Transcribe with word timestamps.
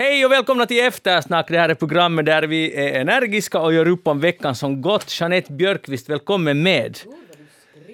Hej 0.00 0.24
och 0.24 0.32
välkomna 0.32 0.66
till 0.66 0.86
Eftersnack. 0.86 1.48
Det 1.48 1.58
här 1.58 1.68
är 1.68 1.74
programmet 1.74 2.26
där 2.26 2.42
vi 2.42 2.74
är 2.74 3.00
energiska 3.00 3.60
och 3.60 3.72
gör 3.72 3.88
upp 3.88 4.06
om 4.06 4.20
veckan 4.20 4.54
som 4.54 4.82
gått. 4.82 5.20
Jeanette 5.20 5.52
Björkqvist, 5.52 6.08
välkommen 6.08 6.62
med. 6.62 6.98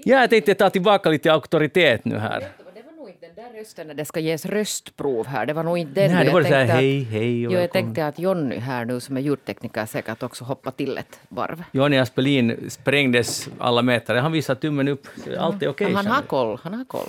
Ja, 0.05 0.21
jag 0.21 0.31
tänkte 0.31 0.55
ta 0.55 0.71
tillbaka 0.71 1.11
lite 1.11 1.33
auktoritet 1.33 2.05
nu 2.05 2.19
här. 2.19 2.41
Det 2.75 2.83
var 2.83 2.93
nog 2.93 3.09
inte 3.09 3.27
den 3.27 3.35
där 3.35 3.61
rösten 3.61 3.87
när 3.87 3.95
det 3.95 4.05
ska 4.05 4.21
ges 4.21 4.47
röstprov 4.47 5.27
här. 5.27 5.47
Det 5.47 5.53
var 5.53 5.63
nog 5.63 5.79
inte 5.79 6.01
den. 6.01 6.13
Nej, 6.13 6.21
det 6.21 6.27
Jag 6.27 6.33
var 6.33 6.41
det 6.41 6.49
så 6.49 6.55
här, 6.55 6.65
hej, 6.65 7.03
hej 7.03 7.47
och 7.47 7.53
Jo, 7.53 7.61
jag 7.61 7.73
tänkte 7.73 8.07
att 8.07 8.19
Jonny 8.19 8.57
här 8.57 8.85
nu 8.85 9.01
som 9.01 9.17
är 9.17 9.21
ljudtekniker 9.21 9.87
säkert 9.87 10.23
också 10.23 10.45
hoppar 10.45 10.71
till 10.71 10.99
ett 10.99 11.21
varv. 11.29 11.65
Johnny 11.73 11.99
Aspelin 11.99 12.71
sprängdes 12.71 13.49
alla 13.59 13.83
meter. 13.83 14.15
Han 14.15 14.33
visar 14.33 14.55
tummen 14.55 14.89
upp. 14.89 15.07
Allt 15.39 15.63
är 15.63 15.69
okej. 15.69 15.87
Men 15.87 15.97
han 15.97 16.07
har 16.07 16.23
koll. 16.23 16.59
Han 16.63 16.75
har 16.75 16.85
koll. 16.85 17.09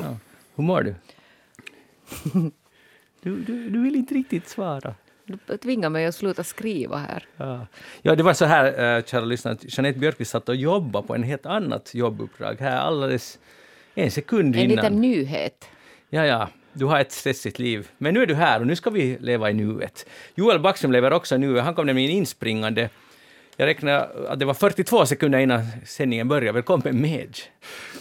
Hur 0.56 0.64
mår 0.64 0.82
du? 0.82 0.96
du, 3.28 3.42
du? 3.44 3.70
Du 3.70 3.82
vill 3.82 3.96
inte 3.96 4.14
riktigt 4.14 4.48
svara. 4.48 4.96
Du 5.26 5.58
tvingar 5.58 5.90
mig 5.90 6.06
att 6.06 6.16
sluta 6.16 6.44
skriva 6.44 6.98
här. 6.98 7.26
Ja. 7.38 7.68
ja, 8.02 8.16
det 8.16 8.24
var 8.24 8.34
så 8.34 8.46
här, 8.46 8.98
äh, 8.98 9.04
kära 9.04 9.26
lyssnare, 9.26 9.54
att 9.54 9.78
Jeanette 9.78 10.00
Björkqvist 10.00 10.32
satt 10.32 10.50
och 10.50 10.56
jobbade 10.56 11.08
på 11.08 11.16
en 11.16 11.24
helt 11.24 11.46
annat 11.46 11.96
jobbuppdrag 11.96 12.56
här 12.60 12.78
alldeles 12.78 13.40
en 13.96 14.12
sekund 14.12 14.56
En 14.56 14.62
innan. 14.62 14.76
liten 14.76 15.02
nyhet. 15.02 15.70
Ja, 16.10 16.26
ja, 16.26 16.50
du 16.74 16.86
har 16.86 17.00
ett 17.00 17.12
stressigt 17.12 17.60
liv. 17.60 17.90
Men 17.98 18.14
nu 18.14 18.22
är 18.22 18.26
du 18.26 18.36
här 18.36 18.60
och 18.60 18.68
nu 18.68 18.76
ska 18.76 18.90
vi 18.90 19.18
leva 19.22 19.50
i 19.52 19.54
nuet. 19.54 20.06
Joel 20.36 20.60
Backström 20.60 20.92
lever 20.92 21.14
också 21.14 21.36
i 21.36 21.38
nuet. 21.38 21.64
Han 21.64 21.76
kom 21.76 21.86
nämligen 21.86 22.12
inspringande. 22.12 22.90
Jag 23.60 23.68
räknar 23.68 24.26
att 24.28 24.40
det 24.40 24.46
var 24.46 24.54
42 24.54 25.06
sekunder 25.06 25.40
innan 25.40 25.62
sändningen 25.86 26.28
började. 26.28 26.52
Välkommen 26.52 27.02
med. 27.02 27.38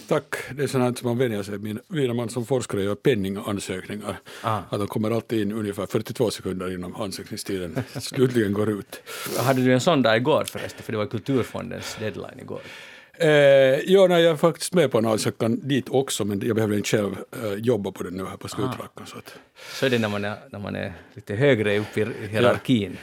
Tack. 0.09 0.35
Det 0.51 0.63
är 0.63 0.67
sånt 0.67 0.99
som 0.99 1.09
man 1.09 1.19
vänjer 1.19 1.43
sig 1.43 1.59
vid 1.59 1.79
när 1.89 2.15
man 2.15 2.29
som 2.29 2.47
forskare 2.47 2.83
gör 2.83 2.95
penningansökningar. 2.95 4.19
Ah. 4.43 4.59
Att 4.71 4.79
de 4.79 4.87
kommer 4.87 5.11
alltid 5.11 5.41
in 5.41 5.53
ungefär 5.53 5.87
42 5.87 6.31
sekunder 6.31 6.75
innan 6.75 6.95
ansökningstiden 6.97 7.83
slutligen 8.01 8.53
går 8.53 8.71
ut. 8.71 9.03
Hade 9.39 9.65
du 9.65 9.73
en 9.73 9.81
sån 9.81 10.03
dag 10.03 10.17
igår 10.17 10.45
förresten? 10.45 10.83
För 10.83 10.93
det 10.93 10.99
var 10.99 11.07
Kulturfondens 11.07 11.97
deadline 12.01 12.41
igår. 12.41 12.61
Eh, 13.19 13.29
ja, 13.29 14.07
nej, 14.07 14.23
jag 14.23 14.33
är 14.33 14.37
faktiskt 14.37 14.75
med 14.75 14.91
på 14.91 14.99
en 14.99 15.07
ansökan 15.07 15.69
dit 15.69 15.89
också, 15.89 16.25
men 16.25 16.41
jag 16.47 16.57
behöver 16.57 16.77
inte 16.77 16.89
själv 16.89 17.17
eh, 17.43 17.53
jobba 17.53 17.93
på 17.93 18.03
den 18.03 18.15
nu 18.15 18.25
här 18.25 18.37
på 18.37 18.49
slutrackan. 18.49 19.07
Så 19.07 19.19
att. 19.19 19.35
Så 19.73 19.87
är 19.87 19.91
det 19.91 19.99
när 19.99 20.09
man 20.09 20.25
är, 20.25 20.35
när 20.51 20.59
man 20.59 20.77
är 20.77 20.93
lite 21.15 21.35
högre 21.35 21.79
upp 21.79 21.99
i 21.99 22.07
hierarkin. 22.31 22.97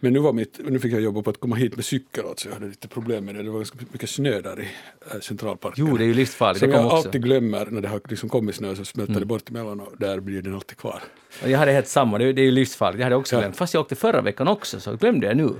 Men 0.00 0.12
nu, 0.12 0.18
var 0.18 0.32
mitt, 0.32 0.60
nu 0.64 0.78
fick 0.78 0.92
jag 0.92 1.00
jobba 1.00 1.22
på 1.22 1.30
att 1.30 1.40
komma 1.40 1.56
hit 1.56 1.76
med 1.76 1.84
cykel, 1.84 2.24
alltså. 2.26 2.48
jag 2.48 2.54
hade 2.54 2.66
lite 2.68 2.88
problem 2.88 3.24
med 3.24 3.34
det. 3.34 3.42
Det 3.42 3.50
var 3.50 3.58
ganska 3.58 3.78
mycket 3.92 4.10
snö 4.10 4.40
där 4.40 4.60
i 4.60 4.68
eh, 5.14 5.20
centralparken. 5.20 5.86
Jo, 5.86 5.96
det 5.96 6.04
är 6.04 6.06
ju 6.06 6.14
livsfarligt. 6.14 6.60
Som 6.60 6.70
jag 6.70 6.84
också. 6.86 6.96
alltid 6.96 7.22
glömmer 7.22 7.66
när 7.66 7.80
det 7.80 7.88
har 7.88 8.00
liksom 8.08 8.28
kommit 8.28 8.54
snö 8.54 8.74
så 8.76 8.84
smälter 8.84 9.20
det 9.20 9.26
bort 9.26 9.50
emellan 9.50 9.80
och 9.80 9.92
där 9.98 10.20
blir 10.20 10.42
den 10.42 10.54
alltid 10.54 10.76
kvar. 10.78 11.02
Jag 11.44 11.58
hade 11.58 11.72
helt 11.72 11.88
samma, 11.88 12.18
det 12.18 12.24
är 12.24 12.32
det 12.32 12.42
är 12.42 12.44
ju 12.44 12.50
livsfarligt. 12.50 12.98
Jag 12.98 13.04
hade 13.04 13.16
också 13.16 13.36
Ja. 13.36 13.40
glömt. 13.40 13.56
Fast 13.56 13.74
jag 13.74 13.80
åkte 13.80 13.96
förra 13.96 14.20
veckan 14.20 14.48
också, 14.48 14.80
så 14.80 14.96
glömde 14.96 15.26
jag 15.26 15.36
nu. 15.36 15.50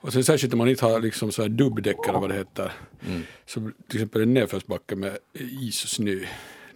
Och 0.00 0.12
sen 0.12 0.24
särskilt 0.24 0.52
om 0.52 0.58
man 0.58 0.68
inte 0.68 0.84
har 0.84 1.00
liksom 1.00 1.32
så 1.32 1.42
här 1.42 1.48
dubbdäck 1.48 1.96
eller 2.08 2.18
vad 2.18 2.30
det 2.30 2.36
heter. 2.36 2.72
Mm. 3.08 3.22
Så 3.46 3.60
till 3.60 3.96
exempel 3.98 4.22
en 4.22 4.34
nedförsbacke 4.34 4.96
med 4.96 5.18
is 5.60 5.84
och 5.84 5.90
snö. 5.90 6.20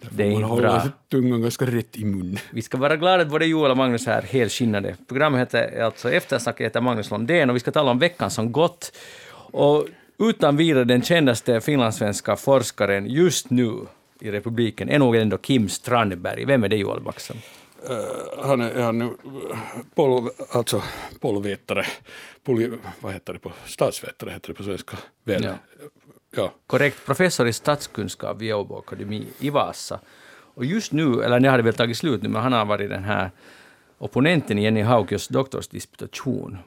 Det 0.09 0.23
är 0.23 0.31
inte 0.31 0.61
bra. 0.61 0.81
tungan 1.09 1.41
ganska 1.41 1.65
rätt 1.65 1.97
i 1.97 2.05
mun. 2.05 2.39
Vi 2.51 2.61
ska 2.61 2.77
vara 2.77 2.95
glada 2.95 3.23
att 3.23 3.29
både 3.29 3.45
Joel 3.45 3.71
och 3.71 3.77
Magnus 3.77 4.07
är 4.07 4.21
helskinnade. 4.21 4.95
Programmet 5.07 5.41
heter 5.41 5.81
alltså 5.81 6.11
Eftersnack, 6.11 6.59
jag 6.59 6.63
heter 6.63 6.81
Magnus 6.81 7.11
Lundén 7.11 7.49
och 7.49 7.55
vi 7.55 7.59
ska 7.59 7.71
tala 7.71 7.91
om 7.91 7.99
veckan 7.99 8.31
som 8.31 8.51
gått. 8.51 8.97
Och 9.51 9.87
utan 10.19 10.57
vidare 10.57 10.83
den 10.83 11.01
kändaste 11.01 11.61
finlandssvenska 11.61 12.35
forskaren 12.35 13.07
just 13.07 13.49
nu 13.49 13.73
i 14.19 14.31
republiken 14.31 14.89
är 14.89 14.99
nog 14.99 15.15
ändå 15.15 15.37
Kim 15.37 15.69
Strandberg. 15.69 16.45
Vem 16.45 16.63
är 16.63 16.69
det 16.69 16.77
Joel 16.77 17.01
Backström? 17.01 17.37
Eh, 17.89 18.45
han 18.45 18.61
är, 18.61 18.69
är 18.69 18.81
han 18.81 19.01
uh, 19.01 19.09
pol, 19.95 20.29
alltså 20.51 20.83
polvetare, 21.19 21.85
poli, 22.43 22.71
vad 22.99 23.13
heter 23.13 23.33
det 23.33 23.39
på, 23.39 23.51
statsvetare 23.65 24.29
heter 24.29 24.47
det 24.47 24.53
på 24.53 24.63
svenska. 24.63 24.97
Väl? 25.23 25.43
Ja. 25.43 25.53
Ja. 26.35 26.51
Korrekt, 26.67 27.05
professor 27.05 27.47
i 27.47 27.53
statskunskap 27.53 28.41
vid 28.41 28.53
Åbo 28.53 28.77
Akademi 28.77 29.27
i 29.39 29.49
Vasa. 29.49 29.99
Och 30.53 30.65
just 30.65 30.91
nu, 30.91 31.23
eller 31.23 31.39
det 31.39 31.49
hade 31.49 31.63
väl 31.63 31.73
tagit 31.73 31.97
slut 31.97 32.21
nu, 32.21 32.29
men 32.29 32.41
han 32.41 32.53
har 32.53 32.65
varit 32.65 32.89
den 32.89 33.03
här 33.03 33.31
opponenten 33.97 34.59
i 34.59 34.63
Jenny 34.63 34.81
Haukios 34.81 35.27
doktorsdisputation. 35.27 36.57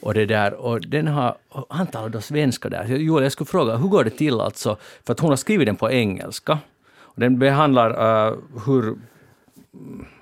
Och 0.00 0.14
det 0.14 0.26
där, 0.26 0.54
och 0.54 0.80
den 0.80 1.06
har, 1.06 1.36
och 1.48 1.66
han 1.68 1.86
talar 1.86 2.08
då 2.08 2.20
svenska 2.20 2.68
där. 2.68 2.84
Joel, 2.84 3.22
jag 3.22 3.32
skulle 3.32 3.48
fråga, 3.48 3.76
hur 3.76 3.88
går 3.88 4.04
det 4.04 4.10
till 4.10 4.40
alltså? 4.40 4.76
För 5.04 5.12
att 5.12 5.20
hon 5.20 5.30
har 5.30 5.36
skrivit 5.36 5.66
den 5.66 5.76
på 5.76 5.90
engelska. 5.90 6.58
Och 6.94 7.20
den 7.20 7.38
behandlar 7.38 7.90
uh, 7.90 8.38
hur 8.66 8.82
mm, 8.82 9.02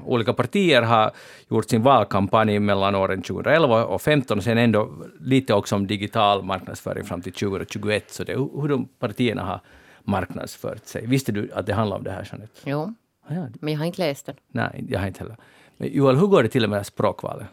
olika 0.05 0.33
partier 0.33 0.83
har 0.83 1.11
gjort 1.49 1.71
sin 1.71 1.83
valkampanj 1.83 2.59
mellan 2.59 2.95
åren 2.95 3.23
2011 3.23 3.85
och 3.85 4.01
2015 4.01 4.39
och 4.39 4.45
sen 4.45 4.59
ändå 4.59 4.91
lite 5.21 5.55
också 5.55 5.75
om 5.77 5.87
digital 5.87 6.43
marknadsföring 6.45 7.05
fram 7.05 7.23
till 7.23 7.33
2021. 7.33 8.11
Så 8.11 8.25
det 8.25 8.33
är 8.33 8.37
hur 8.37 8.61
hur 8.63 8.69
de 8.69 8.89
partierna 8.99 9.43
har 9.43 9.61
marknadsfört 10.05 10.87
sig. 10.87 11.07
Visste 11.07 11.33
du 11.33 11.51
att 11.55 11.67
det 11.67 11.75
handlar 11.75 11.97
om 11.97 12.05
det 12.05 12.11
här, 12.11 12.29
Jeanette? 12.33 12.61
Jo, 12.65 12.95
Ah, 13.29 13.35
ja, 13.35 13.47
men 13.61 13.73
jag 13.73 13.79
har 13.81 13.87
inte 13.87 14.01
läst 14.03 14.27
den. 14.27 14.35
nej, 14.53 14.85
jag 14.89 15.01
har 15.01 15.07
inte 15.07 15.21
heller. 15.21 15.37
Men 15.77 15.93
Joel, 15.93 16.17
hur 16.17 16.27
går 16.27 16.43
det 16.43 16.49
till 16.49 16.69
med 16.69 16.87
språkvalet? 16.87 17.47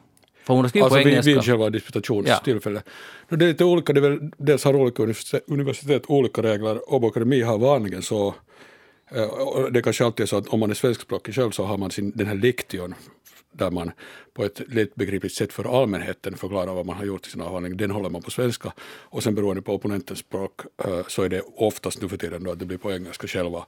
För 0.44 0.54
hon 0.54 0.64
har 0.64 0.70
skrivit 0.70 0.84
Alltså 0.84 1.02
på 1.04 1.10
engelska. 1.10 1.32
vid 1.34 1.44
själva 1.44 1.70
disputationstillfället. 1.70 2.90
Nu, 3.30 3.38
Det 3.38 3.46
är 3.46 3.48
lite 3.50 3.66
olika, 3.66 3.94
det 3.94 4.00
är 4.00 4.10
väl, 4.10 4.32
dels 4.38 4.64
har 4.64 4.76
olika 4.76 5.04
universitet, 5.04 5.44
universitet 5.48 6.04
olika 6.08 6.42
regler. 6.44 6.94
Åbo 6.94 7.08
Akademi 7.08 7.42
har 7.42 7.58
vanligen 7.58 8.02
så, 8.02 8.36
Eh, 9.12 9.24
och 9.24 9.72
det 9.72 9.82
kanske 9.82 10.06
alltid 10.06 10.24
är 10.24 10.28
så 10.28 10.38
att 10.38 10.48
om 10.48 10.60
man 10.60 10.70
är 10.70 10.76
svenskspråkig 10.76 11.36
själv 11.36 11.52
så 11.52 11.66
har 11.66 11.78
man 11.78 11.92
sin, 11.92 12.12
den 12.16 12.28
här 12.28 12.36
lektion 12.36 12.96
där 13.52 13.72
man 13.72 13.92
på 14.38 14.46
ett 14.46 14.62
lättbegripligt 14.74 15.36
sätt 15.36 15.54
för 15.54 15.82
allmänheten 15.82 16.38
förklarar 16.38 16.74
vad 16.74 16.86
man 16.86 16.96
har 16.98 17.06
gjort 17.06 17.28
i 17.28 17.30
sin 17.30 17.42
avhandling. 17.42 17.78
Den 17.78 17.92
håller 17.92 18.10
man 18.10 18.22
på 18.22 18.32
svenska 18.32 18.74
och 19.00 19.24
sen 19.24 19.36
beroende 19.36 19.62
på 19.62 19.74
opponentens 19.74 20.20
språk 20.20 20.62
eh, 20.86 21.00
så 21.08 21.24
är 21.24 21.30
det 21.30 21.42
oftast 21.56 22.02
nu 22.02 22.10
för 22.10 22.18
tiden 22.18 22.44
då 22.44 22.52
att 22.52 22.60
det 22.60 22.66
blir 22.66 22.78
på 22.78 22.92
engelska 22.92 23.28
själva 23.28 23.66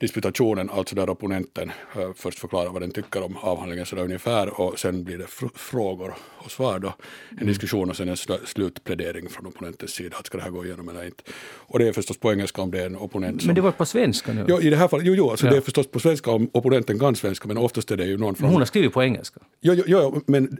disputationen, 0.00 0.70
alltså 0.70 0.94
där 0.94 1.10
opponenten 1.10 1.70
eh, 1.96 2.10
först 2.16 2.38
förklarar 2.38 2.70
vad 2.70 2.82
den 2.82 2.90
tycker 2.90 3.22
om 3.22 3.36
avhandlingen 3.36 3.86
sådär 3.86 4.02
ungefär 4.04 4.60
och 4.60 4.78
sen 4.78 5.04
blir 5.04 5.18
det 5.18 5.24
fr- 5.26 5.50
frågor 5.58 6.14
och 6.38 6.50
svar 6.50 6.78
då, 6.78 6.94
en 7.40 7.46
diskussion 7.46 7.90
och 7.90 7.96
sen 7.96 8.08
en 8.08 8.14
sl- 8.14 8.44
slutplädering 8.46 9.28
från 9.28 9.46
opponentens 9.46 9.90
sida, 9.90 10.16
att 10.16 10.26
ska 10.26 10.38
det 10.38 10.44
här 10.44 10.50
gå 10.50 10.64
igenom 10.64 10.88
eller 10.88 11.04
inte. 11.04 11.22
Och 11.70 11.78
det 11.78 11.88
är 11.88 11.92
förstås 11.92 12.18
på 12.18 12.32
engelska 12.32 12.62
om 12.62 12.70
det 12.70 12.80
är 12.82 12.86
en 12.86 12.96
opponent 12.96 13.40
som 13.42 13.46
Men 13.46 13.54
det 13.54 13.60
var 13.60 13.72
på 13.72 13.86
svenska 13.86 14.32
nu. 14.32 14.44
Jo, 14.48 14.60
i 14.60 14.70
det 14.70 14.76
här 14.76 14.88
fallet, 14.88 15.06
jo, 15.06 15.14
jo 15.14 15.30
alltså 15.30 15.46
Ja. 15.46 15.52
det 15.52 15.56
är 15.58 15.60
förstås 15.60 15.86
på 15.86 16.00
svenska 16.00 16.30
om 16.30 16.50
opponenten 16.52 16.98
kan 16.98 17.16
svenska, 17.16 17.48
men 17.48 17.58
oftast 17.58 17.90
är 17.90 17.96
det 17.96 18.04
ju 18.04 18.16
någon 18.16 18.26
Men 18.28 18.34
från... 18.34 18.48
hon 18.50 18.58
har 18.60 18.66
skrivit 18.66 18.92
på 18.92 19.02
engelska. 19.02 19.40
Jo, 19.60 19.74
jo, 19.74 19.84
jo, 19.86 20.07
men 20.26 20.58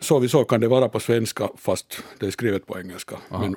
så 0.00 0.18
vi 0.18 0.28
så 0.28 0.44
kan 0.44 0.60
det 0.60 0.68
vara 0.68 0.88
på 0.88 1.00
svenska 1.00 1.48
fast 1.56 2.02
det 2.20 2.26
är 2.26 2.30
skrivet 2.30 2.66
på 2.66 2.78
engelska. 2.78 3.16
Men 3.30 3.56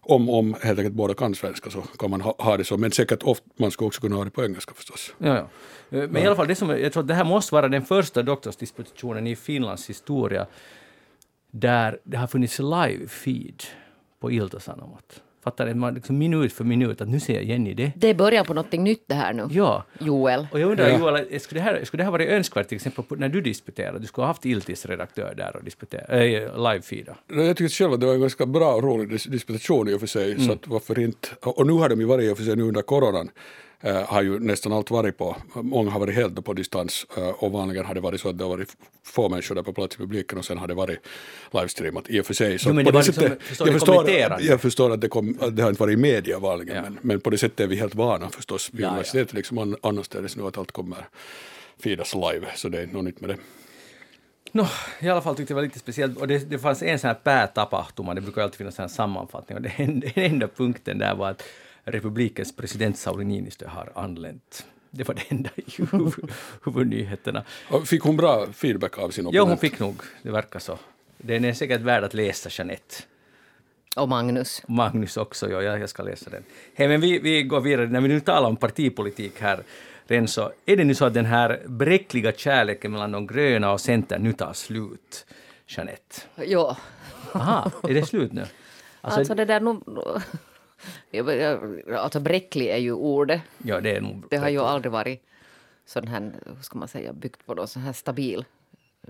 om, 0.00 0.30
om 0.30 0.54
helt 0.62 0.78
enkelt 0.78 0.94
båda 0.94 1.14
kan 1.14 1.34
svenska 1.34 1.70
så 1.70 1.82
kan 1.98 2.10
man 2.10 2.20
ha, 2.20 2.34
ha 2.38 2.56
det 2.56 2.64
så, 2.64 2.76
men 2.76 2.92
säkert 2.92 3.22
ofta 3.22 3.46
man 3.56 3.70
ska 3.70 3.84
också 3.84 4.00
kunna 4.00 4.16
ha 4.16 4.24
det 4.24 4.30
på 4.30 4.44
engelska 4.44 4.74
förstås. 4.74 5.14
Ja, 5.18 5.26
ja. 5.28 5.48
Eh, 5.98 6.08
Men 6.08 6.22
i 6.22 6.26
alla 6.26 6.36
fall, 6.36 6.48
det 6.48 6.54
som, 6.54 6.70
jag 6.70 6.92
tror 6.92 7.02
att 7.02 7.08
det 7.08 7.14
här 7.14 7.24
måste 7.24 7.54
vara 7.54 7.68
den 7.68 7.84
första 7.84 8.22
doktorsdisputationen 8.22 9.26
i 9.26 9.36
Finlands 9.36 9.90
historia 9.90 10.46
där 11.50 11.98
det 12.04 12.16
har 12.16 12.26
funnits 12.26 12.60
live-feed 12.60 13.64
på 14.20 14.30
Ilta-Sanomat. 14.30 15.22
Fattar 15.44 15.66
du? 15.66 15.74
Man 15.74 15.94
liksom 15.94 16.18
minut 16.18 16.52
för 16.52 16.64
minut 16.64 17.00
att 17.00 17.08
nu 17.08 17.20
ser 17.20 17.40
Jenny 17.40 17.74
det. 17.74 17.92
Det 17.96 18.08
är 18.08 18.14
början 18.14 18.44
på 18.44 18.54
något 18.54 18.72
nytt 18.72 19.04
det 19.06 19.14
här 19.14 19.32
nu. 19.32 19.46
Ja. 19.50 19.84
Joel. 20.00 20.46
Och 20.52 20.60
jag 20.60 20.70
undrar, 20.70 20.88
Ja. 20.88 20.98
Joel, 20.98 21.40
skulle 21.40 21.60
det, 21.60 21.64
här, 21.64 21.84
skulle 21.84 22.00
det 22.00 22.04
här 22.04 22.10
varit 22.12 22.28
önskvärt 22.28 22.68
till 22.68 22.76
exempel 22.76 23.04
på- 23.04 23.14
när 23.14 23.28
du 23.28 23.40
disputerade? 23.40 23.98
Du 23.98 24.06
skulle 24.06 24.22
ha 24.22 24.30
haft 24.30 24.44
Iltis 24.46 24.86
redaktör 24.86 25.34
där 25.36 25.56
och 25.56 25.64
disputera, 25.64 26.24
äh, 26.24 26.56
live-feeda. 26.56 27.16
Jag 27.28 27.56
tycker 27.56 27.68
själv 27.68 27.92
att 27.92 28.00
det 28.00 28.06
var 28.06 28.14
en 28.14 28.20
ganska 28.20 28.46
bra 28.46 28.74
och 28.74 28.82
rolig 28.82 29.08
dis- 29.08 29.30
disputation 29.30 29.88
i 29.88 29.94
och 29.94 30.00
för 30.00 30.06
sig, 30.06 30.40
så 30.40 30.52
att 30.52 30.66
varför 30.68 30.98
inte. 30.98 31.28
Och 31.40 31.66
nu 31.66 31.72
har 31.72 31.88
de 31.88 32.00
ju 32.00 32.06
varit 32.06 32.24
i 32.30 32.32
och 32.32 32.36
för 32.36 32.44
sig 32.44 32.56
nu 32.56 32.62
under 32.62 32.82
coronan, 32.82 33.28
eh, 33.82 34.02
har 34.02 34.22
ju 34.22 34.38
nästan 34.40 34.72
allt 34.72 34.90
varit 34.90 35.18
på, 35.18 35.36
många 35.54 35.90
har 35.90 36.00
varit 36.00 36.14
helt 36.14 36.44
på 36.44 36.52
distans 36.52 37.06
eh, 37.16 37.28
och 37.28 37.52
vanligen 37.52 37.84
har 37.86 37.94
det 37.94 38.00
varit 38.00 38.20
så 38.20 38.28
att 38.28 38.38
det 38.38 38.44
har 38.44 38.48
varit 38.48 38.76
få 39.04 39.28
människor 39.28 39.54
där 39.54 39.62
på 39.62 39.72
plats 39.72 39.94
i 39.94 39.98
publiken 39.98 40.38
och 40.38 40.44
sen 40.44 40.58
har 40.58 40.66
det 40.68 40.74
varit 40.74 40.98
livestreamat 41.52 42.04
i 42.10 42.20
och 42.20 42.26
för 42.26 42.34
sig. 42.34 42.58
Så 42.58 42.68
Jo, 42.68 42.74
men 42.74 42.84
det 42.84 42.90
var 42.92 43.02
sättet- 43.02 43.22
liksom- 43.22 43.38
förstår 43.48 43.66
jag, 43.68 43.74
förstår, 43.74 43.94
kommenterande. 43.94 44.44
jag 44.44 44.60
förstår 44.60 44.90
att 44.92 45.00
det, 45.00 45.08
kom, 45.08 45.38
att 45.40 45.56
det 45.56 45.62
har 45.62 45.70
inte 45.70 45.80
varit 45.80 45.98
i 45.98 46.00
media 46.00 46.38
vanligen, 46.38 46.76
Ja. 46.76 46.82
men, 46.82 46.98
men 47.02 47.20
på 47.20 47.30
det 47.30 47.38
sättet 47.38 47.60
är 47.60 47.66
vi 47.66 47.76
helt 47.76 47.94
vana 47.94 48.30
förstås 48.30 48.70
vid 48.72 48.80
Ja, 48.80 48.86
ja. 48.86 48.90
universitetet 48.90 49.32
liksom 49.34 49.58
an- 49.58 49.76
annorstädes 49.82 50.36
nu 50.36 50.42
att 50.46 50.58
allt 50.58 50.72
kommer 50.72 51.08
feedas 51.84 52.14
live, 52.14 52.46
så 52.56 52.68
det 52.68 52.80
är 52.82 52.86
något 52.86 53.04
nytt 53.04 53.20
med 53.20 53.30
det. 53.30 53.36
No, 54.54 54.66
I 55.00 55.08
alla 55.08 55.20
fall 55.20 55.36
tyckte 55.36 55.52
jag 55.52 55.56
det 55.56 55.60
var 55.60 55.66
lite 55.66 55.78
speciellt. 55.78 56.18
Och 56.18 56.28
det, 56.28 56.50
det 56.50 56.58
fanns 56.58 56.82
en 56.82 56.98
sån 56.98 57.08
här 57.08 57.14
päätapahtuma, 57.14 58.14
det 58.14 58.20
brukar 58.20 58.42
alltid 58.42 58.58
finnas 58.58 58.78
en 58.80 58.88
sammanfattning. 58.88 59.56
Och 59.56 59.62
den, 59.62 60.00
den 60.00 60.10
enda 60.14 60.48
punkten 60.48 60.98
där 60.98 61.14
var 61.14 61.30
att 61.30 61.42
republikens 61.84 62.56
president 62.56 62.98
Sauli 62.98 63.24
Niinistö 63.24 63.66
har 63.68 63.92
anlänt. 63.94 64.66
Det 64.90 65.08
var 65.08 65.14
det 65.14 65.22
enda 65.28 65.50
i 65.56 65.60
huv- 65.66 66.30
huvudnyheterna. 66.64 67.44
Fick 67.86 68.02
hon 68.02 68.16
bra 68.16 68.46
feedback 68.52 68.98
av 68.98 69.10
sin 69.10 69.26
opponent? 69.26 69.48
hon 69.48 69.58
fick 69.58 69.78
nog, 69.78 69.96
det 70.22 70.30
verkar 70.30 70.58
så. 70.60 70.78
Den 71.18 71.44
är 71.44 71.52
säkert 71.52 71.80
värd 71.80 72.04
att 72.04 72.14
läsa, 72.14 72.48
Jeanette. 72.52 72.94
Och 73.96 74.08
Magnus. 74.08 74.62
Magnus 74.68 75.16
också, 75.16 75.50
ja, 75.50 75.62
jag 75.62 75.88
ska 75.90 76.02
läsa 76.02 76.30
den. 76.30 76.42
Hej, 76.74 76.88
men 76.88 77.00
vi, 77.00 77.18
vi 77.18 77.42
går 77.42 77.60
vidare. 77.60 77.86
När 77.86 78.00
vi 78.00 78.08
nu 78.08 78.20
talar 78.20 78.48
om 78.48 78.56
partipolitik 78.56 79.40
här, 79.40 79.62
Ren, 80.06 80.28
så 80.28 80.52
är 80.66 80.76
det 80.76 80.84
nu 80.84 80.94
så 80.94 81.04
att 81.04 81.14
den 81.14 81.24
här 81.24 81.62
bräckliga 81.66 82.32
kärleken 82.32 82.92
mellan 82.92 83.12
de 83.12 83.26
gröna 83.26 83.72
och 83.72 83.80
Centern 83.80 84.22
nu 84.22 84.32
tar 84.32 84.52
slut. 84.52 85.26
Jeanette? 85.66 86.16
Ja, 86.36 86.76
Aha, 87.34 87.70
är 87.88 87.94
det 87.94 88.06
slut 88.06 88.32
nu? 88.32 88.40
alltså, 89.00 89.18
Alltså, 89.18 89.34
det 89.34 89.44
där. 89.44 89.60
Ja, 89.60 89.80
ja, 89.86 90.20
Alltså 91.96 92.20
bräcklig 92.20 92.68
är 92.68 92.76
ju 92.76 92.92
ordet. 92.92 93.40
ja, 93.58 93.80
det 93.80 93.96
är 93.96 94.00
nog... 94.00 94.24
Det 94.30 94.36
har 94.36 94.48
ju 94.48 94.58
aldrig 94.58 94.92
varit 94.92 95.22
sån 95.86 96.08
här, 96.08 96.32
hur 96.46 96.62
ska 96.62 96.78
man 96.78 96.88
säga, 96.88 97.12
byggt 97.12 97.46
på 97.46 97.54
någon 97.54 97.68
sån 97.68 97.82
här 97.82 97.92
stabil, 97.92 98.44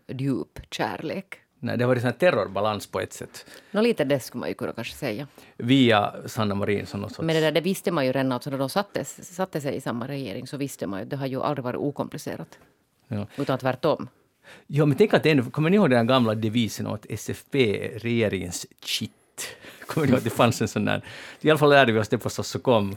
djup 0.09 0.61
kärlek. 0.71 1.39
Nej, 1.59 1.79
det 1.79 1.85
har 1.85 1.89
varit 1.89 2.05
en 2.05 2.13
terrorbalans 2.13 2.87
på 2.87 3.01
ett 3.01 3.13
sätt. 3.13 3.47
Nå, 3.71 3.81
lite 3.81 4.05
det 4.05 4.21
skulle 4.21 4.41
man 4.41 4.49
ju 4.49 4.55
kunna 4.55 4.73
kanske 4.73 4.95
säga. 4.95 5.27
Via 5.57 6.15
Sanna 6.27 6.55
Marin 6.55 6.87
som 6.87 7.01
någon 7.01 7.11
sorts... 7.11 7.27
Men 7.27 7.35
det 7.37 7.41
där 7.41 7.53
det 7.53 7.61
visste 7.61 7.91
man 7.91 8.07
ju 8.07 8.13
redan, 8.13 8.33
alltså 8.33 8.51
när 8.51 8.59
de 8.59 8.69
satte, 8.69 9.05
satte 9.05 9.61
sig 9.61 9.77
i 9.77 9.81
samma 9.81 10.09
regering 10.09 10.47
så 10.47 10.57
visste 10.57 10.87
man 10.87 11.01
ju, 11.01 11.07
det 11.07 11.17
har 11.17 11.27
ju 11.27 11.43
aldrig 11.43 11.65
varit 11.65 11.79
okomplicerat. 11.79 12.59
Ja. 13.09 13.27
Utan 13.37 13.59
tvärtom. 13.59 14.09
Ja, 14.67 14.87
men 14.87 14.97
tänk 14.97 15.15
att 15.15 15.23
det 15.23 15.31
ändå, 15.31 15.51
kommer 15.51 15.71
ni 15.71 15.77
ihåg 15.77 15.91
den 15.91 16.07
gamla 16.07 16.35
devisen 16.35 16.87
åt 16.87 17.07
SFP, 17.09 17.59
regeringens 17.99 18.67
shit? 18.81 19.13
Kommer 19.87 20.07
du 20.07 20.13
ihåg 20.13 20.19
att 20.19 20.25
det 20.25 20.31
fanns 20.31 20.63
en 20.63 20.69
sån 20.69 20.85
där? 20.85 21.03
I 21.41 21.51
alla 21.51 21.59
fall 21.59 21.71
lärde 21.71 21.93
vi 21.93 21.99
oss 22.01 22.09
det 22.09 22.19
på 22.19 22.31
Sossokom. 22.31 22.97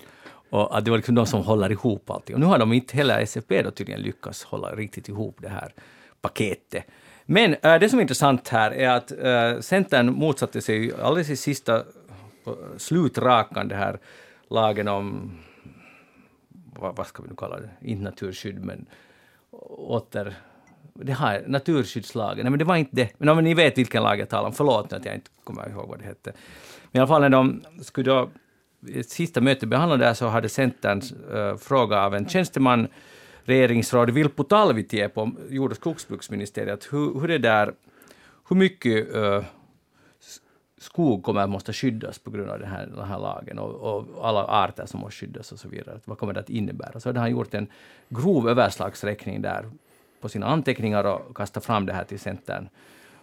Och 0.50 0.78
att 0.78 0.86
det 0.86 0.92
var 0.92 0.98
liksom 0.98 1.16
de 1.16 1.26
som 1.26 1.44
håller 1.44 1.72
ihop 1.72 2.10
allting. 2.10 2.34
Och 2.34 2.40
nu 2.40 2.46
har 2.46 2.60
de 2.60 2.74
inte 2.74 2.98
heller 2.98 3.20
SFP 3.20 3.62
då 3.62 3.72
tydligen 3.72 4.02
lyckats 4.02 4.44
hålla 4.44 4.76
riktigt 4.76 5.10
ihop 5.10 5.38
det 5.42 5.50
här 5.50 5.74
paketet. 6.22 6.86
Men 7.26 7.56
äh, 7.62 7.80
det 7.80 7.90
som 7.90 8.00
är 8.00 8.02
intressant 8.02 8.48
här 8.48 8.72
är 8.72 8.90
att 8.90 9.12
äh, 9.12 9.62
Centern 9.62 10.14
motsatte 10.14 10.62
sig 10.62 10.94
alldeles 11.02 11.30
i 11.30 11.36
sista 11.36 11.76
eh, 11.76 11.84
slutrakan 12.78 13.68
det 13.68 13.76
här 13.76 14.00
lagen 14.50 14.88
om 14.88 15.38
vad, 16.80 16.96
vad 16.96 17.08
ska 17.08 17.24
vi 17.24 17.30
nu 17.30 17.36
kalla 17.36 17.60
det, 17.60 17.70
inte 17.82 18.04
naturskydd, 18.04 18.66
men 18.66 18.86
åter... 19.78 20.36
Det 21.00 21.14
här, 21.14 21.44
naturskyddslagen, 21.48 22.44
nej 22.44 22.50
men 22.50 22.60
det 22.60 22.66
var 22.66 22.76
inte 22.76 22.96
det. 22.96 23.10
Men, 23.18 23.28
ja, 23.28 23.36
men 23.36 23.44
ni 23.44 23.54
vet 23.54 23.78
vilken 23.78 24.04
lag 24.04 24.20
jag 24.20 24.30
talar 24.30 24.48
om, 24.48 24.54
förlåt 24.54 24.94
att 24.94 25.06
jag 25.06 25.16
inte 25.16 25.30
kommer 25.44 25.70
ihåg 25.70 25.90
vad 25.90 26.00
det 26.00 26.06
hette. 26.06 26.34
Men 26.92 27.00
i 27.00 27.00
alla 27.00 27.08
fall 27.08 27.22
när 27.22 27.30
de 27.30 27.64
skulle 27.82 28.12
då, 28.12 28.30
i 28.88 29.00
ett 29.00 29.10
sista 29.10 29.42
möte 29.42 29.68
behandla 29.68 29.98
det 29.98 30.06
här 30.06 30.14
så 30.14 30.28
hade 30.28 30.50
Centern 30.50 31.02
äh, 31.34 31.40
eh, 31.40 31.58
fråga 31.58 32.06
av 32.06 32.16
en 32.16 32.30
tjänsteman, 32.30 32.88
regeringsråd 33.44 34.10
Vilppu 34.10 34.44
Talvitie 34.44 35.10
på 35.10 35.32
jord 35.50 35.72
och 35.72 35.78
skogsbruksministeriet, 35.78 36.88
hur, 36.92 37.20
hur 37.20 37.28
det 37.28 37.38
där, 37.38 37.74
hur 38.50 38.56
mycket 38.56 39.16
äh, 39.16 39.44
skog 40.78 41.24
kommer 41.24 41.42
att 41.42 41.50
måste 41.50 41.74
skyddas 41.74 42.20
på 42.20 42.32
grund 42.32 42.50
av 42.50 42.60
den 42.60 42.70
här, 42.70 42.88
den 42.88 43.08
här 43.08 43.20
lagen 43.20 43.60
och, 43.60 43.98
och 43.98 44.28
alla 44.28 44.44
arter 44.44 44.86
som 44.86 45.00
måste 45.00 45.26
skyddas 45.26 45.52
och 45.52 45.60
så 45.60 45.70
vidare. 45.70 46.00
Vad 46.06 46.18
kommer 46.18 46.34
det 46.34 46.40
att 46.40 46.50
innebära? 46.50 47.00
Så 47.00 47.10
hade 47.10 47.20
han 47.20 47.32
gjort 47.32 47.54
en 47.54 47.68
grov 48.10 48.50
överslagsräkning 48.50 49.42
där 49.42 49.70
på 50.26 50.30
sina 50.30 50.46
anteckningar 50.46 51.04
och 51.04 51.38
kastade 51.38 51.66
fram 51.66 51.86
det 51.86 51.94
här 51.94 52.04
till 52.04 52.20
Centern. 52.20 52.70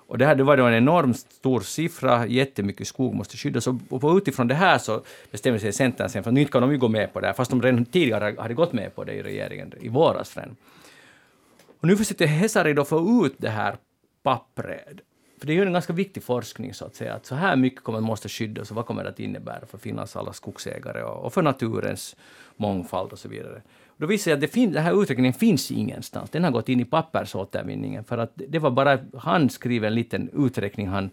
Och 0.06 0.18
det 0.18 0.26
här 0.26 0.34
det 0.34 0.44
var 0.44 0.56
då 0.56 0.64
en 0.64 0.74
enormt 0.74 1.18
stor 1.18 1.60
siffra, 1.60 2.26
jättemycket 2.26 2.86
skog 2.86 3.14
måste 3.14 3.36
skyddas 3.36 3.66
och, 3.66 4.16
utifrån 4.16 4.48
det 4.48 4.54
här 4.54 4.78
så 4.78 5.02
bestämde 5.30 5.60
sig 5.60 5.72
Centern 5.72 6.08
sen 6.08 6.22
för 6.22 6.30
att 6.30 6.34
nu 6.34 6.44
kan 6.44 6.62
de 6.62 6.72
ju 6.72 6.78
gå 6.78 6.88
med 6.88 7.12
på 7.12 7.20
det 7.20 7.26
här, 7.26 7.34
fast 7.34 7.50
de 7.50 7.62
redan 7.62 7.84
tidigare 7.84 8.36
hade 8.38 8.54
gått 8.54 8.72
med 8.72 8.94
på 8.94 9.04
det 9.04 9.12
i 9.12 9.22
regeringen 9.22 9.72
i 9.80 9.88
våras 9.88 10.36
redan. 10.36 10.56
Och 11.80 11.88
nu 11.88 11.96
försökte 11.96 12.26
Hesari 12.26 12.72
då 12.72 12.84
få 12.84 13.26
ut 13.26 13.34
det 13.38 13.50
här 13.50 13.76
pappret. 14.22 15.00
För 15.38 15.46
det 15.46 15.52
är 15.52 15.54
ju 15.54 15.62
en 15.62 15.72
ganska 15.72 15.92
viktig 15.92 16.22
forskning 16.22 16.74
så 16.74 16.84
att 16.84 16.94
säga, 16.94 17.14
att 17.14 17.26
så 17.26 17.34
här 17.34 17.56
mycket 17.56 17.82
kommer 17.82 18.00
måste 18.00 18.28
skyddas 18.28 18.70
och 18.70 18.76
vad 18.76 18.86
kommer 18.86 19.04
det 19.04 19.10
att 19.10 19.20
innebära 19.20 19.66
för 19.66 19.78
Finlands 19.78 20.16
alla 20.16 20.32
skogsägare 20.32 21.02
och, 21.02 21.24
och 21.24 21.32
för 21.32 21.42
naturens 21.42 22.16
mångfald 22.56 23.12
och 23.12 23.18
så 23.18 23.28
vidare. 23.28 23.62
Då 24.02 24.08
visade 24.08 24.30
jag 24.30 24.36
att 24.36 24.40
det 24.40 24.48
fin, 24.48 24.72
den 24.72 24.82
här 24.82 25.02
uträkningen 25.02 25.32
finns 25.32 25.70
ingenstans. 25.70 26.30
Den 26.30 26.44
har 26.44 26.50
gått 26.50 26.68
in 26.68 26.80
i 26.80 26.84
pappersåtervinningen 26.84 28.04
för 28.04 28.18
att 28.18 28.32
det 28.34 28.58
var 28.58 28.70
bara 28.70 28.98
handskriven 29.18 29.94
liten 29.94 30.30
uträkning 30.46 30.88
han 30.88 31.10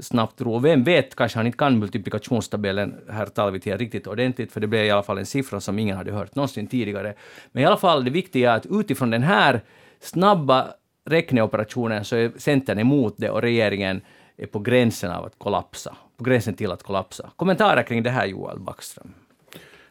snabbt 0.00 0.38
drog. 0.38 0.54
Och 0.54 0.64
vem 0.64 0.84
vet, 0.84 1.14
kanske 1.14 1.38
han 1.38 1.46
inte 1.46 1.58
kan 1.58 1.78
multiplikationstabellen, 1.78 2.94
herr 3.08 3.26
Talvitie, 3.26 3.76
riktigt 3.76 4.06
ordentligt, 4.06 4.52
för 4.52 4.60
det 4.60 4.66
blev 4.66 4.84
i 4.84 4.90
alla 4.90 5.02
fall 5.02 5.18
en 5.18 5.26
siffra 5.26 5.60
som 5.60 5.78
ingen 5.78 5.96
hade 5.96 6.12
hört 6.12 6.34
någonsin 6.34 6.66
tidigare. 6.66 7.14
Men 7.52 7.62
i 7.62 7.66
alla 7.66 7.76
fall, 7.76 8.04
det 8.04 8.10
viktiga 8.10 8.52
är 8.52 8.56
att 8.56 8.66
utifrån 8.70 9.10
den 9.10 9.22
här 9.22 9.60
snabba 10.00 10.68
räkneoperationen 11.04 12.04
så 12.04 12.16
är 12.16 12.32
Centern 12.36 12.78
emot 12.78 13.14
det 13.16 13.30
och 13.30 13.42
regeringen 13.42 14.00
är 14.36 14.46
på 14.46 14.58
gränsen 14.58 15.10
av 15.10 15.24
att 15.24 15.38
kollapsa. 15.38 15.96
På 16.16 16.24
gränsen 16.24 16.54
till 16.54 16.72
att 16.72 16.82
kollapsa. 16.82 17.30
Kommentarer 17.36 17.82
kring 17.82 18.02
det 18.02 18.10
här, 18.10 18.26
Joel 18.26 18.60
Backström? 18.60 19.14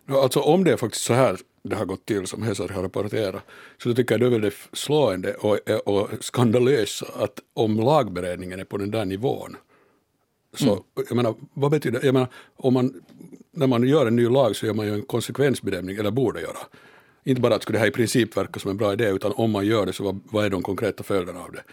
Alltså 0.10 0.40
om 0.40 0.64
det 0.64 0.72
är 0.72 0.78
faktiskt 0.78 1.06
så 1.06 1.14
här 1.14 1.38
det 1.64 1.76
har 1.76 1.86
gått 1.86 2.06
till 2.06 2.28
som 2.28 2.44
Hesari 2.44 2.74
har 2.74 2.84
rapporterat, 2.84 3.44
så 3.84 3.90
då 3.90 3.96
tycker 3.96 4.14
jag 4.14 4.22
det 4.22 4.26
är 4.26 4.30
väldigt 4.30 4.70
slående 4.74 5.34
och, 5.34 5.60
och 5.86 6.10
skandalöst 6.20 7.04
att 7.16 7.40
om 7.54 7.80
lagberedningen 7.80 8.60
är 8.60 8.66
på 8.66 8.78
den 8.78 8.92
där 8.92 9.06
nivån, 9.06 9.56
så 10.54 10.72
mm. 10.72 10.84
jag 10.96 11.16
menar, 11.16 11.36
vad 11.54 11.72
betyder 11.72 12.06
jag 12.06 12.14
menar, 12.14 12.28
om 12.56 12.74
man, 12.74 13.02
när 13.52 13.68
man 13.68 13.88
gör 13.88 14.06
en 14.06 14.16
ny 14.16 14.30
lag 14.30 14.56
så 14.56 14.66
gör 14.66 14.74
man 14.74 14.86
ju 14.86 14.94
en 14.94 15.02
konsekvensbedömning, 15.02 15.98
eller 15.98 16.12
borde 16.12 16.42
göra. 16.42 16.58
Inte 17.24 17.42
bara 17.42 17.56
att 17.56 17.64
skulle 17.64 17.78
det 17.78 17.80
här 17.80 17.88
i 17.88 17.92
princip 17.92 18.38
verka 18.38 18.60
som 18.60 18.72
en 18.72 18.78
bra 18.78 18.94
idé, 18.94 19.10
utan 19.10 19.32
om 19.32 19.52
man 19.52 19.66
gör 19.66 19.86
det 19.86 19.94
så 19.94 20.04
vad, 20.04 20.20
vad 20.24 20.46
är 20.46 20.50
de 20.50 20.62
konkreta 20.62 21.04
följderna 21.04 21.40
av 21.40 21.52
det? 21.52 21.64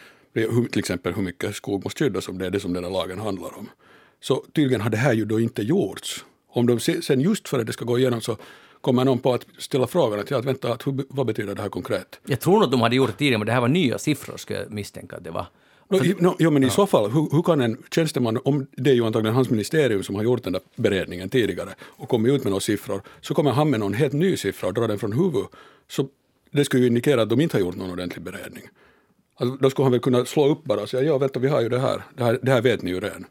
Hur, 0.40 0.68
till 0.68 0.78
exempel 0.78 1.14
hur 1.14 1.22
mycket 1.22 1.54
skog 1.54 1.84
måste 1.84 2.04
skyddas 2.04 2.28
om 2.28 2.38
det 2.38 2.46
är 2.46 2.50
det 2.50 2.60
som 2.60 2.72
den 2.72 2.84
här 2.84 2.90
lagen 2.90 3.18
handlar 3.18 3.58
om. 3.58 3.68
Så 4.20 4.44
tydligen 4.52 4.80
har 4.80 4.90
det 4.90 4.96
här 4.96 5.12
ju 5.12 5.24
då 5.24 5.40
inte 5.40 5.62
gjorts. 5.62 6.24
Om 6.48 6.66
de 6.66 6.80
sen 6.80 7.20
just 7.20 7.48
för 7.48 7.58
att 7.58 7.66
det 7.66 7.72
ska 7.72 7.84
gå 7.84 7.98
igenom 7.98 8.20
så 8.20 8.36
kommer 8.80 9.04
någon 9.04 9.18
på 9.18 9.34
att 9.34 9.46
ställa 9.58 9.86
frågan 9.86 10.20
att, 10.20 10.30
ja, 10.30 10.38
att 10.38 10.44
vänta, 10.44 10.72
att 10.72 10.86
hur, 10.86 11.04
vad 11.08 11.26
betyder 11.26 11.54
det 11.54 11.62
här 11.62 11.68
konkret? 11.68 12.20
Jag 12.26 12.40
tror 12.40 12.54
nog 12.54 12.64
att 12.64 12.70
de 12.70 12.80
hade 12.80 12.96
gjort 12.96 13.10
det 13.10 13.16
tidigare, 13.16 13.38
men 13.38 13.46
det 13.46 13.52
här 13.52 13.60
var 13.60 13.68
nya 13.68 13.98
siffror, 13.98 14.36
skulle 14.36 14.58
jag 14.58 14.72
misstänka 14.72 15.16
att 15.16 15.24
det 15.24 15.30
var. 15.30 15.46
No, 15.88 16.04
i, 16.04 16.14
no, 16.18 16.36
jo, 16.38 16.50
men 16.50 16.64
i 16.64 16.70
så 16.70 16.86
fall, 16.86 17.10
hur, 17.10 17.28
hur, 17.32 17.42
kan 17.42 17.60
en 17.60 17.82
tjänsteman, 17.90 18.38
om 18.44 18.66
det 18.76 18.90
är 18.90 18.94
ju 18.94 19.06
antagligen 19.06 19.34
hans 19.34 19.50
ministerium 19.50 20.02
som 20.02 20.14
har 20.14 20.22
gjort 20.22 20.42
den 20.44 20.52
där 20.52 20.62
beredningen 20.76 21.28
tidigare 21.28 21.70
och 21.82 22.08
kommit 22.08 22.32
ut 22.32 22.44
med 22.44 22.50
några 22.50 22.60
siffror, 22.60 23.02
så 23.20 23.34
kommer 23.34 23.50
han 23.50 23.70
med 23.70 23.80
någon 23.80 23.94
helt 23.94 24.12
ny 24.12 24.36
siffra 24.36 24.68
och 24.68 24.74
drar 24.74 24.88
den 24.88 24.98
från 24.98 25.12
huvudet. 25.12 25.50
Så 25.88 26.08
det 26.50 26.64
skulle 26.64 26.82
ju 26.82 26.88
indikera 26.88 27.22
att 27.22 27.28
de 27.28 27.40
inte 27.40 27.56
har 27.56 27.60
gjort 27.60 27.76
någon 27.76 27.90
ordentlig 27.90 28.22
beredning. 28.22 28.62
Alltså, 29.36 29.56
då 29.56 29.70
skulle 29.70 29.84
han 29.84 29.92
väl 29.92 30.00
kunna 30.00 30.24
slå 30.24 30.48
upp 30.48 30.64
bara 30.64 30.80
och 30.80 30.88
säga, 30.88 31.02
ja 31.02 31.18
vänta 31.18 31.40
vi 31.40 31.48
har 31.48 31.60
ju 31.60 31.68
det 31.68 31.78
här, 31.78 32.02
det 32.14 32.24
här, 32.24 32.38
det 32.42 32.50
här 32.50 32.62
vet 32.62 32.82
ni 32.82 32.90
ju 32.90 33.00
redan. 33.00 33.24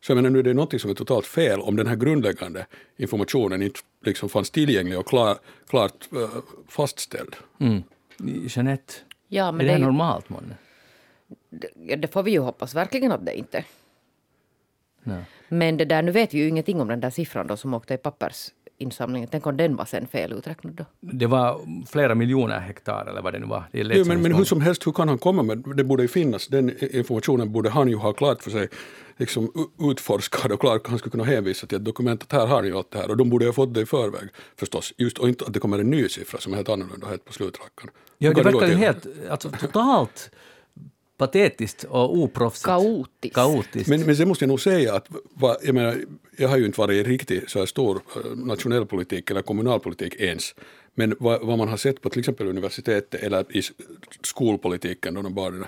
Så 0.00 0.12
jag 0.12 0.16
menar 0.16 0.30
nu 0.30 0.38
är 0.38 0.42
det 0.42 0.54
något 0.54 0.80
som 0.80 0.90
är 0.90 0.94
totalt 0.94 1.26
fel 1.26 1.60
om 1.60 1.76
den 1.76 1.86
här 1.86 1.96
grundläggande 1.96 2.66
informationen 2.96 3.62
inte 3.62 3.80
liksom 4.04 4.28
fanns 4.28 4.50
tillgänglig 4.50 4.98
och 4.98 5.06
klar, 5.06 5.38
klart 5.68 6.08
uh, 6.12 6.28
fastställd. 6.68 7.36
Mm. 7.60 7.82
Jeanette, 8.46 8.94
Ja, 9.28 9.52
men 9.52 9.66
är 9.66 9.70
det 9.70 9.78
det, 9.78 9.84
normalt 9.84 10.28
månne? 10.28 10.54
det, 11.50 11.96
det 11.96 12.08
får 12.08 12.22
vi 12.22 12.30
ju 12.30 12.38
hoppas 12.38 12.74
verkligen 12.74 13.12
att 13.12 13.26
det 13.26 13.38
inte. 13.38 13.64
Nej. 15.02 15.24
Men 15.48 15.76
det 15.76 15.84
där, 15.84 16.02
nu 16.02 16.12
vet 16.12 16.34
vi 16.34 16.38
ju 16.38 16.48
ingenting 16.48 16.80
om 16.80 16.88
den 16.88 17.00
där 17.00 17.10
siffran 17.10 17.46
då 17.46 17.56
som 17.56 17.74
åkte 17.74 17.94
i 17.94 17.98
pappersinsamlingen. 18.78 19.28
Tänk 19.30 19.46
om 19.46 19.56
den 19.56 19.76
var 19.76 19.84
sen 19.84 20.06
feluträknad 20.06 20.74
då? 20.74 20.84
Det 21.00 21.26
var 21.26 21.60
flera 21.86 22.14
miljoner 22.14 22.60
hektar 22.60 23.06
eller 23.06 23.22
vad 23.22 23.32
det 23.32 23.38
nu 23.38 23.46
var. 23.46 23.64
Det 23.72 23.78
Jo, 23.78 24.04
men, 24.04 24.16
en 24.16 24.22
men 24.22 24.34
hur 24.34 24.44
som 24.44 24.60
helst, 24.60 24.86
hur 24.86 24.92
kan 24.92 25.08
han 25.08 25.18
komma 25.18 25.42
med 25.42 25.58
det? 25.76 25.84
borde 25.84 26.02
ju 26.02 26.08
finnas, 26.08 26.48
den 26.48 26.70
informationen 26.94 27.52
borde 27.52 27.70
han 27.70 27.88
ju 27.88 27.96
ha 27.96 28.12
klart 28.12 28.42
för 28.42 28.50
sig, 28.50 28.68
liksom 29.18 29.52
utforskad 29.90 30.52
och 30.52 30.60
klart, 30.60 30.86
han 30.86 30.98
skulle 30.98 31.10
kunna 31.10 31.24
hänvisa 31.24 31.66
till 31.66 31.76
ett 31.76 31.84
dokument 31.84 32.22
att 32.22 32.32
här 32.32 32.46
har 32.46 32.62
ni 32.62 32.72
allt 32.72 32.90
det 32.90 32.98
här 32.98 33.10
och 33.10 33.16
de 33.16 33.30
borde 33.30 33.46
ha 33.46 33.52
fått 33.52 33.74
det 33.74 33.80
i 33.80 33.86
förväg 33.86 34.28
förstås, 34.56 34.92
just 34.96 35.18
och 35.18 35.28
inte 35.28 35.44
att 35.44 35.52
det 35.52 35.60
kommer 35.60 35.78
en 35.78 35.90
ny 35.90 36.08
siffra 36.08 36.38
som 36.40 36.52
är 36.52 36.56
helt 36.56 36.68
annorlunda 36.68 37.06
helt 37.06 37.24
på 37.24 37.32
slutrackan. 37.32 37.90
Ja, 38.18 38.32
det 38.32 38.42
verkar 38.42 38.66
ju 38.66 38.74
helt, 38.74 39.06
alltså 39.30 39.50
totalt 39.50 40.30
patetiskt 41.18 41.84
och 41.84 42.18
oproffsigt. 42.18 42.66
Kaotiskt. 42.66 43.34
Kaotiskt. 43.34 43.88
Men, 43.88 44.00
men 44.00 44.16
sen 44.16 44.28
måste 44.28 44.44
jag 44.44 44.48
nog 44.48 44.60
säga 44.60 44.94
att 44.94 45.06
vad, 45.34 45.56
jag, 45.62 45.74
menar, 45.74 45.96
jag 46.36 46.48
har 46.48 46.56
ju 46.56 46.66
inte 46.66 46.80
varit 46.80 47.06
i 47.06 47.10
riktigt 47.10 47.50
så 47.50 47.58
här 47.58 47.66
stor 47.66 48.00
eh, 48.16 48.36
nationell 48.36 48.86
politik 48.86 49.30
eller 49.30 49.42
kommunalpolitik 49.42 50.14
ens. 50.14 50.54
Men 50.94 51.16
vad, 51.18 51.46
vad 51.46 51.58
man 51.58 51.68
har 51.68 51.76
sett 51.76 52.02
på 52.02 52.10
till 52.10 52.18
exempel 52.18 52.46
universitetet 52.46 53.22
eller 53.22 53.56
i 53.56 53.62
skolpolitiken 54.22 55.14
då 55.14 55.22
de 55.22 55.34
barnen, 55.34 55.64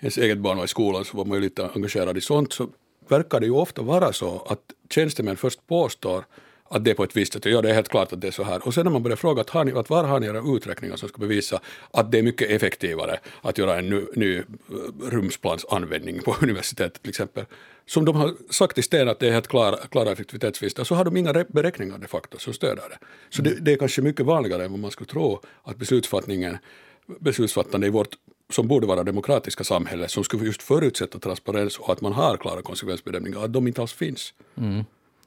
ens 0.00 0.18
eget 0.18 0.38
barn 0.38 0.56
var 0.56 0.64
i 0.64 0.68
skolan 0.68 1.04
så 1.04 1.16
var 1.16 1.24
man 1.24 1.36
ju 1.36 1.42
lite 1.42 1.68
engagerad 1.74 2.18
i 2.18 2.20
sånt 2.20 2.52
så 2.52 2.68
verkar 3.08 3.40
det 3.40 3.46
ju 3.46 3.52
ofta 3.52 3.82
vara 3.82 4.12
så 4.12 4.46
att 4.48 4.60
tjänstemän 4.90 5.36
först 5.36 5.66
påstår 5.66 6.24
att 6.72 6.84
det 6.84 6.90
är 6.90 6.94
på 6.94 7.04
ett 7.04 7.16
visst 7.16 7.32
sätt, 7.32 7.44
ja 7.44 7.62
det 7.62 7.70
är 7.70 7.74
helt 7.74 7.88
klart 7.88 8.12
att 8.12 8.20
det 8.20 8.26
är 8.26 8.32
så 8.32 8.42
här. 8.42 8.66
Och 8.66 8.74
sen 8.74 8.84
när 8.84 8.90
man 8.90 9.02
börjar 9.02 9.16
fråga 9.16 9.40
att, 9.40 9.50
har 9.50 9.64
ni, 9.64 9.72
att 9.72 9.90
var 9.90 10.04
har 10.04 10.20
ni 10.20 10.26
era 10.26 10.56
uträkningar 10.56 10.96
som 10.96 11.08
ska 11.08 11.18
bevisa 11.18 11.60
att 11.90 12.12
det 12.12 12.18
är 12.18 12.22
mycket 12.22 12.50
effektivare 12.50 13.18
att 13.40 13.58
göra 13.58 13.78
en 13.78 13.88
ny, 13.88 14.04
ny 14.14 14.36
eh, 14.38 14.42
rumsplansanvändning 15.10 16.22
på 16.22 16.36
universitetet 16.42 17.02
till 17.02 17.08
exempel. 17.08 17.44
Som 17.86 18.04
de 18.04 18.16
har 18.16 18.34
sagt 18.50 18.78
i 18.78 18.82
sten 18.82 19.08
att 19.08 19.18
det 19.18 19.28
är 19.28 19.32
helt 19.32 19.48
klara, 19.48 19.76
klara 19.76 20.12
effektivitetsvinster, 20.12 20.84
så 20.84 20.94
har 20.94 21.04
de 21.04 21.16
inga 21.16 21.44
beräkningar 21.48 21.98
de 21.98 22.06
facto 22.06 22.38
som 22.38 22.52
stöder 22.52 22.88
det. 22.88 22.98
Så 23.30 23.42
det, 23.42 23.54
det 23.60 23.72
är 23.72 23.76
kanske 23.76 24.02
mycket 24.02 24.26
vanligare 24.26 24.64
än 24.64 24.70
vad 24.70 24.80
man 24.80 24.90
skulle 24.90 25.10
tro 25.10 25.40
att 25.62 25.76
beslutsfattningen, 25.76 26.58
beslutsfattande 27.20 27.86
i 27.86 27.90
vårt 27.90 28.14
som 28.50 28.68
borde 28.68 28.86
vara 28.86 29.04
demokratiska 29.04 29.64
samhälle, 29.64 30.08
som 30.08 30.24
skulle 30.24 30.44
just 30.44 30.62
förutsätta 30.62 31.18
transparens 31.18 31.78
och 31.78 31.92
att 31.92 32.00
man 32.00 32.12
har 32.12 32.36
klara 32.36 32.62
konsekvensbedömningar, 32.62 33.44
att 33.44 33.52
de 33.52 33.66
inte 33.66 33.80
alls 33.80 33.92
finns. 33.92 34.34
Mm. 34.56 34.84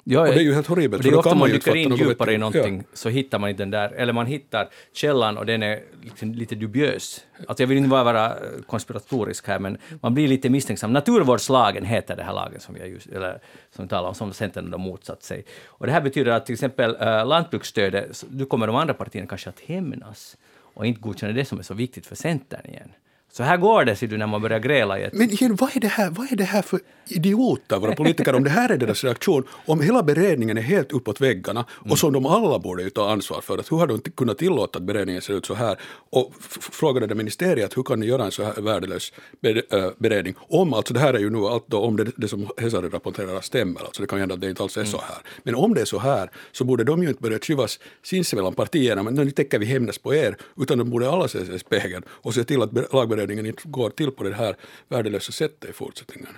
Ja, 0.07 0.19
och 0.19 0.25
det 0.25 0.33
är 0.33 0.43
ju 0.43 0.53
helt 0.53 0.67
horribelt. 0.67 1.03
Det 1.03 1.09
är 1.09 1.15
ofta 1.15 1.35
man 1.35 1.49
dyker 1.49 1.75
in 1.75 1.95
djupare 1.95 2.33
i 2.33 2.37
någonting 2.37 2.83
så 2.93 3.09
hittar 3.09 3.39
man 3.39 3.49
inte 3.49 3.61
den 3.61 3.71
där, 3.71 3.89
eller 3.89 4.13
man 4.13 4.25
hittar 4.25 4.69
källan 4.93 5.37
och 5.37 5.45
den 5.45 5.63
är 5.63 5.79
liksom 6.01 6.33
lite 6.33 6.55
dubiös. 6.55 7.25
Alltså 7.47 7.63
jag 7.63 7.67
vill 7.67 7.77
inte 7.77 7.89
bara 7.89 8.03
vara 8.03 8.25
eh, 8.25 8.35
konspiratorisk 8.67 9.47
här, 9.47 9.59
men 9.59 9.77
man 10.01 10.13
blir 10.13 10.27
lite 10.27 10.49
misstänksam. 10.49 10.93
Naturvårdslagen 10.93 11.85
heter 11.85 12.15
det 12.15 12.23
här 12.23 12.33
lagen 12.33 12.59
som 12.59 12.75
vi, 12.75 12.85
just, 12.85 13.07
eller, 13.07 13.39
som 13.75 13.85
vi 13.85 13.89
talar 13.89 14.09
om, 14.09 14.15
som 14.15 14.33
Centern 14.33 14.71
har 14.71 14.79
motsatt 14.79 15.23
sig. 15.23 15.45
Och 15.65 15.85
det 15.85 15.91
här 15.91 16.01
betyder 16.01 16.31
att 16.31 16.45
till 16.45 16.53
exempel 16.53 16.95
äh, 16.99 17.27
lantbruksstödet, 17.27 18.25
nu 18.29 18.45
kommer 18.45 18.67
de 18.67 18.75
andra 18.75 18.93
partierna 18.93 19.27
kanske 19.27 19.49
att 19.49 19.59
hämnas 19.59 20.37
och 20.57 20.85
inte 20.85 21.01
godkänna 21.01 21.33
det 21.33 21.45
som 21.45 21.59
är 21.59 21.63
så 21.63 21.73
viktigt 21.73 22.05
för 22.05 22.15
Centern 22.15 22.65
igen. 22.65 22.89
Så 23.37 23.43
här 23.43 23.57
går 23.57 23.85
det, 23.85 23.95
ser 23.95 24.07
du, 24.07 24.17
när 24.17 24.27
man 24.27 24.41
börjar 24.41 24.59
gräla 24.59 24.99
i 24.99 25.03
ett... 25.03 25.13
Men 25.13 25.29
igen, 25.29 25.55
vad 25.55 25.75
är, 25.75 25.79
det 25.79 25.87
här, 25.87 26.09
vad 26.09 26.31
är 26.31 26.35
det 26.35 26.43
här 26.43 26.61
för 26.61 26.79
idioter, 27.07 27.79
våra 27.79 27.95
politiker, 27.95 28.35
om 28.35 28.43
det 28.43 28.49
här 28.49 28.69
är 28.69 28.77
deras 28.77 29.03
reaktion, 29.03 29.43
om 29.65 29.81
hela 29.81 30.03
beredningen 30.03 30.57
är 30.57 30.61
helt 30.61 30.91
uppåt 30.91 31.21
väggarna 31.21 31.65
och 31.69 31.99
som 31.99 32.13
de 32.13 32.25
alla 32.25 32.59
borde 32.59 32.83
ju 32.83 32.89
ta 32.89 33.11
ansvar 33.11 33.41
för, 33.41 33.57
att 33.57 33.71
hur 33.71 33.77
har 33.77 33.87
de 33.87 33.99
kunnat 33.99 34.37
tillåta 34.37 34.79
att 34.79 34.85
beredningen 34.85 35.21
ser 35.21 35.33
ut 35.33 35.45
så 35.45 35.53
här? 35.53 35.79
Och 36.09 36.33
frågade 36.71 37.07
det 37.07 37.15
ministeriet, 37.15 37.77
hur 37.77 37.83
kan 37.83 37.99
ni 37.99 38.05
göra 38.05 38.25
en 38.25 38.31
så 38.31 38.43
här 38.43 38.61
värdelös 38.61 39.13
äh, 39.41 39.87
beredning? 39.97 40.35
Om, 40.37 40.73
alltså 40.73 40.93
det 40.93 40.99
här 40.99 41.13
är 41.13 41.19
ju 41.19 41.29
nu 41.29 41.39
allt 41.39 41.67
då, 41.67 41.79
om 41.79 41.97
det, 41.97 42.11
det 42.17 42.27
som 42.27 42.49
Hesari 42.57 42.89
rapporterar 42.89 43.41
stämmer, 43.41 43.79
alltså 43.79 44.01
det 44.01 44.07
kan 44.07 44.17
ju 44.17 44.21
hända 44.21 44.35
att 44.35 44.41
det 44.41 44.49
inte 44.49 44.63
alls 44.63 44.77
är 44.77 44.85
så 44.85 44.97
här. 44.97 45.17
Men 45.43 45.55
om 45.55 45.73
det 45.73 45.81
är 45.81 45.85
så 45.85 45.99
här, 45.99 46.31
så 46.51 46.63
borde 46.63 46.83
de 46.83 47.03
ju 47.03 47.09
inte 47.09 47.21
börja 47.21 47.39
tjuvas 47.39 47.79
sinsemellan 48.03 48.53
partierna, 48.53 49.03
men 49.03 49.13
nu 49.13 49.31
tänker 49.31 49.59
vi 49.59 49.65
hämnas 49.65 49.97
på 49.97 50.15
er, 50.15 50.37
utan 50.57 50.77
de 50.77 50.89
borde 50.89 51.09
alla 51.09 51.27
se 51.27 51.45
sig 51.45 51.55
i 51.55 51.59
spegeln 51.59 52.03
och 52.09 52.33
se 52.33 52.43
till 52.43 52.61
att 52.61 52.71
be- 52.71 52.87
lagberedningen 53.25 53.45
inte 53.45 53.61
går 53.65 53.89
till 53.89 54.11
på 54.11 54.23
det 54.23 54.33
här 54.35 54.55
värdelösa 54.89 55.31
sättet 55.31 55.69
i 55.69 55.73
fortsättningen. 55.73 56.29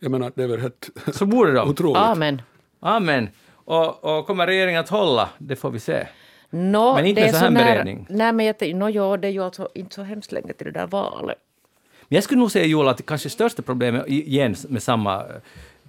Jag 0.00 0.10
menar, 0.10 0.32
det 0.34 0.42
är 0.42 0.46
väl 0.48 0.60
helt 0.60 0.90
Så 1.12 1.26
borde 1.26 1.52
de. 1.52 1.68
otroligt. 1.70 1.96
Amen. 1.96 2.42
Amen. 2.80 3.28
Och, 3.64 4.04
och 4.04 4.26
kommer 4.26 4.46
regeringen 4.46 4.80
att 4.80 4.88
hålla? 4.88 5.28
Det 5.38 5.56
får 5.56 5.70
vi 5.70 5.80
se. 5.80 6.06
Nå, 6.50 6.94
Men 6.94 7.06
inte 7.06 7.20
det 7.20 7.28
är 7.28 7.32
så 7.32 7.36
här 7.38 7.50
nära- 7.50 7.64
beredning. 7.64 8.06
Nej, 8.10 8.32
men 8.32 8.46
jag 8.46 8.58
tänkte, 8.58 8.78
no, 8.78 8.88
ja, 8.88 9.16
det 9.16 9.28
är 9.28 9.32
ju 9.32 9.44
alltså 9.44 9.68
inte 9.74 9.94
så 9.94 10.02
hemskt 10.02 10.32
länge 10.32 10.52
till 10.52 10.66
det 10.66 10.72
där 10.72 10.86
valet. 10.86 11.38
Men 12.08 12.16
jag 12.16 12.24
skulle 12.24 12.40
nog 12.40 12.52
säga, 12.52 12.66
Joel, 12.66 12.88
att 12.88 12.96
det 12.96 13.02
kanske 13.02 13.30
största 13.30 13.62
problemet, 13.62 14.08
igen 14.08 14.54
med 14.68 14.82
samma 14.82 15.24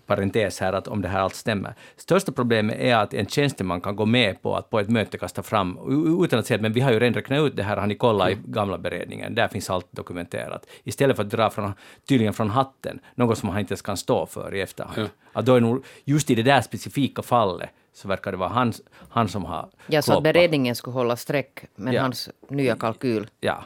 parentes 0.07 0.59
här, 0.59 0.73
att 0.73 0.87
om 0.87 1.01
det 1.01 1.07
här 1.07 1.19
allt 1.19 1.35
stämmer. 1.35 1.73
Största 1.95 2.31
problemet 2.31 2.75
är 2.79 2.95
att 2.95 3.13
en 3.13 3.25
tjänsteman 3.25 3.81
kan 3.81 3.95
gå 3.95 4.05
med 4.05 4.41
på 4.41 4.55
att 4.55 4.69
på 4.69 4.79
ett 4.79 4.89
möte 4.89 5.17
kasta 5.17 5.43
fram, 5.43 5.79
utan 6.23 6.39
att 6.39 6.45
säga 6.45 6.55
att 6.55 6.61
men 6.61 6.73
vi 6.73 6.81
har 6.81 6.91
ju 6.91 6.99
redan 6.99 7.13
räknat 7.13 7.39
ut 7.39 7.55
det 7.55 7.63
här, 7.63 7.77
har 7.77 7.87
ni 7.87 7.95
kollat 7.95 8.29
i 8.31 8.37
gamla 8.45 8.77
beredningen, 8.77 9.35
där 9.35 9.47
finns 9.47 9.69
allt 9.69 9.87
dokumenterat. 9.91 10.65
Istället 10.83 11.15
för 11.15 11.23
att 11.23 11.29
dra 11.29 11.49
från, 11.49 11.73
tydligen 12.07 12.33
från 12.33 12.49
hatten, 12.49 12.99
något 13.15 13.37
som 13.37 13.49
han 13.49 13.59
inte 13.59 13.71
ens 13.71 13.81
kan 13.81 13.97
stå 13.97 14.25
för 14.25 14.55
i 14.55 14.61
efterhand. 14.61 15.09
Att 15.33 15.45
då 15.45 15.55
är 15.55 15.59
nog, 15.61 15.85
just 16.05 16.29
i 16.29 16.35
det 16.35 16.43
där 16.43 16.61
specifika 16.61 17.21
fallet, 17.21 17.69
så 17.93 18.07
verkar 18.07 18.31
det 18.31 18.37
vara 18.37 18.49
han, 18.49 18.73
han 19.09 19.27
som 19.27 19.45
har 19.45 19.69
Ja, 19.87 20.01
så 20.01 20.17
att 20.17 20.23
beredningen 20.23 20.75
skulle 20.75 20.93
hålla 20.93 21.15
streck 21.15 21.65
med 21.75 21.93
Ja. 21.93 22.01
hans 22.01 22.29
nya 22.49 22.75
kalkyl. 22.75 23.27
Ja. 23.39 23.63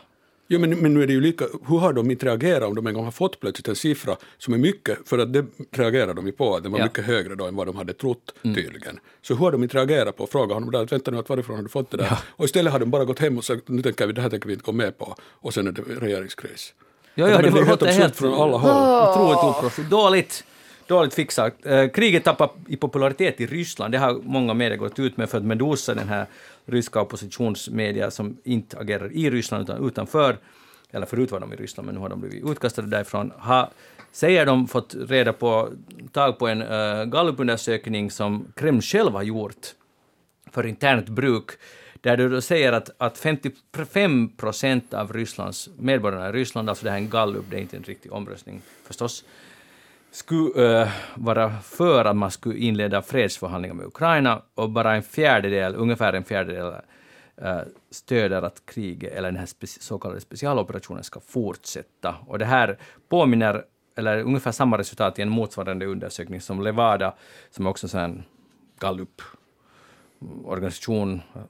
Jo, 0.48 0.60
men, 0.60 0.70
men 0.70 0.94
nu 0.94 1.04
är 1.04 1.08
det 1.08 1.14
ju 1.14 1.22
lika, 1.22 1.46
hur 1.68 1.78
har 1.78 1.94
de 1.94 2.12
inte 2.12 2.26
reagerat 2.26 2.64
om 2.70 2.76
de 2.76 2.88
en 2.88 2.94
gång 2.94 3.04
har 3.04 3.12
fått 3.12 3.40
plötsligt 3.40 3.68
en 3.68 3.76
siffra 3.76 4.16
som 4.38 4.54
är 4.54 4.58
mycket, 4.58 4.98
för 5.06 5.20
att 5.20 5.34
det 5.34 5.46
reagerade 5.72 6.14
de 6.14 6.26
ju 6.26 6.32
på, 6.32 6.56
att 6.56 6.64
den 6.64 6.72
var 6.72 6.80
Ja. 6.80 6.86
mycket 6.86 7.06
högre 7.06 7.36
då 7.36 7.46
än 7.46 7.56
vad 7.56 7.68
de 7.68 7.76
hade 7.76 7.94
trott 7.94 8.34
tydligen. 8.44 9.00
Så 9.22 9.34
hur 9.34 9.40
har 9.40 9.52
de 9.52 9.64
inte 9.64 9.78
reagerat 9.78 10.18
på? 10.18 10.28
Fråga 10.28 10.54
honom 10.54 10.72
där, 10.72 10.86
vänta 10.86 11.12
nu, 11.12 11.18
att 11.18 11.30
varifrån 11.30 11.56
har 11.56 11.64
du 11.64 11.70
fått 11.70 11.92
det 11.92 11.98
där? 11.98 12.18
Och 12.28 12.46
istället 12.46 12.72
har 12.74 12.80
de 12.80 12.90
bara 12.90 13.06
gått 13.06 13.20
hem 13.20 13.38
och 13.38 13.44
sagt, 13.46 13.68
nu 13.68 13.82
tänker 13.82 14.08
vi, 14.08 14.14
det 14.14 14.22
här 14.22 14.30
tänker 14.30 14.48
vi 14.48 14.54
inte 14.54 14.66
gå 14.66 14.72
med 14.72 14.98
på. 14.98 15.16
Och 15.22 15.54
sen 15.54 15.68
är 15.68 15.72
det 15.72 15.82
regeringskris. 15.82 16.74
Ja, 17.16 17.30
Ja, 17.30 17.36
ja, 17.36 17.42
det 17.42 17.60
är 17.60 17.64
helt 17.66 17.84
absurt 17.84 18.16
från 18.16 18.34
alla 18.34 18.58
håll. 18.58 19.10
Otroligt 19.14 19.58
oproffsigt. 19.58 19.90
Dåligt, 19.90 20.44
dåligt 20.88 21.14
fixat. 21.14 21.54
Eh, 21.66 21.88
kriget 21.88 22.24
tappar 22.24 22.50
i 22.68 22.78
popularitet 22.78 23.42
i 23.42 23.46
Ryssland. 23.46 23.92
Det 23.94 23.98
har 23.98 24.14
många 24.24 24.54
medier 24.54 24.78
gått 24.78 25.00
ut 25.00 25.18
med 25.18 25.30
för 25.30 25.38
att 25.38 25.44
Medusa, 25.44 25.94
den 25.96 26.10
här 26.10 26.26
ryska 26.68 27.02
oppositionsmedia 27.02 28.12
som 28.12 28.38
inte 28.44 28.78
agerar 28.78 29.12
i 29.12 29.30
Ryssland 29.30 29.64
utan 29.64 29.88
utanför, 29.88 30.38
eller 30.92 31.06
förut 31.06 31.32
var 31.32 31.40
de 31.40 31.54
i 31.54 31.56
Ryssland 31.56 31.86
men 31.86 31.96
nu 31.96 32.02
har 32.02 32.10
de 32.10 32.22
blivit 32.22 32.50
utkastade 32.50 32.88
därifrån, 32.88 33.32
har, 33.38 33.70
säger 34.12 34.46
de 34.46 34.68
fått 34.68 34.96
reda 34.96 35.34
på, 35.34 35.70
tag 36.12 36.40
på 36.40 36.48
en 36.48 36.62
uh, 36.62 37.06
gallupundersökning 37.06 38.12
som 38.12 38.54
Kreml 38.56 38.82
själv 38.82 39.12
har 39.12 39.24
gjort 39.24 39.68
för 40.52 40.66
internt 40.66 41.10
bruk, 41.10 41.50
där 42.02 42.18
du 42.18 42.30
då 42.30 42.42
säger 42.42 42.74
att, 42.74 42.90
att 42.98 43.18
55 43.18 44.30
procent 44.38 44.94
av 44.94 45.14
Rysslands 45.14 45.70
medborgarna 45.78 46.30
i 46.30 46.32
Ryssland, 46.32 46.70
alltså 46.70 46.86
det 46.86 46.92
här 46.92 46.98
är 46.98 47.02
en 47.02 47.10
gallup, 47.10 47.46
det 47.50 47.58
är 47.58 47.62
inte 47.62 47.78
en 47.78 47.84
riktig 47.84 48.14
omröstning 48.14 48.62
förstås, 48.84 49.24
skulle 50.18 50.82
uh, 50.84 50.90
vara 51.16 51.60
för 51.62 52.06
att 52.06 52.16
man 52.16 52.32
skulle 52.32 52.58
inleda 52.58 53.02
fredsförhandlingar 53.02 53.76
med 53.76 53.86
Ukraina 53.86 54.42
och 54.56 54.70
bara 54.70 54.96
en 54.96 55.04
fjärdedel, 55.04 55.76
ungefär 55.76 56.14
en 56.14 56.24
fjärdedel, 56.24 56.66
uh, 56.66 57.60
stöder 57.90 58.42
att 58.42 58.66
kriget 58.66 59.14
eller 59.14 59.32
den 59.32 59.40
här 59.40 59.46
speci- 59.46 59.82
så 59.82 60.00
kallade 60.00 60.22
specialoperationen 60.22 61.04
ska 61.04 61.20
fortsätta. 61.20 62.16
Och 62.28 62.40
det 62.40 62.46
här 62.46 62.78
påminner, 63.10 63.64
eller 63.96 64.22
ungefär 64.22 64.52
samma 64.52 64.78
resultat 64.78 65.20
i 65.20 65.22
en 65.22 65.30
motsvarande 65.30 65.86
undersökning 65.86 66.42
som 66.42 66.62
Levada, 66.62 67.14
som 67.50 67.66
är 67.66 67.70
också 67.70 67.98
en 67.98 68.24
gallup 68.80 69.22
mm, 70.22 70.46
organisation 70.46 71.22
eh, 71.36 71.42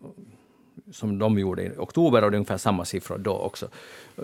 som 0.92 1.20
de 1.20 1.40
gjorde 1.40 1.64
i 1.64 1.72
oktober 1.78 2.24
och 2.24 2.32
det 2.32 2.36
är 2.36 2.40
ungefär 2.40 2.58
samma 2.58 2.86
siffror 2.86 3.18
då 3.18 3.34
också. 3.34 3.68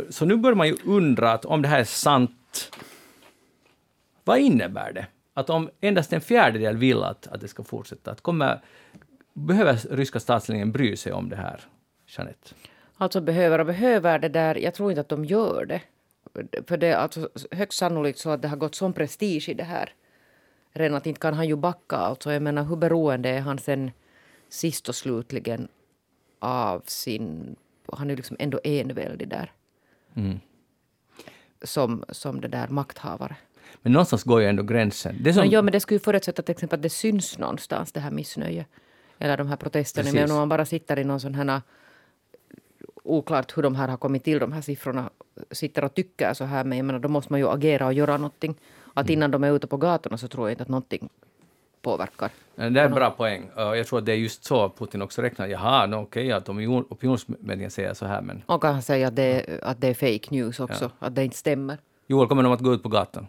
Så 0.10 0.26
nu 0.26 0.36
börjar 0.36 0.56
man 0.56 0.68
ju 0.68 0.78
undra 0.86 1.32
att 1.32 1.46
om 1.46 1.62
det 1.62 1.68
här 1.68 1.80
är 1.80 1.84
sant, 1.84 2.32
vad 4.24 4.40
innebär 4.40 4.94
det? 4.94 5.08
Att 5.34 5.50
om 5.50 5.70
endast 5.82 6.14
en 6.14 6.22
fjärdedel 6.22 6.78
vill 6.78 7.04
att, 7.04 7.28
att 7.28 7.42
det 7.42 7.48
ska 7.48 7.64
fortsätta, 7.64 8.12
att 8.12 8.22
kommer, 8.22 8.62
behöver 9.34 9.96
ryska 9.96 10.20
statsledningen 10.20 10.72
bry 10.72 10.98
sig 10.98 11.14
om 11.14 11.30
det 11.30 11.36
här, 11.36 11.62
Jeanette? 12.08 12.56
Alltså 12.98 13.22
behöver 13.22 13.60
och 13.60 13.66
behöver 13.66 14.20
det 14.20 14.30
där, 14.30 14.56
jag 14.56 14.74
tror 14.74 14.92
inte 14.92 15.02
att 15.02 15.10
de 15.10 15.26
gör 15.26 15.66
det. 15.66 15.82
För 16.68 16.78
det 16.78 16.88
är 16.88 16.96
alltså 16.96 17.30
högst 17.52 17.80
sannolikt 17.80 18.20
så 18.20 18.30
att 18.30 18.42
det 18.42 18.48
har 18.48 18.58
gått 18.58 18.76
sån 18.76 18.94
prestige 18.94 19.50
i 19.50 19.54
det 19.54 19.64
här. 19.64 19.94
Redan 20.72 20.98
att 20.98 21.06
inte 21.06 21.20
kan 21.20 21.34
han 21.34 21.48
ju 21.48 21.56
backa. 21.56 21.96
Alltså 21.96 22.34
jag 22.34 22.42
menar 22.42 22.64
hur 22.64 22.76
beroende 22.76 23.30
är 23.30 23.42
han 23.42 23.60
sen 23.60 23.92
sist 24.50 24.90
och 24.90 24.96
slutligen 24.96 25.68
av 26.40 26.82
sin... 26.86 27.56
Han 27.94 28.08
är 28.08 28.12
ju 28.12 28.16
liksom 28.16 28.38
ändå 28.40 28.60
enväldig 28.64 29.28
där. 29.28 29.52
Som, 31.62 32.04
som 32.10 32.42
det 32.42 32.48
där 32.48 32.68
makthavare. 32.68 33.36
Men 33.82 33.92
någonstans 33.94 34.24
går 34.24 34.42
ju 34.42 34.48
ändå 34.48 34.64
gränsen. 34.64 35.16
Det 35.20 35.34
som, 35.34 35.42
Men, 35.42 35.50
ja, 35.50 35.62
men 35.62 35.72
det 35.72 35.80
skulle 35.80 35.96
ju 35.96 36.00
förutsätta 36.04 36.42
till 36.42 36.52
exempel 36.52 36.78
att 36.80 36.84
det 36.84 36.90
syns 36.90 37.38
någonstans, 37.38 37.92
det 37.92 38.00
här 38.00 38.12
missnöjet. 38.12 38.68
Eller 39.20 39.38
de 39.38 39.48
här 39.48 39.56
protesterna. 39.56 40.04
Precis. 40.04 40.20
Men 40.22 40.32
om 40.32 40.38
man 40.38 40.50
bara 40.50 40.66
sitter 40.66 41.00
i 41.00 41.04
någon 41.04 41.20
sån 41.20 41.36
här... 41.36 41.62
Oklart 43.04 43.58
hur 43.58 43.64
de 43.64 43.76
här 43.76 43.88
har 43.88 43.98
kommit 43.98 44.24
till, 44.24 44.40
de 44.40 44.52
här 44.52 44.62
siffrorna. 44.62 45.10
Sitter 45.52 45.84
och 45.84 45.94
tycker 45.94 46.34
så 46.34 46.44
här. 46.46 46.64
Men 46.64 46.78
jag 46.78 46.86
menar, 46.86 47.00
då 47.00 47.10
måste 47.10 47.34
man 47.34 47.40
ju 47.40 47.48
agera 47.50 47.86
och 47.86 47.94
göra 47.94 48.18
någonting. 48.18 48.56
Att 48.94 49.10
innan 49.10 49.32
de 49.32 49.44
är 49.44 49.56
ute 49.56 49.68
på 49.68 49.78
gatorna 49.78 50.18
så 50.18 50.28
tror 50.28 50.48
jag 50.48 50.54
inte 50.54 50.64
att 50.64 50.70
någonting 50.70 51.10
påverkar. 51.82 52.30
det 52.56 52.64
är 52.64 52.78
en 52.86 52.92
bra 52.92 53.10
poäng. 53.10 53.50
Jag 53.56 53.88
tror 53.88 54.00
att 54.00 54.06
det 54.06 54.12
är 54.12 54.16
just 54.16 54.44
så 54.44 54.70
Putin 54.70 55.02
också 55.02 55.22
räknar. 55.22 55.48
Jaha, 55.48 55.86
no, 55.86 55.96
okej, 55.96 56.32
att 56.32 56.50
opinion, 56.50 56.86
opinionsmätningen 56.90 57.72
säger 57.72 57.94
så 57.94 58.06
här, 58.06 58.22
men 58.22 58.44
Och 58.46 58.62
kan 58.62 58.74
han 58.74 58.82
säga 58.82 59.08
att 59.08 59.16
det, 59.16 59.24
är- 59.24 59.64
att 59.64 59.82
det 59.82 59.88
är 59.88 59.94
fake 59.94 60.36
news 60.36 60.60
också. 60.60 60.92
Att 61.00 61.16
det 61.16 61.24
inte 61.24 61.38
stämmer. 61.38 61.78
Joel, 62.08 62.28
kommer 62.28 62.44
de 62.44 62.52
att 62.52 62.60
gå 62.62 62.74
ut 62.74 62.84
på 62.84 62.90
gatan? 62.90 63.28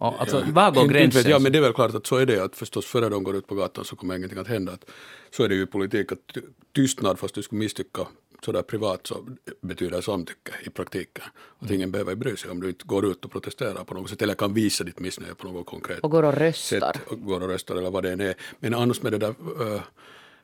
Alltså, 0.00 0.44
var 0.52 0.70
går 0.72 0.82
inte 0.82 0.94
gränsen? 0.94 1.22
vet 1.22 1.30
jag, 1.30 1.42
men 1.42 1.52
det 1.52 1.58
är 1.58 1.62
väl 1.62 1.72
klart 1.72 1.94
att 1.94 2.06
så 2.06 2.16
är 2.16 2.26
det, 2.26 2.44
att 2.44 2.56
förstås 2.56 2.86
före 2.86 3.08
de 3.08 3.24
går 3.24 3.36
ut 3.36 3.46
på 3.46 3.54
gatan 3.54 3.84
så 3.84 3.96
kommer 3.96 4.16
ingenting 4.16 4.38
att 4.38 4.48
hända. 4.48 4.72
Att 4.72 4.84
så 5.30 5.42
är 5.44 5.48
det 5.48 5.54
ju 5.54 5.62
i 5.62 5.66
politik, 5.66 6.12
att 6.12 6.18
ty- 6.34 6.40
tystnad 6.74 7.18
fast 7.18 7.34
du 7.34 7.42
skulle 7.42 7.58
misstycka 7.58 8.06
sådär 8.44 8.62
privat 8.62 9.06
så 9.06 9.26
betyder 9.60 10.00
samtycke 10.00 10.52
i 10.66 10.70
praktiken. 10.70 11.24
Att 11.58 11.62
Mm. 11.62 11.74
ingen 11.74 11.90
behöver 11.90 12.14
bry 12.14 12.36
sig 12.36 12.50
om 12.50 12.60
du 12.60 12.68
inte 12.68 12.84
går 12.84 13.06
ut 13.06 13.24
och 13.24 13.30
protesterar 13.32 13.84
på 13.84 13.94
något 13.94 14.10
sätt 14.10 14.22
eller 14.22 14.34
kan 14.34 14.54
visa 14.54 14.84
ditt 14.84 14.98
missnöje 15.00 15.34
på 15.34 15.46
något 15.48 15.66
konkret 15.66 16.00
Och 16.00 16.10
går 16.10 16.22
och 16.22 16.34
röstar. 16.34 16.78
sätt. 16.92 17.00
Och 17.06 17.20
går 17.24 17.40
och 17.42 17.48
röstar 17.48 17.76
eller 17.76 17.90
vad 17.90 18.02
det 18.02 18.12
än 18.12 18.20
är. 18.20 18.34
Men 18.60 18.74
annars 18.74 19.02
med 19.02 19.12
det 19.12 19.18
där 19.18 19.34
uh, 19.60 19.80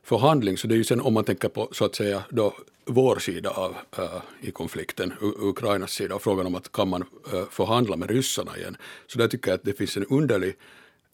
förhandling 0.07 0.57
så 0.57 0.67
det 0.67 0.75
är 0.75 0.77
ju 0.77 0.83
sen 0.83 1.01
om 1.01 1.13
man 1.13 1.23
tänker 1.23 1.49
på 1.49 1.69
så 1.71 1.85
att 1.85 1.95
säga 1.95 2.23
då 2.29 2.53
vår 2.85 3.19
sida 3.19 3.49
av 3.49 3.75
äh, 3.97 4.05
i 4.41 4.51
konflikten, 4.51 5.13
U- 5.21 5.33
Ukrainas 5.39 5.91
sida 5.91 6.15
och 6.15 6.21
frågan 6.23 6.45
om 6.45 6.55
att 6.55 6.71
kan 6.71 6.87
man 6.89 7.03
äh, 7.33 7.43
förhandla 7.49 7.95
med 7.97 8.09
ryssarna 8.09 8.57
igen. 8.57 8.77
Så 9.07 9.17
där 9.19 9.27
tycker 9.27 9.51
jag 9.51 9.55
att 9.57 9.63
det 9.63 9.73
finns 9.73 9.97
en 9.97 10.05
underlig 10.05 10.55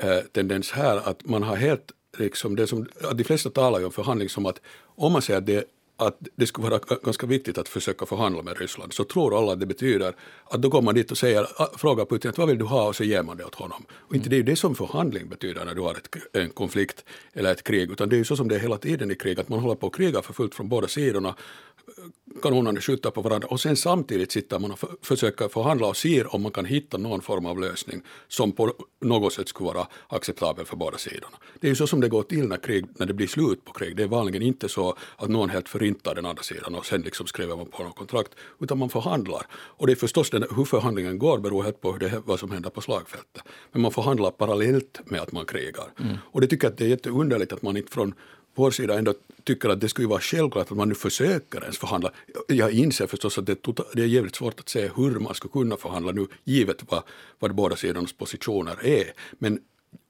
äh, 0.03 0.17
tendens 0.31 0.71
här 0.71 1.09
att 1.09 1.25
man 1.25 1.43
har 1.43 1.55
helt 1.55 1.91
liksom 2.17 2.55
det 2.55 2.67
som, 2.67 2.87
de 3.13 3.23
flesta 3.23 3.49
talar 3.49 3.79
ju 3.79 3.85
om 3.85 3.91
förhandling 3.91 4.29
som 4.29 4.45
att 4.45 4.61
om 4.95 5.11
man 5.11 5.21
säger 5.21 5.37
att 5.39 5.45
det 5.45 5.65
att 5.97 6.17
det 6.35 6.47
skulle 6.47 6.69
vara 6.69 6.79
ganska 7.03 7.27
viktigt 7.27 7.57
att 7.57 7.69
försöka 7.69 8.05
förhandla 8.05 8.41
med 8.41 8.57
Ryssland, 8.57 8.93
så 8.93 9.03
tror 9.03 9.37
alla 9.37 9.51
att 9.51 9.59
det 9.59 9.65
betyder 9.65 10.15
att 10.45 10.61
då 10.61 10.69
går 10.69 10.81
man 10.81 10.95
dit 10.95 11.11
och 11.11 11.17
säger, 11.17 11.47
frågar 11.77 12.05
Putin 12.05 12.29
att 12.29 12.37
vad 12.37 12.47
vill 12.47 12.57
du 12.57 12.65
ha 12.65 12.87
och 12.87 12.95
så 12.95 13.03
ger 13.03 13.23
man 13.23 13.37
det 13.37 13.45
åt 13.45 13.55
honom. 13.55 13.85
Och 13.91 14.15
inte 14.15 14.29
det 14.29 14.35
är 14.35 14.37
ju 14.37 14.43
det 14.43 14.55
som 14.55 14.75
förhandling 14.75 15.29
betyder 15.29 15.65
när 15.65 15.75
du 15.75 15.81
har 15.81 15.91
ett, 15.91 16.15
en 16.33 16.49
konflikt 16.49 17.05
eller 17.33 17.51
ett 17.51 17.63
krig, 17.63 17.91
utan 17.91 18.09
det 18.09 18.15
är 18.15 18.17
ju 18.17 18.25
så 18.25 18.35
som 18.35 18.47
det 18.47 18.55
är 18.55 18.59
hela 18.59 18.77
tiden 18.77 19.11
i 19.11 19.15
krig, 19.15 19.39
att 19.39 19.49
man 19.49 19.59
håller 19.59 19.75
på 19.75 19.87
att 19.87 19.95
kriga 19.95 20.21
för 20.21 20.33
fullt 20.33 20.55
från 20.55 20.69
båda 20.69 20.87
sidorna 20.87 21.35
kanonerna 22.41 22.81
skjuter 22.81 23.11
på 23.11 23.21
varandra 23.21 23.47
och 23.47 23.61
sen 23.61 23.75
samtidigt 23.75 24.31
sitter 24.31 24.59
man 24.59 24.71
och 24.71 24.79
för, 24.79 24.89
försöker 25.01 25.47
förhandla 25.47 25.87
och 25.87 25.97
ser 25.97 26.35
om 26.35 26.41
man 26.41 26.51
kan 26.51 26.65
hitta 26.65 26.97
någon 26.97 27.21
form 27.21 27.45
av 27.45 27.59
lösning 27.59 28.01
som 28.27 28.51
på 28.51 28.73
något 29.01 29.33
sätt 29.33 29.47
skulle 29.47 29.67
vara 29.67 29.87
acceptabel 30.07 30.65
för 30.65 30.77
båda 30.77 30.97
sidorna. 30.97 31.37
Det 31.59 31.67
är 31.67 31.69
ju 31.69 31.75
så 31.75 31.87
som 31.87 32.01
det 32.01 32.09
går 32.09 32.23
till 32.23 32.47
när, 32.47 32.57
krig, 32.57 32.85
när 32.97 33.05
det 33.05 33.13
blir 33.13 33.27
slut 33.27 33.65
på 33.65 33.73
krig. 33.73 33.97
Det 33.97 34.03
är 34.03 34.07
vanligen 34.07 34.41
inte 34.41 34.69
så 34.69 34.95
att 35.15 35.29
någon 35.29 35.49
helt 35.49 35.69
förintar 35.69 36.15
den 36.15 36.25
andra 36.25 36.43
sidan 36.43 36.75
och 36.75 36.85
sen 36.85 37.01
liksom 37.01 37.27
skriver 37.27 37.55
man 37.55 37.65
på 37.65 37.83
något 37.83 37.95
kontrakt, 37.95 38.31
utan 38.59 38.77
man 38.77 38.89
förhandlar. 38.89 39.45
Och 39.51 39.87
det 39.87 39.93
är 39.93 39.95
förstås 39.95 40.29
den, 40.29 40.45
hur 40.55 40.65
förhandlingen 40.65 41.17
går 41.17 41.37
beror 41.39 41.63
helt 41.63 41.81
på 41.81 41.91
hur 41.91 41.99
det, 41.99 42.21
vad 42.25 42.39
som 42.39 42.51
händer 42.51 42.69
på 42.69 42.81
slagfältet. 42.81 43.43
Men 43.71 43.81
man 43.81 43.91
förhandlar 43.91 44.31
parallellt 44.31 45.01
med 45.05 45.21
att 45.21 45.31
man 45.31 45.45
krigar. 45.45 45.85
Mm. 45.99 46.17
Och 46.23 46.41
det 46.41 46.47
tycker 46.47 46.65
jag 46.65 46.71
att 46.71 46.77
det 46.77 46.85
är 46.85 46.89
jätteunderligt 46.89 47.53
att 47.53 47.61
man 47.61 47.77
inte 47.77 47.91
från 47.91 48.13
vår 48.55 48.71
sida 48.71 48.97
ändå 48.97 49.13
tycker 49.43 49.69
att 49.69 49.81
det 49.81 49.89
skulle 49.89 50.07
vara 50.07 50.21
självklart 50.21 50.71
att 50.71 50.77
man 50.77 50.89
nu 50.89 50.95
försöker 50.95 51.61
ens 51.61 51.77
förhandla. 51.77 52.11
Jag 52.47 52.71
inser 52.71 53.07
förstås 53.07 53.37
att 53.37 53.45
det, 53.45 53.61
tota- 53.61 53.85
det 53.93 54.01
är 54.01 54.05
jävligt 54.05 54.35
svårt 54.35 54.59
att 54.59 54.69
se 54.69 54.89
hur 54.95 55.19
man 55.19 55.35
skulle 55.35 55.51
kunna 55.51 55.77
förhandla 55.77 56.11
nu, 56.11 56.27
givet 56.43 56.83
vad, 56.89 57.03
vad 57.39 57.55
båda 57.55 57.75
sidornas 57.75 58.13
positioner 58.13 58.85
är. 58.85 59.13
Men 59.39 59.59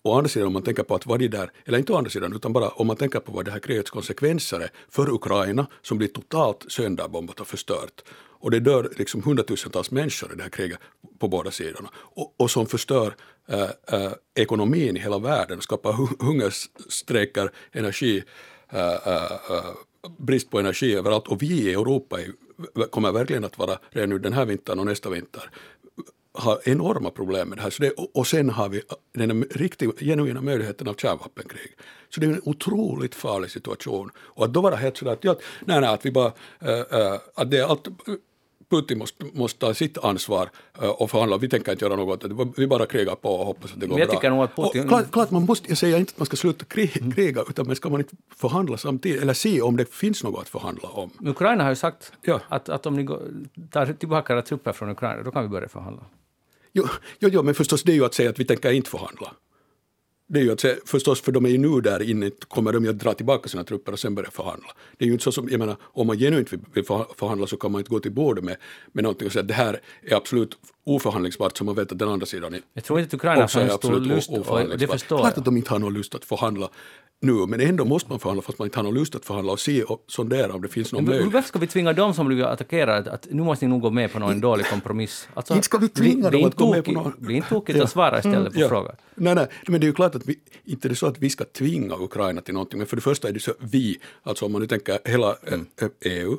å 0.04 0.18
andra 0.18 0.30
sidan 0.30 0.48
om 0.48 0.54
man 0.54 0.64
tänker 0.64 0.84
på 0.84 0.96
att 0.96 1.06
vad 1.06 1.20
det 1.20 1.28
där, 1.28 1.52
eller 1.66 1.78
inte 1.78 1.94
å 1.94 1.98
andra 1.98 2.10
sidan, 2.10 2.34
utan 2.34 2.54
bara 2.54 2.70
om 2.70 2.88
man 2.88 2.98
tänker 2.98 3.20
på 3.20 3.32
vad 3.32 3.46
det 3.46 3.52
här 3.52 3.60
krigets 3.60 3.90
konsekvenser 3.92 4.60
är 4.60 4.70
för 4.90 5.10
Ukraina 5.10 5.68
som 5.82 5.98
blir 5.98 6.08
totalt 6.08 6.66
sönderbombat 6.68 7.40
och 7.40 7.48
förstört. 7.48 8.04
Och 8.44 8.52
det 8.52 8.60
dör 8.60 8.92
liksom 8.98 9.24
hundratusentals 9.24 9.92
människor 9.92 10.34
i 10.34 10.36
det 10.36 10.44
här 10.44 10.50
kriget 10.50 10.80
på 11.20 11.28
båda 11.28 11.52
sidorna. 11.52 11.90
Och, 11.96 12.34
och 12.38 12.52
som 12.52 12.68
förstör 12.68 13.16
äh, 13.48 13.70
äh, 13.88 14.12
ekonomin 14.36 14.98
i 14.98 15.00
hela 15.00 15.20
världen, 15.20 15.62
skapar 15.62 15.94
hungerstrejker, 16.20 17.52
energi, 17.72 18.24
äh, 18.70 18.98
brist 20.18 20.50
på 20.50 20.60
energi 20.60 20.96
överallt. 20.96 21.28
Och 21.28 21.42
vi 21.42 21.70
i 21.70 21.74
Europa 21.74 22.18
kommer 22.92 23.12
verkligen 23.12 23.44
att 23.44 23.58
vara 23.58 23.80
redan 23.90 24.10
nu 24.10 24.20
den 24.20 24.34
här 24.34 24.46
vintern 24.46 24.80
och 24.80 24.86
nästa 24.86 25.10
vinter 25.10 25.50
har 26.34 26.70
enorma 26.70 27.10
problem 27.10 27.50
med 27.50 27.58
det 27.58 27.62
här. 27.62 27.70
Så 27.70 27.84
det, 27.84 27.92
och 28.14 28.28
sen 28.28 28.50
har 28.50 28.70
vi 28.70 28.82
den 29.14 29.44
riktiga, 29.44 29.92
genuina 30.00 30.42
möjligheten 30.42 30.88
av 30.88 30.94
kärnvapenkrig. 30.94 31.72
Så 32.10 32.20
det 32.20 32.26
är 32.26 32.30
en 32.30 32.42
otroligt 32.46 33.16
farlig 33.16 33.52
situation. 33.52 34.10
Och 34.18 34.46
att 34.46 34.54
då 34.54 34.62
vara 34.62 34.76
helt 34.76 34.98
sådär 34.98 35.12
att, 35.12 35.24
ja, 35.24 35.36
nej, 35.66 35.82
nej, 35.82 35.90
att 35.90 36.06
vi 36.06 36.12
bara, 36.12 36.32
äh, 36.60 37.20
att 37.36 37.52
det 37.52 37.58
är 37.58 37.64
allt, 37.64 37.88
Putin 38.74 38.98
måste, 38.98 39.25
måste 39.34 39.60
ta 39.60 39.74
sitt 39.74 39.98
ansvar 39.98 40.50
uh, 40.82 40.89
och 40.89 41.12
förhandla. 41.12 41.38
Vi 41.38 41.50
tänker 41.50 41.72
inte 41.72 41.86
göra 41.86 41.96
något, 41.96 42.24
vi 42.58 42.68
bara 42.68 42.86
krigar 42.86 43.15
på 43.15 43.30
och 43.30 43.46
hoppas 43.46 43.74
att 43.74 43.80
det 43.80 43.88
går 43.88 44.00
jag 44.00 44.08
bra. 44.08 44.15
Tycker 44.15 44.30
nog 44.30 44.44
att 44.44 44.56
Putin... 44.56 44.82
och 44.82 44.88
klart, 44.88 45.12
klart, 45.12 45.32
man 45.32 45.46
måste, 45.46 45.70
jag 45.70 45.77
säger 45.77 45.98
inte 45.98 46.12
att 46.12 46.20
man 46.20 46.25
ska 46.25 46.36
sluta 46.36 46.65
kriga, 46.65 47.42
mm. 47.42 47.46
utan 47.50 47.68
men 47.68 47.75
ska 47.75 47.89
man 47.89 48.00
inte 48.00 48.15
förhandla 48.36 48.77
samtidigt, 48.77 49.22
eller 49.22 49.34
se 49.34 49.62
om 49.62 49.77
det 49.77 49.94
finns 49.94 50.24
något 50.24 50.42
att 50.42 50.50
förhandla 50.50 50.89
om. 50.89 51.12
Ukraina 51.20 51.63
har 51.63 51.70
ju 51.72 51.75
sagt 51.75 52.12
ja. 52.22 52.39
att, 52.50 52.70
att 52.70 52.86
om 52.86 52.96
ni 52.96 53.03
går, 53.03 53.22
tar 53.72 53.86
tillbaka 53.86 54.34
era 54.34 54.42
trupper 54.42 54.72
från 54.74 54.89
Ukraina, 54.89 55.24
då 55.24 55.32
kan 55.32 55.44
vi 55.44 55.50
börja 55.50 55.68
förhandla. 55.68 56.03
Jo, 56.72 56.88
jo, 57.20 57.30
jo, 57.32 57.44
men 57.44 57.53
förstås 57.53 57.84
det 57.84 57.92
är 57.92 57.96
ju 57.96 58.06
att 58.06 58.13
säga 58.13 58.30
att 58.30 58.39
vi 58.39 58.46
tänker 58.46 58.72
inte 58.72 58.89
förhandla. 58.89 59.34
Det 60.34 60.40
är 60.40 60.44
ju 60.44 60.52
att 60.52 60.60
säga, 60.60 60.75
förstås, 60.86 61.22
för 61.22 61.32
de 61.32 61.46
är 61.46 61.50
ju 61.50 61.58
nu 61.58 61.82
där 61.82 62.02
inne, 62.02 62.32
kommer 62.48 62.74
de 62.74 62.84
ju 62.84 62.90
att 62.90 63.00
dra 63.00 63.13
tillbaka 63.13 63.50
sina 63.50 63.63
trupper 63.63 63.92
och 63.92 64.00
sen 64.00 64.16
börja 64.16 64.32
förhandla. 64.32 64.68
Det 64.98 65.06
är 65.06 65.08
ju 65.08 65.12
inte 65.12 65.24
så 65.24 65.32
som, 65.32 65.50
jag 65.50 65.60
menar, 65.60 65.75
om 65.82 66.08
man 66.08 66.18
genuint 66.18 66.54
vill 66.74 66.86
förhandla 67.18 67.48
så 67.48 67.58
kan 67.58 67.72
man 67.72 67.80
inte 67.80 67.90
gå 67.90 68.00
till 68.00 68.12
bordet 68.12 68.44
med, 68.44 68.58
med 68.92 69.04
någonting 69.04 69.25
och 69.25 69.34
säga 69.34 69.42
att 69.42 69.48
det 69.48 69.54
här 69.54 69.80
är 70.02 70.16
absolut 70.16 70.58
oförhandlingsbart 70.84 71.58
så 71.58 71.63
man 71.63 71.75
vet 71.75 71.92
att 71.92 72.00
den 72.00 72.10
andra 72.10 72.25
sidan 72.25 72.54
är 72.54 72.62
Jag 72.74 72.84
tror 72.84 73.00
inte 73.00 73.08
att 73.08 73.13
Ukraina 73.13 73.48
har 73.54 73.62
en 73.62 73.70
stor 73.70 74.00
lust, 74.00 74.30
och 74.30 74.78
det 74.78 74.88
förstår 74.88 75.18
Klart 75.18 75.38
att 75.38 75.46
de 75.46 75.58
inte 75.58 75.70
har 75.70 75.80
någon 75.80 75.94
lust 75.94 76.16
att 76.16 76.25
förhandla 76.25 76.70
nu, 77.24 77.34
men 77.48 77.62
ändå 77.62 77.86
måste 77.86 78.10
man 78.10 78.20
förhandla 78.20 78.42
fast 78.42 78.60
man 78.60 78.65
inte 78.65 78.80
har 78.80 78.84
någon 78.84 78.94
lust 78.94 79.15
att 79.15 79.25
förhandla 79.25 79.51
och 79.51 79.60
se 79.60 79.84
och 79.84 80.03
sondera 80.08 80.53
om 80.53 80.62
det 80.62 80.68
finns 80.68 80.94
någon 80.94 81.06
möjlighet. 81.06 81.34
Varför 81.34 81.48
ska 81.48 81.60
vi 81.60 81.68
tvinga 81.68 81.94
dem 81.94 82.13
som 82.13 82.27
blir 82.27 82.44
attackerade 82.44 83.12
att 83.12 83.27
nu 83.32 83.44
måste 83.44 83.65
ni 83.65 83.70
nog 83.70 83.82
gå 83.82 83.89
med 83.89 84.13
på 84.13 84.20
någon 84.20 84.42
dålig 84.42 84.65
kompromiss? 84.65 85.27
Alltså, 85.34 85.53
inte 85.53 85.65
ska 85.65 85.77
vi 85.77 85.89
tvinga 85.89 86.30
dem 86.30 86.46
att 86.46 86.56
gå 86.56 86.72
med 86.72 86.86
på 86.86 86.92
någon... 86.92 87.13
Bli 87.18 87.36
inte 87.36 87.50
tokigt 87.50 87.80
att 87.84 87.89
svara 87.89 88.18
istället 88.18 88.38
mm, 88.38 88.53
på 88.53 88.60
ja. 88.60 88.70
frågan. 88.70 88.96
Nej, 89.15 89.36
nej, 89.36 89.48
men 89.68 89.82
det 89.82 89.86
är 89.86 89.88
ju 89.88 89.94
klart 89.94 90.15
att 90.15 90.25
vi, 90.25 90.39
inte 90.63 90.88
det 90.88 90.94
är 90.94 90.96
så 90.96 91.08
att 91.08 91.20
vi 91.20 91.30
ska 91.30 91.46
tvinga 91.46 91.96
Ukraina 91.96 92.42
till 92.42 92.53
någonting, 92.53 92.77
men 92.77 92.88
för 92.88 92.96
det 92.96 93.01
första 93.01 93.27
är 93.27 93.34
det 93.34 93.39
så 93.39 93.53
vi, 93.60 94.00
alltså 94.24 94.46
om 94.46 94.51
man 94.51 94.62
nu 94.62 94.68
tänker 94.68 95.00
hela 95.06 95.36
mm. 95.48 95.65
EU 96.06 96.38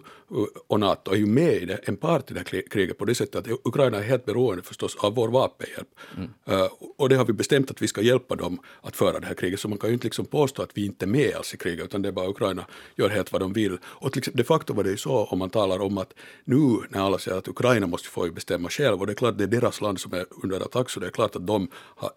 och 0.66 0.80
NATO 0.80 1.12
är 1.12 1.16
ju 1.16 1.26
med 1.26 1.54
i 1.54 1.64
det, 1.64 1.80
en 1.84 1.96
part 1.96 2.30
i 2.30 2.34
det 2.34 2.40
här 2.40 2.68
kriget 2.68 2.98
på 2.98 3.04
det 3.04 3.14
sättet 3.14 3.36
att 3.36 3.58
Ukraina 3.64 3.98
är 3.98 4.02
helt 4.02 4.24
beroende 4.24 4.62
förstås 4.62 4.96
av 4.96 5.14
vår 5.14 5.28
vapenhjälp. 5.28 5.88
Mm. 6.16 6.30
Uh, 6.50 6.68
och 6.96 7.08
det 7.08 7.16
har 7.16 7.24
vi 7.24 7.32
bestämt 7.32 7.70
att 7.70 7.82
vi 7.82 7.88
ska 7.88 8.00
hjälpa 8.00 8.36
dem 8.36 8.58
att 8.80 8.96
föra 8.96 9.20
det 9.20 9.26
här 9.26 9.34
kriget, 9.34 9.60
så 9.60 9.68
man 9.68 9.78
kan 9.78 9.90
ju 9.90 9.94
inte 9.94 10.06
liksom 10.06 10.24
påstå 10.24 10.62
att 10.62 10.73
vi 10.74 10.86
inte 10.86 11.04
är 11.04 11.06
med 11.06 11.36
alls 11.36 11.54
i 11.54 11.56
kriget, 11.56 11.84
utan 11.84 12.02
det 12.02 12.08
är 12.08 12.12
bara 12.12 12.28
Ukraina 12.28 12.66
gör 12.96 13.08
helt 13.08 13.32
vad 13.32 13.40
de 13.40 13.52
vill. 13.52 13.78
Och 13.84 14.12
till 14.12 14.22
de 14.34 14.44
facto 14.44 14.74
var 14.74 14.84
det 14.84 14.90
ju 14.90 14.96
så 14.96 15.24
om 15.24 15.38
man 15.38 15.50
talar 15.50 15.78
om 15.82 15.98
att 15.98 16.14
nu 16.44 16.80
när 16.88 17.00
alla 17.00 17.18
säger 17.18 17.38
att 17.38 17.48
Ukraina 17.48 17.86
måste 17.86 18.08
få 18.08 18.30
bestämma 18.30 18.68
själv, 18.68 19.00
och 19.00 19.06
det 19.06 19.12
är 19.12 19.14
klart 19.14 19.38
det 19.38 19.44
är 19.44 19.48
deras 19.48 19.80
land 19.80 20.00
som 20.00 20.12
är 20.12 20.26
under 20.42 20.60
attack, 20.60 20.90
så 20.90 21.00
det 21.00 21.06
är 21.06 21.10
klart 21.10 21.36
att 21.36 21.46
de 21.46 21.68
har 21.74 22.10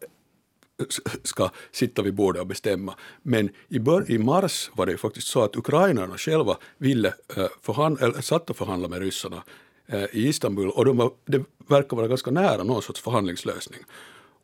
ska 1.24 1.50
sitta 1.72 2.02
vid 2.02 2.14
bordet 2.14 2.42
och 2.42 2.48
bestämma. 2.48 2.96
Men 3.22 3.50
i, 3.70 3.80
bör, 3.80 4.12
i 4.12 4.18
mars 4.18 4.72
var 4.74 4.86
det 4.86 4.92
ju 4.92 4.98
faktiskt 4.98 5.28
så 5.28 5.44
att 5.44 5.56
ukrainarna 5.56 6.18
själva 6.18 6.58
ville 6.78 7.14
eh, 7.38 7.48
förhandla, 7.62 8.06
eller 8.06 8.22
satt 8.22 8.50
och 8.50 8.58
förhandla 8.58 8.88
med 8.88 9.00
ryssarna 9.00 9.44
eh, 9.88 10.04
i 10.04 10.28
Istanbul 10.28 10.70
och 10.70 10.86
de 10.86 10.98
var, 10.98 11.12
det 11.26 11.44
verkar 11.68 11.98
vara 11.98 12.08
ganska 12.08 12.32
nära 12.32 12.64
någon 12.64 12.82
sorts 12.82 13.02
förhandlingslösning. 13.02 13.80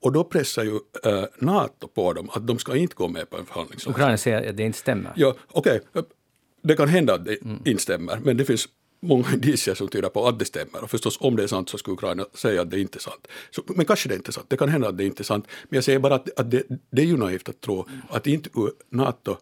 Och 0.03 0.11
då 0.11 0.23
pressar 0.23 0.63
ju 0.63 0.71
uh, 0.71 1.25
NATO 1.39 1.87
på 1.87 2.13
dem 2.13 2.29
att 2.33 2.47
de 2.47 2.59
ska 2.59 2.75
inte 2.75 2.95
gå 2.95 3.07
med 3.07 3.29
på 3.29 3.37
en 3.37 3.45
förhandlingslösning. 3.45 3.93
Ukraina 3.93 4.17
säger 4.17 4.49
att 4.49 4.57
det 4.57 4.63
inte 4.63 4.77
stämmer. 4.77 5.13
Ja, 5.15 5.35
okej. 5.51 5.81
Okay. 5.93 6.03
Det 6.61 6.75
kan 6.75 6.87
hända 6.87 7.13
att 7.13 7.25
det 7.25 7.41
mm. 7.41 7.59
inte 7.65 7.83
stämmer, 7.83 8.19
men 8.23 8.37
det 8.37 8.45
finns 8.45 8.67
många 8.99 9.33
indicier 9.33 9.75
som 9.75 9.87
tyder 9.87 10.09
på 10.09 10.27
att 10.27 10.39
det 10.39 10.45
stämmer. 10.45 10.83
Och 10.83 10.89
förstås 10.89 11.17
om 11.19 11.35
det 11.35 11.43
är 11.43 11.47
sant 11.47 11.69
så 11.69 11.77
skulle 11.77 11.93
Ukraina 11.93 12.25
säga 12.33 12.61
att 12.61 12.71
det 12.71 12.79
inte 12.79 12.97
är 12.97 13.01
sant. 13.01 13.27
Så, 13.51 13.63
men 13.67 13.85
kanske 13.85 14.09
det 14.09 14.15
inte 14.15 14.29
är 14.29 14.33
sant, 14.33 14.45
det 14.49 14.57
kan 14.57 14.69
hända 14.69 14.87
att 14.87 14.97
det 14.97 15.05
inte 15.05 15.21
är 15.21 15.25
sant. 15.25 15.47
Men 15.69 15.77
jag 15.77 15.83
säger 15.83 15.99
bara 15.99 16.15
att, 16.15 16.39
att 16.39 16.51
det, 16.51 16.63
det, 16.89 17.01
är 17.01 17.05
ju 17.05 17.17
naivt 17.17 17.49
att 17.49 17.61
tro 17.61 17.87
att 18.09 18.27
inte 18.27 18.49
NATO 18.89 19.37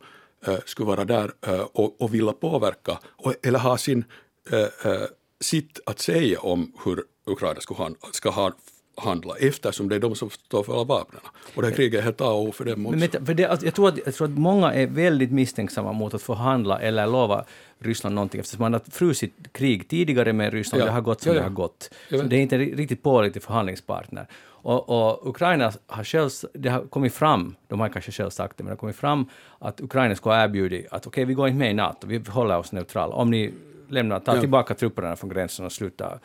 äh, 0.47 0.57
skulle 0.65 0.87
vara 0.87 1.05
där 1.05 1.31
äh, 1.47 1.59
och, 1.59 2.01
och 2.01 2.13
vilja 2.13 2.31
påverka 2.31 2.99
och, 3.05 3.33
eller 3.41 3.59
ha 3.59 3.77
sin, 3.77 4.05
äh, 4.51 4.91
sitt 5.39 5.79
att 5.85 5.99
säga 5.99 6.39
om 6.39 6.73
hur 6.85 7.03
Ukraina 7.25 7.61
ska 7.61 7.73
ha, 7.73 7.89
ska 8.11 8.29
ha 8.29 8.51
handla 9.01 9.35
eftersom 9.39 9.89
det 9.89 9.95
är 9.95 9.99
de 9.99 10.15
som 10.15 10.29
står 10.29 10.63
för 10.63 10.73
alla 10.73 10.83
vapnen. 10.83 11.21
Och 11.55 11.61
det 11.61 11.67
här 11.67 11.75
kriget 11.75 11.99
är 11.99 12.03
helt 12.03 12.21
A 12.21 12.29
och 12.29 12.41
O 12.41 12.51
för 12.51 12.65
dem 12.65 12.85
också. 12.85 12.99
Men, 12.99 13.25
för 13.25 13.33
det, 13.33 13.45
alltså, 13.45 13.65
jag, 13.65 13.75
tror 13.75 13.87
att, 13.87 13.99
jag 14.05 14.15
tror 14.15 14.27
att 14.27 14.37
många 14.37 14.73
är 14.73 14.87
väldigt 14.87 15.31
misstänksamma 15.31 15.93
mot 15.93 16.13
att 16.13 16.21
förhandla 16.21 16.79
eller 16.79 17.07
lova 17.07 17.45
Ryssland 17.79 18.15
någonting 18.15 18.39
eftersom 18.39 18.61
man 18.61 18.73
har 18.73 18.81
frusit 18.91 19.33
krig 19.51 19.87
tidigare 19.87 20.33
med 20.33 20.53
Ryssland, 20.53 20.81
ja. 20.81 20.85
det 20.85 20.91
har 20.91 21.01
gått 21.01 21.21
som 21.21 21.29
ja, 21.29 21.35
ja. 21.35 21.39
det 21.39 21.47
har 21.47 21.55
gått. 21.55 21.89
Så 22.09 22.21
det 22.21 22.35
är 22.35 22.41
inte 22.41 22.57
riktigt 22.57 23.03
pålitlig 23.03 23.43
förhandlingspartner. 23.43 24.27
Och, 24.63 24.89
och, 24.89 25.29
Ukraina 25.29 25.71
har 25.87 26.03
själv, 26.03 26.29
det 26.53 26.69
har 26.69 26.81
kommit 26.81 27.13
fram, 27.13 27.55
de 27.67 27.79
har 27.79 27.89
kanske 27.89 28.11
själv 28.11 28.29
sagt 28.29 28.57
det, 28.57 28.63
men 28.63 28.69
det 28.69 28.71
har 28.71 28.77
kommit 28.77 28.95
fram 28.95 29.25
att 29.59 29.81
Ukraina 29.81 30.15
ska 30.15 30.29
ha 30.29 30.43
erbjudit 30.43 30.87
att 30.91 31.07
okej, 31.07 31.07
okay, 31.07 31.25
vi 31.25 31.33
går 31.33 31.47
inte 31.47 31.59
med 31.59 31.71
i 31.71 31.73
NATO, 31.73 32.07
vi 32.07 32.21
håller 32.27 32.57
oss 32.57 32.71
neutrala. 32.71 33.15
Om 33.15 33.31
ni 33.31 33.53
lämnar, 33.89 34.19
tar 34.19 34.39
tillbaka 34.39 34.73
trupperna 34.73 35.15
från 35.15 35.29
gränsen 35.29 35.65
och 35.65 35.71
slutar 35.71 36.19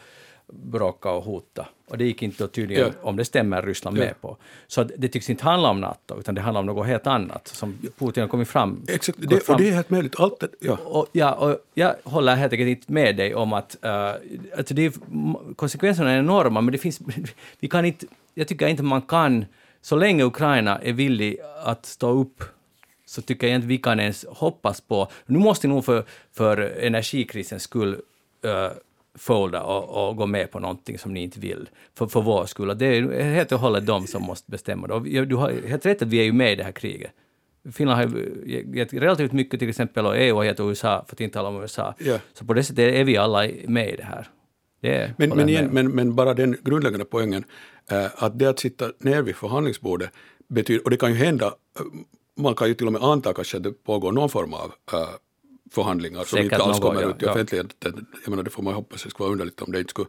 bråka 0.52 1.10
och 1.10 1.22
hota. 1.22 1.66
Och 1.88 1.98
det 1.98 2.04
gick 2.04 2.22
inte 2.22 2.48
tydligen, 2.48 2.86
ja. 2.86 3.08
om 3.08 3.16
det 3.16 3.24
stämmer, 3.24 3.62
Ryssland 3.62 3.98
ja. 3.98 4.00
med 4.00 4.20
på. 4.20 4.36
Så 4.66 4.84
det 4.84 5.08
tycks 5.08 5.30
inte 5.30 5.44
handla 5.44 5.70
om 5.70 5.80
NATO, 5.80 6.18
utan 6.20 6.34
det 6.34 6.40
handlar 6.40 6.60
om 6.60 6.66
något 6.66 6.86
helt 6.86 7.06
annat, 7.06 7.48
som 7.48 7.78
Putin 7.98 8.20
har 8.20 8.28
kommit 8.28 8.48
fram... 8.48 8.82
Exakt, 8.88 9.18
det, 9.20 9.40
fram. 9.40 9.54
och 9.54 9.62
det 9.62 9.68
är 9.68 9.72
helt 9.72 9.90
möjligt. 9.90 10.20
Allt 10.20 10.40
det, 10.40 10.48
ja. 10.60 10.76
Och, 10.84 11.06
ja, 11.12 11.32
och 11.32 11.58
jag 11.74 11.94
håller 12.04 12.36
helt 12.36 12.52
enkelt 12.52 12.68
inte 12.68 12.92
med 12.92 13.16
dig 13.16 13.34
om 13.34 13.52
att... 13.52 13.76
Uh, 13.84 13.90
alltså 14.58 14.74
det 14.74 14.86
är, 14.86 14.92
konsekvenserna 15.54 16.10
är 16.10 16.18
enorma, 16.18 16.60
men 16.60 16.72
det 16.72 16.78
finns... 16.78 17.00
Vi 17.60 17.68
kan 17.68 17.84
inte... 17.84 18.06
Jag 18.34 18.48
tycker 18.48 18.68
inte 18.68 18.82
man 18.82 19.02
kan... 19.02 19.44
Så 19.80 19.96
länge 19.96 20.24
Ukraina 20.24 20.78
är 20.78 20.92
villig 20.92 21.38
att 21.64 21.86
stå 21.86 22.08
upp 22.08 22.44
så 23.06 23.22
tycker 23.22 23.46
jag 23.46 23.56
inte 23.56 23.66
vi 23.66 23.78
kan 23.78 24.00
ens 24.00 24.24
hoppas 24.28 24.80
på... 24.80 25.08
Nu 25.26 25.38
måste 25.38 25.68
nog 25.68 25.84
för, 25.84 26.04
för 26.32 26.58
energikrisens 26.80 27.62
skull 27.62 28.00
uh, 28.44 28.70
folda 29.18 29.62
och, 29.62 30.08
och, 30.08 30.16
gå 30.16 30.26
med 30.26 30.50
på 30.50 30.58
någonting 30.58 30.98
som 30.98 31.14
ni 31.14 31.22
inte 31.22 31.40
vill, 31.40 31.68
för, 31.94 32.06
för 32.06 32.20
vår 32.20 32.46
skull. 32.46 32.78
Det 32.78 32.86
är 32.86 33.22
helt 33.22 33.52
och 33.52 33.58
hållet 33.58 33.86
de 33.86 34.06
som 34.06 34.22
måste 34.22 34.50
bestämma 34.50 34.86
det. 34.86 35.24
du 35.24 35.36
har 35.36 35.52
helt 35.66 35.86
rätt 35.86 36.02
att 36.02 36.08
vi 36.08 36.18
är 36.18 36.24
ju 36.24 36.32
med 36.32 36.52
i 36.52 36.56
det 36.56 36.64
här 36.64 36.72
kriget. 36.72 37.10
Finland 37.72 38.00
har 38.00 38.20
gett 38.76 38.92
relativt 38.92 39.32
mycket 39.32 39.60
till 39.60 39.68
exempel, 39.68 40.06
och 40.06 40.16
EU 40.16 40.36
har 40.36 40.44
gett 40.44 40.60
USA, 40.60 41.04
för 41.08 41.16
att 41.16 41.20
inte 41.20 41.34
tala 41.34 41.48
om 41.48 41.62
USA. 41.62 41.94
Ja. 41.98 42.18
Så 42.34 42.44
på 42.44 42.54
det 42.54 42.64
sättet 42.64 42.94
är 42.94 43.04
vi 43.04 43.16
alla 43.16 43.48
med 43.66 43.88
i 43.92 43.96
det 43.96 44.04
här. 44.04 44.28
Det 44.80 45.12
men, 45.16 45.28
men, 45.28 45.48
igen, 45.48 45.68
men, 45.72 45.88
men, 45.88 46.14
bara 46.14 46.34
den 46.34 46.56
grundläggande 46.62 47.04
poängen, 47.04 47.44
äh, 47.90 48.24
att 48.24 48.38
det 48.38 48.46
att 48.46 48.58
sitta 48.58 48.92
ner 48.98 49.22
vid 49.22 49.36
förhandlingsbordet 49.36 50.10
betyder, 50.48 50.84
och 50.84 50.90
det 50.90 50.96
kan 50.96 51.12
ju 51.12 51.16
hända, 51.16 51.46
eh, 51.46 51.52
man 52.36 52.54
kan 52.54 52.68
ju 52.68 52.74
till 52.74 52.86
och 52.86 52.92
med 52.92 53.02
anta 53.02 53.32
kanske 53.32 53.56
att 53.56 53.62
det 53.62 53.84
pågår 53.84 54.12
någon 54.12 54.28
form 54.28 54.54
av 54.54 54.72
äh, 54.92 55.08
förhandlingar 55.70 56.24
som 56.24 56.38
inte 56.38 56.56
alls 56.56 56.80
kommer 56.80 57.10
ut 57.10 57.22
i 57.22 57.26
offentligheten. 57.26 58.06
Jag 58.24 58.30
menar, 58.30 58.42
det 58.42 58.50
får 58.50 58.62
man 58.62 58.74
hoppas, 58.74 59.02
det 59.02 59.10
skulle 59.10 59.24
vara 59.24 59.32
underligt 59.32 59.62
om 59.62 59.72
det 59.72 59.78
inte 59.78 59.90
skulle 59.90 60.08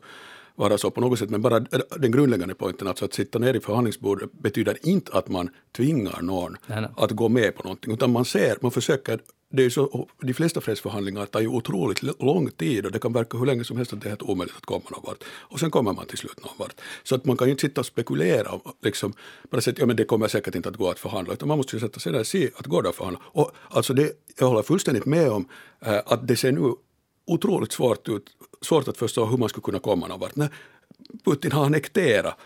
vara 0.57 0.77
så 0.77 0.91
på 0.91 1.01
något 1.01 1.19
sätt, 1.19 1.29
men 1.29 1.41
bara 1.41 1.59
den 1.99 2.11
grundläggande 2.11 2.55
poängen, 2.55 2.87
alltså 2.87 3.05
att 3.05 3.13
sitta 3.13 3.39
ner 3.39 3.53
i 3.53 3.59
förhandlingsbordet 3.59 4.31
betyder 4.33 4.77
inte 4.81 5.11
att 5.17 5.27
man 5.29 5.49
tvingar 5.75 6.21
någon 6.21 6.57
Nej, 6.67 6.81
nej. 6.81 6.89
att 6.97 7.11
gå 7.11 7.29
med 7.29 7.55
på 7.55 7.63
någonting, 7.63 7.93
utan 7.93 8.11
man 8.11 8.25
ser, 8.25 8.57
man 8.61 8.71
försöker 8.71 9.19
det 9.49 9.65
är 9.65 9.69
så, 9.69 10.07
de 10.21 10.33
flesta 10.33 10.61
fredsförhandlingar 10.61 11.25
tar 11.25 11.39
ju 11.39 11.47
otroligt 11.47 12.03
lång 12.03 12.51
tid 12.51 12.85
och 12.85 12.91
det 12.91 12.99
kan 12.99 13.13
verka 13.13 13.37
hur 13.37 13.45
länge 13.45 13.63
som 13.63 13.77
helst 13.77 13.93
att 13.93 14.01
det 14.01 14.07
är 14.07 14.09
helt 14.09 14.21
omöjligt 14.21 14.57
att 14.57 14.65
komma 14.65 14.83
någon 14.91 15.03
vart. 15.03 15.23
Och 15.27 15.59
sen 15.59 15.71
kommer 15.71 15.93
man 15.93 16.05
till 16.05 16.17
slut 16.17 16.43
någon 16.43 16.53
vart. 16.57 16.81
Så 17.03 17.15
att 17.15 17.25
man 17.25 17.37
kan 17.37 17.47
ju 17.47 17.51
inte 17.51 17.61
sitta 17.61 17.81
och 17.81 17.85
spekulera 17.85 18.59
liksom 18.81 19.13
bara 19.49 19.61
säga 19.61 19.71
att 19.71 19.79
ja, 19.79 19.85
men 19.85 19.95
det 19.95 20.03
kommer 20.03 20.27
säkert 20.27 20.55
inte 20.55 20.69
att 20.69 20.75
gå 20.75 20.89
att 20.89 20.99
förhandla, 20.99 21.33
utan 21.33 21.47
man 21.47 21.57
måste 21.57 21.75
ju 21.75 21.79
sätta 21.79 21.99
sig 21.99 22.11
där 22.11 22.19
och 22.19 22.27
se 22.27 22.49
att 22.55 22.65
går 22.65 22.83
det 22.83 22.89
att 22.89 22.95
förhandla. 22.95 23.21
Och 23.25 23.51
alltså 23.69 23.93
det, 23.93 24.11
jag 24.39 24.47
håller 24.47 24.61
fullständigt 24.61 25.05
med 25.05 25.29
om 25.29 25.47
eh, 25.85 25.99
att 26.05 26.27
det 26.27 26.35
ser 26.35 26.51
nu 26.51 26.73
otroligt 27.27 27.71
svårt 27.71 28.09
ut, 28.09 28.29
svårt 28.61 28.87
att 28.87 28.97
förstå 28.97 29.25
hur 29.25 29.37
man 29.37 29.49
skulle 29.49 29.63
kunna 29.63 29.79
komma 29.79 30.07
någon 30.07 30.19
vart. 30.19 30.35
När 30.35 30.49
Putin 31.25 31.51
har 31.51 31.65
annekterat 31.65 32.37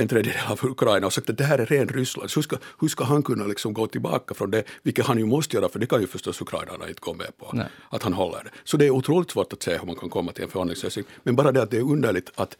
en 0.00 0.08
tredjedel 0.08 0.40
av 0.48 0.58
Ukraina 0.62 1.06
och 1.06 1.12
sagt 1.12 1.30
att 1.30 1.38
det 1.38 1.44
här 1.44 1.58
är 1.58 1.66
ren 1.66 1.88
Ryssland. 1.88 2.30
Hur 2.34 2.42
ska, 2.42 2.56
hur 2.80 2.88
ska 2.88 3.04
han 3.04 3.22
kunna 3.22 3.46
liksom 3.46 3.72
gå 3.72 3.86
tillbaka 3.86 4.34
från 4.34 4.50
det, 4.50 4.64
vilket 4.82 5.06
han 5.06 5.18
ju 5.18 5.26
måste 5.26 5.56
göra, 5.56 5.68
för 5.68 5.78
det 5.78 5.86
kan 5.86 6.00
ju 6.00 6.06
förstås 6.06 6.40
ukrainarna 6.40 6.88
inte 6.88 7.00
gå 7.00 7.14
med 7.14 7.36
på, 7.38 7.50
Nej. 7.52 7.66
att 7.88 8.02
han 8.02 8.12
håller 8.12 8.44
det. 8.44 8.50
Så 8.64 8.76
det 8.76 8.86
är 8.86 8.90
otroligt 8.90 9.30
svårt 9.30 9.52
att 9.52 9.62
se 9.62 9.78
hur 9.78 9.86
man 9.86 9.96
kan 9.96 10.08
komma 10.08 10.32
till 10.32 10.44
en 10.44 10.50
förhandlingslösning. 10.50 11.04
Men 11.22 11.36
bara 11.36 11.52
det 11.52 11.62
att 11.62 11.70
det 11.70 11.76
är 11.76 11.82
underligt 11.92 12.30
att, 12.34 12.56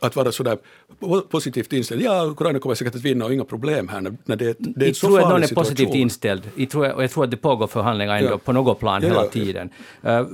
att 0.00 0.16
vara 0.16 0.32
sådär 0.32 0.58
positivt 1.28 1.72
inställd, 1.72 2.02
ja, 2.02 2.24
Ukraina 2.26 2.58
kommer 2.58 2.74
säkert 2.74 2.94
att 2.94 3.02
vinna 3.02 3.24
och 3.24 3.34
inga 3.34 3.44
problem 3.44 3.88
här, 3.88 4.00
när, 4.00 4.16
när 4.24 4.36
det, 4.36 4.56
det 4.58 4.66
är 4.66 4.82
en 4.82 4.86
Jag 4.86 4.96
så 4.96 5.06
tror 5.06 5.20
att 5.20 5.28
någon 5.28 5.42
är 5.42 5.46
situation. 5.46 5.64
positivt 5.64 5.94
inställd. 5.94 6.50
Jag 6.56 6.70
tror, 6.70 6.86
jag 6.86 7.10
tror 7.10 7.24
att 7.24 7.30
det 7.30 7.36
pågår 7.36 7.66
förhandlingar 7.66 8.16
ändå 8.16 8.30
Ja. 8.30 8.38
på 8.38 8.52
något 8.52 8.78
plan 8.78 9.02
Ja, 9.02 9.08
hela 9.08 9.24
ja. 9.24 9.30
tiden. 9.30 9.70
Uh, 10.06 10.26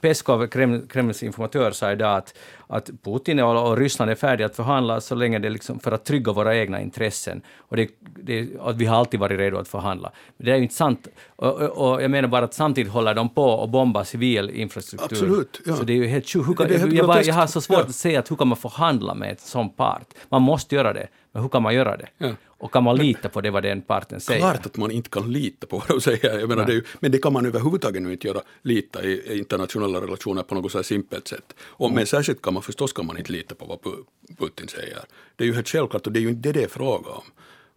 Peskov, 0.00 0.46
Kreml, 0.46 0.86
Kremls 0.86 1.22
informatör, 1.22 1.70
sa 1.70 1.92
idag 1.92 2.16
att, 2.16 2.34
att 2.68 2.90
Putin 3.04 3.40
och, 3.40 3.76
Ryssland 3.78 4.10
är 4.10 4.14
färdiga 4.14 4.46
att 4.46 4.56
förhandla 4.56 5.00
så 5.00 5.14
länge 5.14 5.38
det 5.38 5.50
liksom, 5.50 5.80
för 5.80 5.92
att 5.92 6.04
trygga 6.04 6.32
våra 6.32 6.56
egna 6.56 6.80
intressen. 6.80 7.42
Och 7.58 7.76
det, 7.76 7.90
det, 8.00 8.48
att 8.60 8.76
vi 8.76 8.86
har 8.86 8.96
alltid 8.96 9.20
varit 9.20 9.38
redo 9.38 9.58
att 9.58 9.68
förhandla. 9.68 10.12
Men 10.36 10.44
det 10.46 10.52
är 10.52 10.56
ju 10.56 10.62
inte 10.62 10.74
sant. 10.74 11.08
Och, 11.36 11.52
och, 11.60 11.92
och 11.92 12.02
jag 12.02 12.10
menar 12.10 12.28
bara 12.28 12.44
att 12.44 12.54
samtidigt 12.54 12.92
håller 12.92 13.14
de 13.14 13.28
på 13.28 13.44
och 13.44 13.68
bomba 13.68 14.04
civil 14.04 14.50
infrastruktur. 14.50 15.16
Absolut, 15.16 15.60
ja. 15.66 15.76
Så 15.76 15.84
det 15.84 15.92
är 15.92 15.96
ju 15.96 16.06
helt 16.06 16.28
sjukt. 16.32 16.60
Är 16.60 16.78
jag, 16.78 16.90
groteskt. 16.90 17.26
jag 17.26 17.34
har 17.34 17.46
så 17.46 17.60
svårt 17.60 17.78
Ja. 17.78 17.84
att 17.84 17.94
se 17.94 18.16
att 18.16 18.30
hur 18.30 18.36
kan 18.36 18.48
man 18.48 18.56
förhandla 18.56 19.14
med 19.14 19.32
ett 19.32 19.40
sån 19.40 19.70
part? 19.70 20.06
Man 20.28 20.42
måste 20.42 20.74
göra 20.74 20.92
det, 20.92 21.08
men 21.32 21.42
hur 21.42 21.48
kan 21.48 21.62
man 21.62 21.74
göra 21.74 21.96
det? 21.96 22.06
Ja. 22.18 22.30
Och 22.60 22.72
kan 22.72 22.84
man 22.84 22.96
lita 22.96 23.28
på 23.28 23.40
det 23.40 23.50
vad 23.50 23.62
den 23.62 23.82
parten 23.82 24.20
säger? 24.20 24.40
Klart 24.40 24.66
att 24.66 24.76
man 24.76 24.90
inte 24.90 25.10
kan 25.10 25.32
lita 25.32 25.66
på 25.66 25.78
vad 25.78 25.88
de 25.88 26.00
säger. 26.00 26.38
Jag 26.38 26.48
menar, 26.48 26.66
det 26.66 26.72
är 26.72 26.74
ju, 26.74 26.82
men 27.00 27.12
det 27.12 27.18
kan 27.18 27.32
man 27.32 27.46
överhuvudtaget 27.46 28.02
nu 28.02 28.12
inte 28.12 28.26
göra, 28.26 28.40
lita 28.62 29.02
i 29.04 29.38
internationella 29.38 30.00
relationer 30.00 30.42
på 30.42 30.54
något 30.54 30.72
så 30.72 30.78
här 30.78 30.82
simpelt 30.82 31.28
sätt. 31.28 31.54
Och, 31.60 31.86
Mm. 31.86 31.96
Men 31.96 32.06
särskilt 32.06 32.42
kan 32.42 32.54
man 32.54 32.62
förstås 32.62 32.92
kan 32.92 33.06
man 33.06 33.18
inte 33.18 33.32
lita 33.32 33.54
på 33.54 33.64
vad 33.66 33.78
Pu- 33.78 34.04
Putin 34.38 34.68
säger. 34.68 34.98
Det 35.36 35.44
är 35.44 35.48
ju 35.48 35.54
helt 35.54 35.68
självklart 35.68 36.06
och 36.06 36.12
det 36.12 36.18
är 36.18 36.22
ju 36.22 36.28
inte 36.28 36.48
det 36.48 36.52
det 36.60 36.64
är 36.64 36.68
fråga 36.68 37.10
om. 37.10 37.24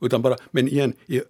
Utan 0.01 0.21
bara, 0.21 0.35
men 0.51 0.67
igen, 0.67 0.93
i, 1.07 1.21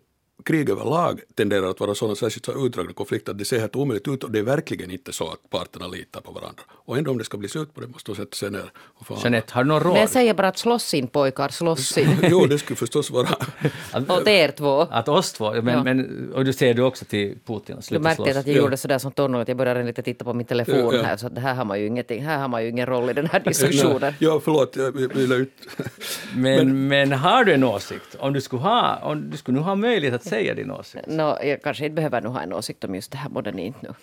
krig 0.44 0.70
överlag 0.70 1.20
tenderar 1.36 1.70
att 1.70 1.80
vara 1.80 1.96
sådana 1.96 2.16
särskilt 2.16 2.46
så 2.46 2.66
utdragna 2.66 2.94
konflikter 2.94 3.32
att 3.32 3.38
det 3.38 3.46
ser 3.46 3.60
helt 3.60 3.76
omöjligt 3.76 4.08
ut 4.08 4.24
och 4.24 4.32
det 4.32 4.40
är 4.40 4.44
verkligen 4.44 4.92
inte 4.92 5.14
så 5.14 5.28
att 5.32 5.50
parterna 5.50 5.88
litar 5.88 6.22
på 6.22 6.32
varandra. 6.32 6.64
Och 6.86 6.98
ändå 6.98 7.12
om 7.12 7.18
det 7.18 7.24
ska 7.24 7.38
bli 7.38 7.50
slut 7.50 7.74
på 7.74 7.82
det 7.82 7.88
måste 7.88 8.12
de 8.12 8.16
sätta 8.16 8.36
sig 8.36 8.52
ner 8.52 8.72
och 8.78 9.06
förhandla. 9.08 9.30
Jeanette, 9.30 9.54
har 9.54 9.64
du 9.64 9.68
någon 9.70 9.80
råd? 9.84 9.92
Men 9.94 10.02
jag 10.02 10.10
säger 10.10 10.34
bara 10.34 10.48
att 10.48 10.58
slåss 10.58 10.94
in 10.94 11.08
pojkar, 11.08 11.50
slåss 11.50 11.98
in. 11.98 12.18
jo, 12.24 12.46
det 12.46 12.58
skulle 12.60 12.78
förstås 12.78 13.12
vara 13.12 13.28
Åt 14.10 14.28
er 14.28 14.52
två. 14.52 14.82
Att 14.82 15.08
oss 15.10 15.34
två, 15.34 15.52
men, 15.54 15.68
Ja. 15.68 15.84
men, 15.84 16.32
och 16.36 16.46
du 16.46 16.54
säger 16.54 16.74
du 16.74 16.82
också 16.82 17.06
till 17.06 17.38
Putin 17.46 17.76
att 17.76 17.82
Du 17.82 17.86
sluta 17.88 18.04
märkte 18.04 18.24
slåss. 18.24 18.36
att 18.38 18.48
jag 18.48 18.56
Ja. 18.58 18.62
gjorde 18.62 18.78
sådär 18.78 18.98
som 18.98 19.12
tonåring 19.12 19.42
att 19.42 19.48
jag 19.48 19.58
började 19.58 19.84
lite 19.84 20.02
titta 20.04 20.26
på 20.26 20.34
min 20.34 20.46
telefon 20.48 20.76
Ja, 20.76 20.94
ja. 20.96 21.04
här 21.04 21.18
så 21.18 21.28
att 21.28 21.36
det 21.36 21.42
här 21.42 21.54
har 21.56 21.66
man 21.66 21.80
ju 21.80 21.88
ingenting, 21.88 22.24
här 22.26 22.38
har 22.38 22.48
man 22.48 22.64
ju 22.64 22.70
ingen 22.70 22.86
roll 22.86 23.10
i 23.10 23.14
den 23.14 23.26
här 23.28 23.40
diskussionen. 23.40 24.14
Ja, 24.20 24.42
förlåt, 24.44 24.76
jag 24.76 24.92
ville 24.92 25.36
ut... 25.36 25.52
Men, 26.36 26.88
men, 26.88 27.12
har 27.12 27.44
du 27.44 27.54
en 27.54 27.64
åsikt? 27.64 28.16
Om 28.20 28.34
du 28.34 28.42
skulle, 28.42 28.62
ha, 28.62 28.96
om 29.04 29.30
du 29.30 29.38
skulle 29.38 29.58
nu 29.58 29.64
ha 29.64 29.76
möjlighet 29.76 30.16
att 30.16 30.24
säga 30.32 30.54
din 30.56 30.72
åsikt? 30.72 31.08
Nå, 31.08 31.38
jag 31.44 31.62
kanske 31.62 31.86
inte 31.86 31.96
behöver 31.96 32.22
nu 32.22 32.30
ha 32.30 32.42
en 32.42 32.54
åsikt 32.54 32.84
om 32.84 32.96
just 32.96 33.12
det 33.12 33.18
här, 33.18 33.30
borde 33.30 33.52
ni 33.52 33.66
inte 33.66 33.80
nu 33.82 33.94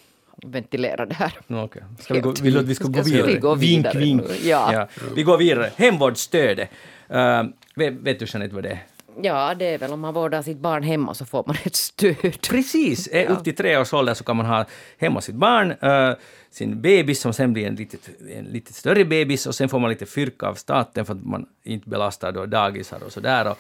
ventilera 0.51 1.07
det 1.07 1.15
här. 1.15 1.33
No, 1.47 1.65
okay. 1.65 1.83
Ska 2.01 2.15
vi 2.15 2.21
gå, 2.21 2.31
vill 2.43 2.55
du 2.55 2.61
att 2.61 2.67
vi 2.67 2.75
ska 2.75 2.85
gå 2.85 2.93
Ska 2.93 3.03
vi 3.03 3.13
vidare? 3.13 3.39
gå 3.39 3.55
vidare 3.55 3.99
vink, 3.99 4.23
vink. 4.31 4.45
Ja. 4.45 4.89
Vi 5.17 5.23
går 5.23 5.39
vidare. 5.39 5.71
Hemvårdsstödet. 5.77 6.69
Uh, 7.15 7.43
vet, 7.75 7.95
vet 7.95 8.19
du 8.19 8.27
Jeanette 8.29 8.55
vad 8.55 8.65
det 8.65 8.71
är? 8.71 8.81
Ja, 9.23 9.55
det 9.55 9.65
är 9.65 9.79
väl 9.79 9.93
om 9.93 10.01
man 10.01 10.15
vårdar 10.15 10.43
sitt 10.43 10.59
barn 10.59 10.83
hemma 10.83 11.15
så 11.15 11.25
får 11.25 11.45
man 11.47 11.57
ett 11.65 11.77
stöd. 11.77 12.41
Precis! 12.51 13.07
Eh, 13.07 13.33
Upp 13.33 13.45
till 13.45 13.57
tre 13.57 13.77
års 13.77 13.93
ålder 13.93 14.15
så 14.15 14.25
kan 14.25 14.37
man 14.37 14.47
ha 14.47 14.65
hemma 14.99 15.21
sitt 15.21 15.35
barn, 15.35 15.71
eh, 15.71 16.17
sin 16.51 16.81
bebis 16.81 17.21
som 17.21 17.33
sen 17.33 17.53
blir 17.53 17.67
en 17.67 17.75
lite, 17.75 17.97
en 18.39 18.45
lite 18.45 18.73
större 18.73 19.05
bebis 19.05 19.47
och 19.47 19.55
sen 19.55 19.69
får 19.69 19.79
man 19.79 19.91
lite 19.91 20.07
fyrka 20.07 20.47
av 20.47 20.55
staten 20.55 21.05
för 21.07 21.15
att 21.15 21.25
man 21.25 21.47
inte 21.65 21.89
belastar 21.89 22.33
då 22.33 22.47
dagisar 22.47 23.03
och 23.07 23.13
sådär. 23.13 23.51
Och, 23.51 23.59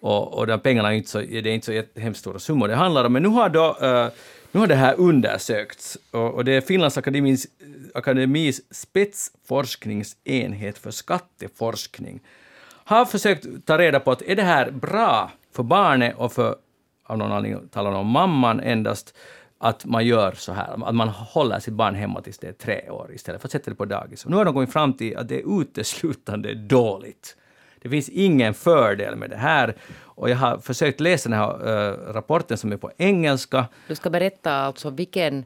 och, 0.00 0.38
och 0.38 0.46
de 0.46 0.60
pengarna 0.60 0.92
är 0.92 0.96
inte 0.96 1.10
så, 1.10 1.18
det 1.18 1.38
är 1.38 1.46
inte 1.46 1.66
så 1.66 1.82
hemskt 2.00 2.20
stora 2.20 2.38
summor 2.38 2.68
det 2.68 2.74
handlar 2.74 3.04
om. 3.04 3.12
Men 3.12 3.22
nu 3.22 3.28
har, 3.28 3.48
då, 3.48 3.76
eh, 3.82 4.08
nu 4.52 4.60
har 4.60 4.66
det 4.66 4.74
här 4.74 4.94
undersökts 4.98 5.98
och, 6.10 6.34
och 6.34 6.44
det 6.44 6.52
är 6.52 6.60
Finlands 6.60 6.98
akademis, 6.98 7.46
akademis 7.94 8.74
spetsforskningsenhet 8.74 10.78
för 10.78 10.90
skatteforskning 10.90 12.20
har 12.90 13.04
försökt 13.04 13.46
ta 13.64 13.78
reda 13.78 14.00
på 14.00 14.10
att 14.10 14.22
är 14.22 14.36
det 14.36 14.42
här 14.42 14.70
bra 14.70 15.30
för 15.52 15.62
barnet 15.62 16.16
och 16.16 16.32
för, 16.32 16.56
av 17.04 17.18
någon 17.18 17.32
anledning 17.32 17.68
talar 17.68 17.92
om 17.92 18.06
mamman 18.06 18.60
endast, 18.60 19.14
att 19.58 19.84
man 19.84 20.06
gör 20.06 20.32
så 20.32 20.52
här, 20.52 20.88
att 20.88 20.94
man 20.94 21.08
håller 21.08 21.58
sitt 21.58 21.74
barn 21.74 21.94
hemma 21.94 22.20
tills 22.20 22.38
det 22.38 22.48
är 22.48 22.52
tre 22.52 22.90
år 22.90 23.10
istället 23.14 23.40
för 23.40 23.48
att 23.48 23.52
sätta 23.52 23.70
det 23.70 23.76
på 23.76 23.84
dagis. 23.84 24.24
Och 24.24 24.30
nu 24.30 24.36
har 24.36 24.44
de 24.44 24.54
kommit 24.54 24.72
fram 24.72 24.92
till 24.92 25.16
att 25.16 25.28
det 25.28 25.40
är 25.40 25.60
uteslutande 25.60 26.54
dåligt. 26.54 27.36
Det 27.82 27.88
finns 27.88 28.08
ingen 28.08 28.54
fördel 28.54 29.16
med 29.16 29.30
det 29.30 29.36
här. 29.36 29.74
Och 30.20 30.30
jag 30.30 30.36
har 30.36 30.58
försökt 30.58 31.00
läsa 31.00 31.28
den 31.28 31.38
här 31.38 31.68
eh, 31.68 32.12
rapporten 32.12 32.56
som 32.56 32.72
är 32.72 32.76
på 32.76 32.90
engelska. 32.96 33.66
Du 33.88 33.94
ska 33.94 34.10
berätta 34.10 34.52
alltså 34.52 34.90
vilken, 34.90 35.44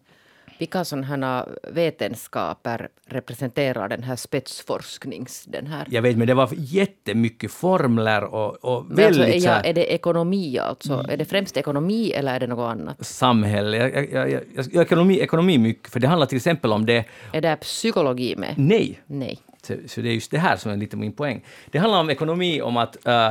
vilka 0.58 0.84
sådana 0.84 1.48
vetenskaper 1.72 2.88
representerar 3.06 3.88
den 3.88 4.02
här 4.02 4.16
spetsforsknings... 4.16 5.44
Den 5.44 5.66
här. 5.66 5.86
Jag 5.90 6.02
vet, 6.02 6.16
men 6.16 6.26
det 6.26 6.34
var 6.34 6.48
jättemycket 6.52 7.50
formler 7.52 8.24
och, 8.24 8.64
och 8.64 8.84
Men 8.88 9.06
alltså, 9.06 9.20
väldigt 9.20 9.36
är, 9.36 9.40
så 9.40 9.48
jag, 9.48 9.66
är 9.66 9.74
det 9.74 9.92
ekonomi 9.94 10.58
alltså? 10.58 11.06
Är 11.08 11.16
det 11.16 11.24
främst 11.24 11.56
ekonomi 11.56 12.12
eller 12.12 12.34
är 12.34 12.40
det 12.40 12.46
något 12.46 12.70
annat? 12.70 13.06
samhälle. 13.06 13.76
Jag, 13.76 14.12
jag, 14.12 14.30
jag, 14.30 14.42
jag, 14.72 14.82
ekonomi, 14.82 15.18
ekonomi 15.20 15.58
mycket, 15.58 15.92
för 15.92 16.00
det 16.00 16.08
handlar 16.08 16.26
till 16.26 16.36
exempel 16.36 16.72
om 16.72 16.86
det. 16.86 17.04
Är 17.32 17.40
det 17.40 17.56
psykologi 17.56 18.36
med? 18.36 18.54
Nej, 18.56 19.00
Nej. 19.06 19.38
Eh, 19.70 19.76
så, 19.86 20.00
det 20.00 20.08
är 20.08 20.14
just 20.14 20.30
det 20.30 20.38
här 20.38 20.56
som 20.56 20.72
är 20.72 20.76
lite 20.76 20.96
min 20.96 21.12
poäng. 21.12 21.44
Det 21.66 21.78
handlar 21.78 22.00
om 22.00 22.10
ekonomi, 22.10 22.62
om 22.62 22.76
att 22.76 22.96
uh, 23.08 23.30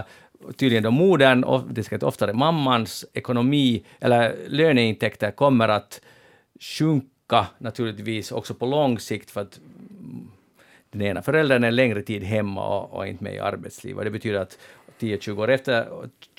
tydligen 0.56 0.84
då 0.84 0.92
modern, 0.92 1.44
och 1.44 1.64
det 1.70 1.84
ska 1.84 1.96
inte 1.96 2.06
oftare 2.06 2.34
mammans 2.34 3.06
ekonomi 3.14 3.84
eller 4.00 4.36
löneintäkter 4.48 5.32
kommer 5.32 5.70
att 5.70 6.02
sjunka 6.60 7.48
naturligtvis 7.58 8.32
också 8.32 8.54
på 8.54 8.66
lång 8.66 9.00
sikt 9.00 9.32
för 9.32 9.42
att 9.42 9.60
den 10.92 11.02
ena 11.02 11.22
föräldern 11.22 11.64
är 11.64 11.72
längre 11.72 12.02
tid 12.02 12.24
hemma 12.24 12.68
och, 12.68 12.94
och 12.94 13.08
inte 13.08 13.24
med 13.24 13.36
i 13.36 13.40
arbetslivet. 13.40 14.04
Det 14.04 14.12
betyder 14.12 14.40
att 14.40 14.58
10-20 15.00 15.40
år 15.40 15.50
efter, 15.50 15.88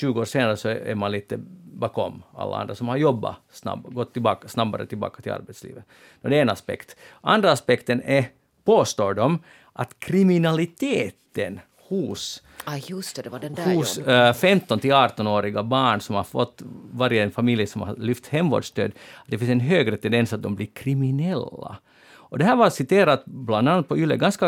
20 0.00 0.20
år 0.20 0.24
senare 0.24 0.56
så 0.56 0.68
är 0.68 0.94
man 0.94 1.12
lite 1.12 1.38
bakom 1.72 2.22
alla 2.34 2.56
andra 2.56 2.74
som 2.74 2.88
har 2.88 2.96
jobbat 2.96 3.36
snabb, 3.50 3.94
gått 3.94 4.12
tillbaka, 4.12 4.48
snabbare 4.48 4.86
tillbaka 4.86 5.22
till 5.22 5.32
arbetslivet. 5.32 5.84
Det 6.20 6.38
är 6.38 6.42
en 6.42 6.50
aspekt. 6.50 6.96
Andra 7.20 7.52
aspekten 7.52 8.02
är, 8.04 8.24
påstår 8.64 9.14
de, 9.14 9.38
att 9.74 10.00
kriminaliteten 10.00 11.60
hos 11.88 12.42
Ah, 12.66 12.76
just 12.76 13.16
det, 13.16 13.22
det 13.22 13.30
var 13.30 13.38
den 13.38 13.54
där 13.54 13.74
hos 13.74 13.98
jag... 13.98 14.28
eh, 14.28 14.34
15 14.34 14.78
till 14.78 14.92
18-åriga 14.92 15.62
barn 15.62 16.00
som 16.00 16.14
har 16.14 16.24
fått, 16.24 16.62
varit 16.92 17.20
en 17.20 17.30
familj 17.30 17.66
som 17.66 17.82
har 17.82 17.96
lyft 17.96 18.26
hemvårdsstöd, 18.26 18.92
det 19.26 19.38
finns 19.38 19.50
en 19.50 19.60
högre 19.60 19.96
tendens 19.96 20.32
att 20.32 20.42
de 20.42 20.54
blir 20.54 20.66
kriminella. 20.66 21.76
Och 22.34 22.38
det 22.38 22.44
här 22.44 22.56
var 22.56 22.70
citerat 22.70 23.22
bland 23.26 23.68
annat 23.68 23.88
på 23.88 23.98
YLE, 23.98 24.16
ganska 24.16 24.46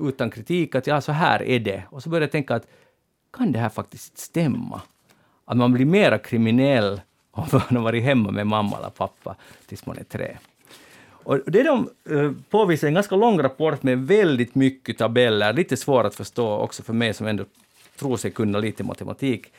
utan 0.00 0.30
kritik, 0.30 0.74
att 0.74 0.86
ja, 0.86 1.00
så 1.00 1.12
här 1.12 1.42
är 1.42 1.58
det. 1.60 1.82
Och 1.90 2.02
så 2.02 2.08
började 2.08 2.24
jag 2.24 2.32
tänka 2.32 2.54
att 2.54 2.66
kan 3.32 3.52
det 3.52 3.58
här 3.58 3.68
faktiskt 3.68 4.18
stämma? 4.18 4.80
Att 5.44 5.56
man 5.56 5.72
blir 5.72 5.86
mera 5.86 6.18
kriminell 6.18 7.00
om 7.30 7.46
man 7.52 7.62
har 7.76 7.80
varit 7.80 8.04
hemma 8.04 8.30
med 8.30 8.46
mamma 8.46 8.78
eller 8.78 8.90
pappa 8.90 9.36
tills 9.66 9.86
man 9.86 9.98
är 9.98 10.04
tre. 10.04 10.36
Och 11.22 11.38
det 11.46 11.62
de 11.62 11.84
påvisar 11.84 12.34
påvisar 12.50 12.88
en 12.88 12.94
ganska 12.94 13.16
lång 13.16 13.42
rapport 13.42 13.82
med 13.82 14.06
väldigt 14.06 14.54
mycket 14.54 14.98
tabeller, 14.98 15.52
lite 15.52 15.76
svår 15.76 16.04
att 16.04 16.14
förstå 16.14 16.56
också 16.56 16.82
för 16.82 16.92
mig 16.92 17.14
som 17.14 17.26
ändå 17.26 17.44
tror 17.98 18.16
sig 18.16 18.30
kunna 18.30 18.58
lite 18.58 18.84
matematik. 18.84 19.52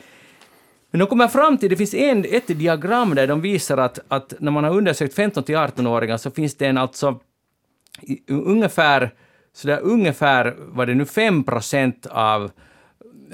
Men 0.92 1.00
de 1.00 1.08
kommer 1.08 1.28
fram 1.28 1.58
till, 1.58 1.70
det 1.70 1.78
finns 1.78 1.94
en, 1.94 2.26
ett 2.30 2.48
diagram 2.48 3.16
där 3.16 3.28
de 3.28 3.42
visar 3.42 3.78
att, 3.78 4.00
att 4.08 4.34
när 4.40 4.52
man 4.52 4.64
har 4.64 4.78
undersökt 4.78 5.14
15 5.14 5.44
till 5.44 5.56
18-åringar 5.56 6.18
så 6.18 6.32
finns 6.32 6.56
det 6.56 6.68
en 6.68 6.78
alltså 6.78 7.20
ungefär, 8.28 9.12
så 9.54 9.68
där 9.68 9.80
ungefär, 9.80 10.56
var 10.58 10.86
det 10.86 10.94
nu 10.94 11.06
5 11.06 11.44
procent 11.44 12.06
av 12.06 12.52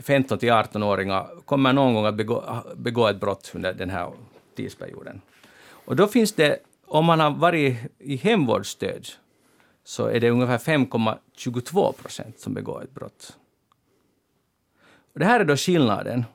15 0.02 0.38
till 0.38 0.50
18-åringar 0.50 1.28
kommer 1.46 1.74
någon 1.74 1.94
gång 1.94 2.06
att 2.06 2.16
begå, 2.16 2.44
begå 2.76 3.08
ett 3.08 3.20
brott 3.20 3.52
under 3.56 3.74
den 3.74 3.90
här 3.90 4.12
tidsperioden. 4.56 5.22
Och 5.70 5.96
då 5.96 6.08
finns 6.08 6.34
det, 6.34 6.58
om 6.88 7.06
man 7.06 7.20
har 7.20 7.32
varit 7.32 7.78
i 8.00 8.16
hemvårdsstöd, 8.16 9.08
så 9.84 10.06
är 10.06 10.20
det 10.20 10.30
ungefär 10.30 10.58
5,22 10.58 11.92
procent 11.92 12.40
som 12.40 12.54
begår 12.54 12.84
ett 12.84 12.94
brott. 12.94 13.38
Och 15.14 15.20
det 15.20 15.26
här 15.26 15.40
är 15.40 15.46
då 15.46 15.58
skillnaden. 15.58 16.26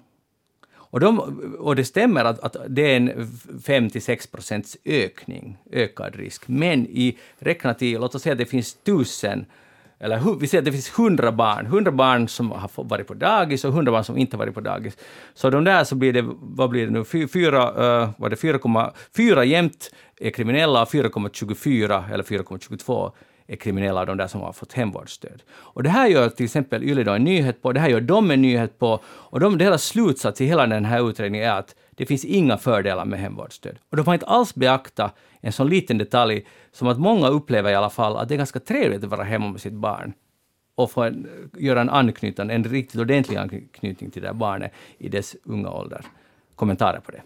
Och, 0.74 1.00
de, 1.00 1.18
och 1.58 1.76
det 1.76 1.84
stämmer 1.84 2.24
att, 2.24 2.38
att 2.40 2.56
det 2.68 2.82
är 2.82 2.96
en 2.96 3.26
5-6 3.26 4.30
procents 4.30 4.76
ökning, 4.84 5.58
ökad 5.70 6.16
risk. 6.16 6.48
Men 6.48 6.86
i 6.86 7.18
räknat 7.38 7.82
i, 7.82 7.98
låt 7.98 8.14
oss 8.14 8.22
säga 8.22 8.32
att 8.32 8.38
det 8.38 8.46
finns 8.46 8.74
tusen 8.74 9.46
eller 10.02 10.40
vi 10.40 10.46
säger 10.46 10.62
att 10.62 10.64
det 10.64 10.72
finns 10.72 10.98
100 10.98 11.32
barn, 11.32 11.66
100 11.66 11.92
barn 11.92 12.28
som 12.28 12.50
har 12.50 12.70
varit 12.84 13.06
på 13.06 13.14
dagis 13.14 13.64
och 13.64 13.72
100 13.72 13.92
barn 13.92 14.04
som 14.04 14.18
inte 14.18 14.36
varit 14.36 14.54
på 14.54 14.60
dagis. 14.60 14.96
Så 15.34 15.50
de 15.50 15.64
där 15.64 15.84
så 15.84 15.94
blir 15.94 16.12
det, 16.12 16.24
vad 16.40 16.70
blir 16.70 16.86
det 16.86 16.92
nu, 16.92 17.28
4, 17.28 18.02
uh, 18.02 18.10
var 18.16 18.28
det? 18.28 18.36
4,4 18.36 19.42
jämt 19.42 19.90
är 20.20 20.30
kriminella 20.30 20.82
och 20.82 20.88
4,24 20.88 22.12
eller 22.12 22.24
4,22 22.24 23.12
är 23.46 23.56
kriminella 23.56 24.00
av 24.00 24.06
de 24.06 24.16
där 24.16 24.26
som 24.26 24.40
har 24.40 24.52
fått 24.52 24.72
hemvårdsstöd. 24.72 25.42
Och 25.50 25.82
det 25.82 25.90
här 25.90 26.08
gör 26.08 26.28
till 26.28 26.44
exempel 26.44 26.84
Yle 26.84 27.14
en 27.14 27.24
nyhet 27.24 27.62
på, 27.62 27.72
det 27.72 27.80
här 27.80 27.88
gör 27.88 28.00
de 28.00 28.30
en 28.30 28.42
nyhet 28.42 28.78
på, 28.78 29.00
och 29.04 29.40
de, 29.40 29.58
deras 29.58 29.84
slutsats 29.84 30.40
i 30.40 30.44
hela 30.44 30.66
den 30.66 30.84
här 30.84 31.10
utredningen 31.10 31.48
är 31.48 31.58
att 31.58 31.74
det 31.90 32.06
finns 32.06 32.24
inga 32.24 32.58
fördelar 32.58 33.04
med 33.04 33.20
hemvårdsstöd. 33.20 33.78
Och 33.90 33.96
de 33.96 34.06
har 34.06 34.14
inte 34.14 34.26
alls 34.26 34.54
beaktat 34.54 35.16
en 35.40 35.52
sån 35.52 35.68
liten 35.68 35.98
detalj 35.98 36.46
som 36.72 36.88
att 36.88 36.98
många 36.98 37.28
upplever 37.28 37.70
i 37.70 37.74
alla 37.74 37.90
fall 37.90 38.16
att 38.16 38.28
det 38.28 38.34
är 38.34 38.38
ganska 38.38 38.60
trevligt 38.60 39.04
att 39.04 39.10
vara 39.10 39.22
hemma 39.22 39.50
med 39.50 39.60
sitt 39.60 39.72
barn 39.72 40.12
och 40.74 40.90
få 40.90 41.02
en, 41.02 41.28
göra 41.58 41.80
en 41.80 41.90
anknytning, 41.90 42.50
en 42.50 42.64
riktigt 42.64 43.00
ordentlig 43.00 43.36
anknytning 43.36 44.10
till 44.10 44.22
det 44.22 44.28
där 44.28 44.34
barnet 44.34 44.72
i 44.98 45.08
dess 45.08 45.36
unga 45.44 45.70
ålder. 45.70 46.04
Kommentarer 46.54 47.00
på 47.00 47.10
det? 47.10 47.22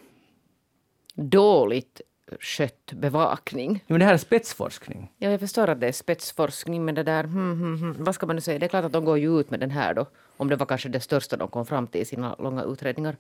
Dåligt 1.23 2.01
skött 2.41 2.93
bevakning. 2.93 3.85
men 3.87 3.99
det 3.99 4.05
här 4.05 4.15
är 4.15 4.19
spetsforskning. 4.19 5.13
Ja, 5.19 5.31
jag 5.31 5.41
förstår 5.41 5.69
att 5.69 5.81
det 5.81 5.89
är 5.89 5.93
spetsforskning, 5.93 6.85
men 6.85 6.95
det 6.95 7.03
där... 7.03 7.25
Hmm, 7.25 7.61
hmm, 7.61 7.79
hmm, 7.79 8.05
vad 8.05 8.15
ska 8.15 8.27
man 8.27 8.37
nu 8.37 8.41
säga? 8.41 8.59
Det 8.59 8.67
är 8.67 8.69
klart 8.69 8.85
att 8.85 8.93
de 8.93 9.05
går 9.05 9.19
ju 9.19 9.41
ut 9.41 9.51
med 9.51 9.61
den 9.61 9.71
här 9.71 9.95
då, 9.95 10.07
om 10.37 10.49
det 10.49 10.57
var 10.57 10.67
kanske 10.67 10.89
det 10.89 11.01
största 11.01 11.37
de 11.37 11.49
kom 11.49 11.67
fram 11.67 11.87
till 11.87 12.01
i 12.01 12.05
sina 12.05 12.37
långa 12.39 12.65
utredningar. 12.65 13.17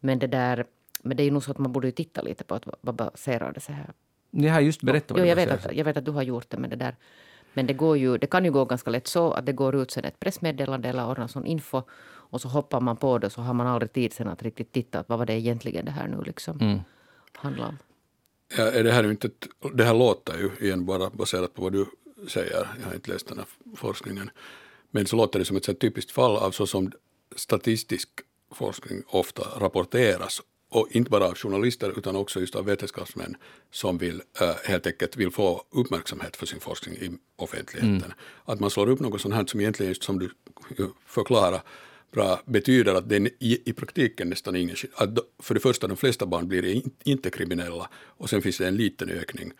Men 0.00 0.18
det 0.18 0.26
där... 0.26 0.64
Men 1.02 1.16
det 1.16 1.22
är 1.22 1.24
ju 1.24 1.30
nog 1.30 1.44
så 1.44 1.50
att 1.50 1.58
man 1.58 1.72
borde 1.72 1.92
titta 1.92 2.22
lite 2.22 2.44
på 2.44 2.54
att 2.54 2.64
vad 2.80 2.94
baserar 2.94 3.52
det 3.52 3.60
sig 3.60 3.74
här 3.74 3.92
jag 4.30 4.52
har 4.52 4.60
just 4.60 4.82
berättat 4.82 5.10
vad 5.10 5.20
jo, 5.20 5.26
jag 5.26 5.36
vet, 5.36 5.50
att, 5.50 5.74
jag 5.74 5.84
vet 5.84 5.96
att 5.96 6.04
du 6.04 6.10
har 6.10 6.22
gjort 6.22 6.50
det, 6.50 6.56
men 6.56 6.70
det 6.70 6.76
där... 6.76 6.96
Men 7.52 7.66
det, 7.66 7.74
går 7.74 7.96
ju, 7.96 8.18
det 8.18 8.26
kan 8.26 8.44
ju 8.44 8.50
gå 8.50 8.64
ganska 8.64 8.90
lätt 8.90 9.06
så 9.06 9.32
att 9.32 9.46
det 9.46 9.52
går 9.52 9.74
ut 9.74 9.90
sen 9.90 10.04
ett 10.04 10.20
pressmeddelande 10.20 10.88
eller 10.88 11.08
ordnar 11.08 11.26
sån 11.26 11.46
info 11.46 11.82
och 12.30 12.40
så 12.40 12.48
hoppar 12.48 12.80
man 12.80 12.96
på 12.96 13.18
det 13.18 13.30
så 13.30 13.40
har 13.42 13.54
man 13.54 13.66
aldrig 13.66 13.92
tid 13.92 14.12
sen 14.12 14.28
att 14.28 14.42
riktigt 14.42 14.72
titta 14.72 15.04
vad 15.06 15.18
var 15.18 15.26
det 15.26 15.32
egentligen 15.32 15.84
det 15.84 15.90
här 15.90 16.08
nu 16.08 16.22
liksom 16.22 16.60
mm. 16.60 16.80
handlar 17.34 17.68
om. 17.68 17.78
Ja, 18.56 18.82
det, 18.82 18.92
här 18.92 19.10
inte 19.10 19.26
ett, 19.26 19.46
det 19.74 19.84
här 19.84 19.94
låter 19.94 20.38
ju 20.38 20.66
igen 20.66 20.86
bara 20.86 21.10
baserat 21.10 21.54
på 21.54 21.62
vad 21.62 21.72
du 21.72 21.86
säger, 22.28 22.68
jag 22.80 22.86
har 22.86 22.94
inte 22.94 23.10
läst 23.10 23.28
den 23.28 23.38
här 23.38 23.46
forskningen, 23.76 24.30
men 24.90 25.06
så 25.06 25.16
låter 25.16 25.38
det 25.38 25.44
som 25.44 25.56
ett 25.56 25.80
typiskt 25.80 26.10
fall 26.10 26.36
av 26.36 26.50
så 26.50 26.66
som 26.66 26.92
statistisk 27.36 28.08
forskning 28.54 29.02
ofta 29.06 29.42
rapporteras 29.60 30.42
och 30.70 30.88
inte 30.90 31.10
bara 31.10 31.26
av 31.26 31.34
journalister 31.34 31.98
utan 31.98 32.16
också 32.16 32.40
just 32.40 32.54
av 32.54 32.64
vetenskapsmän 32.64 33.36
som 33.70 33.98
vill, 33.98 34.22
äh, 34.40 34.54
helt 34.64 34.86
enkelt 34.86 35.16
vill 35.16 35.30
få 35.30 35.64
uppmärksamhet 35.70 36.36
för 36.36 36.46
sin 36.46 36.60
forskning 36.60 36.94
i 36.94 37.10
offentligheten. 37.36 37.96
Mm. 37.96 38.12
Att 38.44 38.60
man 38.60 38.70
slår 38.70 38.88
upp 38.88 39.00
något 39.00 39.20
sånt 39.20 39.34
här 39.34 39.46
som 39.46 39.60
egentligen, 39.60 39.90
just 39.90 40.02
som 40.02 40.18
du 40.18 40.30
förklarar, 41.06 41.62
bra 42.12 42.40
betyder 42.46 42.94
att 42.94 43.08
det 43.08 43.16
i, 43.38 43.70
i 43.70 43.72
praktiken 43.72 44.28
nästan 44.28 44.56
ingen 44.56 44.76
att 44.94 45.18
För 45.38 45.54
det 45.54 45.60
första, 45.60 45.88
de 45.88 45.96
flesta 45.96 46.26
barn 46.26 46.48
blir 46.48 46.82
inte 47.04 47.30
kriminella 47.30 47.88
och 47.94 48.30
sen 48.30 48.42
finns 48.42 48.58
det 48.58 48.68
en 48.68 48.76
liten 48.76 49.10
ökning 49.10 49.52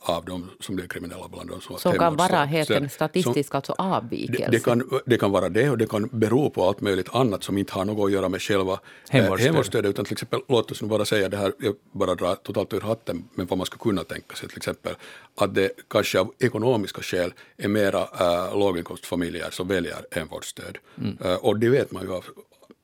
av 0.00 0.24
de 0.24 0.50
som 0.60 0.76
blir 0.76 0.86
kriminella 0.86 1.28
bland 1.28 1.50
dem 1.50 1.60
som 1.60 1.78
Som 1.78 1.98
kan 1.98 2.16
vara 2.16 2.44
helt 2.44 2.70
en 2.70 2.90
statistisk 2.90 3.48
som, 3.48 3.56
alltså 3.56 3.74
avvikelse? 3.78 4.44
Det, 4.44 4.50
det, 4.50 4.64
kan, 4.64 5.00
det 5.06 5.18
kan 5.18 5.30
vara 5.30 5.48
det 5.48 5.70
och 5.70 5.78
det 5.78 5.86
kan 5.86 6.08
bero 6.12 6.50
på 6.50 6.68
allt 6.68 6.80
möjligt 6.80 7.14
annat 7.14 7.42
som 7.42 7.58
inte 7.58 7.72
har 7.72 7.84
något 7.84 8.06
att 8.06 8.12
göra 8.12 8.28
med 8.28 8.42
själva 8.42 8.80
äh, 9.10 9.36
hemvårdsstödet 9.36 9.90
utan 9.90 10.04
till 10.04 10.12
exempel, 10.12 10.40
låt 10.48 10.70
oss 10.70 10.82
nu 10.82 10.88
bara 10.88 11.04
säga 11.04 11.28
det 11.28 11.36
här, 11.36 11.52
jag 11.58 11.74
bara 11.92 12.14
drar 12.14 12.34
totalt 12.34 12.72
ur 12.72 12.80
hatten, 12.80 13.24
men 13.34 13.46
vad 13.46 13.58
man 13.58 13.66
skulle 13.66 13.80
kunna 13.80 14.04
tänka 14.04 14.36
sig 14.36 14.48
till 14.48 14.56
exempel, 14.58 14.94
att 15.36 15.54
det 15.54 15.70
kanske 15.88 16.20
av 16.20 16.32
ekonomiska 16.38 17.02
skäl 17.02 17.32
är 17.56 17.68
mera 17.68 18.00
äh, 18.00 18.58
låginkomstfamiljer 18.58 19.50
som 19.50 19.68
väljer 19.68 20.06
hemvårdsstöd. 20.10 20.78
Mm. 20.98 21.18
Äh, 21.24 21.34
och 21.34 21.58
det 21.58 21.68
vet 21.68 21.92
man 21.92 22.02
ju 22.02 22.12
av, 22.12 22.24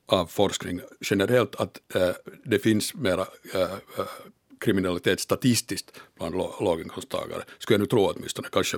av 0.05 0.25
forskning 0.25 0.81
generellt 1.01 1.55
att 1.55 1.79
äh, 1.95 2.09
det 2.45 2.59
finns 2.59 2.93
mera 2.93 3.25
äh, 3.53 3.61
kriminalitet 4.59 5.19
statistiskt 5.19 5.91
bland 6.17 6.35
låginkomsttagare, 6.35 7.43
skulle 7.59 7.75
jag 7.75 7.81
nu 7.81 7.85
tro 7.85 8.13
åtminstone, 8.15 8.47
kanske 8.51 8.77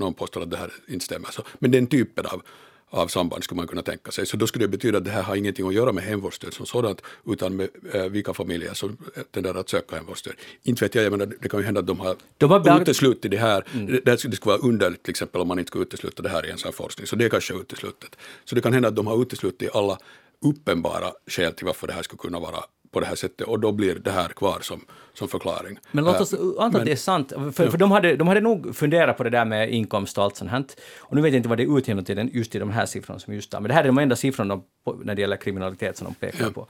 någon 0.00 0.14
påstår 0.14 0.42
att 0.42 0.50
det 0.50 0.56
här 0.56 0.72
inte 0.88 1.04
stämmer. 1.04 1.28
Så, 1.30 1.42
men 1.58 1.70
den 1.70 1.86
typen 1.86 2.26
av, 2.26 2.42
av 2.90 3.08
samband 3.08 3.44
skulle 3.44 3.56
man 3.56 3.68
kunna 3.68 3.82
tänka 3.82 4.10
sig. 4.10 4.26
Så 4.26 4.36
då 4.36 4.46
skulle 4.46 4.64
det 4.64 4.68
betyda 4.68 4.98
att 4.98 5.04
det 5.04 5.10
här 5.10 5.22
har 5.22 5.36
ingenting 5.36 5.68
att 5.68 5.74
göra 5.74 5.92
med 5.92 6.04
hemvårdsstöd 6.04 6.54
som 6.54 6.66
sådant, 6.66 7.02
utan 7.26 7.56
med 7.56 7.68
eh, 7.92 8.04
vilka 8.04 8.34
familjer 8.34 8.74
som 8.74 8.96
tenderar 9.30 9.60
att 9.60 9.68
söka 9.68 9.96
hemvårdsstöd. 9.96 10.34
Inte 10.62 10.84
vet 10.84 10.94
jag, 10.94 11.04
jag 11.04 11.10
menar, 11.10 11.26
det 11.40 11.48
kan 11.48 11.60
ju 11.60 11.66
hända 11.66 11.80
att 11.80 11.86
de 11.86 12.00
har, 12.00 12.16
de 12.38 12.50
har 12.50 12.80
uteslutit 12.80 13.30
det 13.30 13.36
här. 13.36 13.64
Mm. 13.74 13.86
Det, 13.86 14.00
det 14.04 14.18
skulle 14.18 14.36
vara 14.44 14.58
underligt 14.58 15.02
till 15.02 15.10
exempel 15.10 15.40
om 15.40 15.48
man 15.48 15.58
inte 15.58 15.68
skulle 15.68 15.84
utesluta 15.84 16.22
det 16.22 16.28
här 16.28 16.46
i 16.46 16.50
en 16.50 16.58
sån 16.58 16.72
forskning, 16.72 17.06
så 17.06 17.16
det 17.16 17.24
är 17.24 17.28
kanske 17.28 17.54
uteslutet. 17.54 18.16
Så 18.44 18.54
det 18.54 18.60
kan 18.60 18.72
hända 18.72 18.88
att 18.88 18.96
de 18.96 19.06
har 19.06 19.22
uteslutit 19.22 19.74
alla 19.74 19.98
uppenbara 20.40 21.12
skäl 21.26 21.52
till 21.52 21.66
varför 21.66 21.86
det 21.86 21.92
här 21.92 22.02
skulle 22.02 22.18
kunna 22.18 22.40
vara 22.40 22.64
på 22.90 23.00
det 23.00 23.06
här 23.06 23.14
sättet 23.14 23.46
och 23.46 23.60
då 23.60 23.72
blir 23.72 23.94
det 23.94 24.10
här 24.10 24.28
kvar 24.28 24.58
som, 24.60 24.80
som 25.14 25.28
förklaring. 25.28 25.78
Men 25.92 26.04
låt 26.04 26.20
oss 26.20 26.34
anta 26.58 26.78
att 26.78 26.84
det 26.84 26.92
är 26.92 26.96
sant, 26.96 27.32
för, 27.54 27.64
ja. 27.64 27.70
för 27.70 27.78
de, 27.78 27.90
hade, 27.90 28.16
de 28.16 28.28
hade 28.28 28.40
nog 28.40 28.76
funderat 28.76 29.16
på 29.16 29.24
det 29.24 29.30
där 29.30 29.44
med 29.44 29.72
inkomst 29.72 30.18
och 30.18 30.24
allt 30.24 30.36
sånt 30.36 30.50
här. 30.50 30.64
Och 30.98 31.16
nu 31.16 31.22
vet 31.22 31.32
jag 31.32 31.38
inte 31.38 31.48
vad 31.48 31.58
det 31.58 31.64
är 31.64 31.78
utjämnat 31.78 32.06
till 32.06 32.30
just 32.32 32.54
i 32.54 32.58
de 32.58 32.70
här 32.70 32.86
siffrorna 32.86 33.18
som 33.18 33.34
just 33.34 33.50
där, 33.50 33.60
men 33.60 33.68
det 33.68 33.74
här 33.74 33.82
är 33.82 33.86
de 33.86 33.98
enda 33.98 34.16
siffrorna 34.16 34.60
när 35.04 35.14
det 35.14 35.20
gäller 35.20 35.36
kriminalitet 35.36 35.96
som 35.96 36.04
de 36.04 36.14
pekar 36.14 36.44
ja. 36.44 36.50
på. 36.50 36.66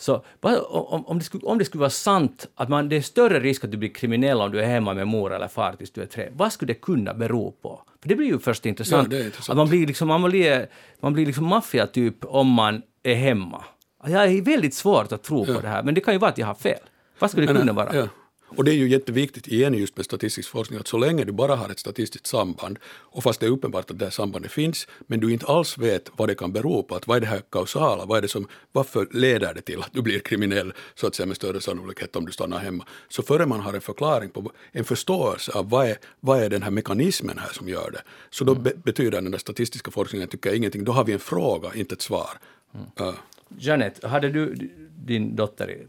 Så 0.00 0.24
om, 0.40 1.06
om, 1.06 1.18
det 1.18 1.24
skulle, 1.24 1.44
om 1.44 1.58
det 1.58 1.64
skulle 1.64 1.80
vara 1.80 1.90
sant 1.90 2.48
att 2.54 2.68
man, 2.68 2.88
det 2.88 2.96
är 2.96 3.00
större 3.00 3.40
risk 3.40 3.64
att 3.64 3.70
du 3.70 3.76
blir 3.76 3.88
kriminell 3.88 4.40
om 4.40 4.50
du 4.50 4.60
är 4.60 4.66
hemma 4.66 4.94
med 4.94 5.08
mor 5.08 5.32
eller 5.32 5.48
far 5.48 5.72
tills 5.72 5.90
du 5.90 6.02
är 6.02 6.06
tre, 6.06 6.28
vad 6.32 6.52
skulle 6.52 6.72
det 6.72 6.80
kunna 6.80 7.14
bero 7.14 7.52
på? 7.52 7.82
För 8.02 8.08
det 8.08 8.16
blir 8.16 8.26
ju 8.26 8.38
först 8.38 8.66
intressant. 8.66 9.12
Ja, 9.12 9.18
intressant. 9.18 9.48
Att 9.48 9.56
man 9.56 9.68
blir 9.68 9.86
liksom, 9.86 10.08
man 10.08 10.22
blir, 10.22 10.68
man 11.00 11.12
blir 11.12 11.26
liksom 11.26 11.46
maffiatyp 11.46 12.24
om 12.24 12.46
man 12.46 12.82
är 13.02 13.14
hemma. 13.14 13.64
Jag 14.04 14.24
är 14.24 14.42
väldigt 14.42 14.74
svårt 14.74 15.12
att 15.12 15.22
tro 15.22 15.46
på 15.46 15.60
det 15.60 15.68
här, 15.68 15.82
men 15.82 15.94
det 15.94 16.00
kan 16.00 16.14
ju 16.14 16.18
vara 16.18 16.30
att 16.30 16.38
jag 16.38 16.46
har 16.46 16.54
fel. 16.54 16.80
Vad 17.18 17.30
skulle 17.30 17.46
det 17.46 17.54
kunna 17.54 17.72
vara? 17.72 17.96
Ja. 17.96 18.08
Och 18.56 18.64
det 18.64 18.70
är 18.70 18.74
ju 18.74 18.88
jätteviktigt 18.88 19.48
igen 19.48 19.74
just 19.74 19.96
med 19.96 20.04
statistisk 20.04 20.48
forskning 20.48 20.80
att 20.80 20.88
så 20.88 20.98
länge 20.98 21.24
du 21.24 21.32
bara 21.32 21.56
har 21.56 21.68
ett 21.68 21.78
statistiskt 21.78 22.26
samband 22.26 22.78
och 22.84 23.22
fast 23.22 23.40
det 23.40 23.46
är 23.46 23.50
uppenbart 23.50 23.90
att 23.90 23.98
det 23.98 24.04
här 24.04 24.10
sambandet 24.10 24.52
finns 24.52 24.86
men 25.06 25.20
du 25.20 25.32
inte 25.32 25.46
alls 25.46 25.78
vet 25.78 26.10
vad 26.16 26.28
det 26.28 26.34
kan 26.34 26.52
bero 26.52 26.82
på, 26.82 26.94
att 26.94 27.06
vad 27.06 27.16
är 27.16 27.20
det 27.20 27.26
här 27.26 27.42
kausala, 27.50 28.04
vad 28.04 28.18
är 28.18 28.22
det 28.22 28.28
som, 28.28 28.46
varför 28.72 29.08
leder 29.10 29.54
det 29.54 29.60
till 29.60 29.82
att 29.82 29.92
du 29.92 30.02
blir 30.02 30.18
kriminell 30.18 30.72
så 30.94 31.06
att 31.06 31.14
säga 31.14 31.26
med 31.26 31.36
större 31.36 31.60
sannolikhet 31.60 32.16
om 32.16 32.26
du 32.26 32.32
stannar 32.32 32.58
hemma. 32.58 32.86
Så 33.08 33.22
före 33.22 33.46
man 33.46 33.60
har 33.60 33.72
en 33.74 33.80
förklaring 33.80 34.30
på, 34.30 34.52
en 34.72 34.84
förståelse 34.84 35.52
av 35.52 35.70
vad 35.70 35.86
är, 35.86 35.96
vad 36.20 36.42
är 36.42 36.50
den 36.50 36.62
här 36.62 36.70
mekanismen 36.70 37.38
här 37.38 37.52
som 37.52 37.68
gör 37.68 37.90
det, 37.90 38.02
så 38.30 38.44
då 38.44 38.52
mm. 38.52 38.62
be, 38.62 38.72
betyder 38.74 39.22
den 39.22 39.30
där 39.30 39.38
statistiska 39.38 39.90
forskningen 39.90 40.28
tycker 40.28 40.50
jag 40.50 40.56
ingenting, 40.56 40.84
då 40.84 40.92
har 40.92 41.04
vi 41.04 41.12
en 41.12 41.18
fråga, 41.18 41.74
inte 41.74 41.94
ett 41.94 42.02
svar. 42.02 42.30
Mm. 42.74 43.08
Uh. 43.08 43.14
Jeanette, 43.58 44.08
hade 44.08 44.30
du 44.30 44.54
din 44.96 45.36
dotter 45.36 45.86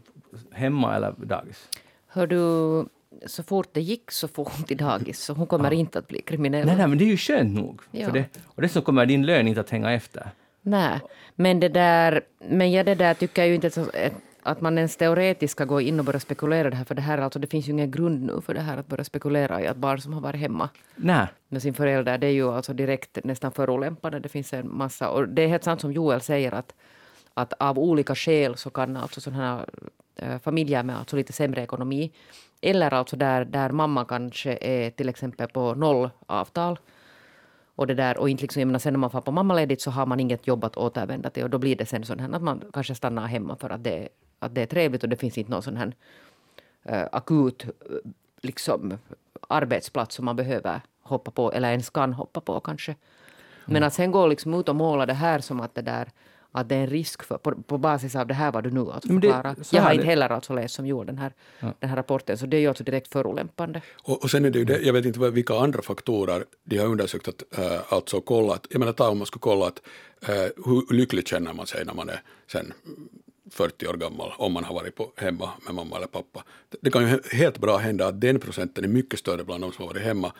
hemma 0.50 0.96
eller 0.96 1.12
dagis? 1.12 1.68
Hör 2.06 2.26
du, 2.26 2.38
så 3.26 3.42
fort 3.42 3.68
det 3.72 3.80
gick 3.80 4.10
så 4.10 4.28
får 4.28 4.44
hon 4.56 4.64
till 4.64 4.76
dagis, 4.76 5.18
så 5.18 5.32
hon 5.32 5.46
kommer 5.46 5.70
ja. 5.70 5.78
inte 5.78 5.98
att 5.98 6.08
bli 6.08 6.20
kriminell. 6.22 6.66
Nej, 6.66 6.76
nej, 6.76 6.88
men 6.88 6.98
det 6.98 7.04
är 7.04 7.06
ju 7.06 7.16
skönt 7.16 7.54
nog. 7.54 7.80
Ja. 7.90 8.06
För 8.06 8.12
det, 8.12 8.24
och 8.44 8.62
dessutom 8.62 8.82
kommer 8.82 9.06
din 9.06 9.26
lön 9.26 9.48
inte 9.48 9.60
att 9.60 9.70
hänga 9.70 9.92
efter. 9.92 10.30
Nej, 10.62 11.00
men 11.34 11.60
det 11.60 11.68
där, 11.68 12.20
men 12.48 12.72
jag 12.72 12.86
det 12.86 12.94
där 12.94 13.14
tycker 13.14 13.42
jag 13.42 13.48
ju 13.48 13.54
inte 13.54 13.70
så, 13.70 13.86
att 14.42 14.60
man 14.60 14.78
ens 14.78 14.96
teoretiskt 14.96 15.52
ska 15.52 15.64
gå 15.64 15.80
in 15.80 15.98
och 15.98 16.04
börja 16.04 16.20
spekulera 16.20 16.70
det 16.70 16.76
här, 16.76 16.84
för 16.84 16.94
det 16.94 17.02
här 17.02 17.18
alltså, 17.18 17.38
det 17.38 17.46
finns 17.46 17.68
ju 17.68 17.72
ingen 17.72 17.90
grund 17.90 18.22
nu 18.22 18.40
för 18.40 18.54
det 18.54 18.60
här 18.60 18.76
att 18.76 18.86
börja 18.86 19.04
spekulera 19.04 19.62
i 19.62 19.66
att 19.66 19.76
barn 19.76 20.00
som 20.00 20.12
har 20.12 20.20
varit 20.20 20.40
hemma 20.40 20.68
Nej. 20.96 21.26
med 21.48 21.62
sin 21.62 21.74
förälder, 21.74 22.18
det 22.18 22.26
är 22.26 22.30
ju 22.30 22.48
alltså 22.48 22.72
direkt 22.72 23.18
nästan 23.24 23.52
förolämpande. 23.52 24.20
Det 24.20 24.28
finns 24.28 24.52
en 24.52 24.76
massa, 24.76 25.08
och 25.10 25.28
det 25.28 25.42
är 25.42 25.48
helt 25.48 25.64
sant 25.64 25.80
som 25.80 25.92
Joel 25.92 26.20
säger 26.20 26.54
att 26.54 26.74
att 27.34 27.52
av 27.52 27.78
olika 27.78 28.14
skäl 28.14 28.56
så 28.56 28.70
kan 28.70 28.96
alltså 28.96 29.20
sådana 29.20 29.66
äh, 30.16 30.38
familjer 30.38 30.82
med 30.82 30.98
alltså 30.98 31.16
lite 31.16 31.32
sämre 31.32 31.62
ekonomi 31.62 32.12
eller 32.60 32.94
alltså 32.94 33.16
där, 33.16 33.44
där 33.44 33.70
mamma 33.70 34.04
kanske 34.04 34.58
är 34.60 34.90
till 34.90 35.08
exempel 35.08 35.48
på 35.48 35.74
noll 35.74 36.10
avtal 36.26 36.78
och, 37.74 37.86
det 37.86 37.94
där, 37.94 38.18
och 38.18 38.28
inte 38.28 38.42
liksom, 38.42 38.60
jag 38.60 38.66
menar, 38.66 38.78
sen 38.78 38.92
när 38.92 38.98
man 38.98 39.10
får 39.10 39.20
på 39.20 39.32
mammaledigt 39.32 39.82
så 39.82 39.90
har 39.90 40.06
man 40.06 40.20
inget 40.20 40.46
jobb 40.46 40.64
att 40.64 40.76
återvända 40.76 41.30
till 41.30 41.44
och 41.44 41.50
då 41.50 41.58
blir 41.58 41.76
det 41.76 41.86
sen 41.86 42.04
sån 42.04 42.20
här 42.20 42.32
att 42.32 42.42
man 42.42 42.62
kanske 42.72 42.94
stannar 42.94 43.26
hemma 43.26 43.56
för 43.56 43.70
att 43.70 43.84
det, 43.84 44.08
att 44.38 44.54
det 44.54 44.62
är 44.62 44.66
trevligt 44.66 45.02
och 45.02 45.08
det 45.08 45.16
finns 45.16 45.38
inte 45.38 45.50
någon 45.50 45.62
sån 45.62 45.76
här 45.76 45.94
äh, 46.82 47.08
akut 47.12 47.66
liksom, 48.42 48.98
arbetsplats 49.48 50.14
som 50.14 50.24
man 50.24 50.36
behöver 50.36 50.80
hoppa 51.02 51.30
på 51.30 51.52
eller 51.52 51.70
ens 51.70 51.90
kan 51.90 52.12
hoppa 52.12 52.40
på 52.40 52.60
kanske. 52.60 52.96
Men 53.64 53.76
mm. 53.76 53.86
att 53.86 53.94
sen 53.94 54.10
gå 54.10 54.26
liksom 54.26 54.54
ut 54.54 54.68
och 54.68 54.76
måla 54.76 55.06
det 55.06 55.14
här 55.14 55.38
som 55.38 55.60
att 55.60 55.74
det 55.74 55.82
där 55.82 56.08
att 56.52 56.68
det 56.68 56.74
är 56.74 56.80
en 56.80 56.86
risk 56.86 57.22
för, 57.22 57.38
på, 57.38 57.62
på 57.62 57.78
basis 57.78 58.16
av 58.16 58.26
det 58.26 58.34
här 58.34 58.52
vad 58.52 58.64
du 58.64 58.70
nu 58.70 58.80
alltså 58.80 59.08
det- 59.12 59.20
förklarar. 59.20 59.56
så 59.62 59.76
Jag 59.76 59.82
har 59.82 59.92
inte 59.92 60.04
det- 60.04 60.10
heller 60.10 60.28
alltså 60.32 60.52
läst 60.54 60.74
som 60.74 60.86
gjorde 60.86 61.06
den 61.06 61.18
här, 61.18 61.32
den 61.80 61.90
här 61.90 61.96
rapporten, 61.96 62.38
så 62.38 62.46
det 62.46 62.56
är 62.56 62.60
ju 62.60 62.66
alltså 62.68 62.84
direkt 62.84 63.08
förolämpande. 63.12 63.82
Och, 64.02 64.22
och 64.22 64.30
sen 64.30 64.44
är 64.44 64.50
det 64.50 64.58
ju 64.58 64.64
det, 64.64 64.78
jag 64.80 64.92
vet 64.92 65.04
inte 65.04 65.20
vad- 65.20 65.32
vilka 65.32 65.54
andra 65.54 65.82
faktorer 65.82 66.44
de 66.64 66.78
har 66.78 66.86
undersökt 66.86 67.28
att 67.28 67.58
äh, 67.58 67.80
alltså 67.92 68.20
kolla 68.20 68.54
att, 68.54 68.66
jag 68.70 68.78
menar 68.78 68.92
ta 68.92 69.08
om 69.08 69.18
man 69.18 69.26
skulle 69.26 69.40
kolla 69.40 69.66
att 69.66 69.82
äh, 70.28 70.34
hur 70.64 70.92
lycklig 70.94 71.28
känner 71.28 71.52
man 71.52 71.66
sig 71.66 71.84
när 71.84 71.94
man 71.94 72.08
är 72.08 72.20
sen 72.52 72.72
40 73.50 73.86
år 73.86 73.94
gammal 73.94 74.32
om 74.38 74.52
man 74.52 74.64
har 74.64 74.74
varit 74.74 74.94
på, 74.96 75.12
hemma 75.16 75.50
med 75.66 75.74
mamma 75.74 75.96
eller 75.96 76.06
pappa. 76.06 76.44
Det, 76.70 76.78
det 76.80 76.90
kan 76.90 77.02
ju 77.02 77.08
he- 77.08 77.34
helt 77.34 77.58
bra 77.58 77.76
hända 77.76 78.06
att 78.06 78.20
den 78.20 78.40
procenten 78.40 78.84
är 78.84 78.88
mycket 78.88 79.18
större 79.18 79.44
bland 79.44 79.62
de 79.62 79.72
som 79.72 79.82
har 79.86 79.92
varit 79.94 80.02
hemma 80.02 80.32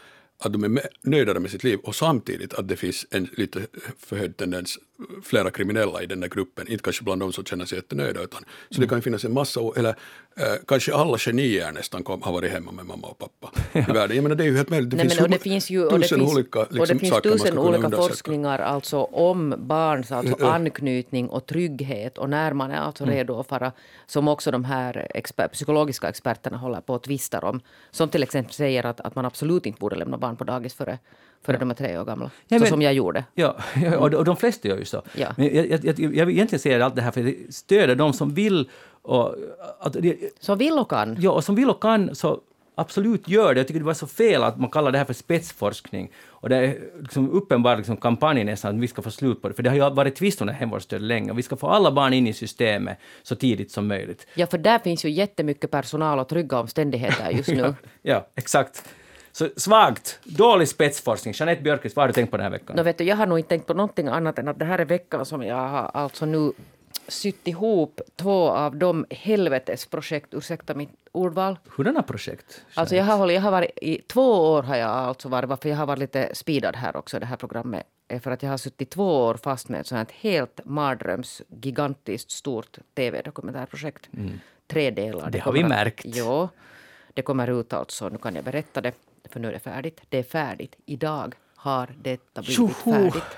att 0.44 0.52
de 0.52 0.64
är 0.64 0.88
nöjdare 1.02 1.40
med 1.40 1.50
sitt 1.50 1.64
liv 1.64 1.78
och 1.84 1.94
samtidigt 1.94 2.54
att 2.54 2.68
det 2.68 2.76
finns 2.76 3.06
en 3.10 3.28
lite 3.36 3.60
förhöjd 3.98 4.36
tendens, 4.36 4.78
flera 5.22 5.50
kriminella 5.50 6.02
i 6.02 6.06
den 6.06 6.20
där 6.20 6.28
gruppen, 6.28 6.68
inte 6.68 6.82
kanske 6.82 7.04
bland 7.04 7.20
de 7.20 7.32
som 7.32 7.44
känner 7.44 7.64
sig 7.64 7.78
jättenöjda, 7.78 8.22
utan 8.22 8.44
så 8.70 8.80
det 8.80 8.86
kan 8.86 8.98
ju 8.98 9.02
finnas 9.02 9.24
en 9.24 9.32
massa, 9.32 9.60
eller 9.76 9.90
eh, 10.36 10.44
kanske 10.66 10.94
alla 10.94 11.18
genier 11.18 11.72
nästan 11.72 12.02
kom, 12.02 12.22
har 12.22 12.32
varit 12.32 12.52
hemma 12.52 12.72
med 12.72 12.86
mamma 12.86 13.06
och 13.06 13.18
pappa 13.18 13.52
i 13.72 13.80
världen. 13.92 14.16
Jag 14.16 14.22
menar 14.22 14.36
det 14.36 14.44
är 14.44 14.48
ju 14.48 14.56
helt 14.56 14.70
möjligt, 14.70 14.90
det 14.90 14.96
Nej, 14.96 15.04
finns, 15.08 15.16
men, 15.16 15.24
och 15.24 15.30
det 15.30 15.38
finns 15.38 15.70
ju 15.70 15.84
och 15.84 15.92
det 15.98 16.02
tusen 16.04 16.18
finns, 16.18 16.32
olika 16.34 16.58
och 16.58 16.72
liksom, 16.72 16.96
det 16.96 17.00
finns 17.00 17.12
saker 17.14 17.28
man 17.30 17.38
ska 17.38 17.48
tusen 17.48 17.58
olika 17.58 17.90
forskningar 17.90 18.58
alltså 18.58 18.98
om 19.02 19.54
barns 19.58 20.12
alltså 20.12 20.46
anknytning 20.46 21.28
och 21.28 21.46
trygghet 21.46 22.18
och 22.18 22.30
när 22.30 22.52
man 22.52 22.70
är 22.70 22.78
alltså 22.78 23.04
Mm. 23.04 23.14
redo 23.16 23.40
att 23.40 23.46
fara, 23.48 23.72
som 24.06 24.28
också 24.28 24.50
de 24.50 24.64
här 24.64 25.06
exper, 25.14 25.48
psykologiska 25.48 26.08
experterna 26.08 26.56
håller 26.56 26.80
på 26.80 26.94
och 26.94 27.02
tvistar 27.02 27.44
om. 27.44 27.60
Som 27.90 28.08
till 28.08 28.22
exempel 28.22 28.52
säger 28.54 28.86
att, 28.86 29.00
att 29.00 29.14
man 29.14 29.24
absolut 29.24 29.66
inte 29.66 29.80
borde 29.80 29.96
lämna 29.96 30.18
barn 30.18 30.36
på 30.36 30.44
dagis 30.44 30.74
före, 30.74 30.98
före 31.42 31.56
de 31.56 31.70
är 31.70 31.74
tre 31.74 31.98
år 31.98 32.04
gamla. 32.04 32.30
Ja, 32.48 32.58
så 32.58 32.62
men- 32.62 32.70
som 32.70 32.82
jag 32.82 32.94
gjorde. 32.94 33.24
Ja, 33.34 33.56
och, 33.98 34.14
och 34.14 34.24
de 34.24 34.36
flesta 34.36 34.68
gör 34.68 34.78
ju 34.78 34.84
så. 34.92 35.02
Ja. 35.16 35.28
Men 35.36 35.54
jag, 35.56 35.66
jag, 35.66 35.84
jag, 35.84 36.16
jag 36.16 36.26
vill 36.26 36.36
egentligen 36.36 36.60
säga 36.60 36.84
allt 36.84 36.96
det 36.96 37.02
här 37.02 37.10
för 37.10 37.28
att 37.28 37.54
stödja 37.54 37.94
de 37.94 38.12
som 38.12 38.34
vill 38.34 38.70
och, 39.02 39.34
att, 39.80 39.96
Som 40.40 40.58
vill 40.58 40.78
och 40.78 40.90
kan. 40.90 41.16
ja, 41.20 41.30
och 41.30 41.44
som 41.44 41.54
vill 41.54 41.70
och 41.70 41.82
kan 41.82 42.14
så 42.14 42.40
absolut 42.74 43.28
gör 43.28 43.54
det. 43.54 43.60
Jag 43.60 43.66
tycker 43.66 43.80
det 43.80 43.86
var 43.86 43.94
så 43.94 44.06
fel 44.06 44.42
att 44.42 44.58
man 44.60 44.70
kallar 44.70 44.92
det 44.92 44.98
här 44.98 45.04
för 45.04 45.14
spetsforskning. 45.14 46.10
Och 46.28 46.48
det 46.48 46.56
är 46.56 46.78
liksom 47.00 47.30
uppenbar 47.30 47.76
liksom 47.76 47.96
kampanj 47.96 48.44
nästan 48.44 48.76
att 48.76 48.82
vi 48.82 48.88
ska 48.88 49.02
få 49.02 49.10
slut 49.10 49.42
på 49.42 49.48
det. 49.48 49.54
För 49.54 49.62
det 49.62 49.70
har 49.70 49.76
ju 49.76 49.94
varit 49.94 50.16
tvist 50.16 50.42
om 50.42 50.48
hemvårdsstödet 50.48 51.06
länge. 51.06 51.30
Och 51.30 51.38
vi 51.38 51.42
ska 51.42 51.56
få 51.56 51.68
alla 51.68 51.92
barn 51.92 52.12
in 52.12 52.26
i 52.26 52.32
systemet 52.32 52.98
så 53.22 53.34
tidigt 53.34 53.70
som 53.70 53.86
möjligt. 53.88 54.26
Ja, 54.34 54.46
för 54.46 54.58
där 54.58 54.78
finns 54.78 55.04
ju 55.04 55.10
jättemycket 55.10 55.70
personal 55.70 56.18
och 56.18 56.28
trygga 56.28 56.60
omständigheter 56.60 57.30
just 57.30 57.48
nu. 57.60 57.60
Ja, 57.60 57.74
ja, 58.02 58.26
exakt. 58.34 58.84
Så 59.32 59.48
svagt, 59.56 60.18
dålig 60.24 60.68
spetsforskning. 60.68 61.34
Jeanette 61.36 61.62
Björkqvist, 61.62 61.96
vad 61.96 62.02
har 62.02 62.08
du 62.08 62.12
tänkt 62.12 62.30
på 62.30 62.36
den 62.36 62.44
här 62.44 62.50
veckan? 62.50 62.76
Nå, 62.76 62.82
vet 62.82 62.98
du, 62.98 63.04
jag 63.04 63.16
har 63.16 63.26
nog 63.26 63.38
inte 63.38 63.48
tänkt 63.48 63.66
på 63.66 63.74
någonting 63.74 64.08
annat 64.08 64.38
än 64.38 64.48
att 64.48 64.58
det 64.58 64.64
här 64.64 64.78
är 64.78 64.84
veckan 64.84 65.26
som 65.26 65.42
jag 65.42 65.68
har 65.68 65.90
alltså 65.94 66.26
nu 66.26 66.52
sytt 67.08 67.48
ihop 67.48 68.00
två 68.16 68.48
av 68.48 68.76
de 68.76 69.06
helvetesprojekt, 69.10 70.34
ursäkta 70.34 70.74
mitt 70.74 70.90
ordval. 71.12 71.58
Hurdana 71.76 72.02
projekt? 72.02 72.64
Alltså 72.74 72.96
jag 72.96 73.04
har, 73.04 73.16
hållit, 73.16 73.34
jag 73.34 73.42
har 73.42 73.50
varit, 73.50 73.70
I 73.76 73.98
två 73.98 74.52
år 74.52 74.62
har 74.62 74.76
jag 74.76 74.90
alltså 74.90 75.28
varit, 75.28 75.48
varför 75.48 75.68
jag 75.68 75.76
har 75.76 75.86
varit 75.86 75.98
lite 75.98 76.30
speedad 76.34 76.76
här 76.76 76.96
också, 76.96 77.18
det 77.18 77.26
här 77.26 77.36
programmet, 77.36 77.86
är 78.08 78.18
för 78.18 78.30
att 78.30 78.42
jag 78.42 78.50
har 78.50 78.56
suttit 78.56 78.90
två 78.90 79.24
år 79.24 79.34
fast 79.34 79.68
med 79.68 79.80
ett 79.80 79.86
sånt 79.86 80.10
här 80.10 80.30
helt 80.30 80.60
mardröms, 80.64 81.42
gigantiskt 81.48 82.30
stort 82.30 82.78
tv-dokumentärprojekt. 82.94 84.08
Tre 84.66 84.90
delar. 84.90 85.20
Mm. 85.20 85.30
Det 85.30 85.38
har 85.38 85.52
vi 85.52 85.64
märkt. 85.64 86.04
Ja, 86.04 86.48
det 87.14 87.22
kommer 87.22 87.60
ut 87.60 87.72
alltså, 87.72 88.08
nu 88.08 88.18
kan 88.18 88.34
jag 88.34 88.44
berätta 88.44 88.80
det, 88.80 88.92
för 89.30 89.40
nu 89.40 89.48
är 89.48 89.52
det 89.52 89.58
färdigt. 89.58 90.00
Det 90.08 90.18
är 90.18 90.22
färdigt. 90.22 90.76
Idag 90.86 91.34
har 91.54 91.94
detta 92.02 92.42
blivit 92.42 92.56
Tjoho! 92.56 92.92
färdigt. 92.92 93.36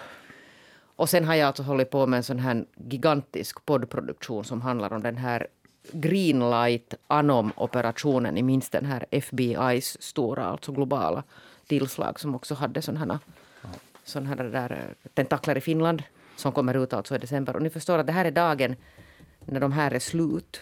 Och 0.96 1.08
sen 1.08 1.24
har 1.24 1.34
jag 1.34 1.46
alltså 1.46 1.62
hållit 1.62 1.90
på 1.90 2.06
med 2.06 2.16
en 2.16 2.22
sån 2.22 2.38
här 2.38 2.64
gigantisk 2.76 3.64
poddproduktion 3.66 4.44
som 4.44 4.62
handlar 4.62 4.92
om 4.92 5.02
den 5.02 5.16
här 5.16 5.46
Greenlight 5.92 6.94
Anom-operationen 7.06 8.38
i 8.38 8.42
minst 8.42 8.72
den 8.72 8.84
här 8.84 9.06
FBI's 9.10 9.96
stora, 10.00 10.44
alltså 10.44 10.72
globala 10.72 11.22
tillslag 11.66 12.20
som 12.20 12.34
också 12.34 12.54
hade 12.54 12.82
sådana 12.82 13.20
här, 13.62 13.70
sån 14.04 14.26
här 14.26 14.36
där, 14.36 14.70
eh, 14.70 15.10
tentakler 15.14 15.58
i 15.58 15.60
Finland 15.60 16.02
som 16.36 16.52
kommer 16.52 16.74
ut 16.74 16.92
alltså 16.92 17.14
i 17.14 17.18
december. 17.18 17.56
Och 17.56 17.62
ni 17.62 17.70
förstår 17.70 17.98
att 17.98 18.06
det 18.06 18.12
här 18.12 18.24
är 18.24 18.30
dagen 18.30 18.76
när 19.44 19.60
de 19.60 19.72
här 19.72 19.90
är 19.90 19.98
slut. 19.98 20.60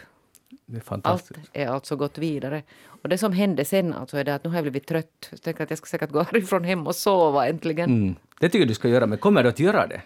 Det 0.66 0.90
är 0.90 1.00
Allt 1.02 1.30
är 1.52 1.66
alltså 1.66 1.96
gått 1.96 2.18
vidare. 2.18 2.62
Och 2.84 3.08
det 3.08 3.18
som 3.18 3.32
hände 3.32 3.64
sen 3.64 3.94
alltså 3.94 4.16
är 4.16 4.24
det 4.24 4.34
att 4.34 4.44
nu 4.44 4.50
har 4.50 4.56
jag 4.56 4.64
blivit 4.64 4.86
trött. 4.86 5.28
Jag 5.30 5.42
tänker 5.42 5.64
att 5.64 5.70
jag 5.70 5.78
ska 5.78 5.86
säkert 5.86 6.10
gå 6.10 6.22
härifrån 6.32 6.64
hem 6.64 6.86
och 6.86 6.96
sova 6.96 7.48
äntligen. 7.48 7.90
Mm. 7.90 8.14
Det 8.40 8.48
tycker 8.48 8.58
jag 8.58 8.68
du 8.68 8.74
ska 8.74 8.88
göra, 8.88 9.06
men 9.06 9.18
kommer 9.18 9.42
du 9.42 9.48
att 9.48 9.58
göra 9.58 9.86
det? 9.86 10.00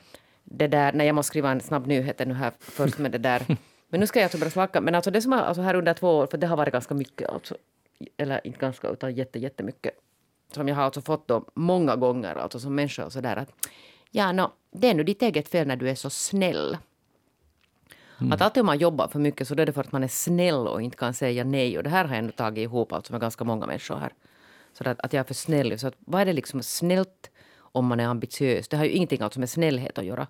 det 0.51 0.67
där, 0.67 0.93
nej 0.93 1.07
jag 1.07 1.15
måste 1.15 1.29
skriva 1.29 1.51
en 1.51 1.61
snabb 1.61 1.87
nyhet 1.87 2.23
nu 2.27 2.35
här 2.35 2.53
först 2.59 2.99
med 2.99 3.13
det 3.13 3.19
där. 3.19 3.43
Men 3.89 4.01
nu 4.01 4.07
ska 4.07 4.19
jag 4.19 4.25
alltså 4.25 4.39
börja 4.39 4.51
slacka. 4.51 4.81
Men 4.81 4.95
alltså 4.95 5.11
det 5.11 5.23
som 5.23 5.33
har, 5.33 5.39
alltså 5.39 5.63
här 5.63 5.75
under 5.75 5.95
två 5.95 6.17
år, 6.17 6.27
för 6.27 6.39
det 6.39 6.47
har 6.47 6.57
varit 6.57 6.73
ganska 6.73 6.95
mycket 6.95 7.29
alltså, 7.29 7.57
eller 8.17 8.47
inte 8.47 8.59
ganska 8.59 8.89
utan 8.89 9.15
jätte, 9.15 9.39
jättemycket. 9.39 9.93
Som 10.53 10.69
jag 10.69 10.77
har 10.77 10.83
alltså 10.83 11.01
fått 11.01 11.29
då 11.29 11.45
många 11.55 11.97
gånger 11.97 12.35
alltså 12.35 12.61
som 12.61 12.75
människa 12.75 13.05
och 13.05 13.13
sådär 13.13 13.37
att 13.37 13.53
ja 14.11 14.33
no, 14.33 14.53
det 14.73 14.89
är 14.89 14.95
nu 14.95 15.05
ditt 15.05 15.23
eget 15.23 15.49
fel 15.49 15.67
när 15.67 15.77
du 15.77 15.91
är 15.91 15.95
så 15.95 16.11
snäll. 16.11 16.77
Mm. 18.19 18.33
Att 18.33 18.41
alltid 18.41 18.61
om 18.61 18.67
man 18.67 18.79
jobbar 18.79 19.09
för 19.09 19.19
mycket 19.19 19.49
så 19.49 19.55
då 19.55 19.63
är 19.63 19.67
det 19.67 19.73
för 19.73 19.81
att 19.81 19.93
man 19.93 20.05
är 20.05 20.09
snäll 20.09 20.69
och 20.69 20.83
inte 20.83 20.97
kan 20.97 21.15
säga 21.15 21.45
nej. 21.45 21.79
Och 21.79 21.85
det 21.85 21.91
här 21.91 22.05
har 22.05 22.15
jag 22.15 22.19
ändå 22.19 22.33
tagit 22.33 22.63
ihop 22.63 22.93
alltså 22.93 23.13
med 23.13 23.21
ganska 23.21 23.45
många 23.45 23.67
människor 23.67 23.97
här. 23.97 24.13
Så 24.73 24.89
att, 24.89 25.01
att 25.01 25.13
jag 25.13 25.21
är 25.21 25.25
för 25.25 25.35
snäll. 25.35 25.79
Så 25.79 25.87
att, 25.87 25.95
vad 25.99 26.21
är 26.21 26.25
det 26.25 26.33
liksom 26.33 26.63
snällt 26.63 27.31
om 27.59 27.87
man 27.87 28.01
är 28.01 28.07
ambitiös? 28.07 28.69
Det 28.69 28.77
har 28.77 28.85
ju 28.85 28.91
ingenting 28.91 29.21
alltså 29.21 29.41
med 29.41 29.51
snällhet 29.51 29.99
att 29.99 30.05
göra. 30.05 30.27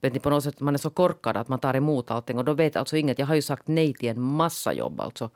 Vet 0.00 0.12
ni, 0.12 0.20
på 0.20 0.30
något 0.30 0.44
sätt, 0.44 0.60
man 0.60 0.74
är 0.74 0.78
så 0.78 0.90
korkad 0.90 1.36
att 1.36 1.48
man 1.48 1.58
tar 1.58 1.74
emot 1.74 2.10
allting. 2.10 2.38
Och 2.38 2.44
då 2.44 2.52
vet 2.52 2.76
alltså 2.76 2.96
inget. 2.96 3.18
Jag 3.18 3.26
har 3.26 3.34
ju 3.34 3.42
sagt 3.42 3.68
nej 3.68 3.94
till 3.94 4.08
en 4.08 4.20
massa 4.20 4.72
jobb. 4.72 5.00
Alltså 5.00 5.30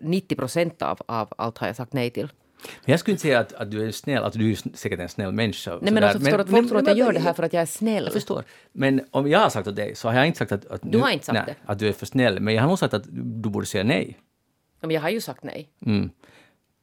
90 0.00 0.36
procent 0.36 0.82
av, 0.82 0.98
av 1.06 1.28
allt 1.38 1.58
har 1.58 1.66
jag 1.66 1.76
sagt 1.76 1.92
nej 1.92 2.10
till. 2.10 2.28
Men 2.62 2.92
jag 2.92 3.00
skulle 3.00 3.12
inte 3.12 3.22
säga 3.22 3.38
att, 3.38 3.52
att 3.52 3.70
du 3.70 3.86
är 3.88 3.90
snäll, 3.90 4.24
att 4.24 4.32
du 4.32 4.52
är 4.52 4.76
säkert 4.76 5.00
en 5.00 5.08
snäll 5.08 5.32
människa. 5.32 5.70
Nej 5.70 5.80
men 5.80 5.94
sådär. 5.94 6.06
alltså 6.06 6.20
förstår 6.20 6.36
du 6.36 6.42
att 6.42 6.50
folk 6.50 6.68
tror 6.68 6.78
att 6.78 6.86
jag 6.86 6.98
gör 6.98 7.12
det 7.12 7.20
här 7.20 7.32
för 7.32 7.42
att 7.42 7.52
jag 7.52 7.62
är 7.62 7.66
snäll. 7.66 8.04
Jag 8.04 8.12
förstår. 8.12 8.44
Men 8.72 9.04
om 9.10 9.28
jag 9.28 9.38
har 9.38 9.50
sagt 9.50 9.68
åt 9.68 9.76
dig 9.76 9.94
så 9.94 10.08
har 10.08 10.14
jag 10.14 10.26
inte 10.26 10.38
sagt 10.38 10.52
att, 10.52 10.66
att, 10.66 10.80
Du 10.84 10.98
har 10.98 11.10
inte 11.10 11.26
sagt 11.26 11.34
nej, 11.46 11.56
det. 11.66 11.72
att 11.72 11.78
du 11.78 11.88
är 11.88 11.92
för 11.92 12.06
snäll. 12.06 12.40
Men 12.40 12.54
jag 12.54 12.62
har 12.62 12.68
nog 12.68 12.78
sagt 12.78 12.94
att 12.94 13.04
du 13.42 13.50
borde 13.50 13.66
säga 13.66 13.84
nej. 13.84 14.18
Men 14.80 14.90
jag 14.90 15.00
har 15.00 15.10
ju 15.10 15.20
sagt 15.20 15.44
nej. 15.44 15.68
Mm. 15.86 16.10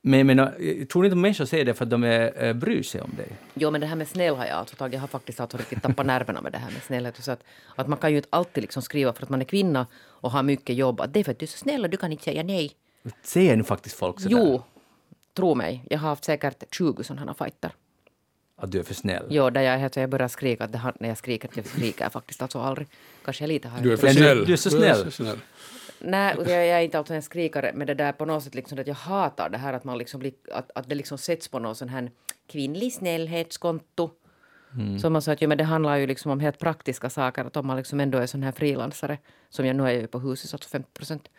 Men, 0.01 0.27
men 0.27 0.37
jag 0.37 0.89
tror 0.89 1.05
inte 1.05 1.13
att 1.13 1.17
människor 1.17 1.45
säger 1.45 1.65
det 1.65 1.73
för 1.73 1.83
att 1.83 1.89
de 1.89 2.03
är, 2.03 2.43
äh, 2.43 2.53
bryr 2.53 2.83
sig 2.83 3.01
om 3.01 3.11
dig. 3.17 3.27
Jo, 3.53 3.71
men 3.71 3.81
det 3.81 3.87
här 3.87 3.95
med 3.95 4.07
snäll 4.07 4.35
har 4.35 4.45
jag 4.45 4.55
alltså 4.55 4.75
tagit. 4.75 4.93
Jag 4.93 5.01
har 5.01 5.07
faktiskt 5.07 5.39
alltså 5.39 5.57
riktigt 5.57 5.83
tappat 5.83 6.05
nerverna 6.05 6.41
med 6.41 6.51
det 6.51 6.57
här 6.57 6.71
med 6.71 6.83
snällhet. 6.83 7.23
Så 7.23 7.31
att, 7.31 7.43
att 7.75 7.87
man 7.87 7.97
kan 7.99 8.11
ju 8.11 8.17
inte 8.17 8.29
alltid 8.31 8.63
liksom 8.63 8.81
skriva 8.81 9.13
för 9.13 9.23
att 9.23 9.29
man 9.29 9.41
är 9.41 9.45
kvinna 9.45 9.87
och 9.95 10.31
har 10.31 10.43
mycket 10.43 10.75
jobb. 10.75 11.01
Att 11.01 11.13
det 11.13 11.19
är 11.19 11.23
för 11.23 11.31
att 11.31 11.39
du 11.39 11.45
är 11.45 11.47
så 11.47 11.57
snäll 11.57 11.83
och 11.83 11.89
du 11.89 11.97
kan 11.97 12.11
inte 12.11 12.23
säga 12.23 12.43
nej. 12.43 12.71
Säger 13.23 13.55
nu 13.55 13.63
faktiskt 13.63 13.95
folk 13.95 14.19
sådär? 14.19 14.37
Jo, 14.37 14.63
tro 15.35 15.55
mig. 15.55 15.83
Jag 15.89 15.99
har 15.99 16.09
haft 16.09 16.23
säkert 16.25 16.75
20 16.75 17.03
sådana 17.03 17.33
fighter. 17.33 17.71
Att 18.57 18.71
du 18.71 18.79
är 18.79 18.83
för 18.83 18.93
snäll? 18.93 19.25
Jo, 19.29 19.49
där 19.49 19.61
jag, 19.61 19.91
jag 19.95 20.09
börjar 20.09 20.27
skrika. 20.27 20.63
Att 20.63 20.71
det 20.71 20.77
har, 20.77 20.93
när 20.99 21.09
jag 21.09 21.17
skriker, 21.17 21.49
jag 21.55 21.65
skriker 21.65 22.09
faktiskt 22.09 22.41
alltså 22.41 22.59
aldrig. 22.59 22.87
Kanske 23.25 23.43
jag 23.43 23.47
lite 23.47 23.67
har... 23.67 23.81
Du 23.81 23.93
är 23.93 23.97
för 23.97 24.07
Men 24.07 24.15
du- 24.15 24.19
snäll. 24.21 24.45
du 24.45 24.53
är 24.53 24.57
så 24.57 25.11
snäll. 25.11 25.37
Nej, 25.99 26.35
jag, 26.37 26.47
jag 26.49 26.57
är 26.67 26.81
inte 26.81 26.97
alltså 26.97 27.13
en 27.13 27.21
skrikare 27.21 27.71
med 27.73 27.87
det 27.87 27.93
där 27.93 28.11
på 28.11 28.25
något 28.25 28.43
sätt 28.43 28.55
liksom 28.55 28.79
att 28.79 28.87
jag 28.87 28.95
hatar 28.95 29.49
det 29.49 29.57
här 29.57 29.73
att 29.73 29.83
man 29.83 29.97
liksom 29.97 30.19
blir, 30.19 30.33
att, 30.51 30.71
att 30.75 30.89
det 30.89 30.95
liksom 30.95 31.17
sätts 31.17 31.47
på 31.47 31.59
någon 31.59 31.75
sån 31.75 31.89
här 31.89 32.11
kvinnlig 32.47 32.93
snällhetskonto. 32.93 34.09
Som 35.01 35.13
man 35.13 35.21
sa 35.21 35.31
att 35.31 35.41
jo, 35.41 35.49
men 35.49 35.57
det 35.57 35.63
handlar 35.63 35.95
ju 35.95 36.07
liksom 36.07 36.31
om 36.31 36.39
helt 36.39 36.59
praktiska 36.59 37.09
saker. 37.09 37.45
Att 37.45 37.57
om 37.57 37.67
man 37.67 37.77
liksom 37.77 37.99
ändå 37.99 38.17
är 38.17 38.25
sån 38.25 38.43
här 38.43 38.51
frilansare, 38.51 39.17
som 39.49 39.65
jag 39.65 39.75
nu 39.75 39.83
är 39.83 39.91
ju 39.91 40.07
på 40.07 40.19
huset, 40.19 40.53
alltså 40.53 40.69
50 40.69 40.89
procent. 40.93 41.29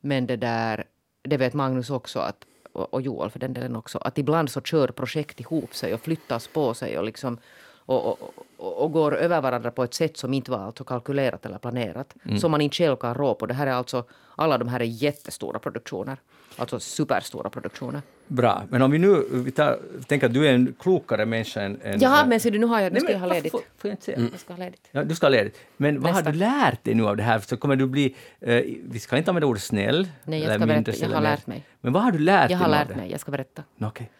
Men 0.00 0.26
det 0.26 0.36
där, 0.36 0.84
det 1.22 1.36
vet 1.36 1.54
Magnus 1.54 1.90
också 1.90 2.18
att, 2.18 2.44
och, 2.74 2.94
och 2.94 3.02
Joel 3.02 3.30
för 3.30 3.38
den 3.38 3.52
delen 3.54 3.76
också, 3.76 3.98
att 3.98 4.18
ibland 4.18 4.50
så 4.50 4.60
kör 4.60 4.88
projekt 4.88 5.40
ihop 5.40 5.74
sig 5.74 5.94
och 5.94 6.00
flyttas 6.00 6.48
på 6.48 6.74
sig 6.74 6.98
och 6.98 7.04
liksom 7.04 7.38
och, 7.86 8.06
och, 8.06 8.82
och, 8.82 8.92
går 8.92 9.16
över 9.16 9.40
varandra 9.40 9.70
på 9.70 9.84
ett 9.84 9.94
sätt 9.94 10.16
som 10.16 10.34
inte 10.34 10.50
var 10.50 10.58
alltså 10.58 10.84
kalkylerat 10.84 11.46
eller 11.46 11.58
planerat. 11.58 12.14
Som 12.40 12.50
man 12.50 12.60
inte 12.60 12.76
själv 12.76 12.96
kan 12.96 13.14
rå 13.14 13.34
på. 13.34 13.46
Det 13.46 13.54
här 13.54 13.66
är 13.66 13.72
alltså, 13.72 14.04
alla 14.36 14.58
de 14.58 14.68
här 14.68 14.80
är 14.80 14.84
jättestora 14.84 15.58
produktioner. 15.58 16.16
Alltså 16.56 16.80
superstora 16.80 17.50
produktioner. 17.50 18.02
Bra. 18.26 18.62
Men 18.68 18.82
om 18.82 18.90
vi 18.90 18.98
nu 18.98 19.24
vi 19.30 19.50
tar, 19.50 19.78
tänker 20.06 20.26
att 20.26 20.34
du 20.34 20.48
är 20.48 20.52
en 20.52 20.74
klokare 20.80 21.26
människa 21.26 21.60
än... 21.60 21.80
än 21.82 22.00
Jaha, 22.00 22.26
men 22.26 22.40
ser 22.40 22.50
du, 22.50 22.58
nu 22.58 22.66
har 22.66 22.80
jag, 22.80 22.92
nu 22.92 23.00
ska 23.00 23.12
jag 23.12 23.18
ha 23.18 23.26
ledigt. 23.26 23.52
Får, 23.52 23.60
får 23.78 23.88
jag 23.88 23.92
inte 23.92 24.04
säga? 24.04 24.28
Jag 24.32 24.40
ska 24.40 24.52
ha 24.52 24.58
ledigt. 24.58 24.88
Ja, 24.90 25.04
du 25.04 25.14
ska 25.14 25.26
ha 25.26 25.30
ledigt. 25.30 25.58
Men 25.76 26.00
vad 26.00 26.12
har 26.12 26.20
Nästa. 26.20 26.32
du 26.32 26.38
lärt 26.38 26.84
dig 26.84 26.94
nu 26.94 27.06
av 27.06 27.16
det 27.16 27.22
här? 27.22 27.38
Så 27.38 27.56
kommer 27.56 27.76
du 27.76 27.86
bli... 27.86 28.14
Eh, 28.40 28.62
vi 28.84 28.98
ska 28.98 29.16
inte 29.16 29.30
använda 29.30 29.46
ordet 29.46 29.62
snäll. 29.62 30.08
Nej, 30.24 30.42
jag 30.42 30.54
ska 30.54 30.66
berätta. 30.66 30.92
Jag 30.96 31.08
har 31.08 31.20
lärt 31.20 31.46
mig. 31.46 31.64
Men 31.80 31.92
vad 31.92 32.02
har 32.02 32.12
du 32.12 32.18
lärt 32.18 32.40
Jag 32.40 32.48
dig 32.48 32.56
har 32.56 32.68
nu 32.68 32.74
av 32.74 32.88
lärt 32.88 32.96
mig, 32.96 33.10
jag 33.10 33.20
ska 33.20 33.30
berätta. 33.30 33.62
Okej. 33.80 34.10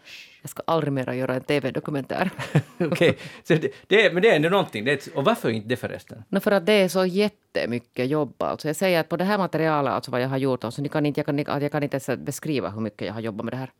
Jag 0.45 0.49
ska 0.49 0.63
aldrig 0.67 0.93
mer 0.93 1.11
göra 1.13 1.35
en 1.35 1.41
tv-dokumentär. 1.41 2.31
Okej. 2.79 3.17
Så 3.43 3.53
det, 3.53 3.71
det, 3.87 4.13
men 4.13 4.21
det 4.21 4.29
är 4.29 4.35
ändå 4.35 4.49
någonting. 4.49 4.87
Är, 4.87 4.99
och 5.15 5.25
varför 5.25 5.49
inte 5.49 5.67
det 5.67 5.75
förresten? 5.75 6.23
No, 6.29 6.39
för 6.39 6.51
att 6.51 6.65
det 6.65 6.73
är 6.73 6.87
så 6.87 7.05
jättemycket 7.05 8.07
jobb. 8.09 8.33
Alltså 8.43 8.67
jag 8.67 8.75
säger 8.75 8.99
att 8.99 9.09
på 9.09 9.17
det 9.17 9.23
här 9.23 9.37
materialet, 9.37 9.93
alltså 9.93 10.11
vad 10.11 10.21
jag 10.21 10.29
har 10.29 10.37
gjort, 10.37 10.63
alltså 10.63 10.81
ni 10.81 10.89
kan 10.89 11.05
inte, 11.05 11.19
jag, 11.19 11.25
kan, 11.25 11.61
jag 11.61 11.71
kan 11.71 11.83
inte 11.83 11.95
ens 11.95 12.25
beskriva 12.25 12.69
hur 12.69 12.81
mycket 12.81 13.07
jag 13.07 13.13
har 13.13 13.21
jobbat 13.21 13.45
med 13.45 13.53
det 13.53 13.57
här. 13.57 13.71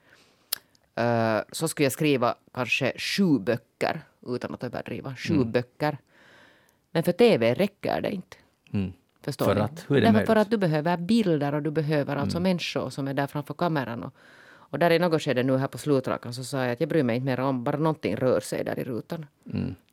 Eh, 1.38 1.44
så 1.52 1.68
skulle 1.68 1.86
jag 1.86 1.94
skriva 1.94 2.36
kanske 2.54 2.94
sju 2.98 3.40
böcker, 3.40 4.02
utan 4.28 4.54
att 4.54 4.64
överdriva. 4.64 5.16
Sju 5.16 5.44
böcker. 5.44 5.98
Men 6.92 7.04
för 7.04 7.12
TV 7.12 7.54
räcker 7.54 8.02
det 8.02 8.12
inte. 8.12 8.38
Mm. 8.74 8.94
Förstår 9.22 9.46
För 9.46 9.56
ni? 9.56 9.62
att? 9.62 9.86
Hur 9.88 9.98
är 9.98 10.02
det 10.02 10.08
Därför 10.08 10.26
för 10.26 10.36
möjligt? 10.36 10.48
att 10.48 10.52
du 10.52 10.58
behöver 10.58 10.98
bilder 10.98 11.54
och 11.56 11.62
du 11.62 11.72
behöver 11.72 12.16
alltså 12.16 12.40
människor 12.40 12.90
som 12.90 13.08
är 13.08 13.14
där 13.14 13.28
framför 13.28 13.54
kameran. 13.54 14.04
Och, 14.04 14.14
och 14.76 14.80
där 14.80 14.92
i 14.92 15.00
något 15.00 15.22
skede 15.22 15.44
nu 15.44 15.58
här 15.58 15.68
på 15.68 15.78
slutrakan 15.78 16.34
så 16.34 16.44
sa 16.44 16.64
jag 16.64 16.72
att 16.72 16.80
jag 16.80 16.90
bryr 16.90 17.04
mig 17.04 17.16
inte 17.16 17.26
mer 17.26 17.40
om 17.40 17.64
bara 17.64 17.78
någonting 17.78 18.16
rör 18.16 18.40
sig 18.40 18.64
där 18.64 18.80
i 18.80 18.84
rutan. 18.84 19.26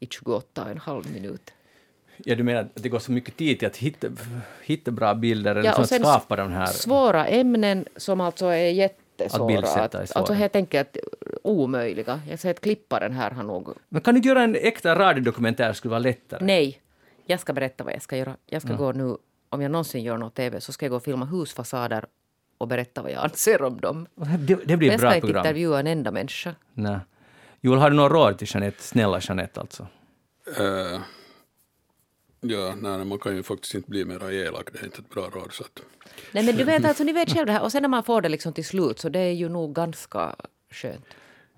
I 0.00 0.06
28 0.06 0.62
och 0.62 0.70
en 0.70 0.78
halv 0.78 1.12
minut. 1.12 1.52
Ja, 2.16 2.34
du 2.34 2.42
menar 2.42 2.60
att 2.60 2.74
det 2.74 2.88
går 2.88 2.98
så 2.98 3.12
mycket 3.12 3.36
tid 3.36 3.58
till 3.58 3.68
att 3.68 3.76
hitta, 3.76 4.08
hitta 4.62 4.90
bra 4.90 5.14
bilder 5.14 5.50
eller 5.50 5.64
Ja, 5.64 5.70
liksom 5.70 5.82
och 5.82 5.88
sen 5.88 6.00
skapa 6.00 6.36
de 6.36 6.52
här... 6.52 6.66
Svåra 6.66 7.26
ämnen 7.26 7.84
som 7.96 8.20
alltså 8.20 8.46
är 8.46 8.70
jättesvåra. 8.70 9.42
Att 9.42 9.48
bildsätta 9.48 10.02
är 10.02 10.06
svåra. 10.06 10.18
alltså 10.18 10.48
tänker 10.48 10.80
att 10.80 10.96
omöjliga. 11.42 12.20
Jag 12.30 12.38
säger 12.38 12.54
att 12.54 12.60
klipparen 12.60 13.12
här 13.12 13.30
har 13.30 13.42
nog... 13.42 13.68
Men 13.88 14.00
kan 14.00 14.14
du 14.14 14.20
göra 14.20 14.42
en 14.42 14.54
äkta 14.54 14.94
radiodokumentär 14.94 15.72
skulle 15.72 15.90
vara 15.90 15.98
lättare? 15.98 16.44
Nej, 16.44 16.80
jag 17.26 17.40
ska 17.40 17.52
berätta 17.52 17.84
vad 17.84 17.94
jag 17.94 18.02
ska 18.02 18.16
göra. 18.16 18.36
Jag 18.46 18.62
ska 18.62 18.74
gå 18.74 18.92
nu, 18.92 19.16
om 19.48 19.62
jag 19.62 19.70
någonsin 19.70 20.02
gör 20.02 20.16
något 20.16 20.34
TV, 20.34 20.60
så 20.60 20.72
ska 20.72 20.86
jag 20.86 20.90
gå 20.90 20.96
och 20.96 21.04
filma 21.04 21.24
husfasader 21.26 22.06
och 22.62 22.68
berätta 22.68 23.02
vad 23.02 23.10
jag 23.12 23.24
anser 23.24 23.62
om 23.62 23.80
dem. 23.80 24.06
Det, 24.38 24.54
det 24.64 24.76
blir 24.76 24.76
Men 24.76 24.82
ett 24.88 24.90
jag 24.92 25.00
bra 25.00 25.10
ska 25.10 25.14
inte 25.16 25.26
program. 25.26 25.40
intervjua 25.46 25.80
en 25.80 25.86
enda 25.86 26.10
människa. 26.10 26.54
Nej. 26.74 26.98
Joel, 27.60 27.78
har 27.78 27.90
du 27.90 27.96
några 27.96 28.08
råd 28.14 28.38
till 28.38 28.48
Jeanette? 28.50 28.82
Snälla 28.82 29.20
Jeanette 29.22 29.60
alltså. 29.60 29.86
Eh, 30.58 31.00
ja, 32.40 32.74
nej, 32.80 33.04
man 33.04 33.18
kan 33.18 33.36
ju 33.36 33.42
faktiskt 33.42 33.74
inte 33.74 33.90
bli 33.90 34.04
mer 34.04 34.30
elak, 34.30 34.68
det 34.72 34.78
är 34.78 34.84
inte 34.84 34.98
ett 34.98 35.10
bra 35.10 35.22
råd. 35.34 35.52
Så 35.52 35.64
att, 35.64 35.80
Nej 36.32 36.44
men 36.46 36.56
du 36.56 36.64
vet 36.64 36.84
alltså, 36.84 37.04
ni 37.04 37.12
vet 37.12 37.30
själv 37.32 37.46
det 37.46 37.52
här. 37.52 37.62
Och 37.62 37.72
sen 37.72 37.82
när 37.82 37.88
man 37.88 38.02
får 38.04 38.20
det 38.22 38.28
liksom 38.28 38.52
till 38.52 38.64
slut 38.64 38.98
så 38.98 39.08
det 39.08 39.18
är 39.20 39.32
ju 39.32 39.48
nog 39.48 39.74
ganska 39.74 40.36
skönt. 40.70 41.04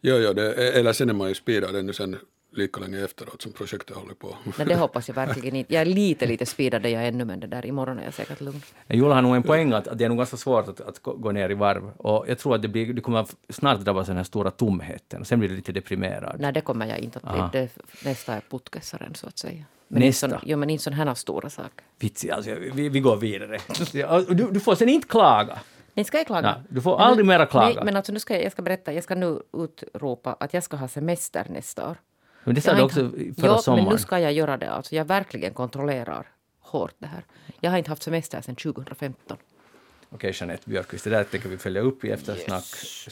ja, 0.00 0.14
ja, 0.14 0.32
det, 0.32 0.54
eller 0.78 0.92
sen 0.92 1.10
är 1.10 1.14
man 1.14 1.28
ju 1.28 1.34
speedad 1.34 1.76
ännu 1.76 1.92
sen 1.92 2.16
lika 2.56 2.80
länge 2.80 3.04
efteråt 3.04 3.42
som 3.42 3.52
projektet 3.52 3.96
håller 3.96 4.14
på. 4.14 4.36
Men 4.58 4.68
det 4.68 4.74
hoppas 4.76 5.08
jag 5.08 5.14
verkligen 5.14 5.56
inte. 5.56 5.74
Jag 5.74 5.80
är 5.80 5.86
lite, 5.86 6.26
lite 6.26 6.46
speedad 6.46 6.86
jag 6.86 7.08
ännu 7.08 7.24
men 7.24 7.40
det 7.40 7.46
där 7.46 7.66
imorgon 7.66 7.98
är 7.98 8.04
jag 8.04 8.14
säkert 8.14 8.40
lugn. 8.40 8.62
Joel 8.88 9.12
har 9.12 9.22
nog 9.22 9.36
en 9.36 9.42
poäng 9.42 9.72
att, 9.72 9.98
det 9.98 10.04
är 10.04 10.08
nog 10.08 10.18
ganska 10.18 10.36
svårt 10.36 10.68
att, 10.68 10.80
att 10.80 11.02
gå 11.02 11.32
ner 11.32 11.50
i 11.50 11.54
varv. 11.54 11.90
Och 11.96 12.24
jag 12.28 12.38
tror 12.38 12.54
att 12.54 12.62
det, 12.62 12.68
blir, 12.68 12.92
det 12.92 13.00
kommer 13.00 13.26
snart 13.48 13.80
drabbas 13.80 14.00
av 14.00 14.06
den 14.06 14.16
här 14.16 14.24
stora 14.24 14.50
tomheten. 14.50 15.20
Och 15.20 15.26
sen 15.26 15.38
blir 15.38 15.48
du 15.48 15.56
lite 15.56 15.72
deprimerad. 15.72 16.36
Nej, 16.38 16.52
det 16.52 16.60
kommer 16.60 16.86
jag 16.86 16.98
inte 16.98 17.18
att 17.18 17.24
Aha. 17.24 17.48
bli. 17.48 17.60
Det, 17.60 17.70
nästa 18.04 18.34
är 18.34 18.42
putkessaren 18.50 19.14
så 19.14 19.26
att 19.26 19.38
säga. 19.38 19.64
Men 19.88 20.02
Nästa? 20.02 20.26
Inte 20.26 20.38
sån, 20.38 20.48
jo, 20.48 20.58
men 20.58 20.70
inte 20.70 20.84
sådana 20.84 21.04
här 21.04 21.14
stora 21.14 21.50
saker. 21.50 21.84
Vitsi, 21.98 22.30
alltså, 22.30 22.50
vi, 22.74 22.88
vi 22.88 23.00
går 23.00 23.16
vidare. 23.16 23.58
Ja, 23.92 24.20
Du, 24.28 24.50
du 24.50 24.60
får 24.60 24.74
sen 24.74 24.88
inte 24.88 25.08
klaga. 25.08 25.58
Nej, 25.94 26.04
ska 26.04 26.18
jag 26.18 26.26
klaga? 26.26 26.48
Ja, 26.48 26.62
du 26.68 26.80
får 26.80 27.00
aldrig 27.00 27.26
mera 27.26 27.46
klaga. 27.46 27.74
Nej, 27.74 27.84
men 27.84 27.96
alltså 27.96 28.12
nu 28.12 28.18
ska 28.18 28.34
jag, 28.34 28.44
jag 28.44 28.52
ska 28.52 28.62
berätta. 28.62 28.92
Jag 28.92 29.04
ska 29.04 29.14
nu 29.14 29.40
utropa 29.52 30.36
att 30.40 30.54
jag 30.54 30.62
ska 30.62 30.76
ha 30.76 30.88
semester 30.88 31.46
nästa 31.50 31.90
år. 31.90 31.96
Men 32.44 32.54
det 32.54 32.60
sa 32.60 32.74
du 32.74 32.82
också 32.82 33.00
inte- 33.00 33.40
förra 33.40 33.50
ja, 33.50 33.58
sommaren. 33.58 33.84
men 33.84 33.92
nu 33.92 33.98
ska 33.98 34.18
jag 34.18 34.32
göra 34.32 34.56
det. 34.56 34.70
Alltså, 34.70 34.94
jag 34.94 35.04
verkligen 35.04 35.54
kontrollerar 35.54 36.26
hårt 36.60 36.94
det 36.98 37.06
här. 37.06 37.24
Jag 37.60 37.70
har 37.70 37.78
inte 37.78 37.90
haft 37.90 38.02
semester 38.02 38.40
sedan 38.40 38.56
2015. 38.56 39.36
Okej, 40.10 40.32
Jeanette 40.34 40.70
Björkqvist, 40.70 41.04
det 41.04 41.10
där 41.10 41.24
tänker 41.24 41.48
vi 41.48 41.58
följa 41.58 41.80
upp 41.80 42.04
i 42.04 42.10
eftersnack. 42.10 42.64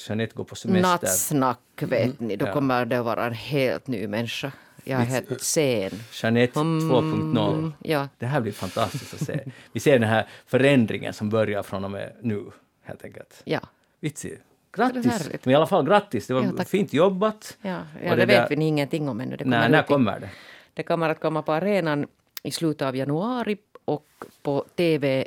Jeanette 0.09 0.35
går 0.35 0.45
på 0.45 0.55
semester. 0.55 0.83
Nattsnack 0.91 1.59
vet 1.81 2.21
ni, 2.21 2.37
då 2.37 2.47
Ja. 2.47 2.53
kommer 2.53 2.85
det 2.85 2.99
att 2.99 3.05
vara 3.05 3.27
en 3.27 3.33
helt 3.35 3.87
ny 3.87 4.07
människa. 4.09 4.53
Jag 4.85 5.01
är 5.01 5.05
helt 5.05 5.43
sen. 5.43 5.91
Jeanette 6.23 6.59
2.0. 6.61 7.53
Mm, 7.55 7.73
ja. 7.81 8.09
Det 8.19 8.27
här 8.27 8.41
blir 8.41 8.53
fantastiskt 8.53 9.15
att 9.15 9.21
se. 9.27 9.41
Vi 9.73 9.81
ser 9.81 9.99
den 9.99 10.09
här 10.09 10.29
förändringen 10.47 11.13
som 11.13 11.29
börjar 11.31 11.63
från 11.63 11.85
och 11.85 11.91
med 11.91 12.13
nu, 12.23 12.45
helt 12.83 13.05
enkelt. 13.05 13.43
Ja. 13.45 13.61
Vitsi. 14.01 14.39
Grattis! 14.73 15.29
Men 15.45 15.53
i 15.53 15.55
alla 15.55 15.67
fall 15.67 15.85
grattis, 15.87 16.27
det 16.27 16.35
var 16.35 16.53
Ja, 16.59 16.65
fint 16.65 16.93
jobbat. 16.93 17.57
Ja, 17.63 17.71
ja 18.05 18.11
det, 18.11 18.17
det 18.17 18.27
vet 18.27 18.49
där- 18.49 18.57
vi 18.57 18.65
ingenting 18.65 19.09
om 19.09 19.21
ännu. 19.21 19.37
Det 19.37 19.45
Nej, 19.45 19.59
kommer 19.59 19.69
när 19.69 19.81
ut 19.81 19.85
i- 19.85 19.93
kommer 19.93 20.21
det? 20.21 20.31
Det 20.75 20.83
kommer 20.83 21.09
att 21.09 21.21
komma 21.21 21.43
på 21.43 21.53
arenan 21.53 22.07
i 22.43 22.51
slutet 22.51 22.83
av 22.89 22.97
januari 22.97 23.57
och 23.85 24.07
på 24.43 24.65
TV1 24.77 25.25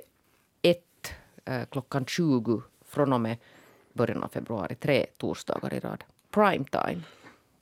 eh, 1.46 1.62
klockan 1.72 2.06
20 2.06 2.62
från 2.88 3.14
och 3.14 3.22
med 3.22 3.38
början 3.94 4.24
av 4.24 4.28
februari. 4.28 4.76
Tre 4.76 5.06
torsdagar 5.18 5.74
i 5.74 5.80
rad. 5.80 6.04
Prime 6.32 6.66
time. 6.72 7.02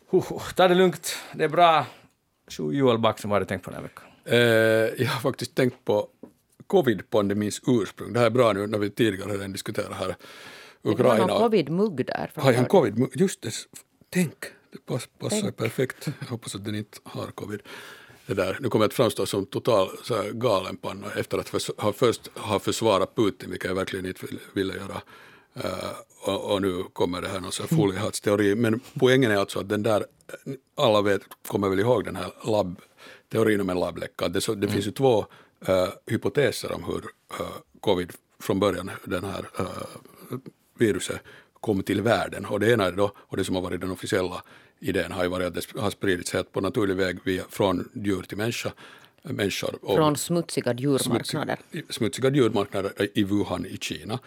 Huh, 0.10 0.40
ta 0.56 0.68
det 0.68 0.76
lugnt, 0.76 1.18
det 1.34 1.44
är 1.44 1.50
bra. 1.50 1.86
Joel 2.60 2.98
Backström, 3.00 3.30
vad 3.30 3.36
har 3.36 3.40
du 3.40 3.46
tänkt 3.46 3.64
på 3.66 3.72
den 3.72 3.76
här 3.80 3.84
veckan? 3.84 4.06
Eh, 4.26 5.04
jag 5.06 5.12
har 5.12 5.20
faktiskt 5.22 5.56
tänkt 5.56 5.86
på 5.86 6.08
covid-pandemins 6.68 7.62
ursprung. 7.68 8.14
Det 8.14 8.20
här 8.20 8.26
är 8.26 8.30
bra 8.30 8.54
nu 8.54 8.68
när 8.68 8.78
vi 8.78 8.90
tidigare 8.90 9.34
redan 9.34 9.52
diskuterat 9.52 9.94
här 9.98 10.16
Det 10.84 10.90
var 10.90 10.94
Ukraina. 10.96 11.28
någon 11.28 11.38
covid-mugg 11.42 12.06
där. 12.06 12.32
Har 12.36 12.44
jag 12.44 12.48
en 12.48 12.54
framför. 12.56 12.70
covid? 12.70 13.08
Just 13.16 13.42
det, 13.42 13.52
tänk, 14.10 14.36
det 14.72 14.86
pass, 14.86 15.08
passar 15.20 15.42
Tänk. 15.42 15.58
perfekt. 15.58 16.08
Jag 16.20 16.28
hoppas 16.28 16.56
att 16.56 16.66
den 16.66 16.76
inte 16.76 16.98
har 17.04 17.28
covid. 17.28 17.60
Det 18.26 18.34
där. 18.34 18.58
Nu 18.62 18.70
kommer 18.70 18.84
jag 18.86 18.90
att 18.90 18.94
framstå 18.94 19.26
som 19.26 19.46
total 19.46 19.90
så 20.04 20.16
här, 20.16 20.32
galenpanna 20.32 21.08
efter 21.18 21.38
att 21.38 21.50
förs- 21.50 21.72
ha 21.78 21.94
först 21.94 22.28
ha 22.38 22.60
försvarat 22.60 23.16
Putin, 23.16 23.50
vilket 23.50 23.68
jag 23.70 23.76
verkligen 23.76 24.06
inte 24.06 24.26
vill- 24.26 24.40
ville 24.54 24.74
göra. 24.74 25.02
Eh, 25.56 25.90
och, 26.26 26.52
och 26.54 26.62
nu 26.62 26.84
kommer 26.94 27.22
det 27.22 27.28
här 27.28 27.40
någon 27.40 27.52
sån 27.52 27.66
här 27.70 27.78
foliehattsteori. 27.78 28.56
Men 28.56 28.80
poängen 29.00 29.32
är 29.32 29.36
alltså 29.38 29.60
att 29.60 29.70
den 29.70 29.84
där, 29.84 30.06
alla 30.78 31.02
vet, 31.02 31.22
kommer 31.48 31.70
väl 31.70 31.80
ihåg 31.80 32.06
den 32.06 32.16
här 32.16 32.32
labb, 32.46 32.82
teorin 33.32 33.62
om 33.62 33.70
en 33.70 33.80
labbläcka. 33.80 34.28
Det, 34.28 34.42
så, 34.42 34.54
det 34.54 34.68
finns 34.68 34.88
ju 34.88 34.92
två 34.92 35.26
eh, 35.68 35.88
hypoteser 36.06 36.72
om 36.72 36.84
hur 36.84 37.04
eh, 37.40 37.46
covid 37.80 38.12
från 38.40 38.60
början, 38.60 38.92
den 39.06 39.24
här 39.24 39.46
viruset, 40.78 41.22
kom 41.62 41.84
till 41.84 42.02
världen. 42.02 42.46
Och 42.46 42.60
det 42.60 42.72
ena 42.72 42.86
är 42.86 42.92
då, 42.92 43.12
och 43.16 43.38
det 43.38 43.44
som 43.44 43.56
har 43.56 43.62
varit 43.62 43.82
den 43.82 43.92
officiella 43.92 44.44
idén 44.80 45.12
har 45.12 45.24
ju 45.24 45.30
varit 45.30 45.48
att 45.48 45.54
det 45.54 45.80
har 45.80 45.90
spridits 45.90 46.34
helt 46.34 46.52
på 46.52 46.62
naturlig 46.62 46.96
väg 46.96 47.20
via, 47.24 47.44
från 47.50 47.90
djur 47.94 48.22
till 48.22 48.38
människa, 48.38 48.72
människor. 49.24 49.76
Och 49.82 49.96
Från 49.96 50.18
smutsiga 50.18 50.74
djurmarknader. 50.74 51.56
smutsiga, 51.56 51.94
smutsiga 51.94 52.30
djurmarknader 52.30 52.92
i 53.14 53.24
Wuhan 53.24 53.66
i 53.66 53.78
Kina. 53.78 54.20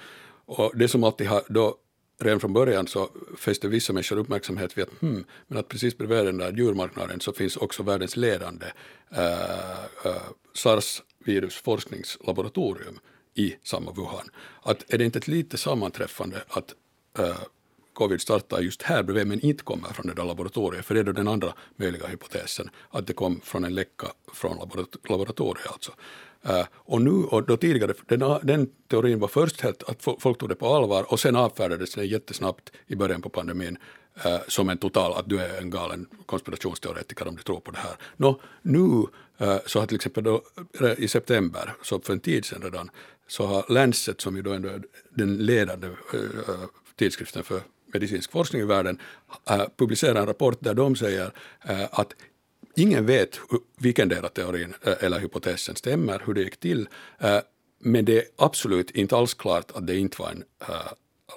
Och 0.47 0.72
det 0.74 0.88
som 0.88 1.05
alltid 1.05 1.26
har 1.26 1.42
då 1.49 1.76
redan 2.18 2.40
från 2.40 2.53
början 2.53 2.86
så 2.86 3.09
fäste 3.38 3.68
vissa 3.68 3.92
människor 3.92 4.18
uppmärksamhet 4.18 4.78
vid 4.78 4.84
att, 4.84 5.01
hmm, 5.01 5.24
men 5.49 5.59
att 5.59 5.68
precis 5.68 5.99
bredvid 5.99 6.24
den 6.24 6.38
där 6.38 6.53
djurmarknaden 6.53 7.20
så 7.20 7.32
finns 7.32 7.57
också 7.57 7.82
världens 7.82 8.16
ledande 8.16 8.66
äh, 9.11 9.40
äh, 10.05 10.22
SARS-virusforskningslaboratorium 10.55 12.99
i 13.37 13.57
samma 13.62 13.93
Wuhan. 13.93 14.28
Att 14.62 14.93
är 14.93 14.99
det 14.99 15.05
inte 15.05 15.18
ett 15.18 15.28
lite 15.28 15.57
sammanträffande 15.57 16.45
att 16.49 16.74
äh, 17.18 17.37
covid 17.93 18.20
startar 18.20 18.61
just 18.61 18.82
här 18.82 19.03
bredvid 19.03 19.26
men 19.26 19.41
inte 19.41 19.64
kommer 19.64 19.89
från 19.89 20.07
det 20.07 20.14
där 20.14 20.24
laboratoriet, 20.24 20.84
för 20.84 20.95
det 20.95 21.01
är 21.01 21.05
då 21.05 21.12
den 21.12 21.28
andra 21.28 21.53
möjliga 21.76 22.07
hypotesen, 22.07 22.70
att 22.91 23.07
det 23.07 23.12
kom 23.12 23.41
från 23.45 23.64
en 23.64 23.74
läcka 23.74 24.07
från 24.32 24.59
laboratoriet 25.09 25.66
alltså. 25.72 25.93
Äh, 26.43 26.66
och 26.72 27.03
nu, 27.03 27.11
och 27.11 27.47
då 27.47 27.57
tidigare, 27.57 27.95
den, 28.07 28.39
den 28.43 28.70
teorin 28.89 29.18
var 29.18 29.28
först 29.28 29.61
helt 29.61 29.82
att 29.82 30.03
folk 30.20 30.39
tog 30.39 30.49
det 30.49 30.55
på 30.55 30.74
allvar 30.74 31.12
och 31.12 31.20
sen 31.20 31.37
avfärdades 31.37 31.95
den 31.95 32.07
jättesnabbt 32.07 32.72
i 32.87 32.97
början 32.97 33.22
på 33.22 33.28
pandemin 33.28 33.78
äh, 34.24 34.39
som 34.49 34.68
en 34.68 34.78
total, 34.78 35.12
att 35.12 35.28
du 35.28 35.39
är 35.41 35.61
en 35.61 35.70
galen 35.70 36.07
konspirationsteoretiker 36.26 37.28
om 37.28 37.37
du 37.37 37.43
tror 37.43 37.61
på 37.61 37.70
det 37.70 37.78
här. 37.78 37.97
Nå, 38.16 38.41
nu 38.62 39.07
äh, 39.39 39.57
så 39.66 39.80
har 39.80 39.87
till 39.87 39.97
exempel 39.97 40.24
då, 40.24 40.43
i 40.99 41.09
september, 41.09 41.74
så 41.82 42.01
för 42.01 42.12
en 42.12 42.20
tid 42.20 42.45
sedan 42.45 42.62
redan, 42.62 42.91
så 43.26 43.46
har 43.46 43.64
Lancet, 43.68 44.20
som 44.20 44.36
ju 44.36 44.42
då 44.42 44.52
ändå 44.52 44.68
är 44.68 44.82
den 45.10 45.36
ledande 45.36 45.86
eh, 45.86 46.50
tidskriften 46.96 47.44
för 47.44 47.60
medicinsk 47.92 48.30
forskning 48.30 48.62
i 48.62 48.64
världen, 48.64 49.00
eh, 49.50 49.64
publicerat 49.76 50.16
en 50.16 50.26
rapport 50.26 50.56
där 50.60 50.74
de 50.74 50.96
säger 50.96 51.30
eh, 51.64 51.84
att 51.90 52.14
ingen 52.76 53.06
vet 53.06 53.40
vilken 53.78 54.08
del 54.08 54.24
av 54.24 54.28
teorin 54.28 54.74
eller 55.00 55.18
hypotesen 55.18 55.76
stämmer, 55.76 56.22
hur 56.26 56.34
det 56.34 56.42
gick 56.42 56.56
till, 56.56 56.88
men 57.78 58.04
det 58.04 58.18
är 58.18 58.24
absolut 58.36 58.90
inte 58.90 59.16
alls 59.16 59.34
klart 59.34 59.70
att 59.70 59.86
det 59.86 59.96
inte 59.96 60.22
var 60.22 60.30
en 60.30 60.44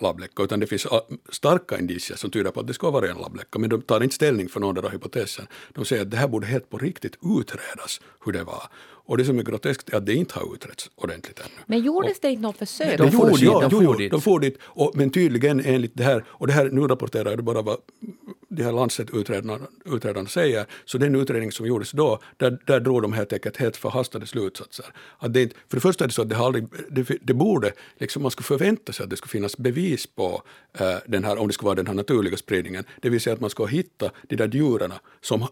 labbläcka, 0.02 0.44
utan 0.44 0.60
det 0.60 0.68
finns 0.68 0.88
starka 1.30 1.80
indicier 1.80 2.18
som 2.18 2.32
tyder 2.32 2.52
på 2.52 2.60
att 2.60 2.68
det 2.68 2.74
ska 2.74 2.92
vara 2.92 3.10
en 3.10 3.18
labbläcka, 3.18 3.60
men 3.60 3.70
de 3.70 3.82
tar 3.82 4.04
inte 4.04 4.16
ställning 4.16 4.50
för 4.50 4.60
någon 4.60 4.78
av 4.78 4.92
hypotesen. 4.92 5.48
De 5.74 5.86
säger 5.86 6.02
att 6.02 6.12
det 6.12 6.18
här 6.18 6.28
borde 6.28 6.48
helt 6.48 6.70
på 6.70 6.78
riktigt 6.78 7.16
utredas 7.40 8.02
hur 8.26 8.32
det 8.32 8.44
var. 8.44 8.64
Och 9.10 9.18
det 9.18 9.26
som 9.26 9.40
är 9.40 9.44
groteskt 9.44 9.90
är 9.90 9.98
att 9.98 10.06
det 10.06 10.14
inte 10.14 10.40
har 10.40 10.56
utretts 10.56 10.92
ordentligt 10.96 11.40
ännu. 11.40 11.50
Men 11.66 11.80
gjordes 11.80 12.20
det 12.20 12.30
inte 12.30 12.42
något 12.42 12.58
försök? 12.58 12.98
De 12.98 13.06
De 13.06 13.12
for 13.12 13.30
dit, 13.30 13.40
dit, 13.40 13.50
de 13.50 13.62
de 13.62 13.70
for 13.70 13.84
for 13.84 13.98
dit. 13.98 14.12
De 14.12 14.22
for 14.22 14.40
dit 14.40 14.58
och, 14.62 14.92
men 14.96 15.10
tydligen 15.10 15.60
enligt 15.66 15.92
det 15.94 16.04
här, 16.04 16.26
och 16.28 16.48
det 16.48 16.54
här 16.54 16.70
nu 16.70 16.82
rapporterar 16.82 17.30
jag 17.30 17.44
bara 17.44 17.62
vad 17.62 17.78
de 18.50 18.64
här 18.64 18.72
Lancet-utredarna 18.72 20.28
säger, 20.28 20.66
så 20.86 20.98
den 20.98 21.16
utredning 21.16 21.52
som 21.52 21.66
gjordes 21.66 21.92
då, 21.92 22.20
där, 22.38 22.58
där 22.66 22.80
drog 22.80 23.02
de 23.02 23.14
helt 23.14 23.34
enkelt 23.34 23.58
helt 23.58 23.78
förhastade 23.78 24.28
slutsatser. 24.28 24.86
Att 25.18 25.34
det, 25.34 25.42
inte- 25.42 25.56
för 25.70 25.78
det 25.78 25.82
första 25.82 26.04
är 26.04 26.08
det 26.08 26.14
så 26.14 26.22
att 26.22 26.30
det, 26.30 26.38
aldrig, 26.38 26.68
det, 26.90 27.18
det 27.22 27.34
borde, 27.34 27.72
liksom 27.98 28.22
man 28.22 28.32
skulle 28.32 28.46
förvänta 28.46 28.94
sig 28.94 29.04
att 29.04 29.10
det 29.10 29.18
skulle 29.18 29.30
finnas 29.32 29.58
bevis 29.58 30.08
på 30.08 30.42
eh, 30.80 30.96
den 31.08 31.24
här, 31.24 31.38
om 31.38 31.48
det 31.48 31.54
skulle 31.54 31.66
vara 31.66 31.76
den 31.76 31.88
här 31.88 31.94
naturliga 31.94 32.38
spridningen, 32.38 32.84
det 33.02 33.10
vill 33.10 33.22
säga 33.22 33.34
att 33.34 33.42
man 33.42 33.50
ska 33.50 33.66
hitta 33.66 34.12
de 34.28 34.36
där 34.36 34.48
djuren 34.56 34.94
som, 35.22 35.48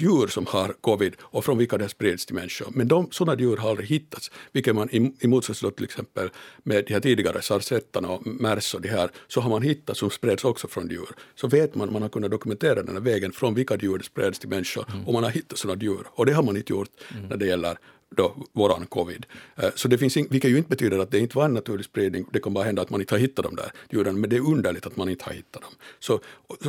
djur 0.00 0.26
som 0.26 0.46
har 0.46 0.74
covid 0.80 1.14
och 1.20 1.44
från 1.44 1.58
vilka 1.58 1.78
det 1.78 1.84
har 1.84 1.88
spridits 1.88 2.26
till 2.26 2.34
människor. 2.34 2.68
Men 2.70 2.88
de, 2.88 3.08
sådana 3.10 3.40
djur 3.40 3.56
har 3.56 3.70
aldrig 3.70 3.88
hittats, 3.88 4.30
vilket 4.52 4.74
man 4.74 4.88
i, 4.90 5.12
i 5.20 5.26
motsats 5.28 5.60
till 5.60 5.84
exempel 5.84 6.30
med 6.62 6.84
de 6.86 6.92
här 6.94 7.00
tidigare 7.00 7.42
sarsettarna 7.42 8.08
och 8.08 8.26
mers 8.26 8.74
och 8.74 8.80
de 8.80 8.88
här, 8.88 9.10
så 9.28 9.40
har 9.40 9.50
man 9.50 9.62
hittat 9.62 9.96
som 9.96 10.10
spreds 10.10 10.44
också 10.44 10.68
från 10.68 10.88
djur. 10.88 11.08
Så 11.34 11.48
vet 11.48 11.74
man, 11.74 11.92
man 11.92 12.02
har 12.02 12.08
kunnat 12.08 12.30
dokumentera 12.42 12.74
dokumentera 12.74 12.82
den 12.86 12.94
här 12.96 13.12
vägen 13.12 13.32
från 13.32 13.54
vilka 13.54 13.76
djur 13.76 13.98
det 13.98 14.04
spreds 14.04 14.38
till 14.38 14.48
människor 14.48 14.84
och 15.06 15.12
man 15.12 15.22
har 15.24 15.30
hittat 15.30 15.58
sådana 15.58 15.82
djur. 15.82 16.06
Och 16.16 16.26
det 16.26 16.32
har 16.32 16.42
man 16.42 16.56
inte 16.56 16.72
gjort 16.72 16.90
när 17.30 17.36
det 17.36 17.46
gäller 17.46 17.78
då 18.16 18.34
våran 18.52 18.86
covid. 18.86 19.26
Eh, 19.56 19.70
Så 19.76 19.88
det 19.88 19.98
finns, 19.98 20.16
in- 20.16 20.28
vilket 20.30 20.50
ju 20.50 20.56
inte 20.58 20.68
betyder 20.68 20.98
att 20.98 21.10
det 21.10 21.18
inte 21.18 21.36
var 21.36 21.44
en 21.44 21.54
naturlig 21.54 21.84
spridning, 21.84 22.26
det 22.32 22.40
kan 22.40 22.54
bara 22.54 22.64
hända 22.64 22.82
att 22.82 22.90
man 22.90 23.00
inte 23.00 23.14
har 23.14 23.20
hittat 23.20 23.44
de 23.44 23.56
där 23.56 23.72
djuren, 23.90 24.20
men 24.20 24.30
det 24.30 24.36
är 24.36 24.40
underligt 24.40 24.86
att 24.86 24.96
man 24.96 25.08
inte 25.08 25.24
har 25.24 25.32
hittat 25.32 25.62
dem. 25.62 25.72
Så, 26.00 26.20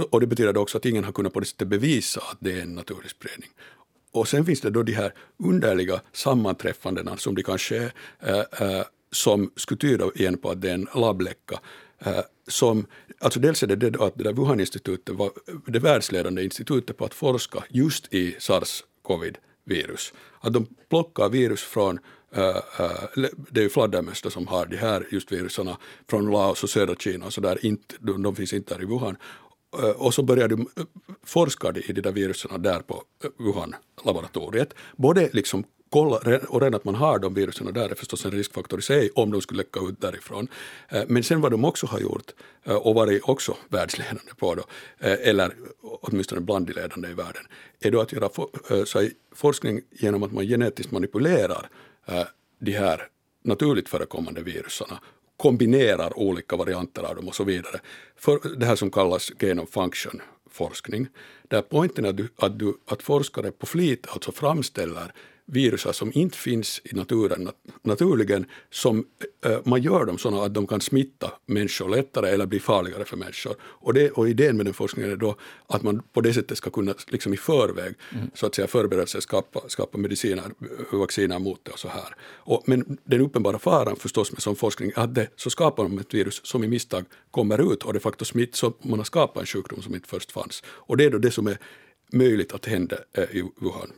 och- 0.10 0.20
det 0.22 0.28
betyder 0.28 0.58
också 0.58 0.78
att 0.78 0.86
ingen 0.86 1.04
har 1.04 1.12
kunnat 1.12 1.34
på 1.34 1.40
det 1.40 1.46
sättet 1.46 1.68
bevisa 1.68 2.22
att 2.32 2.38
det 2.40 2.52
är 2.58 2.62
en 2.62 2.76
naturlig 2.76 3.10
spridning. 3.12 3.50
Och 4.12 4.28
sen 4.28 4.46
finns 4.46 4.62
det 4.62 4.70
då 4.70 4.84
de 4.84 4.92
här 4.94 5.14
underliga 5.44 6.02
sammanträffandena 6.14 7.18
som 7.18 7.36
det 7.36 7.44
kanske 7.44 7.78
är, 7.78 7.92
eh, 8.62 8.78
eh, 8.80 8.84
som 9.12 9.52
skulle 9.56 9.78
tyda 9.80 10.06
igen 10.16 10.38
på 10.38 10.50
att 10.52 10.62
det 10.62 10.70
är 10.70 10.74
en 10.74 10.88
labbläcka 10.96 11.60
som, 12.48 12.88
alltså 13.20 13.40
dels 13.40 13.64
är 13.64 13.68
det 13.68 13.76
det 13.76 13.90
då 13.90 14.04
att 14.04 14.18
det 14.18 14.24
där 14.24 14.34
Wuhan-institutet 14.34 15.16
var 15.16 15.32
det 15.66 15.80
världsledande 15.80 16.44
institutet 16.44 16.98
på 16.98 17.06
att 17.06 17.14
forska 17.14 17.64
just 17.70 18.14
i 18.14 18.36
sars-covid-virus. 18.40 20.14
Att 20.40 20.54
de 20.54 20.68
plockar 20.90 21.30
virus 21.30 21.62
från 21.62 22.00
eh, 22.36 22.48
eh 22.48 23.26
det 23.50 23.60
är 23.60 23.64
ju 23.64 23.70
fladdermöss 23.70 24.34
som 24.34 24.48
har 24.48 24.66
de 24.66 24.78
här 24.78 25.08
just 25.12 25.32
virusarna 25.32 25.78
från 26.10 26.32
Laos 26.32 26.64
och 26.64 26.70
södra 26.70 26.96
Kina 26.96 27.26
och 27.26 27.34
så 27.34 27.42
där, 27.42 27.66
inte, 27.66 27.96
de, 28.00 28.24
de 28.24 28.36
finns 28.36 28.54
inte 28.54 28.76
där 28.76 28.84
i 28.84 28.86
Wuhan. 28.86 29.18
Eh, 29.80 29.90
och 29.90 30.14
så 30.14 30.24
började 30.24 30.56
de 30.56 30.68
eh, 30.78 30.84
forska 31.26 31.74
i 31.76 31.94
de 31.94 32.02
där 32.02 32.12
virusen 32.12 32.62
där 32.62 32.80
på 32.80 33.04
Wuhan-laboratoriet. 33.38 34.74
Både 34.96 35.30
liksom 35.34 35.64
kolla, 35.94 36.40
och 36.48 36.62
redan 36.62 36.76
att 36.76 36.86
man 36.86 36.96
har 36.96 37.20
de 37.20 37.34
virusen 37.34 37.74
där 37.74 37.90
är 37.90 37.96
förstås 37.96 38.26
en 38.26 38.32
riskfaktor 38.32 38.80
i 38.80 38.82
sig 38.82 39.10
om 39.16 39.32
de 39.32 39.42
skulle 39.42 39.58
läcka 39.58 39.80
ut 39.80 40.02
därifrån. 40.02 40.48
Eh, 40.90 41.04
men 41.08 41.24
sen 41.24 41.42
vad 41.42 41.52
de 41.52 41.66
också 41.66 41.88
har 41.88 42.00
gjort 42.00 42.32
eh, 42.64 42.76
och 42.76 42.96
varit 42.96 43.22
också 43.24 43.58
världsledande 43.70 44.34
på 44.38 44.56
då, 44.56 44.64
eh, 45.00 45.30
eller 45.30 45.54
åtminstone 45.82 46.42
bland 46.42 46.68
de 46.68 46.74
ledande 46.74 47.10
i 47.10 47.14
världen, 47.14 47.44
är 47.80 47.92
då 47.92 48.02
att 48.02 48.12
göra 48.14 48.30
så 48.86 49.10
forskning 49.36 49.82
genom 49.92 50.24
att 50.24 50.32
man 50.32 50.46
genetiskt 50.46 50.92
manipulerar 50.92 51.70
de 52.60 52.72
här 52.72 53.08
naturligt 53.44 53.90
förekommande 53.90 54.42
virusarna 54.42 55.00
kombinerar 55.38 56.20
olika 56.20 56.56
varianter 56.56 57.04
av 57.04 57.16
dem 57.16 57.28
och 57.28 57.36
så 57.36 57.44
vidare. 57.44 57.80
För 58.16 58.56
det 58.58 58.66
här 58.66 58.76
som 58.76 58.92
kallas 58.92 59.30
gain 59.30 59.60
of 59.60 59.70
function 59.70 60.22
forskning, 60.52 61.08
där 61.48 61.62
poängen 61.62 62.06
är 62.06 62.10
att, 62.10 62.18
du, 62.18 62.30
att, 62.36 62.60
du, 62.60 62.74
att 62.86 63.04
forskare 63.04 63.52
på 63.52 63.66
flit 63.66 64.08
alltså 64.10 64.32
framställer 64.32 65.14
virusar 65.46 65.92
som 65.92 66.12
inte 66.14 66.38
finns 66.38 66.82
i 66.84 66.96
naturen 66.96 67.48
nat- 67.48 67.72
naturligen, 67.82 68.46
som 68.72 69.06
eh, 69.46 69.60
man 69.66 69.82
gör 69.82 70.06
dem 70.06 70.18
sådana 70.18 70.44
att 70.44 70.54
de 70.54 70.68
kan 70.68 70.82
smitta 70.82 71.32
människor 71.46 71.90
lättare 71.90 72.30
eller 72.30 72.46
bli 72.46 72.60
farligare 72.60 73.06
för 73.06 73.18
människor. 73.18 73.56
Och, 73.62 73.94
det, 73.94 74.12
och 74.12 74.30
idén 74.30 74.58
med 74.58 74.66
den 74.66 74.74
forskningen 74.74 75.12
är 75.12 75.16
då 75.16 75.36
att 75.68 75.84
man 75.84 76.02
på 76.14 76.22
det 76.22 76.34
sättet 76.34 76.58
ska 76.58 76.70
kunna 76.70 76.94
liksom 77.08 77.34
i 77.34 77.38
förväg 77.38 77.96
så 78.34 78.46
att 78.46 78.56
säga 78.56 78.68
förbereda 78.68 79.06
sig, 79.06 79.22
skapa, 79.22 79.62
skapa 79.68 79.98
mediciner, 79.98 80.44
vacciner 80.92 81.40
mot 81.40 81.60
det 81.66 81.72
och 81.72 81.80
så 81.80 81.88
här. 81.88 82.16
Och, 82.36 82.64
men 82.66 82.98
den 83.04 83.22
uppenbara 83.22 83.60
faran 83.60 83.96
förstås 83.96 84.32
med 84.32 84.42
sån 84.42 84.56
forskning 84.56 84.92
är 84.96 85.00
att 85.00 85.16
det, 85.16 85.28
så 85.36 85.50
skapar 85.50 85.88
man 85.88 86.00
ett 86.00 86.14
virus 86.14 86.42
som 86.46 86.64
i 86.64 86.68
misstag 86.68 87.06
kommer 87.32 87.74
ut 87.74 87.84
och 87.84 87.94
de 87.94 88.00
facto 88.00 88.26
smitt, 88.26 88.56
så 88.56 88.74
man 88.82 89.00
har 89.00 89.04
skapat 89.04 89.42
en 89.42 89.46
sjukdom 89.46 89.82
som 89.82 89.96
inte 89.96 90.10
först 90.10 90.32
fanns. 90.32 90.64
Och 90.68 90.98
det 90.98 91.06
är 91.06 91.10
då 91.10 91.18
det 91.18 91.32
som 91.32 91.48
är 91.48 91.58
möjligt 92.14 92.54
att 92.54 92.66
hända 92.66 92.96
eh, 93.18 93.24
i 93.24 93.44
Wuhan. 93.62 93.92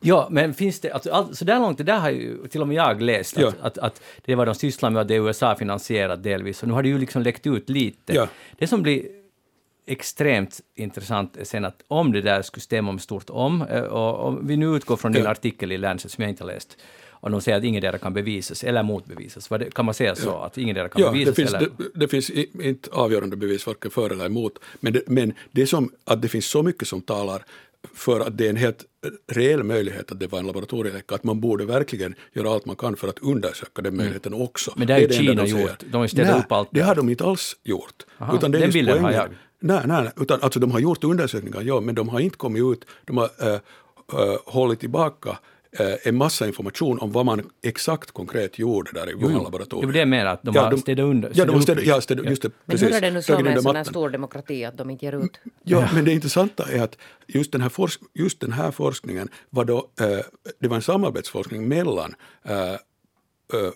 Ja, 0.00 0.28
men 0.30 0.54
finns 0.54 0.80
det, 0.80 0.90
alltså, 0.90 1.10
all, 1.10 1.36
så 1.36 1.44
där 1.44 1.58
långt, 1.58 1.78
det 1.78 1.84
där 1.84 1.98
har 1.98 2.10
ju 2.10 2.46
till 2.46 2.60
och 2.60 2.68
med 2.68 2.76
jag 2.76 3.02
läst, 3.02 3.36
att, 3.36 3.42
Ja. 3.42 3.52
att, 3.60 3.78
att 3.78 4.02
det 4.24 4.34
var 4.34 4.46
de 4.46 4.54
sysslar 4.54 4.90
med, 4.90 5.00
att 5.02 5.08
det 5.08 5.14
är 5.14 5.20
USA-finansierat 5.28 6.22
delvis, 6.22 6.62
och 6.62 6.68
nu 6.68 6.74
har 6.74 6.82
det 6.82 6.88
ju 6.88 6.98
liksom 6.98 7.22
läckt 7.22 7.46
ut 7.46 7.68
lite. 7.70 8.12
Ja. 8.12 8.28
Det 8.58 8.66
som 8.66 8.82
blir 8.82 9.06
extremt 9.86 10.60
intressant 10.76 11.36
är 11.36 11.44
sen 11.44 11.64
att 11.64 11.82
om 11.88 12.12
det 12.12 12.20
där 12.20 12.42
skulle 12.42 12.60
stämma 12.62 12.92
med 12.92 13.02
stort 13.02 13.30
om, 13.30 13.62
eh, 13.62 13.80
och 13.82 14.26
om 14.28 14.46
vi 14.46 14.56
nu 14.56 14.66
utgår 14.66 14.96
från 14.96 15.12
din 15.12 15.24
Ja. 15.24 15.30
artikel 15.30 15.72
i 15.72 15.78
Lancet 15.78 16.10
som 16.10 16.22
jag 16.22 16.30
inte 16.30 16.44
har 16.44 16.52
läst, 16.52 16.76
och 17.20 17.30
de 17.30 17.40
säger 17.40 17.58
att 17.58 17.64
ingen 17.64 17.82
där 17.82 17.98
kan 17.98 18.14
bevisas 18.14 18.64
eller 18.64 18.82
motbevisas, 18.82 19.48
det, 19.48 19.74
kan 19.74 19.84
man 19.84 19.94
säga 19.94 20.14
så, 20.14 20.36
att 20.38 20.58
ingen 20.58 20.74
där 20.74 20.88
kan 20.88 21.02
Ja, 21.02 21.10
bevisas? 21.10 21.36
det 21.36 21.42
finns, 21.42 21.54
eller? 21.54 21.70
det, 21.78 22.00
det 22.00 22.08
finns 22.08 22.30
inte 22.30 22.90
avgörande 22.90 23.36
bevis 23.36 23.66
varken 23.66 23.90
för 23.90 24.10
eller 24.10 24.26
emot, 24.26 24.58
men 24.80 24.92
det, 24.92 25.02
men 25.06 25.32
det 25.52 25.66
som 25.66 25.92
att 26.04 26.22
det 26.22 26.28
finns 26.28 26.46
så 26.46 26.62
mycket 26.62 26.88
som 26.88 27.00
talar 27.00 27.42
för 27.94 28.20
att 28.20 28.38
det 28.38 28.46
är 28.46 28.50
en 28.50 28.56
helt 28.56 28.84
reell 29.32 29.62
möjlighet 29.62 30.12
att 30.12 30.20
det 30.20 30.26
var 30.26 30.38
en 30.38 30.46
laboratorieläcka, 30.46 31.14
att 31.14 31.24
man 31.24 31.40
borde 31.40 31.64
verkligen 31.64 32.14
göra 32.32 32.50
allt 32.50 32.66
man 32.66 32.76
kan 32.76 32.96
för 32.96 33.08
att 33.08 33.18
undersöka 33.18 33.82
den 33.82 33.96
möjligheten 33.96 34.34
också. 34.34 34.70
Mm. 34.70 34.78
Men 34.78 34.86
det 34.86 34.92
har 34.92 35.00
ju 35.00 35.08
Kina 35.08 35.42
de 35.42 35.48
gjort. 35.48 35.84
De 35.90 35.96
har 35.96 36.10
Nej, 36.14 36.38
upp 36.38 36.52
allt 36.52 36.68
det 36.72 36.80
har 36.80 36.94
de 36.94 37.08
inte 37.08 37.24
alls 37.24 37.56
gjort. 37.64 38.06
Aha, 38.18 38.38
det 38.38 38.46
är 38.46 38.60
den 38.60 38.70
bilden 38.70 39.04
har 39.04 39.12
jag. 39.12 39.28
Nej, 39.60 39.80
nej, 39.84 40.02
nej, 40.02 40.12
utan 40.16 40.40
alltså 40.42 40.60
de 40.60 40.70
har 40.70 40.80
gjort 40.80 41.04
undersökningar, 41.04 41.62
ja, 41.62 41.80
men 41.80 41.94
de 41.94 42.08
har 42.08 42.20
inte 42.20 42.36
kommit 42.36 42.62
ut, 42.62 42.84
de 43.04 43.16
har 43.16 43.30
äh, 43.40 43.48
äh, 43.48 43.60
hållit 44.46 44.80
tillbaka 44.80 45.38
en 46.02 46.16
massa 46.16 46.46
information 46.46 46.98
om 46.98 47.12
vad 47.12 47.26
man 47.26 47.50
exakt 47.62 48.10
konkret 48.10 48.58
gjorde 48.58 48.90
där 48.92 49.10
i 49.10 49.14
Wuhan-laboratoriet. 49.14 49.86
var 49.86 49.92
det 49.92 49.98
jag 49.98 50.08
menar, 50.08 50.32
att 50.32 50.42
de 50.42 50.56
har 50.56 50.76
städat 50.76 51.04
under. 51.04 51.30
Ja, 51.34 51.44
de 51.44 51.54
har 51.54 51.60
städat 51.60 51.84
ja, 51.84 52.00
städat, 52.00 52.26
just 52.26 52.42
det, 52.42 52.50
Men 52.64 52.78
precis. 52.78 52.88
hur 52.88 52.96
är 52.96 53.00
det 53.00 53.10
nu 53.10 53.22
så 53.22 53.38
med 53.38 53.56
en 53.56 53.62
sån 53.62 53.76
här 53.76 53.84
stor 53.84 54.10
demokrati 54.10 54.64
att 54.64 54.78
de 54.78 54.90
inte 54.90 55.04
ger 55.04 55.24
ut? 55.24 55.40
Ja, 55.62 55.88
men 55.94 56.04
det 56.04 56.12
intressanta 56.12 56.64
är 56.72 56.82
att 56.82 56.98
just 57.26 57.52
den 57.52 57.60
här, 57.60 57.68
forsk 57.68 58.00
just 58.14 58.40
den 58.40 58.52
här 58.52 58.70
forskningen 58.70 59.28
var 59.50 59.64
då, 59.64 59.90
eh, 60.00 60.06
det 60.60 60.68
var 60.68 60.76
en 60.76 60.82
samarbetsforskning 60.82 61.68
mellan 61.68 62.14
eh, 62.44 62.72
eh, 62.72 62.78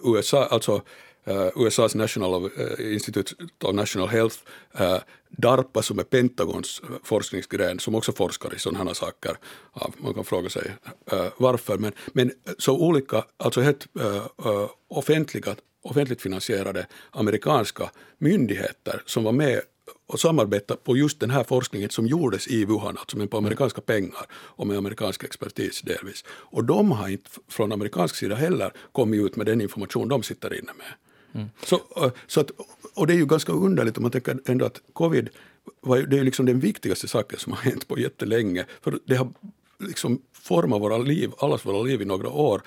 USA, 0.04 0.46
alltså 0.46 0.82
Eh, 1.24 1.48
USAs 1.56 1.94
National 1.94 2.34
of, 2.34 2.52
uh, 2.58 2.92
Institute 2.94 3.34
of 3.64 3.74
National 3.74 4.08
Health, 4.08 4.36
uh, 4.80 4.98
DARPA 5.28 5.82
som 5.82 5.98
är 5.98 6.04
Pentagons 6.04 6.82
forskningsgren 7.02 7.78
som 7.78 7.94
också 7.94 8.12
forskar 8.12 8.54
i 8.54 8.58
sådana 8.58 8.84
här 8.84 8.94
saker. 8.94 9.36
Ja, 9.74 9.90
man 9.98 10.14
kan 10.14 10.24
fråga 10.24 10.50
sig 10.50 10.72
varför, 11.36 11.78
men, 11.78 11.92
men 12.12 12.32
så 12.58 12.78
olika, 12.78 13.24
alltså 13.36 13.60
helt 13.60 13.86
offentliga, 14.88 15.56
offentligt 15.82 16.22
finansierade 16.22 16.86
amerikanska 17.10 17.90
myndigheter 18.18 19.02
som 19.06 19.24
var 19.24 19.32
med 19.32 19.60
och 20.06 20.20
samarbeta 20.20 20.76
på 20.76 20.96
just 20.96 21.20
den 21.20 21.30
här 21.30 21.44
forskningen 21.44 21.90
som 21.90 22.06
gjordes 22.06 22.48
i 22.48 22.64
Wuhan, 22.64 22.98
alltså 22.98 23.16
men 23.16 23.28
på 23.28 23.36
amerikanska 23.36 23.80
pengar 23.80 24.26
och 24.32 24.66
med 24.66 24.78
amerikansk 24.78 25.24
expertis 25.24 25.82
delvis. 25.82 26.24
Och 26.28 26.64
de 26.64 26.90
har 26.90 27.08
inte 27.08 27.30
från 27.48 27.72
amerikansk 27.72 28.16
sida 28.16 28.34
heller 28.34 28.72
kommit 28.92 29.20
ut 29.26 29.36
med 29.36 29.46
den 29.46 29.60
information 29.60 30.08
de 30.08 30.22
sitter 30.22 30.54
inne 30.54 30.72
med. 30.78 30.86
Mm. 31.34 31.46
Så, 31.64 31.80
så 32.26 32.40
att, 32.40 32.50
och 32.94 33.06
det 33.06 33.12
är 33.12 33.16
ju 33.16 33.26
ganska 33.26 33.52
underligt 33.52 33.96
om 33.96 34.02
man 34.02 34.10
tänker 34.12 34.38
ändå 34.46 34.64
att 34.64 34.80
covid, 34.92 35.28
var, 35.80 35.96
ju- 35.96 36.06
det 36.06 36.18
är 36.18 36.24
liksom 36.24 36.46
den 36.46 36.60
viktigaste 36.60 37.08
saken 37.08 37.38
som 37.38 37.52
har 37.52 37.60
hänt 37.60 37.88
på 37.88 37.98
jättelänge, 37.98 38.66
för 38.80 38.98
det 39.04 39.16
har 39.16 39.28
liksom 39.78 40.22
format 40.32 40.80
våra 40.80 40.98
liv, 40.98 41.30
allas 41.38 41.66
våra 41.66 41.82
liv 41.82 42.02
i 42.02 42.04
några 42.04 42.28
år. 42.28 42.62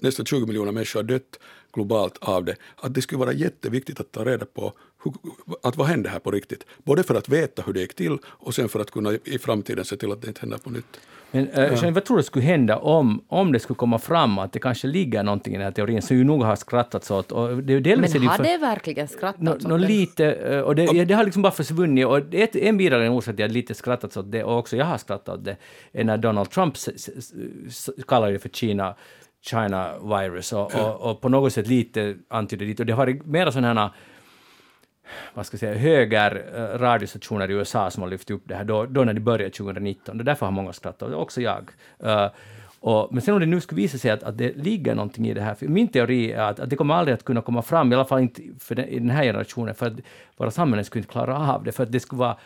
Nästan 0.00 0.26
20 0.26 0.46
miljoner 0.46 0.72
människor 0.72 1.00
har 1.00 1.04
dött 1.04 1.38
globalt 1.72 2.18
av 2.20 2.44
det. 2.44 2.56
Att 2.76 2.94
det 2.94 3.02
skulle 3.02 3.18
vara 3.18 3.32
jätteviktigt 3.32 4.00
att 4.00 4.12
ta 4.12 4.24
reda 4.24 4.46
på 4.46 4.72
hur, 5.04 5.14
att 5.62 5.76
vad 5.76 5.86
hände 5.86 6.08
här 6.08 6.18
på 6.18 6.30
riktigt. 6.30 6.64
Både 6.84 7.02
för 7.02 7.14
att 7.14 7.28
veta 7.28 7.62
hur 7.62 7.72
det 7.72 7.80
gick 7.80 7.94
till 7.94 8.18
och 8.24 8.54
sen 8.54 8.68
för 8.68 8.80
att 8.80 8.90
kunna 8.90 9.12
i 9.24 9.38
framtiden 9.38 9.84
se 9.84 9.96
till 9.96 10.12
att 10.12 10.22
det 10.22 10.28
inte 10.28 10.40
händer 10.40 10.58
på 10.58 10.70
nytt. 10.70 11.00
Men 11.36 11.48
äh, 11.48 11.64
Jeanette, 11.64 11.90
vad 11.90 12.04
tror 12.04 12.16
du 12.16 12.22
skulle 12.22 12.44
hända 12.44 12.76
om, 12.76 13.24
om 13.28 13.52
det 13.52 13.60
skulle 13.60 13.76
komma 13.76 13.98
fram 13.98 14.38
att 14.38 14.52
det 14.52 14.58
kanske 14.58 14.86
ligger 14.86 15.22
någonting 15.22 15.54
i 15.54 15.56
den 15.56 15.64
här 15.64 15.72
teorin 15.72 16.02
som 16.02 16.16
ju 16.16 16.24
nog 16.24 16.42
har 16.42 16.56
skrattats 16.56 17.10
åt? 17.10 17.32
Och 17.32 17.62
det, 17.62 17.74
är 17.74 17.80
delvis 17.80 18.14
Men 18.14 18.26
har 18.26 18.38
det 18.38 18.58
verkligen 18.58 19.08
skrattats 19.08 19.64
åt 19.64 19.70
nå 19.70 19.76
den? 19.76 19.86
lite, 19.86 20.32
eh, 20.32 20.60
och 20.60 20.74
det, 20.74 20.84
ja, 20.84 21.04
det 21.04 21.14
har 21.14 21.24
liksom 21.24 21.42
bara 21.42 21.52
försvunnit. 21.52 22.06
Och 22.06 22.22
det 22.22 22.42
ett, 22.42 22.56
en 22.56 22.76
bidragande 22.76 23.16
orsak 23.16 23.36
till 23.36 23.44
att 23.44 23.52
lite 23.52 23.74
skrattats 23.74 24.16
åt 24.16 24.32
det, 24.32 24.44
och 24.44 24.58
också 24.58 24.76
jag 24.76 24.86
har 24.86 24.98
skrattat 24.98 25.38
åt 25.38 25.44
det, 25.44 25.56
är 25.92 26.04
när 26.04 26.16
Donald 26.16 26.50
Trump 26.50 26.74
kallar 28.08 28.32
det 28.32 28.38
för 28.38 28.48
Kina, 28.48 28.94
China 29.50 29.92
virus, 30.02 30.52
och, 30.52 30.74
och, 30.74 31.10
och 31.10 31.20
på 31.20 31.28
något 31.28 31.52
sätt 31.52 31.66
lite 31.66 32.16
antyder 32.28 32.66
dit. 32.66 32.80
Och 32.80 32.86
det 32.86 32.92
har 32.92 33.20
mera 33.24 33.52
sådana 33.52 33.80
här 33.80 33.90
vad 35.34 35.46
ska 35.46 35.54
jag 35.54 35.60
säga, 35.60 35.74
höger 35.74 36.44
eh, 37.40 37.50
i 37.50 37.52
USA 37.52 37.90
som 37.90 38.02
har 38.02 38.10
lyft 38.10 38.30
upp 38.30 38.42
det 38.44 38.54
här, 38.54 38.64
då, 38.64 38.86
då 38.86 39.04
när 39.04 39.14
det 39.14 39.20
började 39.20 39.50
2019. 39.50 40.18
Och 40.18 40.24
därför 40.24 40.46
har 40.46 40.52
många 40.52 40.72
skrattat, 40.72 41.12
också 41.12 41.40
jag. 41.40 41.70
Eh, 41.98 42.28
och, 42.80 43.08
men 43.12 43.22
sen 43.22 43.34
om 43.34 43.40
det 43.40 43.46
nu 43.46 43.60
skulle 43.60 43.80
visa 43.82 43.98
sig 43.98 44.10
att, 44.10 44.22
att 44.22 44.38
det 44.38 44.56
ligger 44.56 44.94
någonting 44.94 45.28
i 45.28 45.34
det 45.34 45.40
här, 45.40 45.54
för 45.54 45.66
min 45.68 45.88
teori 45.88 46.32
är 46.32 46.42
att, 46.42 46.60
att 46.60 46.70
det 46.70 46.76
kommer 46.76 46.94
aldrig 46.94 47.14
att 47.14 47.24
kunna 47.24 47.42
komma 47.42 47.62
fram, 47.62 47.92
i 47.92 47.94
alla 47.94 48.04
fall 48.04 48.20
inte 48.20 48.42
för 48.58 48.74
den, 48.74 48.88
i 48.88 48.98
den 48.98 49.10
här 49.10 49.24
generationen, 49.24 49.74
för 49.74 49.86
att 49.86 49.92
våra 50.36 50.50
samhällen 50.50 50.84
skulle 50.84 51.00
inte 51.00 51.12
klara 51.12 51.52
av 51.54 51.64
det, 51.64 51.72
för 51.72 51.82
att 51.82 51.92
det 51.92 52.00
skulle 52.00 52.18
vara 52.18 52.36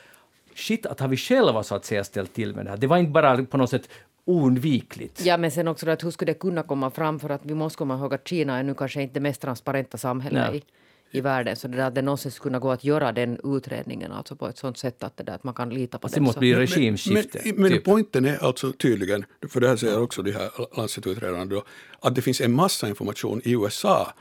shit, 0.55 0.87
att 0.87 1.01
har 1.01 1.09
vi 1.09 1.17
själva 1.17 1.63
så 1.63 1.75
att 1.75 1.85
säga 1.85 2.05
ställt 2.05 2.35
till 2.35 2.55
med 2.55 2.65
det 2.65 2.71
här? 2.71 2.77
Det 2.77 2.87
var 2.87 2.99
inte 2.99 3.11
bara 3.11 3.45
på 3.45 3.57
något 3.57 3.71
sätt 3.71 3.89
oundvikligt. 4.25 5.25
Ja, 5.25 5.37
men 5.37 5.51
sen 5.51 5.69
också 5.69 5.87
det 5.87 5.93
att 5.93 6.05
hur 6.05 6.11
skulle 6.11 6.33
det 6.33 6.39
kunna 6.39 6.63
komma 6.63 6.91
fram? 6.91 7.21
För 7.21 7.31
att 7.31 7.45
vi 7.45 7.55
måste 7.55 7.79
komma 7.79 7.95
ihåg 7.95 8.15
att 8.15 8.29
Kina 8.29 8.59
är 8.59 8.63
nu 8.63 8.75
kanske 8.75 9.03
inte 9.03 9.15
det 9.15 9.21
mest 9.21 9.41
transparenta 9.41 9.99
samhället 9.99 10.51
Nej. 10.51 10.59
i, 10.59 10.63
i 11.11 11.21
världen. 11.21 11.57
Så 11.57 11.69
det 11.69 11.77
där, 11.77 11.85
att 11.85 11.95
det 11.95 12.03
någonsin 12.03 12.31
skulle 12.31 12.51
kunna 12.51 12.59
gå 12.59 12.71
att 12.71 12.85
göra 12.85 13.13
den 13.13 13.57
utredningen 13.57 14.13
alltså 14.13 14.37
på 14.37 14.49
ett 14.49 14.59
sånt 14.59 14.79
sätt 14.79 15.03
att, 15.03 15.17
det 15.17 15.23
där, 15.25 15.33
att 15.33 15.45
man 15.45 15.55
kan 15.55 15.71
lita 15.71 15.99
på 15.99 16.09
den. 16.09 16.15
det 16.15 16.21
måste 16.21 16.41
bli 16.41 16.55
regimskifte. 16.55 17.41
men, 17.45 17.55
men 17.57 17.71
typ. 17.71 17.85
poängen 17.85 18.25
är 18.25 18.45
alltså 18.45 18.73
tydligen, 18.73 19.25
för 19.49 19.61
det 19.61 19.69
här 19.69 19.77
säger 19.77 20.03
också 20.03 20.23
de 20.23 20.33
här 20.33 20.51
Lancet-utredarna 20.77 21.45
då, 21.45 21.65
att 22.01 22.15
det 22.15 22.23
finns 22.23 22.41
en 22.41 22.53
massa 22.53 22.89
information 22.89 23.41
i 23.45 23.53
USA 23.53 24.13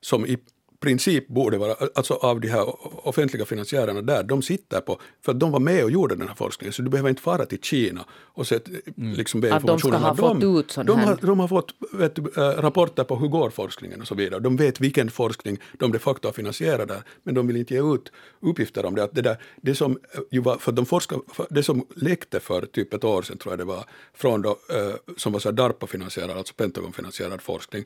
som 0.00 0.26
i 0.26 0.38
princip 0.80 1.28
borde 1.28 1.58
vara, 1.58 1.74
alltså 1.94 2.14
av 2.14 2.40
de 2.40 2.48
här 2.48 2.74
offentliga 3.08 3.44
finansiärerna 3.44 4.02
där, 4.02 4.22
de 4.22 4.42
sitter 4.42 4.80
på, 4.80 5.00
för 5.24 5.32
att 5.32 5.40
de 5.40 5.50
var 5.50 5.60
med 5.60 5.84
och 5.84 5.90
gjorde 5.90 6.16
den 6.16 6.28
här 6.28 6.34
forskningen, 6.34 6.72
så 6.72 6.82
du 6.82 6.90
behöver 6.90 7.10
inte 7.10 7.22
fara 7.22 7.46
till 7.46 7.60
Kina 7.60 8.04
och 8.10 8.46
sett, 8.46 8.68
mm. 8.68 9.12
liksom 9.12 9.40
be 9.40 9.54
Att 9.54 9.66
de 9.66 9.78
ska 9.78 9.96
ha 9.96 10.16
fått 10.16 10.44
ut 10.44 10.70
sån 10.70 10.86
de 10.86 10.98
här... 10.98 11.06
har, 11.06 11.16
de 11.16 11.40
har 11.40 11.48
fått 11.48 11.74
vet, 11.92 12.18
äh, 12.18 12.22
rapporter 12.40 13.04
på 13.04 13.16
hur 13.16 13.28
går 13.28 13.50
forskningen 13.50 14.00
och 14.00 14.08
så 14.08 14.14
vidare. 14.14 14.40
De 14.40 14.56
vet 14.56 14.80
vilken 14.80 15.10
forskning 15.10 15.58
de 15.78 15.92
de 15.92 15.98
facto 15.98 16.28
har 16.28 16.32
finansierat 16.32 16.88
där, 16.88 17.02
men 17.22 17.34
de 17.34 17.46
vill 17.46 17.56
inte 17.56 17.74
ge 17.74 17.94
ut 17.94 18.12
uppgifter 18.40 18.86
om 18.86 18.94
det. 18.94 19.04
Att 19.04 19.14
det, 19.14 19.22
där, 19.22 19.36
det, 19.56 19.74
som, 19.74 19.98
ju 20.30 20.40
var, 20.40 20.56
för 20.56 20.72
de 20.72 20.86
forskar, 20.86 21.20
det 21.50 21.62
som 21.62 21.86
läckte 21.96 22.40
för 22.40 22.66
typ 22.66 22.94
ett 22.94 23.04
år 23.04 23.22
sedan, 23.22 23.38
tror 23.38 23.52
jag 23.52 23.58
det 23.58 23.64
var, 23.64 23.84
från 24.14 24.42
då, 24.42 24.50
äh, 24.50 25.14
som 25.16 25.32
var 25.32 25.40
så 25.40 25.50
DARPA-finansierad, 25.50 26.30
alltså 26.30 26.54
Pentagon-finansierad 26.54 27.42
forskning, 27.42 27.84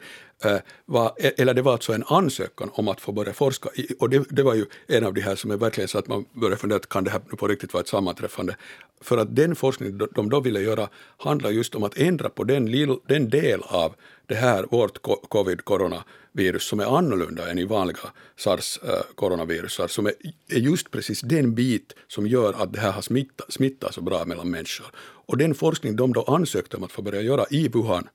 var, 0.86 1.12
e- 1.16 1.32
eller 1.38 1.55
det 1.55 1.62
var 1.62 1.72
alltså 1.72 1.93
en 1.93 2.05
ansökan 2.07 2.70
om 2.82 2.88
att 2.88 3.00
få 3.00 3.12
börja 3.12 3.32
forska. 3.32 3.68
Och 3.98 4.10
det, 4.10 4.24
det, 4.28 4.42
var 4.42 4.54
ju 4.54 4.66
en 4.86 5.04
av 5.04 5.14
de 5.14 5.20
här 5.20 5.36
som 5.36 5.50
är 5.50 5.56
verkligen 5.56 5.88
så 5.88 5.98
att 5.98 6.08
man 6.08 6.24
började 6.32 6.56
fundera, 6.56 6.78
kan 6.78 7.04
det 7.04 7.10
här 7.10 7.18
på 7.18 7.48
riktigt 7.48 7.72
vara 7.72 7.80
ett 7.80 7.88
sammanträffande? 7.88 8.56
För 9.00 9.18
att 9.18 9.36
den 9.36 9.56
forskning 9.56 9.98
de 10.14 10.30
då 10.30 10.40
ville 10.40 10.60
göra 10.60 10.88
handlar 11.16 11.50
just 11.50 11.74
om 11.74 11.82
att 11.82 11.98
ändra 11.98 12.28
på 12.28 12.44
den, 12.44 12.70
lill, 12.70 12.96
den 13.06 13.30
del 13.30 13.60
av 13.62 13.94
det 14.26 14.34
här, 14.34 14.66
vårt 14.70 15.02
covid-coronavirus 15.28 16.68
som 16.68 16.80
är 16.80 16.98
annorlunda 16.98 17.50
än 17.50 17.58
i 17.58 17.64
vanliga 17.64 17.98
sars-coronavirusar, 18.36 19.84
eh, 19.84 19.88
som 19.88 20.06
är, 20.06 20.12
är 20.48 20.58
just 20.58 20.90
precis 20.90 21.20
den 21.20 21.54
bit 21.54 21.92
som 22.08 22.26
gör 22.26 22.52
att 22.52 22.72
det 22.72 22.80
här 22.80 22.92
har 22.92 23.02
smittat, 23.02 23.52
smittat 23.52 23.94
så 23.94 24.00
bra 24.00 24.24
mellan 24.24 24.50
människor. 24.50 24.86
Och 25.26 25.38
den 25.38 25.54
forskning 25.54 25.96
de 25.96 26.12
då 26.12 26.22
ansökte 26.22 26.76
om 26.76 26.84
att 26.84 26.92
få 26.92 27.02
börja 27.02 27.20
göra 27.20 27.44
i 27.50 27.68
Wuhan 27.68 28.08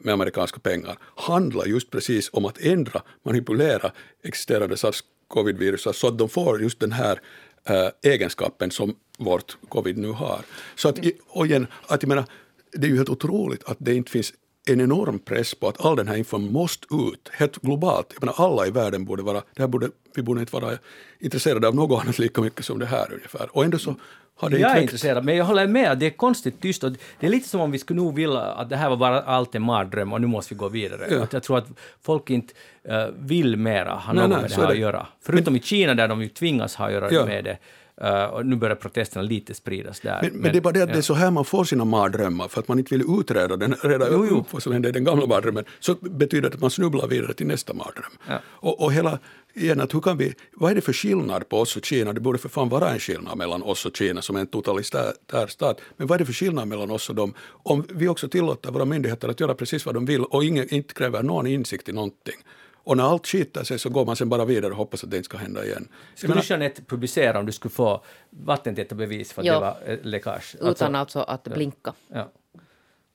med 0.00 0.14
amerikanska 0.14 0.60
pengar 0.60 0.96
handlar 1.16 1.66
just 1.66 1.90
precis 1.90 2.30
om 2.32 2.44
att 2.44 2.58
ändra, 2.58 3.02
manipulera 3.22 3.92
existerande 4.22 4.76
sars-covid-virus 4.76 5.98
så 5.98 6.08
att 6.08 6.18
de 6.18 6.28
får 6.28 6.62
just 6.62 6.80
den 6.80 6.92
här 6.92 7.20
äh, 7.64 7.88
egenskapen 8.02 8.70
som 8.70 8.96
vårt 9.18 9.56
covid 9.68 9.98
nu 9.98 10.08
har. 10.08 10.40
Så 10.74 10.88
att, 10.88 10.98
och 11.28 11.46
igen, 11.46 11.66
att 11.86 12.02
jag 12.02 12.08
menar, 12.08 12.24
det 12.72 12.86
är 12.86 12.90
ju 12.90 12.96
helt 12.96 13.08
otroligt 13.08 13.64
att 13.64 13.76
det 13.80 13.94
inte 13.94 14.10
finns 14.10 14.32
en 14.70 14.80
enorm 14.80 15.18
press 15.18 15.54
på 15.54 15.68
att 15.68 15.84
all 15.84 15.96
den 15.96 16.08
här 16.08 16.16
informationen 16.16 16.52
måste 16.52 16.86
ut, 16.94 17.30
helt 17.32 17.56
globalt. 17.62 18.06
Jag 18.14 18.22
menar, 18.22 18.34
alla 18.46 18.66
i 18.66 18.70
världen 18.70 19.04
borde 19.04 19.22
vara, 19.22 19.42
det 19.54 19.62
här 19.62 19.66
borde, 19.68 19.88
vi 20.16 20.22
borde 20.22 20.40
inte 20.40 20.60
vara 20.60 20.78
intresserade 21.20 21.68
av 21.68 21.74
något 21.74 22.02
annat 22.02 22.18
lika 22.18 22.40
mycket 22.40 22.64
som 22.64 22.78
det 22.78 22.86
här 22.86 23.12
ungefär. 23.12 23.56
Och 23.56 23.64
ändå 23.64 23.78
så 23.78 23.94
har 24.36 24.50
det 24.50 24.58
Jag 24.58 24.70
inte 24.70 24.80
är 24.80 24.82
intresserad, 24.82 25.24
men 25.24 25.36
jag 25.36 25.44
håller 25.44 25.66
med, 25.66 25.98
det 25.98 26.06
är 26.06 26.10
konstigt 26.10 26.60
tyst. 26.60 26.84
Och 26.84 26.92
det 27.20 27.26
är 27.26 27.30
lite 27.30 27.48
som 27.48 27.60
om 27.60 27.70
vi 27.70 27.78
skulle 27.78 28.00
nog 28.00 28.14
vilja 28.14 28.40
att 28.40 28.68
det 28.70 28.76
här 28.76 28.88
var 28.88 28.96
bara 28.96 29.22
allt 29.22 29.54
en 29.54 29.62
mardröm 29.62 30.12
och 30.12 30.20
nu 30.20 30.26
måste 30.26 30.54
vi 30.54 30.58
gå 30.58 30.68
vidare. 30.68 31.06
Ja. 31.10 31.22
Att 31.22 31.32
jag 31.32 31.42
tror 31.42 31.58
att 31.58 31.66
folk 32.02 32.30
inte 32.30 32.54
uh, 32.90 33.06
vill 33.18 33.56
mera 33.56 33.94
ha 33.94 34.12
Nej, 34.12 34.22
något 34.22 34.30
nej, 34.30 34.40
med 34.42 34.50
det 34.50 34.54
här 34.56 34.62
är 34.62 34.66
att 34.66 34.72
det. 34.72 34.78
göra. 34.80 35.06
Förutom 35.22 35.56
i 35.56 35.60
Kina 35.60 35.94
där 35.94 36.08
de 36.08 36.22
ju 36.22 36.28
tvingas 36.28 36.74
ha 36.74 36.86
att 36.86 36.92
göra 36.92 37.12
Ja. 37.12 37.26
med 37.26 37.44
det. 37.44 37.58
Uh, 38.04 38.24
och 38.24 38.46
nu 38.46 38.56
börjar 38.56 38.76
protesterna 38.76 39.22
lite 39.22 39.54
spridas 39.54 40.00
där. 40.00 40.18
Men, 40.22 40.32
men, 40.32 40.52
det 40.52 40.58
är 40.58 40.60
bara 40.60 40.72
det 40.72 40.82
att 40.82 40.92
det 40.92 40.98
är 40.98 41.02
så 41.02 41.14
här 41.14 41.30
man 41.30 41.44
får 41.44 41.64
sina 41.64 41.84
mardrömmar, 41.84 42.48
för 42.48 42.60
att 42.60 42.68
man 42.68 42.78
inte 42.78 42.94
vill 42.94 43.20
utreda 43.20 43.56
den, 43.56 43.74
reda 43.82 44.06
Jo, 44.10 44.26
jo. 44.30 44.38
upp 44.38 44.52
vad 44.52 44.62
som 44.62 44.72
hände 44.72 44.88
i 44.88 44.92
den 44.92 45.04
gamla 45.04 45.26
mardrömmen, 45.26 45.64
så 45.80 45.94
betyder 45.94 46.50
det 46.50 46.54
att 46.54 46.60
man 46.60 46.70
snubblar 46.70 47.06
vidare 47.06 47.34
till 47.34 47.46
nästa 47.46 47.74
mardröm. 47.74 48.12
Ja. 48.28 48.38
Och, 48.46 48.80
och 48.84 48.92
hela, 48.92 49.18
igen, 49.54 49.80
att 49.80 49.94
hur 49.94 50.00
kan 50.00 50.16
vi, 50.16 50.34
vad 50.52 50.70
är 50.70 50.74
det 50.74 50.80
för 50.80 50.92
skillnad 50.92 51.48
på 51.48 51.60
oss 51.60 51.76
och 51.76 51.84
Kina? 51.84 52.12
Det 52.12 52.20
borde 52.20 52.38
för 52.38 52.48
fan 52.48 52.68
vara 52.68 52.90
en 52.90 52.98
skillnad 52.98 53.38
mellan 53.38 53.62
oss 53.62 53.86
och 53.86 53.96
Kina 53.96 54.22
som 54.22 54.36
är 54.36 54.40
en 54.40 54.46
totalitär 54.46 55.46
stat. 55.46 55.80
Men 55.96 56.06
vad 56.06 56.14
är 56.16 56.18
det 56.18 56.26
för 56.26 56.32
skillnad 56.32 56.68
mellan 56.68 56.90
oss 56.90 57.08
och 57.08 57.14
dem? 57.14 57.34
Om 57.48 57.84
vi 57.88 58.08
också 58.08 58.28
tillåter 58.28 58.70
våra 58.70 58.84
myndigheter 58.84 59.28
att 59.28 59.40
göra 59.40 59.54
precis 59.54 59.86
vad 59.86 59.94
de 59.94 60.04
vill 60.04 60.24
och 60.24 60.44
ingen, 60.44 60.74
inte 60.74 60.94
kräver 60.94 61.22
någon 61.22 61.46
insikt 61.46 61.88
i 61.88 61.92
någonting. 61.92 62.36
Och 62.84 62.96
när 62.96 63.04
allt 63.04 63.26
skiter 63.26 63.64
sig 63.64 63.78
så 63.78 63.90
går 63.90 64.06
man 64.06 64.16
sen 64.16 64.28
bara 64.28 64.44
vidare 64.44 64.70
och 64.70 64.76
hoppas 64.76 65.04
att 65.04 65.10
det 65.10 65.16
inte 65.16 65.24
ska 65.24 65.38
hända 65.38 65.64
igen. 65.64 65.88
Skulle 66.14 66.30
menar- 66.34 66.42
du 66.42 66.48
Jeanette 66.48 66.82
publicera 66.82 67.38
om 67.38 67.46
du 67.46 67.52
skulle 67.52 67.72
få 67.72 68.04
vattentäta 68.30 68.94
bevis 68.94 69.32
för 69.32 69.42
att 69.42 69.46
Ja. 69.46 69.54
det 69.54 69.60
var 69.60 69.76
eh, 69.86 69.98
läckage? 70.02 70.56
Utan 70.60 70.94
alltså 70.94 71.20
att 71.20 71.44
blinka. 71.44 71.92
ja. 72.08 72.30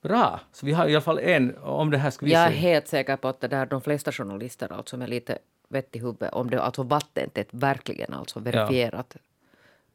Bra, 0.02 0.40
så 0.52 0.66
vi 0.66 0.72
har 0.72 0.88
i 0.88 0.92
alla 0.94 1.00
fall 1.00 1.18
en 1.18 1.56
om 1.58 1.90
det 1.90 1.98
här 1.98 2.10
ska 2.10 2.26
vi 2.26 2.32
Jag 2.32 2.42
är 2.42 2.50
helt 2.50 2.88
säker 2.88 3.16
på 3.16 3.28
att 3.28 3.40
det 3.40 3.48
där, 3.48 3.66
de 3.66 3.80
flesta 3.80 4.12
journalister 4.12 4.72
alltså 4.72 4.96
med 4.96 5.08
lite 5.10 5.38
vett 5.68 5.96
i 5.96 5.98
huvudet, 5.98 6.32
om 6.32 6.50
det 6.50 6.62
alltså 6.62 6.82
vattentätt 6.82 7.48
verkligen 7.50 8.14
alltså 8.14 8.40
verifierat 8.40 9.16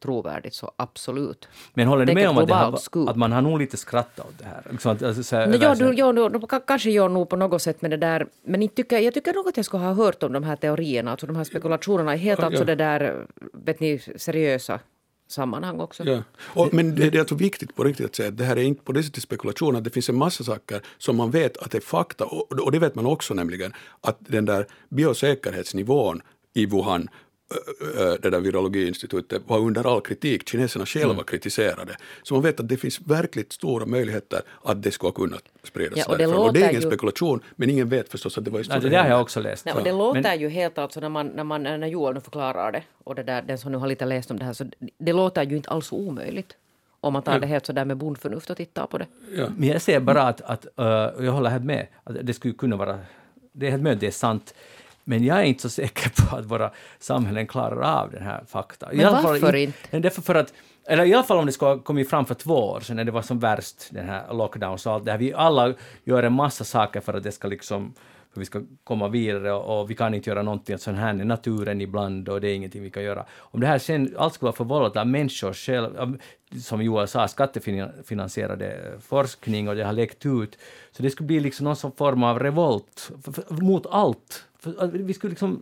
trovärdigt 0.03 0.55
så 0.55 0.71
absolut. 0.75 1.47
Men 1.73 1.87
håller 1.87 2.09
är 2.09 2.15
med 2.15 2.29
om 2.29 2.37
att, 2.37 2.49
har, 2.49 3.09
att 3.09 3.17
man 3.17 3.31
har 3.31 3.41
nog 3.41 3.59
lite 3.59 3.77
skrattat 3.77 4.25
åt 4.27 4.39
det 4.39 4.45
här? 4.45 4.61
Liksom 4.71 4.91
att, 4.91 5.03
alltså, 5.03 5.23
så 5.23 5.35
här, 5.35 5.47
No, 5.47 5.57
du, 5.57 5.93
ja, 5.97 6.13
du, 6.13 6.29
du, 6.29 6.39
ka- 6.39 6.63
kanske 6.67 6.91
gör 6.91 7.09
nog 7.09 7.29
på 7.29 7.35
något 7.35 7.61
sätt 7.61 7.81
med 7.81 7.91
det 7.91 7.97
där. 7.97 8.27
Men 8.45 8.61
inte 8.61 8.75
tycker, 8.75 8.99
jag 8.99 9.13
tycker 9.13 9.33
nog 9.33 9.47
att 9.47 9.57
jag 9.57 9.65
skulle 9.65 9.83
ha 9.83 9.93
hört 9.93 10.23
om 10.23 10.33
de 10.33 10.43
här 10.43 10.55
teorierna, 10.55 11.11
alltså 11.11 11.27
de 11.27 11.35
här 11.35 11.43
spekulationerna 11.43 12.15
i 12.15 12.17
helt 12.17 12.39
Ja, 12.39 12.45
alltså 12.45 12.61
ja. 12.61 12.65
det 12.65 12.75
där, 12.75 13.27
vet 13.53 13.79
ni, 13.79 13.99
seriösa 14.15 14.79
sammanhang 15.27 15.79
också. 15.79 16.03
Ja. 16.03 16.23
Och, 16.39 16.73
men 16.73 16.95
det, 16.95 17.09
det 17.09 17.17
är 17.17 17.19
alltså 17.19 17.35
viktigt 17.35 17.75
på 17.75 17.83
riktigt 17.83 18.05
att 18.05 18.15
säga 18.15 18.29
att 18.29 18.37
det 18.37 18.43
här 18.43 18.55
är 18.55 18.61
inte 18.61 18.83
på 18.83 18.91
det 18.91 19.03
sättet 19.03 19.23
spekulation, 19.23 19.75
att 19.75 19.83
det 19.83 19.89
finns 19.89 20.09
en 20.09 20.15
massa 20.17 20.43
saker 20.43 20.81
som 20.97 21.17
man 21.17 21.31
vet 21.31 21.57
att 21.57 21.71
det 21.71 21.77
är 21.77 21.81
fakta 21.81 22.25
och, 22.25 22.51
och 22.51 22.71
det 22.71 22.79
vet 22.79 22.95
man 22.95 23.05
också 23.05 23.33
nämligen 23.33 23.73
att 24.01 24.17
den 24.19 24.45
där 24.45 24.67
biosäkerhetsnivån 24.89 26.21
i 26.53 26.65
Wuhan 26.65 27.07
det 28.21 28.29
där 28.29 28.39
virologiinstitutet 28.39 29.41
var 29.47 29.59
under 29.59 29.93
all 29.93 30.01
kritik. 30.01 30.49
Kineserna 30.49 30.85
själva 30.85 31.23
kritiserade. 31.23 31.97
Så 32.23 32.33
man 32.33 32.43
vet 32.43 32.59
att 32.59 32.69
det 32.69 32.77
finns 32.77 33.01
verkligt 33.01 33.53
stora 33.53 33.85
möjligheter 33.85 34.41
att 34.63 34.83
det 34.83 34.91
ska 34.91 35.11
kunna 35.11 35.37
spridas 35.63 35.97
Ja, 35.97 36.05
och 36.07 36.17
det. 36.17 36.27
Och 36.27 36.53
det 36.53 36.59
är 36.59 36.69
ingen 36.69 36.81
ju- 36.81 36.87
spekulation, 36.87 37.39
men 37.55 37.69
ingen 37.69 37.89
vet 37.89 38.09
förstås 38.09 38.37
att 38.37 38.45
det 38.45 38.51
var 38.51 38.59
Nej, 38.59 38.65
så 38.65 38.79
det 38.79 38.89
där 38.89 39.03
har 39.03 39.09
jag 39.09 39.21
också 39.21 39.39
läst. 39.39 39.65
Nej, 39.65 39.73
och 39.73 39.83
det 39.83 39.91
låter 39.91 40.21
Men- 40.21 40.39
ju 40.39 40.49
helt 40.49 40.77
alltså 40.77 40.99
när, 40.99 41.09
man, 41.09 41.27
när, 41.27 41.43
man, 41.43 41.63
när 41.63 41.87
Joel 41.87 42.13
nu 42.13 42.21
förklarar 42.21 42.71
det 42.71 42.83
och 43.03 43.15
det 43.15 43.23
där, 43.23 43.41
den 43.41 43.57
som 43.57 43.71
nu 43.71 43.77
har 43.77 43.87
lite 43.87 44.05
läst 44.05 44.31
om 44.31 44.39
det 44.39 44.45
här, 44.45 44.53
så 44.53 44.65
det 44.97 45.13
låter 45.13 45.43
ju 45.43 45.55
inte 45.57 45.69
alls 45.69 45.91
omöjligt. 45.91 46.55
Om 46.99 47.13
man 47.13 47.21
tar 47.23 47.39
det 47.39 47.47
helt 47.47 47.65
så 47.65 47.73
där 47.73 47.85
med 47.85 47.97
bondförnuft 47.97 48.49
och 48.49 48.57
tittar 48.57 48.87
på 48.87 48.97
det. 48.97 49.07
Ja. 49.35 49.47
Men 49.57 49.69
jag 49.69 49.81
ser 49.81 49.99
bara 49.99 50.21
att, 50.23 50.41
att 50.41 50.65
uh, 50.79 50.85
jag 51.25 51.31
håller 51.31 51.49
helt 51.49 51.63
med, 51.65 51.87
att 52.03 52.15
det 52.21 52.33
skulle 52.33 52.53
kunna 52.53 52.75
vara, 52.75 52.99
det 53.51 53.67
är 53.67 53.71
helt 53.71 53.83
möjligt, 53.83 53.99
det 53.99 54.07
är 54.07 54.11
sant. 54.11 54.53
Men 55.03 55.23
jag 55.23 55.39
är 55.39 55.43
inte 55.43 55.61
så 55.61 55.69
säker 55.69 56.09
på 56.09 56.35
att 56.35 56.45
våra 56.45 56.71
samhällen 56.99 57.47
klarar 57.47 58.01
av 58.01 58.11
den 58.11 58.23
här 58.23 58.43
fakta. 58.47 58.93
I 58.93 58.97
Men 58.97 59.13
varför 59.23 59.55
in- 59.55 59.73
inte? 59.83 59.99
Därför 59.99 60.21
för 60.21 60.35
att, 60.35 60.53
eller 60.87 61.05
i 61.05 61.13
alla 61.13 61.23
fall 61.23 61.37
om 61.37 61.45
det 61.45 61.51
skulle 61.51 61.71
ha 61.71 61.79
kommit 61.79 62.09
fram 62.09 62.25
för 62.25 62.35
två 62.35 62.69
år 62.69 62.79
sedan 62.79 62.95
när 62.95 63.03
det 63.03 63.11
var 63.11 63.21
som 63.21 63.39
värst, 63.39 63.87
den 63.91 64.09
här 64.09 64.33
lockdowns 64.33 64.85
och 64.85 64.93
allt 64.93 65.05
det 65.05 65.11
här. 65.11 65.17
Vi 65.17 65.33
alla 65.33 65.73
gör 66.03 66.23
en 66.23 66.33
massa 66.33 66.63
saker 66.63 67.01
för 67.01 67.13
att 67.13 67.23
det 67.23 67.31
ska 67.31 67.47
liksom 67.47 67.93
för 68.33 68.39
vi 68.39 68.45
ska 68.45 68.61
komma 68.83 69.07
vidare 69.07 69.53
och, 69.53 69.79
och 69.79 69.89
vi 69.89 69.95
kan 69.95 70.13
inte 70.13 70.29
göra 70.29 70.41
någonting 70.41 70.77
sånt 70.77 70.97
här 70.97 71.21
i 71.21 71.25
naturen 71.25 71.81
ibland 71.81 72.29
och 72.29 72.41
det 72.41 72.49
är 72.49 72.55
ingenting 72.55 72.83
vi 72.83 72.89
kan 72.89 73.03
göra. 73.03 73.25
Om 73.37 73.59
det 73.59 73.67
här 73.67 73.79
sen 73.79 74.15
allt 74.17 74.33
skulle 74.33 74.47
vara 74.47 74.55
förvållat 74.55 74.97
av 74.97 75.07
människor 75.07 75.53
själv, 75.53 75.97
av, 75.97 76.17
som 76.61 76.81
Joel 76.81 77.07
sa, 77.07 77.27
skattefinansierade 77.27 78.97
forskning 79.01 79.69
och 79.69 79.75
det 79.75 79.83
har 79.83 79.93
läckt 79.93 80.25
ut, 80.25 80.57
så 80.91 81.03
det 81.03 81.09
skulle 81.09 81.27
bli 81.27 81.39
liksom 81.39 81.63
någon 81.63 81.91
form 81.91 82.23
av 82.23 82.39
revolt 82.39 83.11
mot 83.49 83.85
allt. 83.89 84.45
För, 84.64 84.84
att 84.84 84.93
vi 84.93 85.14
skulle 85.14 85.30
liksom 85.32 85.61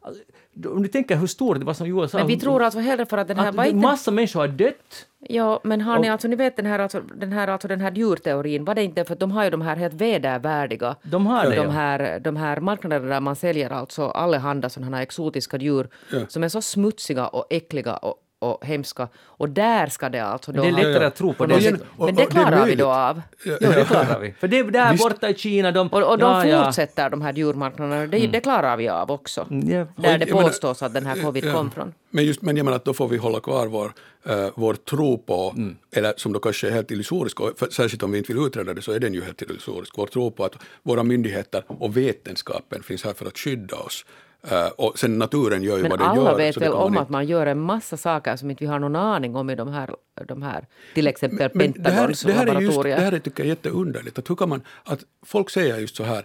Alltså, 0.00 0.22
om 0.66 0.82
du 0.82 0.88
tänker 0.88 1.16
hur 1.16 1.26
stort 1.26 1.58
det 1.58 1.64
var 1.64 1.74
som 1.74 1.86
Joel 1.86 2.08
sa. 2.08 2.18
Men 2.18 2.26
vi 2.26 2.36
tror 2.40 2.62
alltså 2.62 2.78
hellre 2.80 3.06
för 3.06 3.18
att 3.18 3.28
den 3.28 3.38
här... 3.38 3.68
att 3.68 3.74
massa 3.74 4.10
människor 4.10 4.40
har 4.40 4.48
dött. 4.48 5.06
Ja, 5.18 5.60
men 5.64 5.80
har 5.80 5.98
ni 5.98 6.08
Och- 6.08 6.12
alltså, 6.12 6.28
ni 6.28 6.36
vet 6.36 6.56
den 6.56 6.66
här, 6.66 6.78
alltså, 6.78 7.00
den 7.16 7.32
här, 7.32 7.48
alltså 7.48 7.68
den 7.68 7.80
här 7.80 7.92
djurteorin, 7.92 8.64
var 8.64 8.74
det 8.74 8.82
inte 8.82 9.04
för 9.04 9.12
att 9.12 9.20
de 9.20 9.30
har 9.30 9.44
ju 9.44 9.50
de 9.50 9.60
här 9.60 9.76
helt 9.76 9.94
vedervärdiga, 9.94 10.96
De 11.02 11.26
har 11.26 11.44
det, 11.44 11.56
de 11.56 11.64
ja. 11.64 11.70
här, 11.70 12.20
de 12.20 12.36
här 12.36 12.60
marknaderna 12.60 13.08
där 13.08 13.20
man 13.20 13.36
säljer 13.36 13.70
alltså 13.70 14.08
allehanda 14.08 14.68
sådana 14.68 14.96
här 14.96 15.02
exotiska 15.02 15.56
djur 15.56 15.88
Ja. 16.12 16.18
som 16.28 16.44
är 16.44 16.48
så 16.48 16.62
smutsiga 16.62 17.28
och 17.28 17.46
äckliga 17.50 17.96
och, 17.96 18.16
och 18.38 18.64
hemska. 18.66 19.08
Och 19.24 19.48
där 19.48 19.86
ska 19.86 20.08
det 20.08 20.18
alltså 20.24 20.52
då 20.52 20.62
Det 20.62 20.68
är 20.68 20.72
ha- 20.72 20.78
lättare 20.82 21.04
att 21.04 21.14
tro 21.16 21.32
på 21.34 21.46
det. 21.46 21.54
och- 21.54 21.62
Men 21.62 21.74
det 21.74 21.80
och 21.96 22.12
det 22.14 22.22
är 22.22 22.26
klarar 22.26 22.66
vi 22.66 22.74
då 22.74 22.86
av. 22.92 23.22
Ja, 23.44 23.56
det 23.60 23.86
klarar 23.88 24.18
vi. 24.20 24.32
För 24.32 24.48
det 24.48 24.62
där 24.62 24.92
Visst. 24.92 25.04
borta 25.04 25.28
i 25.28 25.34
Kina, 25.34 25.72
de... 25.72 25.88
Och, 25.88 26.02
och 26.10 26.18
de 26.18 26.30
ja, 26.30 26.46
ja. 26.46 26.64
fortsätter, 26.64 27.10
de 27.10 27.22
här 27.22 27.32
djurmarknaderna. 27.32 28.06
Det, 28.06 28.26
det 28.26 28.40
klarar 28.40 28.76
vi 28.76 28.88
av 28.88 29.10
också. 29.10 29.46
Ja. 29.50 29.56
Där 29.56 29.80
Och 29.80 29.86
det 30.02 30.10
jag 30.10 30.28
menar- 30.28 30.42
påstås 30.42 30.82
att 30.82 30.94
den 30.94 31.06
här 31.06 31.22
covid 31.22 31.44
Ja. 31.44 31.52
kom 31.52 31.70
från. 31.70 31.94
Men, 32.10 32.24
just, 32.24 32.42
men 32.42 32.56
jag 32.56 32.64
menar 32.64 32.76
att 32.76 32.84
då 32.84 32.94
får 32.94 33.08
vi 33.08 33.16
hålla 33.16 33.40
kvar 33.40 33.66
vår, 33.66 33.92
eh, 34.28 34.48
vår 34.54 34.74
tro 34.74 35.18
på, 35.18 35.52
Mm. 35.56 35.76
eller 35.92 36.14
som 36.16 36.32
då 36.32 36.40
kanske 36.40 36.66
är 36.68 36.70
helt 36.70 36.90
illusorisk, 36.90 37.40
och 37.40 37.58
för, 37.58 37.70
särskilt 37.70 38.02
om 38.02 38.12
vi 38.12 38.18
inte 38.18 38.32
vill 38.32 38.42
utreda 38.46 38.74
det 38.74 38.82
så 38.82 38.92
är 38.92 39.00
den 39.00 39.14
ju 39.14 39.24
helt 39.24 39.42
illusorisk, 39.42 39.92
vår 39.98 40.06
tro 40.06 40.30
på 40.30 40.44
att 40.44 40.54
våra 40.82 41.02
myndigheter 41.02 41.62
och 41.68 41.96
vetenskapen 41.96 42.82
finns 42.82 43.04
här 43.04 43.12
för 43.12 43.26
att 43.26 43.38
skydda 43.38 43.76
oss. 43.76 44.04
Eh, 44.42 44.66
och 44.66 44.98
sen 44.98 45.18
naturen 45.18 45.62
gör 45.62 45.76
ju 45.76 45.82
Men 45.82 45.90
vad 45.90 45.98
den 45.98 46.08
alla 46.08 46.30
gör. 46.30 46.36
vet 46.36 46.54
så 46.54 46.60
det 46.60 46.66
väl 46.66 46.74
om 46.74 46.88
inte- 46.92 47.00
att 47.02 47.08
man 47.08 47.26
gör 47.26 47.46
en 47.46 47.60
massa 47.60 47.96
saker 47.96 48.36
som 48.36 48.50
inte 48.50 48.64
vi 48.64 48.70
har 48.70 48.78
någon 48.78 48.96
aning 48.96 49.36
om 49.36 49.50
i 49.50 49.54
de 49.54 49.68
här, 49.68 49.90
de 50.28 50.42
här 50.42 50.66
till 50.94 51.06
exempel 51.06 51.50
Men 51.54 51.72
det 51.72 51.90
här, 51.90 52.06
Pentagons 52.08 52.22
det, 52.22 52.32
här 52.32 52.46
just, 52.46 52.54
laboratorier. 52.54 52.96
det 52.96 53.02
här 53.02 53.12
är, 53.12 53.18
tycker 53.18 53.42
jag 53.42 53.46
är 53.46 53.48
jätteunderligt. 53.50 54.18
Att 54.18 54.30
hur 54.30 54.36
kan 54.36 54.48
man, 54.48 54.62
att 54.84 55.00
folk 55.26 55.50
säger 55.50 55.78
just 55.78 55.96
så 55.96 56.04
här, 56.04 56.24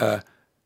eh, 0.00 0.14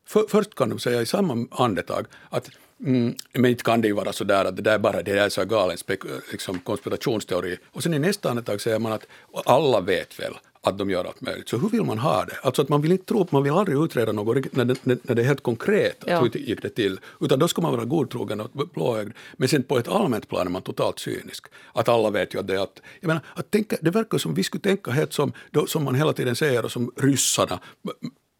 för, 0.07 0.23
först 0.29 0.55
kan 0.55 0.69
de 0.69 0.79
säga 0.79 1.01
i 1.01 1.05
samma 1.05 1.47
andetag 1.51 2.05
att 2.29 2.49
mm, 2.85 3.15
men 3.33 3.45
inte 3.51 3.63
kan 3.63 3.81
det 3.81 3.87
ju 3.87 3.93
vara 3.93 4.13
så 4.13 4.23
där 4.23 4.45
att 4.45 4.55
det 4.55 4.61
där 4.61 4.73
är 4.73 4.79
bara 4.79 5.01
det 5.01 5.13
där 5.13 5.25
är 5.25 5.29
så 5.29 5.45
galen 5.45 5.77
spek, 5.77 5.99
liksom 6.31 6.59
konspirationsteori. 6.59 7.57
Och 7.71 7.83
sen 7.83 7.93
i 7.93 7.99
nästa 7.99 8.29
andetag 8.29 8.61
säger 8.61 8.79
man 8.79 8.91
att 8.91 9.05
alla 9.45 9.81
vet 9.81 10.19
väl 10.19 10.33
att 10.65 10.77
de 10.77 10.89
gör 10.89 11.05
allt 11.05 11.21
möjligt. 11.21 11.49
Så 11.49 11.57
hur 11.57 11.69
vill 11.69 11.83
man 11.83 11.99
ha 11.99 12.25
det? 12.25 12.37
Alltså 12.43 12.61
att 12.61 12.69
man 12.69 12.81
vill 12.81 12.91
inte 12.91 13.05
tro, 13.05 13.27
man 13.31 13.43
vill 13.43 13.51
aldrig 13.53 13.77
utreda 13.77 14.11
något 14.11 14.53
när 14.55 14.65
det, 14.65 14.77
när 14.83 15.15
det 15.15 15.21
är 15.21 15.25
helt 15.25 15.43
konkret, 15.43 16.03
Ja. 16.07 16.21
hur 16.21 16.37
gick 16.37 16.61
det 16.61 16.69
till? 16.69 16.99
Utan 17.19 17.39
då 17.39 17.47
ska 17.47 17.61
man 17.61 17.71
vara 17.71 17.85
godtrogen 17.85 18.41
och 18.41 18.49
blåögd. 18.73 19.13
Men 19.37 19.47
sen 19.49 19.63
på 19.63 19.77
ett 19.77 19.87
allmänt 19.87 20.29
plan 20.29 20.47
är 20.47 20.51
man 20.51 20.61
totalt 20.61 20.99
cynisk. 20.99 21.45
Att 21.73 21.89
alla 21.89 22.09
vet 22.09 22.33
ju 22.33 22.39
att 22.39 22.47
det 22.47 22.53
är 22.53 22.63
att, 22.63 22.81
jag 22.99 23.07
menar, 23.07 23.21
att 23.35 23.51
tänka, 23.51 23.77
det 23.81 23.89
verkar 23.89 24.17
som 24.17 24.33
vi 24.33 24.43
skulle 24.43 24.61
tänka 24.61 24.91
helt 24.91 25.13
som, 25.13 25.31
då, 25.51 25.67
som 25.67 25.83
man 25.83 25.95
hela 25.95 26.13
tiden 26.13 26.35
säger 26.35 26.65
och 26.65 26.71
som 26.71 26.91
ryssarna 26.97 27.59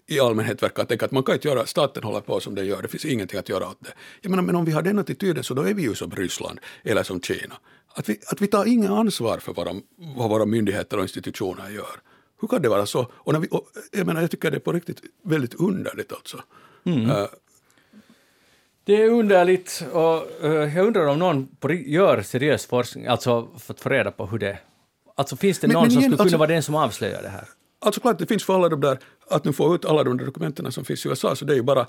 i 0.08 0.20
allmänhet 0.20 0.64
verkar 0.64 0.86
tänka 0.86 1.06
att 1.06 1.12
man 1.12 1.24
kan 1.24 1.36
inte 1.36 1.48
göra, 1.48 1.66
staten 1.66 2.04
håller 2.04 2.22
på 2.22 2.40
som 2.40 2.56
den 2.56 2.66
gör, 2.66 2.82
det 2.82 2.88
finns 2.88 3.06
ingenting 3.06 3.40
att 3.40 3.50
göra 3.50 3.68
åt 3.68 3.78
det. 3.80 3.94
Jag 4.22 4.30
menar, 4.30 4.44
men 4.44 4.56
om 4.56 4.66
vi 4.66 4.72
har 4.72 4.82
den 4.82 5.00
attityden 5.00 5.44
så 5.44 5.54
då 5.54 5.62
är 5.62 5.74
vi 5.74 5.82
ju 5.82 5.96
som 5.96 6.12
Ryssland 6.12 6.60
eller 6.84 7.04
som 7.04 7.22
Kina. 7.22 7.56
Att 7.98 8.10
vi, 8.10 8.20
att 8.28 8.42
vi 8.42 8.48
tar 8.48 8.66
inga 8.66 8.98
ansvar 8.98 9.38
för 9.38 9.54
våra, 9.54 9.74
vad 10.16 10.30
våra 10.30 10.46
myndigheter 10.46 10.98
och 10.98 11.04
institutioner 11.04 11.70
gör. 11.70 12.00
Hur 12.42 12.48
kan 12.48 12.62
det 12.62 12.70
vara 12.70 12.86
så? 12.86 13.08
Och 13.14 13.34
när 13.34 13.40
vi, 13.40 13.48
och, 13.52 13.68
jag, 13.92 14.08
menar, 14.08 14.22
jag 14.22 14.32
tycker 14.32 14.52
det 14.52 14.58
är 14.58 14.60
på 14.60 14.72
riktigt 14.74 15.02
väldigt 15.24 15.54
underligt 15.54 16.12
alltså. 16.14 16.38
Eh, 16.86 17.26
Det 18.84 18.94
är 19.04 19.10
underligt 19.10 19.84
och 19.92 20.44
eh, 20.46 20.76
jag 20.78 20.88
undrar 20.88 21.06
om 21.08 21.20
någon 21.20 21.48
gör 21.86 22.22
seriös 22.22 22.66
forskning, 22.66 23.06
alltså 23.08 23.48
för 23.58 23.74
att 23.74 23.80
få 23.82 23.90
reda 23.90 24.12
på 24.12 24.26
hur 24.26 24.40
det... 24.40 24.58
Alltså 25.16 25.36
finns 25.36 25.60
det 25.60 25.68
Men- 25.68 25.74
någon 25.74 25.84
men 25.84 25.92
som 25.92 26.00
igen, 26.00 26.10
skulle 26.12 26.18
kunna 26.18 26.24
alltså- 26.24 26.38
vara 26.38 26.48
den 26.48 26.64
som 26.64 26.76
avslöjar 26.76 27.22
det 27.22 27.30
här? 27.30 27.48
Alltså 27.86 28.02
klart, 28.02 28.20
det 28.20 28.26
finns 28.26 28.44
för 28.44 28.56
alla 28.56 28.70
de 28.70 28.82
där, 28.82 28.98
att 29.30 29.46
nu 29.46 29.54
få 29.54 29.76
ut 29.76 29.86
alla 29.86 30.04
de 30.04 30.18
där 30.18 30.26
dokumenten 30.26 30.72
som 30.72 30.86
finns 30.86 31.06
i 31.06 31.10
USA, 31.10 31.36
så 31.36 31.46
det 31.46 31.54
är 31.54 31.56
ju 31.56 31.64
bara, 31.64 31.88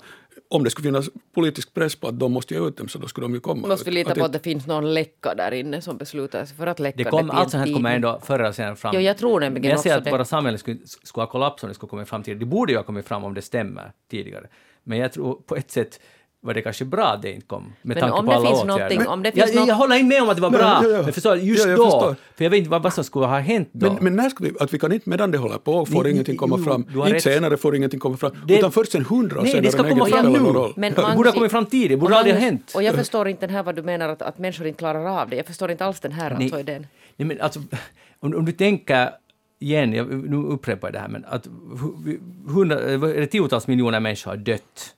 om 0.49 0.63
det 0.63 0.69
skulle 0.69 0.85
finnas 0.85 1.09
politisk 1.35 1.73
press 1.73 1.95
på 1.95 2.07
att 2.07 2.19
de 2.19 2.31
måste 2.31 2.53
ge 2.53 2.67
ut 2.67 2.77
dem, 2.77 2.87
så 2.87 2.99
då 2.99 3.07
skulle 3.07 3.25
de 3.25 3.33
ju 3.33 3.39
komma 3.39 3.67
Måste 3.67 3.85
vi 3.85 3.91
lita 3.91 4.11
Att 4.11 4.17
på 4.17 4.25
att 4.25 4.33
det 4.33 4.39
finns 4.39 4.67
någon 4.67 4.93
läcka 4.93 5.35
där 5.35 5.51
inne 5.51 5.81
som 5.81 5.97
beslutar 5.97 6.45
sig 6.45 6.57
för 6.57 6.67
att 6.67 6.79
läcka 6.79 6.97
Det 6.97 7.03
det 7.03 7.09
kom, 7.09 7.31
allt 7.31 7.51
sånt 7.51 7.67
här 7.67 7.73
kommer 7.73 7.95
ändå 7.95 8.19
förr 8.23 8.39
eller 8.39 8.51
senare 8.51 8.75
fram. 8.75 8.91
Jo, 8.95 9.01
jag 9.01 9.17
tror 9.17 9.39
nämligen 9.39 9.61
Men 9.61 9.71
jag 9.71 9.79
ser 9.79 9.89
också 9.89 9.97
att 9.97 10.03
det. 10.05 10.11
våra 10.11 10.25
samhällen 10.25 10.59
skulle, 10.59 10.79
skulle 10.85 11.21
ha 11.21 11.31
kollapsat 11.31 11.63
om 11.63 11.67
det 11.69 11.75
skulle 11.75 11.89
komma 11.89 12.05
fram 12.05 12.23
tidigare. 12.23 12.39
Det 12.39 12.45
borde 12.45 12.71
ju 12.71 12.77
ha 12.77 12.83
kommit 12.83 13.07
fram 13.07 13.23
om 13.23 13.33
det 13.33 13.41
stämmer 13.41 13.91
tidigare. 14.11 14.47
Men 14.83 14.97
jag 14.97 15.13
tror 15.13 15.35
på 15.35 15.55
ett 15.55 15.71
sätt 15.71 15.99
var 16.47 16.53
det 16.53 16.61
kanske 16.61 16.85
bra 16.85 17.05
att 17.05 17.21
det 17.21 17.31
inte 17.33 17.47
kom, 17.47 17.63
med 17.63 17.73
Men 17.81 17.97
tanke 17.97 18.17
om 18.17 18.25
på 18.25 18.31
det 18.31 18.37
alla 18.37 18.47
finns 18.49 18.63
åtgärder. 18.63 19.07
om 19.07 19.23
det 19.23 19.27
jag, 19.35 19.45
finns 19.45 19.55
jag, 19.55 19.61
något- 19.61 19.67
jag 19.69 19.75
håller 19.75 19.95
inte 19.95 20.15
med 20.15 20.23
om 20.23 20.29
att 20.29 20.35
det 20.35 20.41
var 20.41 20.49
bra, 20.49 20.59
ja, 20.83 20.89
ja. 20.89 21.01
men 21.01 21.13
förstår, 21.13 21.35
just 21.37 21.63
Ja, 21.63 21.69
jag 21.69 21.77
då, 21.79 21.83
förstår. 21.85 22.15
för 22.35 22.43
jag 22.43 22.49
vet 22.51 22.57
inte 22.57 22.69
vad, 22.69 22.83
vad 22.83 22.93
som 22.93 23.03
skulle 23.03 23.25
ha 23.25 23.39
hänt 23.39 23.69
då. 23.71 23.93
Men, 23.93 24.03
men 24.03 24.15
när 24.15 24.29
ska 24.29 24.43
vi, 24.43 24.51
att 24.59 24.73
vi 24.73 24.79
kan 24.79 24.91
inte 24.91 25.09
medan 25.09 25.31
det 25.31 25.37
håller 25.37 25.57
på 25.57 25.85
får 25.85 26.03
Ni- 26.03 26.09
ingenting 26.11 26.37
komma 26.37 26.55
jo, 26.59 26.63
fram, 26.63 26.81
inte 26.89 27.13
rätt. 27.13 27.23
senare 27.23 27.57
får 27.57 27.75
ingenting 27.75 27.99
komma 27.99 28.17
fram, 28.17 28.31
Det- 28.47 28.57
utan 28.59 28.71
först 28.71 28.91
sen 28.91 29.05
hundra 29.05 29.37
år 29.37 29.41
Nej, 29.41 29.51
senare 29.51 29.65
det 29.65 29.71
ska 29.71 29.89
komma 29.89 30.05
fram 30.05 30.33
nu. 30.33 30.39
roll. 30.39 30.73
Men 30.75 30.93
det 30.93 31.01
Magnus- 31.01 31.15
borde 31.15 31.29
ha 31.29 31.33
kommit 31.33 31.51
fram 31.51 31.65
tidigare, 31.65 31.93
det 31.93 31.97
borde 31.97 32.15
aldrig 32.17 32.35
ha 32.35 32.41
hänt. 32.41 32.71
Och 32.75 32.83
jag 32.83 32.95
förstår 32.95 33.27
inte 33.27 33.47
den 33.47 33.55
här 33.55 33.63
vad 33.63 33.75
du 33.75 33.83
menar 33.83 34.09
att, 34.09 34.21
att 34.21 34.37
människor 34.37 34.67
inte 34.67 34.77
klarar 34.79 35.05
av 35.21 35.29
det. 35.29 35.35
Jag 35.35 35.45
förstår 35.45 35.71
inte 35.71 35.85
alls 35.85 35.99
den 35.99 36.11
här 36.11 36.29
Nej. 36.33 36.43
alltså 36.43 36.59
idén. 36.59 36.87
Nej, 37.15 37.27
men 37.27 37.41
alltså, 37.41 37.59
om, 38.19 38.35
om 38.35 38.45
du 38.45 38.51
tänker 38.51 39.09
igen, 39.59 39.93
jag, 39.93 40.29
nu 40.29 40.37
upprepar 40.37 40.87
jag 40.87 40.93
det 40.93 40.99
här, 40.99 41.07
men 41.07 41.25
att 41.29 41.47
hu- 41.47 42.19
hundra, 42.47 42.79
är 42.79 42.97
det 43.19 43.27
tiotals 43.27 43.67
miljoner 43.67 43.99
människor 43.99 44.31
har 44.31 44.37
dött. 44.37 44.93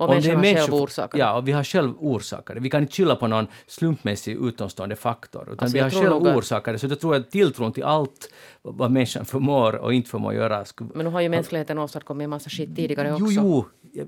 Och 0.00 0.08
Om 0.08 0.20
det 0.20 0.28
är 0.30 0.36
människan 0.36 0.56
själv 0.66 0.74
orsakat 0.74 1.10
det. 1.12 1.18
Ja, 1.18 1.36
och 1.36 1.48
vi 1.48 1.52
har 1.52 1.64
själv 1.64 1.92
orsakat 1.98 2.56
det. 2.56 2.60
Vi 2.60 2.70
kan 2.70 2.82
inte 2.82 2.92
skylla 2.94 3.16
på 3.16 3.26
någon 3.26 3.46
slumpmässig 3.66 4.36
utomstående 4.40 4.96
faktor, 4.96 5.42
utan 5.42 5.58
Alltså, 5.58 5.74
vi 5.76 5.80
har 5.82 5.90
själv 5.90 6.26
att- 6.26 6.36
orsakat 6.36 6.74
det. 6.74 6.78
Så 6.78 6.86
jag 6.86 7.00
tror 7.00 7.14
att 7.14 7.30
tilltron 7.30 7.72
till 7.72 7.82
allt 7.84 8.28
vad 8.62 8.90
människan 8.90 9.24
förmår 9.24 9.74
och 9.76 9.94
inte 9.94 10.10
förmår 10.10 10.34
göra 10.34 10.64
skulle... 10.64 10.90
Men 10.94 11.04
nu 11.06 11.10
har 11.12 11.20
ju 11.20 11.28
mänskligheten 11.28 11.78
åstadkommit 11.78 12.24
en 12.24 12.30
massa 12.30 12.50
skit 12.50 12.76
tidigare 12.76 13.12
också. 13.12 13.24
Jo, 13.28 13.64
jo, 13.92 14.04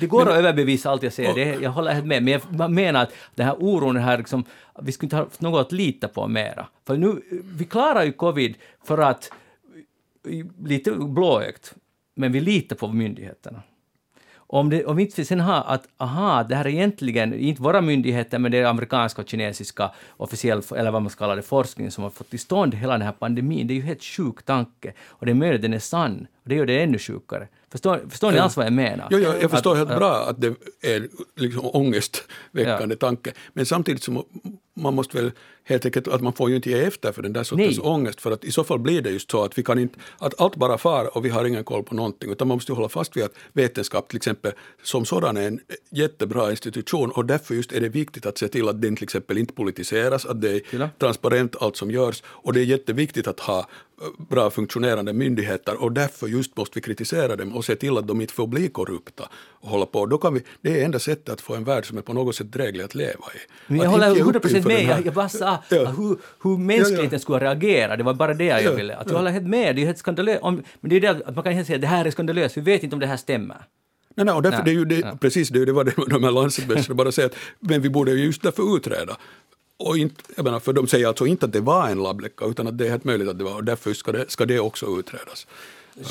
det- 0.00 0.06
går 0.06 0.22
att 0.22 0.36
överbevisa 0.36 0.90
allt 0.90 1.02
jag 1.02 1.12
säger, 1.12 1.34
det, 1.34 1.62
jag 1.62 1.70
håller 1.70 1.92
helt 1.92 2.06
med. 2.06 2.22
Men 2.22 2.40
jag 2.58 2.70
menar 2.70 3.02
att 3.02 3.12
den 3.34 3.46
här 3.46 3.56
oron, 3.60 3.94
den 3.94 4.04
här 4.04 4.18
liksom, 4.18 4.44
vi 4.82 4.92
skulle 4.92 5.06
inte 5.06 5.16
ha 5.16 5.26
något 5.38 5.66
att 5.66 5.72
lita 5.72 6.08
på 6.08 6.26
mera. 6.28 6.66
För 6.86 6.96
nu, 6.96 7.22
vi 7.58 7.64
klarar 7.64 8.02
ju 8.04 8.12
covid 8.12 8.54
för 8.84 8.98
att, 8.98 9.30
lite 10.64 10.90
blåögt, 10.92 11.74
men 12.16 12.32
vi 12.32 12.40
litar 12.40 12.76
på 12.76 12.88
myndigheterna. 12.88 13.62
Om, 14.54 14.70
det, 14.70 14.84
om 14.84 14.98
inte 14.98 15.14
vi 15.16 15.24
sen 15.24 15.40
har 15.40 15.64
att, 15.66 15.88
aha, 15.98 16.42
det 16.42 16.54
här 16.56 16.64
är 16.64 16.68
egentligen 16.68 17.34
inte 17.34 17.62
våra 17.62 17.80
myndigheter, 17.80 18.38
men 18.38 18.52
det 18.52 18.58
är 18.58 18.64
amerikanska 18.64 19.22
och 19.22 19.28
kinesiska 19.28 19.90
officiell, 20.16 20.62
eller 20.76 20.90
vad 20.90 21.02
man 21.02 21.10
ska 21.10 21.18
kalla 21.18 21.36
det, 21.36 21.42
forskning 21.42 21.90
som 21.90 22.04
har 22.04 22.10
fått 22.10 22.30
till 22.30 22.38
stånd 22.38 22.74
hela 22.74 22.92
den 22.92 23.02
här 23.02 23.12
pandemin. 23.12 23.66
Det 23.66 23.72
är 23.72 23.76
ju 23.76 23.82
helt 23.82 24.02
sjuk 24.02 24.42
tanke. 24.42 24.92
Och 25.06 25.26
det 25.26 25.32
är 25.32 25.34
möjligt 25.34 25.58
att 25.58 25.62
den 25.62 25.74
är 25.74 25.78
sann. 25.78 26.26
Och 26.42 26.48
det 26.48 26.54
gör 26.54 26.66
det 26.66 26.82
ännu 26.82 26.98
sjukare. 26.98 27.48
Förstår, 27.70 28.00
förstår 28.08 28.32
ni 28.32 28.38
alls 28.38 28.56
vad 28.56 28.66
jag 28.66 28.72
menar? 28.72 29.08
Jo, 29.10 29.18
jo, 29.18 29.32
jag 29.40 29.50
förstår 29.50 29.72
Att- 29.72 29.78
helt 29.78 29.98
bra 29.98 30.26
att 30.28 30.40
det 30.40 30.54
är 30.82 31.08
liksom 31.36 31.70
ångestväckande 31.72 32.96
tanke. 32.96 33.32
Men 33.52 33.66
samtidigt 33.66 34.02
så 34.02 34.24
man 34.74 34.94
måste 34.94 35.16
väl 35.16 35.32
helt 35.64 35.84
enkelt, 35.84 36.08
att 36.08 36.20
man 36.20 36.32
får 36.32 36.50
ju 36.50 36.56
inte 36.56 36.70
ge 36.70 36.82
efter 36.82 37.12
för 37.12 37.22
den 37.22 37.32
där 37.32 37.42
sortens 37.44 37.78
Nej. 37.78 37.86
ångest. 37.86 38.20
För 38.20 38.30
att 38.30 38.44
i 38.44 38.52
så 38.52 38.64
fall 38.64 38.78
blir 38.78 39.02
det 39.02 39.10
just 39.10 39.30
så 39.30 39.44
att 39.44 39.58
vi 39.58 39.62
kan 39.62 39.78
inte, 39.78 39.98
att 40.18 40.40
allt 40.40 40.56
bara 40.56 40.78
far 40.78 41.16
och 41.16 41.24
vi 41.24 41.28
har 41.28 41.44
ingen 41.44 41.64
koll 41.64 41.82
på 41.82 41.94
någonting. 41.94 42.30
Utan 42.30 42.48
man 42.48 42.56
måste 42.56 42.72
ju 42.72 42.76
hålla 42.76 42.88
fast 42.88 43.16
vid 43.16 43.24
att 43.24 43.34
vetenskap 43.52 44.08
till 44.08 44.16
exempel 44.16 44.52
som 44.82 45.04
sådan 45.04 45.36
är 45.36 45.46
en 45.46 45.60
jättebra 45.90 46.50
institution 46.50 47.10
och 47.10 47.24
därför 47.24 47.54
just 47.54 47.72
är 47.72 47.80
det 47.80 47.88
viktigt 47.88 48.26
att 48.26 48.38
se 48.38 48.48
till 48.48 48.68
att 48.68 48.82
den 48.82 48.96
till 48.96 49.04
exempel 49.04 49.38
inte 49.38 49.52
politiseras, 49.54 50.26
att 50.26 50.40
det 50.40 50.50
är 50.50 50.88
transparent 50.98 51.56
allt 51.60 51.76
som 51.76 51.90
görs 51.90 52.22
och 52.26 52.52
det 52.52 52.60
är 52.60 52.64
jätteviktigt 52.64 53.26
att 53.26 53.40
ha 53.40 53.58
eh, 53.58 53.64
bra 54.28 54.50
funktionerande 54.50 55.12
myndigheter 55.12 55.82
och 55.82 55.92
därför 55.92 56.26
just 56.26 56.56
måste 56.56 56.72
vi 56.74 56.80
kritisera 56.80 57.36
dem 57.36 57.56
och 57.56 57.64
se 57.64 57.76
till 57.76 57.98
att 57.98 58.08
de 58.08 58.20
inte 58.20 58.34
får 58.34 58.46
bli 58.46 58.68
korrupta 58.68 59.28
och 59.64 59.68
hålla 59.68 59.86
på. 59.86 60.06
Då 60.06 60.18
kan 60.18 60.34
vi, 60.34 60.42
det 60.60 60.80
är 60.80 60.84
enda 60.84 60.98
sättet 60.98 61.28
att 61.28 61.40
få 61.40 61.54
en 61.54 61.64
värld 61.64 61.86
som 61.86 61.98
är 61.98 62.02
på 62.02 62.12
något 62.12 62.36
sätt 62.36 62.52
dräglig 62.52 62.84
att 62.84 62.94
leva 62.94 63.12
i. 63.12 63.38
Men 63.66 63.76
jag 63.76 63.86
Att 63.86 63.92
håller 63.92 64.06
inte 64.08 64.18
ge 64.18 64.22
upp 64.22 64.26
100 64.26 64.40
procent 64.40 64.66
med. 64.66 65.02
jag 65.04 65.14
bara 65.14 65.28
sa 65.28 65.53
Ja. 65.68 65.84
hur, 65.84 66.16
hur 66.42 66.58
mänskligheten 66.58 67.04
Ja, 67.04 67.12
ja. 67.12 67.18
skulle 67.18 67.38
reagera. 67.38 67.96
Det 67.96 68.02
var 68.02 68.14
bara 68.14 68.34
det 68.34 68.44
jag 68.44 68.62
Ja, 68.62 68.74
ville. 68.74 68.96
Att 68.96 69.06
jag 69.06 69.14
ja. 69.14 69.18
håller 69.18 69.30
helt 69.30 69.46
med. 69.46 69.76
Det 69.76 69.82
är 69.82 69.86
helt 69.86 69.98
skandalöst. 69.98 70.42
Men 70.42 70.64
det 70.80 70.96
är 70.96 71.00
det 71.00 71.08
att 71.08 71.34
man 71.34 71.44
kan 71.44 71.52
helt 71.52 71.66
säga 71.66 71.76
att 71.76 71.80
det 71.80 71.86
här 71.86 72.04
är 72.04 72.10
skandalöst. 72.10 72.56
Vi 72.56 72.60
vet 72.60 72.82
inte 72.82 72.96
om 72.96 73.00
det 73.00 73.06
här 73.06 73.16
stämmer. 73.16 73.56
Nej, 74.16 74.26
nej, 74.26 74.34
och 74.34 74.42
därför 74.42 74.58
Nej, 74.58 74.64
det 74.64 74.70
är 74.70 74.74
ju 74.74 74.84
det, 74.84 74.98
ja. 74.98 75.18
precis 75.20 75.48
det, 75.48 75.64
det 75.64 75.72
var 75.72 75.84
det 75.84 75.92
de 76.06 76.24
här 76.24 76.30
Lancet-mästarna 76.30 76.94
bara 76.94 77.12
säger 77.12 77.28
att 77.28 77.36
men 77.60 77.82
vi 77.82 77.88
borde 77.90 78.12
ju 78.12 78.24
just 78.24 78.42
därför 78.42 78.76
utreda. 78.76 79.16
Och 79.76 79.98
inte, 79.98 80.22
jag 80.36 80.44
menar, 80.44 80.60
för 80.60 80.72
de 80.72 80.86
säger 80.86 81.06
alltså 81.06 81.26
inte 81.26 81.46
att 81.46 81.52
det 81.52 81.60
var 81.60 81.88
en 81.88 82.02
labbläcka 82.02 82.44
utan 82.44 82.66
att 82.66 82.78
det 82.78 82.86
är 82.86 82.90
helt 82.90 83.04
möjligt 83.04 83.28
att 83.28 83.38
det 83.38 83.44
var 83.44 83.54
och 83.54 83.64
därför 83.64 83.92
ska 83.94 84.12
det, 84.12 84.30
ska 84.30 84.46
det 84.46 84.60
också 84.60 84.86
utredas. 84.98 85.46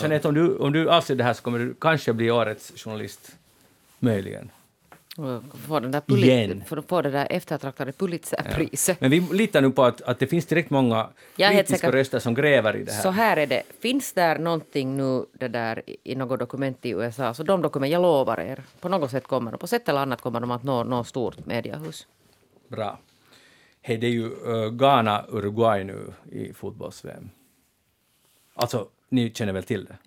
Jeanette, 0.02 0.28
om 0.28 0.34
du, 0.34 0.56
om 0.56 0.74
du 0.74 0.90
avser 0.90 1.16
det 1.16 1.24
här 1.24 1.34
så 1.34 1.42
kommer 1.44 1.60
du 1.60 1.76
kanske 1.80 2.14
bli 2.14 2.32
årets 2.32 2.74
journalist. 2.76 3.32
Möjligen. 4.00 4.50
Få 5.68 5.80
den 5.80 5.92
där 5.92 6.02
Igen. 6.18 6.64
För 6.68 6.78
att 6.78 6.88
få 6.88 7.02
det 7.02 7.12
där 7.12 7.28
eftertraktade 7.30 7.92
Pulitzerpriset. 7.92 9.02
Men 9.02 9.12
vi 9.12 9.20
litar 9.20 9.62
nu 9.62 9.72
på 9.72 9.84
att, 9.84 10.02
att 10.02 10.20
det 10.20 10.28
finns 10.28 10.46
tillräckligt 10.46 10.72
många 10.72 11.10
kritiska 11.36 11.92
röster 11.92 12.20
som 12.20 12.34
gräver 12.34 12.76
i 12.76 12.84
det 12.84 12.92
här. 12.92 13.02
Så 13.02 13.10
här 13.10 13.38
är 13.38 13.48
det. 13.48 13.64
Finns 13.80 14.14
där 14.14 14.40
någonting 14.40 14.98
nu 14.98 15.26
det 15.34 15.48
där 15.48 15.82
i- 16.04 16.16
något 16.16 16.40
dokument 16.40 16.86
i 16.86 16.90
USA, 16.90 17.34
så 17.34 17.44
de 17.44 17.62
dokument, 17.62 17.92
jag 17.92 18.02
lovar 18.02 18.40
er, 18.40 18.64
på 18.80 18.90
något 18.90 19.12
sätt 19.12 19.28
kommer 19.28 19.52
de, 19.52 19.58
på 19.58 19.68
sätt 19.68 19.90
eller 19.90 20.00
annat 20.00 20.22
kommer 20.22 20.40
de 20.40 20.52
att 20.52 20.64
nå, 20.64 20.84
nå 20.84 21.04
stort 21.04 21.46
mediehus. 21.46 22.08
Bra. 22.68 23.00
Hej, 23.82 23.98
det 23.98 24.08
är 24.08 24.12
ju 24.12 24.26
uh, 24.26 24.70
Ghana-Uruguay 24.72 25.84
nu 25.84 26.14
i 26.32 26.54
fotbolls-VM. 26.54 27.30
Alltså, 28.54 28.88
ni 29.10 29.32
känner 29.34 29.54
väl 29.54 29.64
till 29.64 29.86
det? 29.86 29.98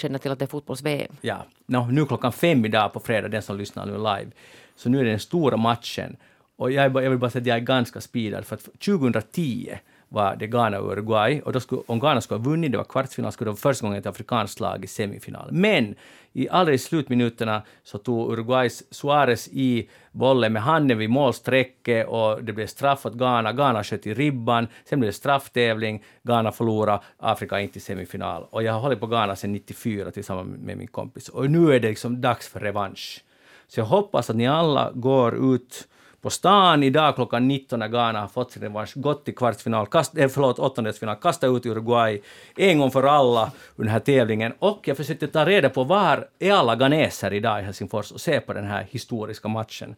Känner 0.00 0.18
till 0.18 0.30
att 0.30 0.38
det 0.38 0.44
är 0.44 0.46
fotbolls-VM. 0.46 1.12
Ja, 1.20 1.44
no, 1.66 1.88
nu 1.90 2.04
klockan 2.06 2.32
fem 2.32 2.64
idag 2.64 2.92
på 2.92 3.00
fredag, 3.00 3.28
den 3.28 3.42
som 3.42 3.56
lyssnar 3.58 3.86
nu 3.86 3.92
live. 3.92 4.30
Så 4.76 4.88
nu 4.88 5.00
är 5.00 5.04
det 5.04 5.10
den 5.10 5.18
stora 5.20 5.56
matchen. 5.56 6.16
Och 6.56 6.70
jag, 6.70 6.92
bara- 6.92 7.02
jag 7.04 7.10
vill 7.10 7.18
bara 7.18 7.30
säga 7.30 7.40
att 7.42 7.46
jag 7.46 7.56
är 7.56 7.60
ganska 7.60 8.00
speedad, 8.00 8.42
för 8.44 8.54
att 8.56 8.68
2010 8.80 9.78
var 10.08 10.36
det 10.36 10.46
Ghana 10.46 10.78
och 10.80 10.92
Uruguay, 10.92 11.40
och 11.40 11.52
då 11.52 11.60
skulle, 11.60 11.82
om 11.86 12.00
Ghana 12.00 12.20
skulle 12.20 12.38
ha 12.40 12.44
vunnit, 12.50 12.72
det 12.72 12.78
var 12.78 12.84
kvartsfinal, 12.84 13.32
skulle 13.32 13.46
det 13.46 13.52
vara 13.52 13.56
första 13.60 13.86
gången 13.86 13.98
ett 13.98 14.06
afrikanskt 14.06 14.60
lag 14.60 14.84
i 14.84 14.86
semifinal. 14.86 15.48
Men 15.52 15.94
i 16.32 16.48
alldeles 16.48 16.84
slutminuterna 16.84 17.62
så 17.82 17.98
tog 17.98 18.32
Uruguays 18.32 18.94
Suarez 18.94 19.48
i 19.52 19.88
bollen 20.12 20.52
med 20.52 20.62
handen 20.62 20.98
vid 20.98 21.10
målsträcket 21.10 22.08
och 22.08 22.44
det 22.44 22.52
blev 22.52 22.66
straff 22.66 23.06
åt 23.06 23.14
Ghana. 23.14 23.52
Ghana 23.52 23.84
sköt 23.84 24.06
i 24.06 24.14
ribban, 24.14 24.66
sen 24.84 25.00
blev 25.00 25.08
det 25.08 25.16
strafftävling, 25.16 26.04
Ghana 26.22 26.52
förlorade, 26.52 27.00
Afrika 27.16 27.60
inte 27.60 27.78
i 27.78 27.80
semifinal. 27.80 28.46
Och 28.50 28.62
jag 28.62 28.72
har 28.72 28.80
hållit 28.80 29.00
på 29.00 29.06
Ghana 29.06 29.36
sedan 29.36 29.52
94 29.52 30.10
tillsammans 30.10 30.58
med 30.58 30.76
min 30.76 30.86
kompis. 30.86 31.28
Och 31.28 31.50
nu 31.50 31.74
är 31.74 31.80
det 31.80 31.88
liksom 31.88 32.20
dags 32.20 32.48
för 32.48 32.60
revansch. 32.60 33.24
Så 33.68 33.80
jag 33.80 33.84
hoppas 33.86 34.30
att 34.30 34.36
ni 34.36 34.46
alla 34.46 34.90
går 34.94 35.54
ut 35.54 35.88
på 36.28 36.32
stan 36.32 36.82
idag 36.82 37.14
klockan 37.14 37.48
19 37.48 37.78
när 37.78 37.88
Ghana 37.88 38.20
har 38.20 38.28
fått 38.28 38.52
sin 38.52 38.62
revansch, 38.62 38.92
gått 38.94 39.24
till 39.24 39.34
kvartsfinal, 39.34 39.86
kast, 39.86 40.18
eh, 40.18 40.28
förlåt, 40.28 40.58
åttondelsfinal, 40.58 41.16
kasta 41.16 41.46
ut 41.46 41.66
Uruguay 41.66 42.22
en 42.56 42.78
gång 42.78 42.90
för 42.90 43.02
alla 43.02 43.52
ur 43.76 43.84
den 43.84 43.92
här 43.92 44.00
tävlingen. 44.00 44.52
Och 44.58 44.88
jag 44.88 44.96
försökte 44.96 45.28
ta 45.28 45.44
reda 45.44 45.68
på 45.68 45.84
var 45.84 46.28
är 46.38 46.52
alla 46.52 46.76
ghaneser 46.76 47.32
idag 47.32 47.60
i 47.60 47.62
Helsingfors 47.62 48.12
och 48.12 48.20
se 48.20 48.40
på 48.40 48.52
den 48.52 48.64
här 48.64 48.86
historiska 48.90 49.48
matchen. 49.48 49.96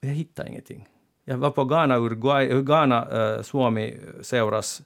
Jag 0.00 0.08
hittade 0.08 0.48
ingenting. 0.48 0.88
Jag 1.24 1.36
var 1.36 1.50
på 1.50 1.64
Ghana, 1.64 1.96
Uruguay, 1.96 2.50
eh, 2.50 2.60
Ghana 2.60 3.06
eh, 3.12 3.42
Suomi 3.42 3.96
Seuras 4.22 4.82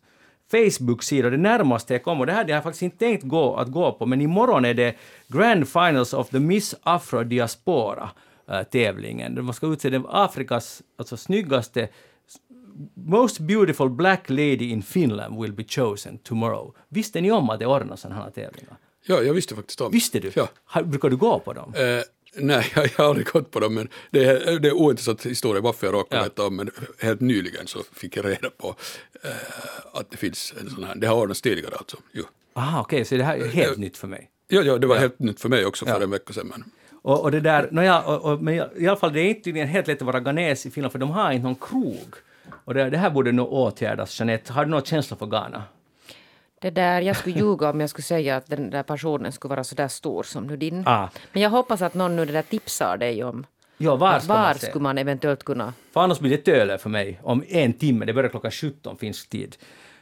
Facebook-sida, 0.50 1.30
det 1.30 1.36
närmaste 1.36 1.94
jag 1.94 2.02
kom, 2.02 2.20
och 2.20 2.26
det 2.26 2.32
här 2.32 2.38
hade 2.38 2.52
jag 2.52 2.62
faktiskt 2.62 2.82
inte 2.82 2.98
tänkt 2.98 3.22
gå, 3.22 3.56
att 3.56 3.68
gå 3.68 3.92
på, 3.92 4.06
men 4.06 4.20
imorgon 4.20 4.64
är 4.64 4.74
det 4.74 4.94
Grand 5.28 5.68
Finals 5.68 6.14
of 6.14 6.28
the 6.28 6.38
Miss 6.38 6.74
Afro 6.82 7.22
Diaspora 7.22 8.10
eh, 8.48 8.62
tävlingen. 8.62 9.44
Man 9.44 9.54
ska 9.54 9.66
utse 9.66 9.90
den 9.90 10.04
Afrikas 10.08 10.82
alltså, 10.98 11.16
snyggaste 11.16 11.88
Most 12.94 13.38
beautiful 13.38 13.90
black 13.90 14.30
lady 14.30 14.70
in 14.70 14.82
Finland 14.82 15.40
will 15.42 15.52
be 15.52 15.64
chosen 15.64 16.18
tomorrow. 16.18 16.74
Visste 16.88 17.20
ni 17.20 17.30
om 17.32 17.50
att 17.50 17.58
det 17.58 17.66
ordnas 17.66 18.00
sådana 18.00 18.22
här 18.22 18.30
tävlingar? 18.30 18.76
Ja, 19.06 19.22
jag 19.22 19.34
visste 19.34 19.54
faktiskt 19.54 19.80
om 19.80 19.92
Visste 19.92 20.20
du? 20.20 20.30
Ja. 20.34 20.48
Har- 20.64 20.82
Brukar 20.82 21.10
du 21.10 21.16
gå 21.16 21.38
på 21.38 21.52
dem? 21.52 21.74
Eh, 21.74 21.82
nej, 22.42 22.66
jag 22.74 22.88
har 22.96 23.04
aldrig 23.04 23.26
gått 23.26 23.50
på 23.50 23.60
dem, 23.60 23.74
men 23.74 23.88
det 24.10 24.24
är, 24.24 24.58
det 24.60 24.68
är 24.68 24.72
ointressant 24.72 25.26
historia 25.26 25.60
varför 25.62 25.86
jag 25.86 25.94
råkar 25.94 26.16
Ja. 26.16 26.22
veta 26.22 26.46
om, 26.46 26.56
men 26.56 26.70
helt 27.00 27.20
nyligen 27.20 27.66
så 27.66 27.78
fick 27.92 28.16
jag 28.16 28.24
reda 28.24 28.50
på 28.50 28.74
eh, 29.24 29.30
att 29.92 30.10
det 30.10 30.16
finns 30.16 30.54
en 30.60 30.70
sån 30.70 30.84
här, 30.84 30.94
det 30.94 31.06
har 31.06 31.16
ordnats 31.16 31.42
tidigare 31.42 31.74
alltså. 31.76 31.96
Jo. 32.12 32.24
Aha, 32.54 32.80
okej, 32.80 33.04
så 33.04 33.14
det 33.16 33.24
här 33.24 33.36
är 33.36 33.48
helt 33.48 33.78
nytt 33.78 33.96
för 33.96 34.08
mig. 34.08 34.30
Ja, 34.48 34.62
ja, 34.62 34.78
det 34.78 34.86
var 34.86 34.96
helt 34.96 35.18
nytt 35.18 35.40
för 35.40 35.48
mig 35.48 35.64
också 35.66 35.86
för 35.86 35.92
Ja. 35.92 36.02
en 36.02 36.10
vecka 36.10 36.32
sedan. 36.32 36.46
Men, 36.46 36.64
Och, 37.08 37.22
och 37.22 37.30
det 37.30 37.40
där, 37.40 37.68
nåja, 37.70 38.02
och, 38.02 38.32
och, 38.32 38.42
men 38.42 38.54
i 38.76 38.86
alla 38.88 38.96
fall 38.96 39.12
det 39.12 39.20
är 39.20 39.28
inte 39.28 39.40
tydligen 39.40 39.68
helt 39.68 39.86
lätt 39.86 40.02
att 40.02 40.06
vara 40.06 40.20
ghanes 40.20 40.66
i 40.66 40.70
Finland 40.70 40.92
för 40.92 40.98
de 40.98 41.10
har 41.10 41.32
inte 41.32 41.44
någon 41.44 41.54
krog. 41.54 42.14
Och 42.64 42.74
det, 42.74 42.90
det 42.90 42.98
här 42.98 43.10
borde 43.10 43.32
nog 43.32 43.52
åtgärdas. 43.52 44.20
Jeanette, 44.20 44.52
har 44.52 44.64
du 44.64 44.70
någon 44.70 44.82
känsla 44.82 45.16
för 45.16 45.26
Ghana? 45.26 45.62
Det 46.60 46.70
där, 46.70 47.00
jag 47.00 47.16
skulle 47.16 47.38
ljuga 47.38 47.70
om 47.70 47.80
jag 47.80 47.90
skulle 47.90 48.02
säga 48.02 48.36
att 48.36 48.46
den 48.46 48.70
där 48.70 48.82
personen 48.82 49.32
skulle 49.32 49.50
vara 49.50 49.64
så 49.64 49.74
där 49.74 49.88
stor 49.88 50.22
som 50.22 50.46
nu 50.46 50.56
din. 50.56 50.82
Ah. 50.86 51.08
Men 51.32 51.42
jag 51.42 51.50
hoppas 51.50 51.82
att 51.82 51.94
någon 51.94 52.16
nu 52.16 52.24
det 52.24 52.32
där 52.32 52.42
tipsar 52.42 52.96
dig 52.96 53.24
om 53.24 53.46
Ja, 53.78 53.96
var 53.96 54.18
ska 54.18 54.34
var 54.34 54.40
man 54.40 54.54
skulle 54.54 54.82
man 54.82 54.98
eventuellt 54.98 55.44
kunna... 55.44 55.72
För 55.92 56.00
annars 56.00 56.20
blir 56.20 56.30
det 56.30 56.36
töle 56.36 56.78
för 56.78 56.90
mig 56.90 57.20
om 57.22 57.44
en 57.48 57.72
timme. 57.72 58.04
Det 58.04 58.12
börjar 58.12 58.30
klockan 58.30 58.50
17 58.50 58.96
finsk 58.96 59.30
tid. 59.30 59.56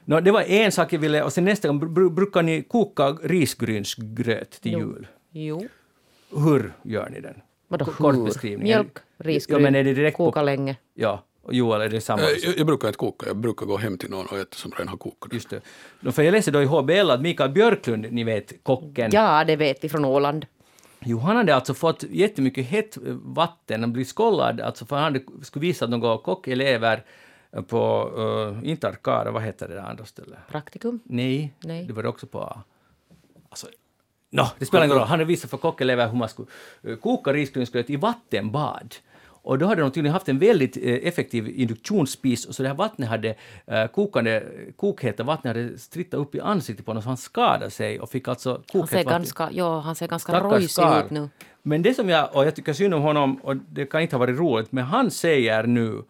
Nå, 0.04 0.20
det 0.20 0.30
var 0.30 0.42
en 0.42 0.72
sak 0.72 0.92
jag 0.92 0.98
ville... 0.98 1.22
Och 1.22 1.32
sen 1.32 1.44
nästa 1.44 1.68
gång, 1.68 1.80
br- 1.80 2.14
brukar 2.14 2.42
ni 2.42 2.62
koka 2.62 3.08
risgrynsgröt 3.08 4.50
till 4.50 4.72
Jo. 4.72 4.78
jul? 4.78 5.06
Jo. 5.30 5.68
Hur 6.30 6.72
gör 6.82 7.08
ni 7.10 7.20
den? 7.20 7.40
Vadå 7.68 7.84
K- 7.84 7.90
Kort 7.92 8.14
hur? 8.14 8.24
beskrivning. 8.24 8.62
Mjölk, 8.68 8.96
Ja, 9.16 9.24
risgryn, 9.24 9.62
men 9.62 9.74
är 9.74 9.84
det 9.84 9.94
direkt 9.94 10.16
koka 10.16 10.40
på... 10.40 10.44
länge. 10.44 10.76
Ja, 10.94 11.22
och 11.42 11.54
Joel, 11.54 11.80
är 11.80 11.88
det 11.88 12.00
samma? 12.00 12.22
eh, 12.22 12.28
jag, 12.42 12.58
jag 12.58 12.66
brukar 12.66 12.88
inte 12.88 12.98
koka, 12.98 13.26
jag 13.26 13.36
brukar 13.36 13.66
gå 13.66 13.76
hem 13.76 13.98
till 13.98 14.10
någon 14.10 14.26
och 14.26 14.38
äta 14.38 14.56
som 14.56 14.70
redan 14.70 14.88
har 14.88 14.96
kokat. 14.96 15.32
Just 15.32 15.50
det. 15.50 15.60
Nå, 16.00 16.12
För 16.12 16.22
jag 16.22 16.32
läste 16.32 16.50
då 16.50 16.62
i 16.62 16.64
HBL 16.64 17.10
att 17.10 17.20
Mikael 17.22 17.50
Björklund, 17.50 18.06
ni 18.12 18.24
vet 18.24 18.64
kocken, 18.64 19.10
Ja, 19.14 19.44
det 19.44 19.56
vet 19.56 19.84
vi 19.84 19.88
från 19.88 20.04
Åland. 20.04 20.46
Jo, 21.00 21.18
han 21.18 21.36
hade 21.36 21.54
alltså 21.54 21.74
fått 21.74 22.02
jättemycket 22.02 22.66
hett 22.66 22.96
eh, 22.96 23.02
vatten, 23.12 23.80
han 23.80 23.92
blev 23.92 24.04
skållad, 24.04 24.60
alltså 24.60 24.86
för 24.86 24.96
han 24.96 25.04
hade, 25.04 25.20
skulle 25.42 25.60
visa 25.60 25.86
några 25.86 26.18
kockelever 26.18 27.04
eh, 27.52 27.62
på, 27.62 28.10
uh, 28.62 28.68
inte 28.70 28.88
Arkada, 28.88 29.30
vad 29.30 29.42
heter 29.42 29.68
det 29.68 29.74
där 29.74 29.82
andra 29.82 30.04
stället? 30.04 30.38
Praktikum. 30.50 31.00
Nej, 31.04 31.54
Nej. 31.64 31.84
det 31.84 31.92
var 31.92 32.02
det 32.02 32.08
också 32.08 32.26
på... 32.26 32.58
Alltså, 33.48 33.66
no, 34.30 34.42
det 34.58 34.66
spelar 34.66 34.84
ingen 34.84 34.96
roll. 34.96 35.06
Han 35.06 35.26
visat 35.26 35.50
för 35.50 35.56
kockelever 35.56 36.08
hur 36.08 36.18
man 36.18 36.28
skulle 36.28 36.48
koka 36.96 37.32
risgrynsgröt 37.32 37.90
i 37.90 37.96
vattenbad. 37.96 38.94
Och 39.46 39.58
då 39.58 39.66
hade 39.66 39.80
de 39.80 39.90
tydligen 39.90 40.12
haft 40.12 40.28
en 40.28 40.38
väldigt 40.38 40.76
eh, 40.76 40.82
effektiv 41.08 41.48
induktionsspis 41.48 42.44
och 42.46 42.54
så 42.54 42.62
det 42.62 42.68
här 42.68 42.76
vattnet 42.76 43.08
hade, 43.08 43.34
eh, 43.66 43.86
kokande, 43.86 44.42
kokheta 44.76 45.22
vattnet 45.22 45.56
hade 45.56 45.78
strittat 45.78 46.20
upp 46.20 46.34
i 46.34 46.40
ansiktet 46.40 46.86
på 46.86 46.90
honom 46.90 47.02
så 47.02 47.08
han 47.08 47.16
skadade 47.16 47.70
sig 47.70 48.00
och 48.00 48.10
fick 48.10 48.28
alltså 48.28 48.50
Han 48.50 48.62
kokhett 48.72 48.90
ser 48.90 48.96
vatten. 48.96 49.12
ganska, 49.12 49.48
ja, 49.52 49.80
han 49.80 49.94
ser 49.94 50.08
ganska 50.08 50.40
rojsig 50.40 50.82
ut 51.04 51.10
nu. 51.10 51.28
Men 51.62 51.82
det 51.82 51.94
som 51.94 52.08
jag, 52.08 52.36
och 52.36 52.46
jag 52.46 52.54
tycker 52.54 52.72
synd 52.72 52.94
om 52.94 53.02
honom, 53.02 53.36
och 53.36 53.56
det 53.56 53.86
kan 53.86 54.00
inte 54.00 54.16
ha 54.16 54.18
varit 54.18 54.38
roligt, 54.38 54.72
men 54.72 54.84
han 54.84 55.10
säger 55.10 55.62
nu 55.66 56.02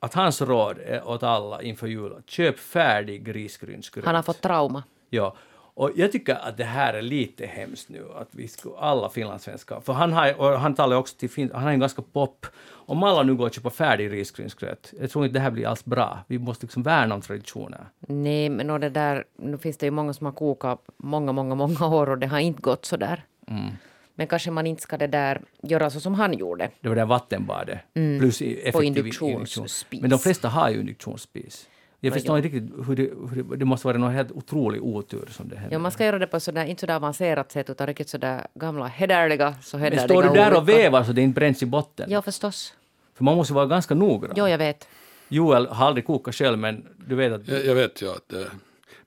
att 0.00 0.14
hans 0.14 0.42
råd 0.42 0.78
är 0.78 1.08
åt 1.08 1.22
alla 1.22 1.62
inför 1.62 1.86
jul, 1.86 2.12
köp 2.26 2.58
färdig 2.58 3.34
risgrynsgröt. 3.36 4.04
Han 4.04 4.14
har 4.14 4.22
fått 4.22 4.40
trauma. 4.40 4.82
Ja. 5.10 5.36
Och 5.78 5.90
jag 5.96 6.12
tycker 6.12 6.34
att 6.34 6.56
det 6.56 6.64
här 6.64 6.94
är 6.94 7.02
lite 7.02 7.46
hemskt 7.46 7.88
nu, 7.88 8.04
att 8.16 8.28
vi 8.30 8.48
skulle, 8.48 8.74
alla 8.78 9.08
finlandssvenskar, 9.10 9.80
för 9.80 9.92
han, 9.92 10.12
har, 10.12 10.56
han 10.56 10.74
talar 10.74 10.96
också 10.96 11.16
till 11.16 11.30
fin, 11.30 11.50
han 11.54 11.68
är 11.68 11.72
ju 11.72 11.78
ganska 11.78 12.02
pop, 12.02 12.46
om 12.68 13.02
alla 13.02 13.22
nu 13.22 13.34
går 13.34 13.46
och 13.46 13.54
köper 13.54 13.70
färdig 13.70 14.12
risgrynsgröt, 14.12 14.92
jag 15.00 15.10
tror 15.10 15.24
inte 15.24 15.34
det 15.38 15.40
här 15.42 15.50
blir 15.50 15.66
alls 15.66 15.84
bra. 15.84 16.18
Vi 16.26 16.38
måste 16.38 16.66
liksom 16.66 16.82
värna 16.82 17.14
om 17.14 17.20
traditioner. 17.20 17.80
Nej, 18.00 18.48
men 18.48 18.70
och 18.70 18.80
det 18.80 18.88
där, 18.90 19.24
nu 19.38 19.58
finns 19.58 19.76
det 19.76 19.86
ju 19.86 19.90
många 19.90 20.12
som 20.12 20.26
har 20.26 20.32
kokat 20.32 20.82
många, 20.96 21.32
många, 21.32 21.54
många 21.54 21.86
år 21.86 22.10
och 22.10 22.18
det 22.18 22.26
har 22.26 22.38
inte 22.38 22.62
gått 22.62 22.84
så 22.84 22.96
där. 22.96 23.24
Mm. 23.48 23.70
Men 24.14 24.26
kanske 24.26 24.50
man 24.50 24.66
inte 24.66 24.82
ska 24.82 24.96
det 24.96 25.06
där 25.06 25.40
göra 25.62 25.90
så 25.90 26.00
som 26.00 26.14
han 26.14 26.32
gjorde. 26.38 26.70
Det 26.80 26.88
var 26.88 26.96
det 26.96 27.04
vattenbadet. 27.04 27.78
Plus 27.92 28.42
i- 28.42 28.60
effektiv 28.60 28.82
induktionsspis. 28.84 29.82
induktion. 29.82 30.00
Men 30.00 30.10
de 30.10 30.18
flesta 30.18 30.48
har 30.48 30.70
ju 30.70 30.80
induktionsspis. 30.80 31.68
Jag 32.00 32.10
Ja, 32.10 32.14
förstår 32.14 32.38
ja. 32.38 32.44
inte 32.44 32.56
riktigt 32.56 32.88
hur 32.88 32.96
det, 32.96 33.02
hur 33.02 33.42
det... 33.42 33.56
Det 33.56 33.64
måste 33.64 33.86
vara 33.86 33.98
någon 33.98 34.12
helt 34.12 34.32
otrolig 34.32 34.82
otur 34.82 35.28
som 35.30 35.48
det 35.48 35.56
hände. 35.56 35.74
Ja, 35.74 35.78
man 35.78 35.92
ska 35.92 36.04
göra 36.04 36.18
det 36.18 36.26
på 36.26 36.40
sådär, 36.40 36.64
inte 36.64 36.80
sådär 36.80 36.94
avancerat 36.96 37.52
sätt 37.52 37.70
utan 37.70 37.86
riktigt 37.86 38.08
sådär 38.08 38.46
gamla 38.54 38.86
hederliga, 38.86 39.54
så 39.62 39.76
Men 39.76 39.84
hederliga 39.84 40.04
står 40.08 40.22
du 40.22 40.28
där 40.28 40.56
och 40.56 40.68
vevar 40.68 41.04
så 41.04 41.12
det 41.12 41.22
inte 41.22 41.34
bränns 41.34 41.62
i 41.62 41.66
botten? 41.66 42.10
Ja, 42.10 42.22
förstås. 42.22 42.74
För 43.14 43.24
man 43.24 43.36
måste 43.36 43.54
vara 43.54 43.66
ganska 43.66 43.94
noggrann. 43.94 44.34
Jo, 44.36 44.48
jag 44.48 44.58
vet. 44.58 44.88
Joel 45.28 45.66
har 45.66 45.86
aldrig 45.86 46.06
kokat 46.06 46.34
själv, 46.34 46.58
men 46.58 46.86
du 47.06 47.14
vet 47.14 47.32
att... 47.32 47.48
Jag, 47.48 47.64
jag 47.66 47.74
vet 47.74 48.02
ju 48.02 48.10
att, 48.10 48.32
eh, 48.32 48.40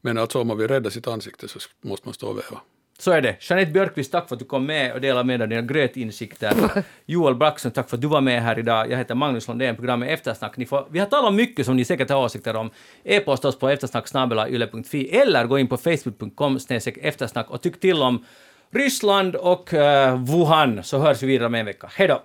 men 0.01 0.17
alltså 0.17 0.41
om 0.41 0.47
man 0.47 0.57
vill 0.57 0.67
rädda 0.67 0.89
sitt 0.89 1.07
ansikte 1.07 1.47
så 1.47 1.59
måste 1.81 2.07
man 2.07 2.13
stå 2.13 2.27
och 2.27 2.37
veva. 2.37 2.61
Så 3.01 3.11
är 3.11 3.21
det. 3.21 3.35
Jeanette 3.39 3.71
Björkqvist, 3.71 4.11
tack 4.11 4.27
för 4.27 4.35
att 4.35 4.39
du 4.39 4.45
kom 4.45 4.65
med 4.65 4.93
och 4.93 5.01
delade 5.01 5.23
med 5.23 5.39
dig 5.39 5.47
dina 5.47 5.61
grötinsikter. 5.61 6.53
Joel 7.05 7.35
Braxton, 7.35 7.71
tack 7.71 7.89
för 7.89 7.97
att 7.97 8.01
du 8.01 8.07
var 8.07 8.21
med 8.21 8.43
här 8.43 8.59
idag. 8.59 8.91
Jag 8.91 8.97
heter 8.97 9.15
Magnus 9.15 9.47
Lundén, 9.47 9.75
programmet 9.75 10.09
Eftersnack. 10.09 10.57
Ni 10.57 10.65
får, 10.65 10.87
vi 10.89 10.99
har 10.99 11.05
talat 11.05 11.29
om 11.29 11.35
mycket 11.35 11.65
som 11.65 11.75
ni 11.75 11.85
säkert 11.85 12.09
har 12.09 12.23
åsikter 12.23 12.55
om. 12.55 12.69
E-posta 13.03 13.47
oss 13.47 13.59
på 13.59 13.69
eftersnacksnabelayle.fi 13.69 15.09
eller 15.09 15.45
gå 15.45 15.59
in 15.59 15.67
på 15.67 15.77
facebook.com 15.77 16.59
eftersnack 17.01 17.49
och 17.49 17.61
tyck 17.61 17.79
till 17.79 18.01
om 18.01 18.25
Ryssland 18.71 19.35
och 19.35 19.73
eh, 19.73 20.23
Wuhan 20.23 20.83
så 20.83 20.99
hörs 20.99 21.23
vi 21.23 21.27
vidare 21.27 21.45
om 21.45 21.55
en 21.55 21.65
vecka. 21.65 21.89
Hej 21.93 22.07
då! 22.07 22.21